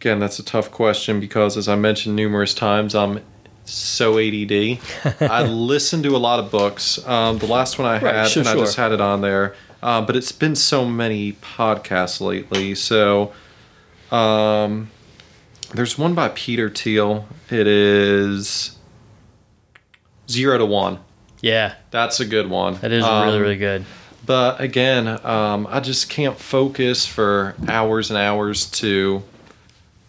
Again, 0.00 0.20
that's 0.20 0.38
a 0.38 0.44
tough 0.44 0.70
question 0.70 1.18
because, 1.20 1.56
as 1.56 1.68
I 1.68 1.74
mentioned 1.74 2.14
numerous 2.14 2.54
times, 2.54 2.94
I'm 2.94 3.20
so 3.64 4.18
ADD. 4.18 4.78
I 5.20 5.42
listen 5.42 6.02
to 6.04 6.14
a 6.14 6.18
lot 6.18 6.38
of 6.38 6.50
books. 6.50 7.04
Um, 7.06 7.38
the 7.38 7.46
last 7.46 7.78
one 7.78 7.88
I 7.88 7.94
Right, 8.00 8.14
had, 8.14 8.28
sure, 8.28 8.40
and 8.42 8.48
I 8.48 8.52
sure. 8.54 8.64
just 8.64 8.76
had 8.76 8.92
it 8.92 9.00
on 9.00 9.20
there, 9.22 9.54
uh, 9.82 10.00
but 10.02 10.14
it's 10.14 10.30
been 10.32 10.54
so 10.54 10.84
many 10.84 11.32
podcasts 11.32 12.20
lately. 12.20 12.74
So, 12.76 13.32
um, 14.12 14.90
there's 15.74 15.98
one 15.98 16.14
by 16.14 16.28
Peter 16.28 16.70
Thiel. 16.70 17.26
It 17.50 17.66
is 17.66 18.76
Zero 20.30 20.58
to 20.58 20.64
One. 20.66 21.00
Yeah, 21.40 21.74
That's 21.90 22.20
a 22.20 22.24
good 22.24 22.48
one. 22.50 22.74
that 22.80 22.90
is 22.92 23.04
Um, 23.04 23.26
really, 23.26 23.40
really 23.40 23.56
good. 23.56 23.84
But 24.26 24.60
again, 24.60 25.06
um, 25.24 25.66
I 25.70 25.80
just 25.80 26.08
can't 26.10 26.36
focus 26.38 27.06
for 27.06 27.54
hours 27.68 28.10
and 28.10 28.18
hours 28.18 28.66
to 28.72 29.22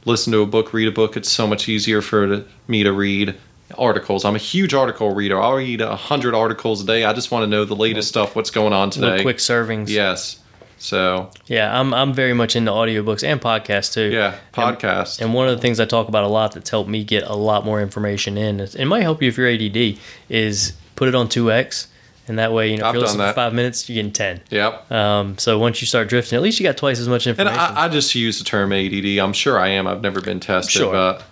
listen 0.05 0.31
to 0.33 0.41
a 0.41 0.45
book, 0.45 0.73
read 0.73 0.87
a 0.87 0.91
book. 0.91 1.15
It's 1.17 1.31
so 1.31 1.45
much 1.47 1.67
easier 1.69 2.01
for 2.01 2.45
me 2.67 2.83
to 2.83 2.91
read 2.91 3.35
articles. 3.77 4.25
I'm 4.25 4.35
a 4.35 4.39
huge 4.39 4.73
article 4.73 5.13
reader. 5.13 5.39
I'll 5.39 5.53
read 5.55 5.81
a 5.81 5.95
hundred 5.95 6.33
articles 6.33 6.81
a 6.83 6.85
day. 6.85 7.03
I 7.05 7.13
just 7.13 7.31
want 7.31 7.43
to 7.43 7.47
know 7.47 7.65
the 7.65 7.75
latest 7.75 8.07
stuff, 8.09 8.35
what's 8.35 8.49
going 8.49 8.73
on 8.73 8.89
Little 8.89 9.11
today. 9.11 9.21
quick 9.23 9.37
servings. 9.37 9.89
Yes. 9.89 10.39
So 10.81 11.29
Yeah, 11.47 11.77
I'm, 11.77 11.93
I'm 11.93 12.13
very 12.13 12.33
much 12.33 12.55
into 12.55 12.71
audiobooks 12.71 13.21
and 13.23 13.41
podcasts 13.41 13.93
too. 13.93 14.11
yeah, 14.11 14.37
podcast. 14.53 15.19
And 15.21 15.33
one 15.33 15.49
of 15.49 15.55
the 15.55 15.61
things 15.61 15.79
I 15.79 15.85
talk 15.85 16.07
about 16.07 16.23
a 16.23 16.27
lot 16.29 16.53
that's 16.53 16.69
helped 16.69 16.89
me 16.89 17.03
get 17.03 17.23
a 17.23 17.35
lot 17.35 17.65
more 17.65 17.81
information 17.81 18.37
in, 18.37 18.61
it 18.61 18.85
might 18.85 19.01
help 19.01 19.21
you 19.21 19.27
if 19.27 19.37
you're 19.37 19.49
ADD, 19.49 19.99
is 20.29 20.73
put 20.95 21.09
it 21.09 21.15
on 21.15 21.27
2x. 21.27 21.87
And 22.29 22.37
that 22.39 22.53
way, 22.53 22.71
you 22.71 22.77
know, 22.77 22.87
if 22.87 22.93
you're 22.93 23.01
listening 23.01 23.27
for 23.27 23.33
five 23.33 23.53
minutes, 23.55 23.89
you're 23.89 23.95
getting 23.95 24.11
10. 24.11 24.41
yep. 24.51 24.89
Um, 24.91 25.37
so 25.39 25.57
once 25.57 25.81
you 25.81 25.87
start 25.87 26.07
drifting, 26.09 26.37
at 26.37 26.43
least 26.43 26.59
you 26.59 26.63
got 26.63 26.77
twice 26.77 26.99
as 26.99 27.07
much 27.09 27.25
And 27.25 27.37
information. 27.39 27.59
I, 27.59 27.85
I 27.85 27.89
just 27.89 28.13
use 28.13 28.37
the 28.37 28.45
term 28.45 28.71
ADD. 28.71 29.17
I'm 29.17 29.33
sure 29.33 29.59
I 29.59 29.69
am. 29.69 29.87
I've 29.87 30.01
never 30.01 30.21
been 30.21 30.39
tested, 30.39 30.73
Sure. 30.73 30.91
but 30.91 31.23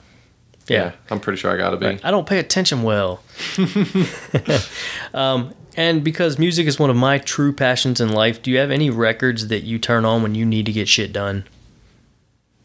yeah. 0.68 0.86
yeah, 0.86 0.91
I'm 1.12 1.20
pretty 1.20 1.38
sure 1.39 1.52
I 1.54 1.58
got 1.58 1.70
to 1.70 1.78
be. 1.78 2.00
I 2.04 2.10
don't 2.12 2.28
pay 2.28 2.39
attention 2.39 2.82
well. 2.84 3.22
um, 5.14 5.54
and 5.76 6.04
because 6.04 6.39
music 6.39 6.66
is 6.66 6.80
one 6.80 6.89
of 6.89 6.95
my 6.95 7.20
true 7.20 7.54
passions 7.54 8.02
in 8.02 8.12
life, 8.12 8.41
do 8.41 8.50
you 8.50 8.58
have 8.58 8.72
any 8.72 8.89
records 8.89 9.48
that 9.50 9.64
you 9.64 9.78
turn 9.78 10.04
on 10.04 10.24
when 10.24 10.34
you 10.34 10.45
need 10.45 10.66
to 10.66 10.72
get 10.72 10.88
shit 10.88 11.14
done? 11.14 11.45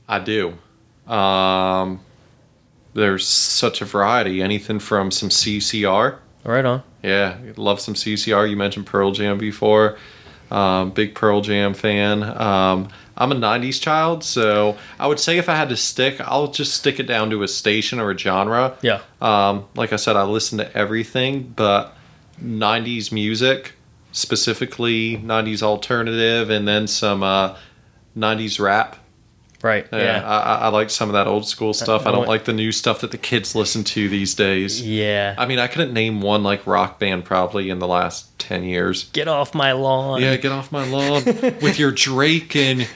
I 0.09 0.19
do. 0.21 0.57
Um, 1.07 2.01
there's 2.95 3.27
such 3.29 3.83
a 3.83 3.85
variety. 3.85 4.41
Anything 4.41 4.79
from 4.79 5.11
some 5.11 5.29
CCR. 5.29 6.19
Right 6.45 6.65
on. 6.65 6.83
Yeah, 7.03 7.37
love 7.57 7.81
some 7.81 7.95
CCR. 7.95 8.49
You 8.49 8.57
mentioned 8.57 8.87
Pearl 8.87 9.13
Jam 9.13 9.39
before. 9.39 9.99
Um, 10.51 10.91
big 10.91 11.15
Pearl 11.15 11.41
Jam 11.41 11.75
fan. 11.75 12.23
Um, 12.23 12.89
I'm 13.17 13.33
a 13.33 13.35
90s 13.35 13.81
child, 13.81 14.25
so 14.25 14.77
I 14.99 15.07
would 15.07 15.21
say 15.21 15.39
if 15.39 15.49
I 15.49 15.55
had 15.55 15.69
to 15.71 15.77
stick, 15.77 16.21
I'll 16.21 16.49
just 16.49 16.75
stick 16.75 17.01
it 17.01 17.05
down 17.05 17.31
to 17.31 17.43
a 17.43 17.49
station 17.49 17.99
or 18.01 18.11
a 18.11 18.19
genre. 18.19 18.77
Yeah. 18.83 19.01
Um, 19.21 19.67
like 19.75 19.93
I 19.93 19.97
said, 19.97 20.17
I 20.17 20.25
listen 20.25 20.59
to 20.59 20.77
everything, 20.77 21.53
but 21.57 21.97
90s 22.43 23.13
music, 23.13 23.75
specifically 24.13 25.17
90s 25.19 25.63
alternative, 25.63 26.51
and 26.51 26.67
then 26.67 26.87
some 26.87 27.23
uh, 27.23 27.57
90s 28.17 28.61
rap. 28.61 28.97
Right. 29.63 29.87
Yeah, 29.93 29.99
Yeah. 29.99 30.23
I, 30.29 30.55
I- 30.57 30.69
like 30.69 30.91
some 30.91 31.09
of 31.09 31.13
that 31.15 31.27
old 31.27 31.47
school 31.47 31.73
stuff. 31.75 32.07
I 32.07 32.11
don't 32.11 32.27
like 32.27 32.45
the 32.47 32.53
new 32.53 32.73
stuff 32.73 33.01
that 33.03 33.11
the 33.13 33.19
kids 33.19 33.55
listen 33.55 33.85
to 33.85 34.09
these 34.09 34.35
days. 34.35 34.81
Yeah. 34.87 35.35
I 35.39 35.47
mean, 35.47 35.59
I 35.59 35.67
couldn't 35.69 35.93
name 35.93 36.21
one 36.21 36.43
like 36.43 36.67
rock 36.67 36.99
band 36.99 37.25
probably 37.25 37.71
in 37.71 37.79
the 37.79 37.87
last 37.87 38.27
10 38.41 38.65
years. 38.65 39.05
Get 39.13 39.29
off 39.29 39.55
my 39.55 39.73
lawn. 39.73 40.21
Yeah, 40.23 40.37
get 40.37 40.51
off 40.51 40.73
my 40.73 40.85
lawn 40.89 41.25
with 41.63 41.79
your 41.79 41.93
Drake 41.93 42.57
and 42.57 42.89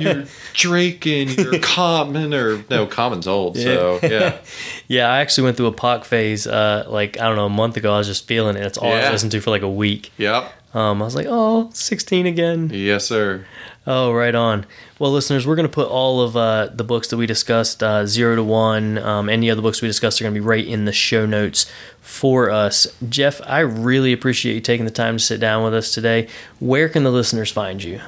your 0.00 0.24
Drake 0.54 1.06
and 1.06 1.36
your 1.36 1.58
Common 1.62 2.32
or 2.32 2.64
no, 2.70 2.86
Common's 2.86 3.26
old. 3.28 3.56
So 3.58 3.98
yeah, 4.02 4.38
Yeah, 4.88 5.08
I 5.12 5.20
actually 5.20 5.44
went 5.44 5.56
through 5.56 5.66
a 5.66 5.72
Pac 5.72 6.04
phase, 6.04 6.46
uh, 6.46 6.84
like 6.88 7.18
I 7.20 7.26
don't 7.26 7.36
know, 7.36 7.46
a 7.46 7.50
month 7.50 7.76
ago. 7.76 7.92
I 7.94 7.98
was 7.98 8.06
just 8.06 8.26
feeling 8.26 8.56
it. 8.56 8.64
It's 8.64 8.78
all 8.78 8.92
I 8.92 9.10
listened 9.10 9.32
to 9.32 9.40
for 9.40 9.50
like 9.50 9.62
a 9.62 9.68
week. 9.70 10.12
yep, 10.16 10.52
Um, 10.74 11.02
I 11.02 11.04
was 11.04 11.14
like, 11.14 11.26
oh, 11.28 11.70
16 11.72 12.26
again. 12.26 12.70
yes 12.72 13.06
sir. 13.06 13.44
Oh, 13.92 14.12
right 14.12 14.36
on. 14.36 14.66
Well, 15.00 15.10
listeners, 15.10 15.48
we're 15.48 15.56
going 15.56 15.66
to 15.66 15.72
put 15.72 15.88
all 15.88 16.20
of 16.20 16.36
uh, 16.36 16.68
the 16.72 16.84
books 16.84 17.08
that 17.08 17.16
we 17.16 17.26
discussed, 17.26 17.82
uh, 17.82 18.06
zero 18.06 18.36
to 18.36 18.44
one, 18.44 18.98
um, 18.98 19.28
any 19.28 19.50
other 19.50 19.62
books 19.62 19.82
we 19.82 19.88
discussed 19.88 20.20
are 20.20 20.24
going 20.24 20.32
to 20.32 20.40
be 20.40 20.46
right 20.46 20.64
in 20.64 20.84
the 20.84 20.92
show 20.92 21.26
notes 21.26 21.68
for 22.00 22.52
us. 22.52 22.86
Jeff, 23.08 23.40
I 23.44 23.58
really 23.58 24.12
appreciate 24.12 24.54
you 24.54 24.60
taking 24.60 24.84
the 24.84 24.92
time 24.92 25.16
to 25.16 25.22
sit 25.22 25.40
down 25.40 25.64
with 25.64 25.74
us 25.74 25.92
today. 25.92 26.28
Where 26.60 26.88
can 26.88 27.02
the 27.02 27.10
listeners 27.10 27.50
find 27.50 27.82
you? 27.82 28.00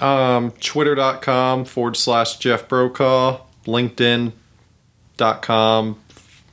Um, 0.00 0.50
Twitter.com 0.60 1.64
forward 1.64 1.96
slash 1.96 2.38
Jeff 2.38 2.66
Brokaw, 2.66 3.42
LinkedIn.com. 3.66 6.00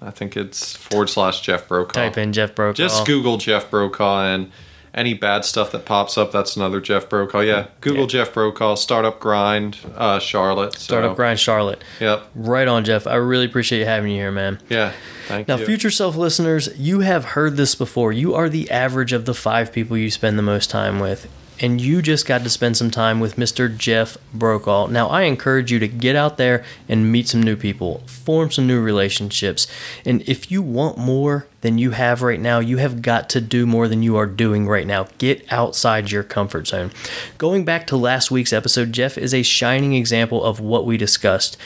I 0.04 0.12
think 0.12 0.38
it's 0.38 0.76
forward 0.76 1.10
slash 1.10 1.42
Jeff 1.42 1.68
Brokaw. 1.68 1.94
Type 1.94 2.20
in 2.20 2.32
Jeff 2.32 2.54
Brokaw. 2.54 2.76
Just 2.76 3.08
Google 3.08 3.38
Jeff 3.38 3.72
Brokaw 3.72 4.36
and 4.36 4.52
any 4.96 5.14
bad 5.14 5.46
stuff 5.46 5.72
that 5.74 5.86
pops 5.86 6.18
up, 6.18 6.32
that's 6.32 6.56
another 6.56 6.80
Jeff 6.82 7.08
Brokaw. 7.10 7.42
Yeah, 7.42 7.68
Google 7.82 8.04
Yeah. 8.04 8.08
Jeff 8.08 8.34
Brokaw, 8.34 8.76
Startup 8.76 9.20
Grind, 9.20 9.78
uh, 9.96 10.20
Charlotte. 10.20 10.74
So, 10.74 10.80
Startup 10.80 11.16
Grind 11.16 11.40
Charlotte. 11.40 11.84
Yep. 12.00 12.24
Right 12.34 12.68
on, 12.68 12.86
Jeff. 12.86 13.06
I 13.06 13.16
really 13.16 13.46
appreciate 13.46 13.80
you 13.80 13.86
having 13.86 14.12
you 14.12 14.18
here, 14.18 14.32
man. 14.32 14.60
Yeah. 14.70 14.94
Thank 15.28 15.48
you. 15.48 15.54
Now, 15.54 15.60
you. 15.60 15.66
future 15.66 15.92
self 15.92 16.16
listeners, 16.16 16.70
you 16.78 17.02
have 17.02 17.26
heard 17.26 17.58
this 17.58 17.76
before. 17.76 18.12
You 18.14 18.34
are 18.36 18.48
the 18.50 18.72
average 18.72 19.12
of 19.14 19.26
the 19.26 19.34
five 19.34 19.72
people 19.74 19.98
you 19.98 20.10
spend 20.10 20.40
the 20.40 20.44
most 20.44 20.70
time 20.70 21.00
with. 21.00 21.28
And 21.60 21.80
you 21.80 22.02
just 22.02 22.26
got 22.26 22.44
to 22.44 22.50
spend 22.50 22.76
some 22.76 22.92
time 22.92 23.20
with 23.20 23.38
Mr. 23.38 23.76
Jeff 23.76 24.18
Brokaw. 24.34 24.88
Now, 24.88 25.08
I 25.08 25.24
encourage 25.24 25.72
you 25.72 25.80
to 25.80 25.88
get 25.88 26.16
out 26.16 26.38
there 26.38 26.66
and 26.90 27.12
meet 27.12 27.28
some 27.28 27.42
new 27.42 27.56
people, 27.56 28.00
form 28.06 28.52
some 28.52 28.68
new 28.68 28.82
relationships. 28.82 29.68
And 30.04 30.22
if 30.24 30.52
you 30.52 30.62
want 30.62 30.98
more 30.98 31.48
than 31.62 31.78
you 31.78 31.92
have 31.92 32.22
right 32.22 32.40
now, 32.40 32.60
you 32.60 32.78
have 32.78 33.02
got 33.02 33.30
to 33.30 33.42
do 33.42 33.66
more 33.66 33.88
than 33.88 34.04
you 34.04 34.18
are 34.18 34.26
doing 34.26 34.68
right 34.68 34.86
now. 34.86 35.08
Get 35.18 35.52
outside 35.52 36.12
your 36.12 36.24
comfort 36.24 36.68
zone. 36.68 36.92
Going 37.38 37.66
back 37.66 37.88
to 37.88 37.98
last 37.98 38.30
week's 38.30 38.54
episode, 38.54 38.94
Jeff 38.94 39.18
is 39.18 39.34
a 39.34 39.42
shining 39.42 39.94
example 39.94 40.44
of 40.44 40.60
what 40.60 40.86
we 40.86 40.98
discussed. 40.98 41.58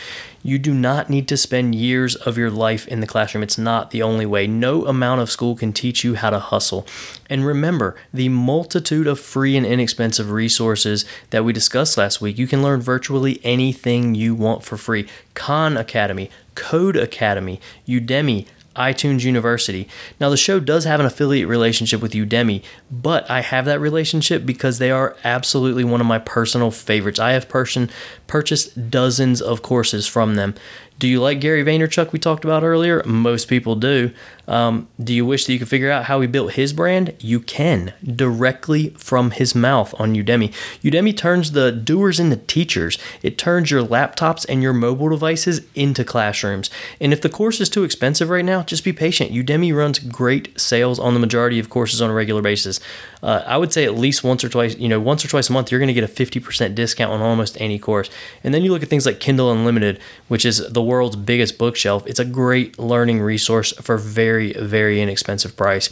You 0.41 0.57
do 0.57 0.73
not 0.73 1.09
need 1.09 1.27
to 1.27 1.37
spend 1.37 1.75
years 1.75 2.15
of 2.15 2.37
your 2.37 2.49
life 2.49 2.87
in 2.87 3.01
the 3.01 3.07
classroom. 3.07 3.43
It's 3.43 3.57
not 3.57 3.91
the 3.91 4.01
only 4.01 4.25
way. 4.25 4.47
No 4.47 4.85
amount 4.85 5.21
of 5.21 5.29
school 5.29 5.55
can 5.55 5.73
teach 5.73 6.03
you 6.03 6.15
how 6.15 6.29
to 6.29 6.39
hustle. 6.39 6.87
And 7.29 7.45
remember, 7.45 7.95
the 8.13 8.29
multitude 8.29 9.05
of 9.07 9.19
free 9.19 9.57
and 9.57 9.65
inexpensive 9.65 10.31
resources 10.31 11.05
that 11.31 11.43
we 11.43 11.51
discussed 11.51 11.97
last 11.97 12.21
week, 12.21 12.37
you 12.37 12.47
can 12.47 12.63
learn 12.63 12.79
virtually 12.79 13.41
anything 13.43 14.15
you 14.15 14.33
want 14.33 14.63
for 14.63 14.77
free. 14.77 15.07
Khan 15.33 15.75
Academy, 15.75 16.29
Codecademy, 16.55 17.59
Udemy, 17.87 18.45
iTunes 18.75 19.23
University. 19.23 19.87
Now, 20.19 20.29
the 20.29 20.37
show 20.37 20.59
does 20.59 20.85
have 20.85 20.99
an 20.99 21.05
affiliate 21.05 21.47
relationship 21.47 22.01
with 22.01 22.13
Udemy, 22.13 22.63
but 22.91 23.29
I 23.29 23.41
have 23.41 23.65
that 23.65 23.81
relationship 23.81 24.45
because 24.45 24.79
they 24.79 24.91
are 24.91 25.15
absolutely 25.23 25.83
one 25.83 26.01
of 26.01 26.07
my 26.07 26.19
personal 26.19 26.71
favorites. 26.71 27.19
I 27.19 27.31
have 27.31 27.49
person, 27.49 27.89
purchased 28.27 28.89
dozens 28.89 29.41
of 29.41 29.61
courses 29.61 30.07
from 30.07 30.35
them. 30.35 30.55
Do 30.99 31.07
you 31.07 31.21
like 31.21 31.39
Gary 31.39 31.63
Vaynerchuk 31.63 32.11
we 32.11 32.19
talked 32.19 32.43
about 32.43 32.61
earlier? 32.61 33.01
Most 33.05 33.47
people 33.47 33.77
do. 33.77 34.11
Um, 34.49 34.89
do 35.01 35.13
you 35.13 35.25
wish 35.25 35.45
that 35.45 35.53
you 35.53 35.59
could 35.59 35.69
figure 35.69 35.89
out 35.89 36.05
how 36.05 36.19
he 36.19 36.27
built 36.27 36.53
his 36.53 36.73
brand? 36.73 37.15
You 37.19 37.39
can 37.39 37.93
directly 38.03 38.89
from 38.97 39.31
his 39.31 39.55
mouth 39.55 39.93
on 39.97 40.13
Udemy. 40.13 40.51
Udemy 40.83 41.15
turns 41.15 41.53
the 41.53 41.71
doers 41.71 42.19
into 42.19 42.35
teachers. 42.35 42.97
It 43.21 43.37
turns 43.37 43.71
your 43.71 43.83
laptops 43.83 44.45
and 44.49 44.61
your 44.61 44.73
mobile 44.73 45.07
devices 45.07 45.61
into 45.73 46.03
classrooms. 46.03 46.69
And 46.99 47.13
if 47.13 47.21
the 47.21 47.29
course 47.29 47.61
is 47.61 47.69
too 47.69 47.85
expensive 47.85 48.29
right 48.29 48.43
now, 48.43 48.63
just 48.63 48.83
be 48.83 48.91
patient. 48.91 49.31
Udemy 49.31 49.73
runs 49.73 49.99
great 49.99 50.59
sales 50.59 50.99
on 50.99 51.13
the 51.13 51.19
majority 51.19 51.59
of 51.59 51.69
courses 51.69 52.01
on 52.01 52.09
a 52.09 52.13
regular 52.13 52.41
basis. 52.41 52.81
Uh, 53.23 53.43
I 53.45 53.57
would 53.57 53.71
say 53.71 53.85
at 53.85 53.95
least 53.95 54.23
once 54.23 54.43
or 54.43 54.49
twice, 54.49 54.75
you 54.77 54.89
know, 54.89 54.99
once 54.99 55.23
or 55.23 55.27
twice 55.27 55.49
a 55.49 55.53
month, 55.53 55.71
you're 55.71 55.79
going 55.79 55.87
to 55.87 55.93
get 55.93 56.03
a 56.03 56.07
50% 56.07 56.75
discount 56.75 57.11
on 57.11 57.21
almost 57.21 57.59
any 57.61 57.77
course. 57.77 58.09
And 58.43 58.53
then 58.53 58.63
you 58.63 58.71
look 58.71 58.83
at 58.83 58.89
things 58.89 59.05
like 59.05 59.19
Kindle 59.19 59.51
Unlimited, 59.51 59.99
which 60.27 60.45
is 60.45 60.67
the 60.69 60.81
world's 60.89 61.15
biggest 61.15 61.57
bookshelf. 61.57 62.05
It's 62.07 62.19
a 62.19 62.25
great 62.25 62.79
learning 62.79 63.21
resource 63.21 63.71
for 63.73 63.97
very 63.97 64.53
very, 64.53 65.01
inexpensive 65.01 65.55
price. 65.55 65.89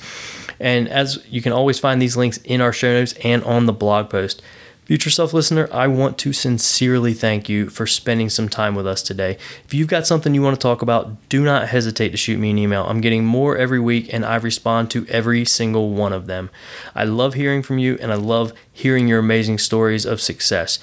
And 0.60 0.90
as 0.90 1.24
you 1.30 1.42
can 1.42 1.54
always 1.54 1.80
find 1.80 2.02
these 2.02 2.18
links 2.18 2.38
in 2.38 2.62
our 2.62 2.74
show 2.74 2.94
notes 2.94 3.14
and 3.24 3.44
on 3.44 3.66
the 3.66 3.74
blog 3.74 4.10
post. 4.10 4.42
Future 4.88 5.10
Self 5.10 5.34
listener, 5.34 5.68
I 5.74 5.88
want 5.88 6.18
to 6.20 6.32
sincerely 6.32 7.14
thank 7.14 7.50
you 7.50 7.70
for 7.70 7.86
spending 7.86 8.30
some 8.30 8.48
time 8.48 8.74
with 8.74 8.88
us 8.88 9.04
today. 9.04 9.38
If 9.66 9.74
you've 9.74 9.90
got 9.90 10.08
something 10.08 10.34
you 10.34 10.42
want 10.42 10.56
to 10.56 10.62
talk 10.62 10.82
about, 10.82 11.28
do 11.28 11.44
not 11.44 11.68
hesitate 11.68 12.12
to 12.12 12.18
shoot 12.18 12.40
me 12.40 12.52
an 12.52 12.58
email. 12.58 12.86
I'm 12.86 13.02
getting 13.02 13.26
more 13.26 13.58
every 13.58 13.82
week 13.82 14.14
and 14.14 14.24
I 14.26 14.38
respond 14.38 14.90
to 14.92 15.06
every 15.08 15.44
single 15.44 15.90
one 15.90 16.14
of 16.14 16.28
them. 16.28 16.50
I 16.96 17.04
love 17.04 17.34
hearing 17.34 17.64
from 17.64 17.80
you 17.80 17.98
and 18.00 18.14
I 18.14 18.16
love 18.16 18.54
hearing 18.72 19.10
your 19.10 19.20
amazing 19.20 19.58
stories 19.58 20.06
of 20.06 20.22
success. 20.22 20.80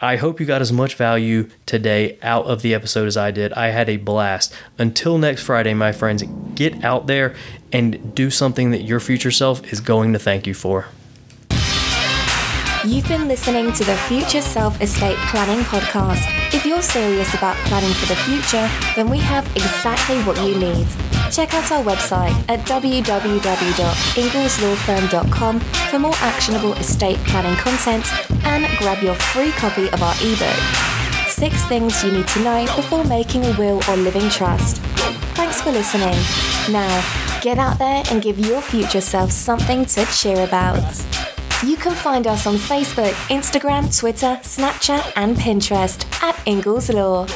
I 0.00 0.16
hope 0.16 0.40
you 0.40 0.46
got 0.46 0.60
as 0.60 0.72
much 0.72 0.96
value 0.96 1.48
today 1.66 2.18
out 2.20 2.46
of 2.46 2.62
the 2.62 2.74
episode 2.74 3.06
as 3.06 3.16
I 3.16 3.30
did. 3.30 3.52
I 3.52 3.68
had 3.68 3.88
a 3.88 3.96
blast. 3.96 4.52
Until 4.78 5.18
next 5.18 5.42
Friday, 5.42 5.72
my 5.72 5.92
friends, 5.92 6.24
get 6.54 6.84
out 6.84 7.06
there 7.06 7.34
and 7.72 8.14
do 8.14 8.30
something 8.30 8.70
that 8.72 8.82
your 8.82 9.00
future 9.00 9.30
self 9.30 9.64
is 9.72 9.80
going 9.80 10.12
to 10.12 10.18
thank 10.18 10.46
you 10.46 10.54
for. 10.54 10.86
You've 12.86 13.08
been 13.08 13.28
listening 13.28 13.72
to 13.72 13.82
the 13.82 13.96
Future 13.96 14.42
Self 14.42 14.78
Estate 14.82 15.16
Planning 15.28 15.64
Podcast. 15.64 16.20
If 16.52 16.66
you're 16.66 16.82
serious 16.82 17.32
about 17.32 17.56
planning 17.64 17.94
for 17.94 18.04
the 18.04 18.16
future, 18.16 18.68
then 18.94 19.08
we 19.08 19.16
have 19.20 19.46
exactly 19.56 20.20
what 20.24 20.36
you 20.44 20.58
need. 20.58 20.86
Check 21.32 21.54
out 21.54 21.72
our 21.72 21.82
website 21.82 22.34
at 22.50 22.60
www.ingleslawfirm.com 22.66 25.60
for 25.60 25.98
more 25.98 26.14
actionable 26.16 26.74
estate 26.74 27.16
planning 27.20 27.56
content 27.56 28.04
and 28.44 28.66
grab 28.76 29.02
your 29.02 29.14
free 29.14 29.52
copy 29.52 29.88
of 29.88 30.02
our 30.02 30.14
ebook. 30.20 30.60
Six 31.26 31.64
things 31.64 32.04
you 32.04 32.12
need 32.12 32.28
to 32.28 32.40
know 32.40 32.66
before 32.76 33.04
making 33.04 33.46
a 33.46 33.56
will 33.56 33.80
or 33.88 33.96
living 33.96 34.28
trust. 34.28 34.82
Thanks 35.36 35.62
for 35.62 35.72
listening. 35.72 36.18
Now, 36.70 37.02
get 37.40 37.56
out 37.56 37.78
there 37.78 38.02
and 38.10 38.20
give 38.20 38.38
your 38.38 38.60
future 38.60 39.00
self 39.00 39.30
something 39.30 39.86
to 39.86 40.04
cheer 40.04 40.44
about. 40.44 40.84
You 41.64 41.78
can 41.78 41.94
find 41.94 42.26
us 42.26 42.46
on 42.46 42.56
Facebook, 42.56 43.14
Instagram, 43.30 43.88
Twitter, 43.98 44.38
Snapchat, 44.42 45.14
and 45.16 45.34
Pinterest 45.34 46.04
at 46.22 46.38
Ingles 46.44 46.90
Law. 46.90 47.26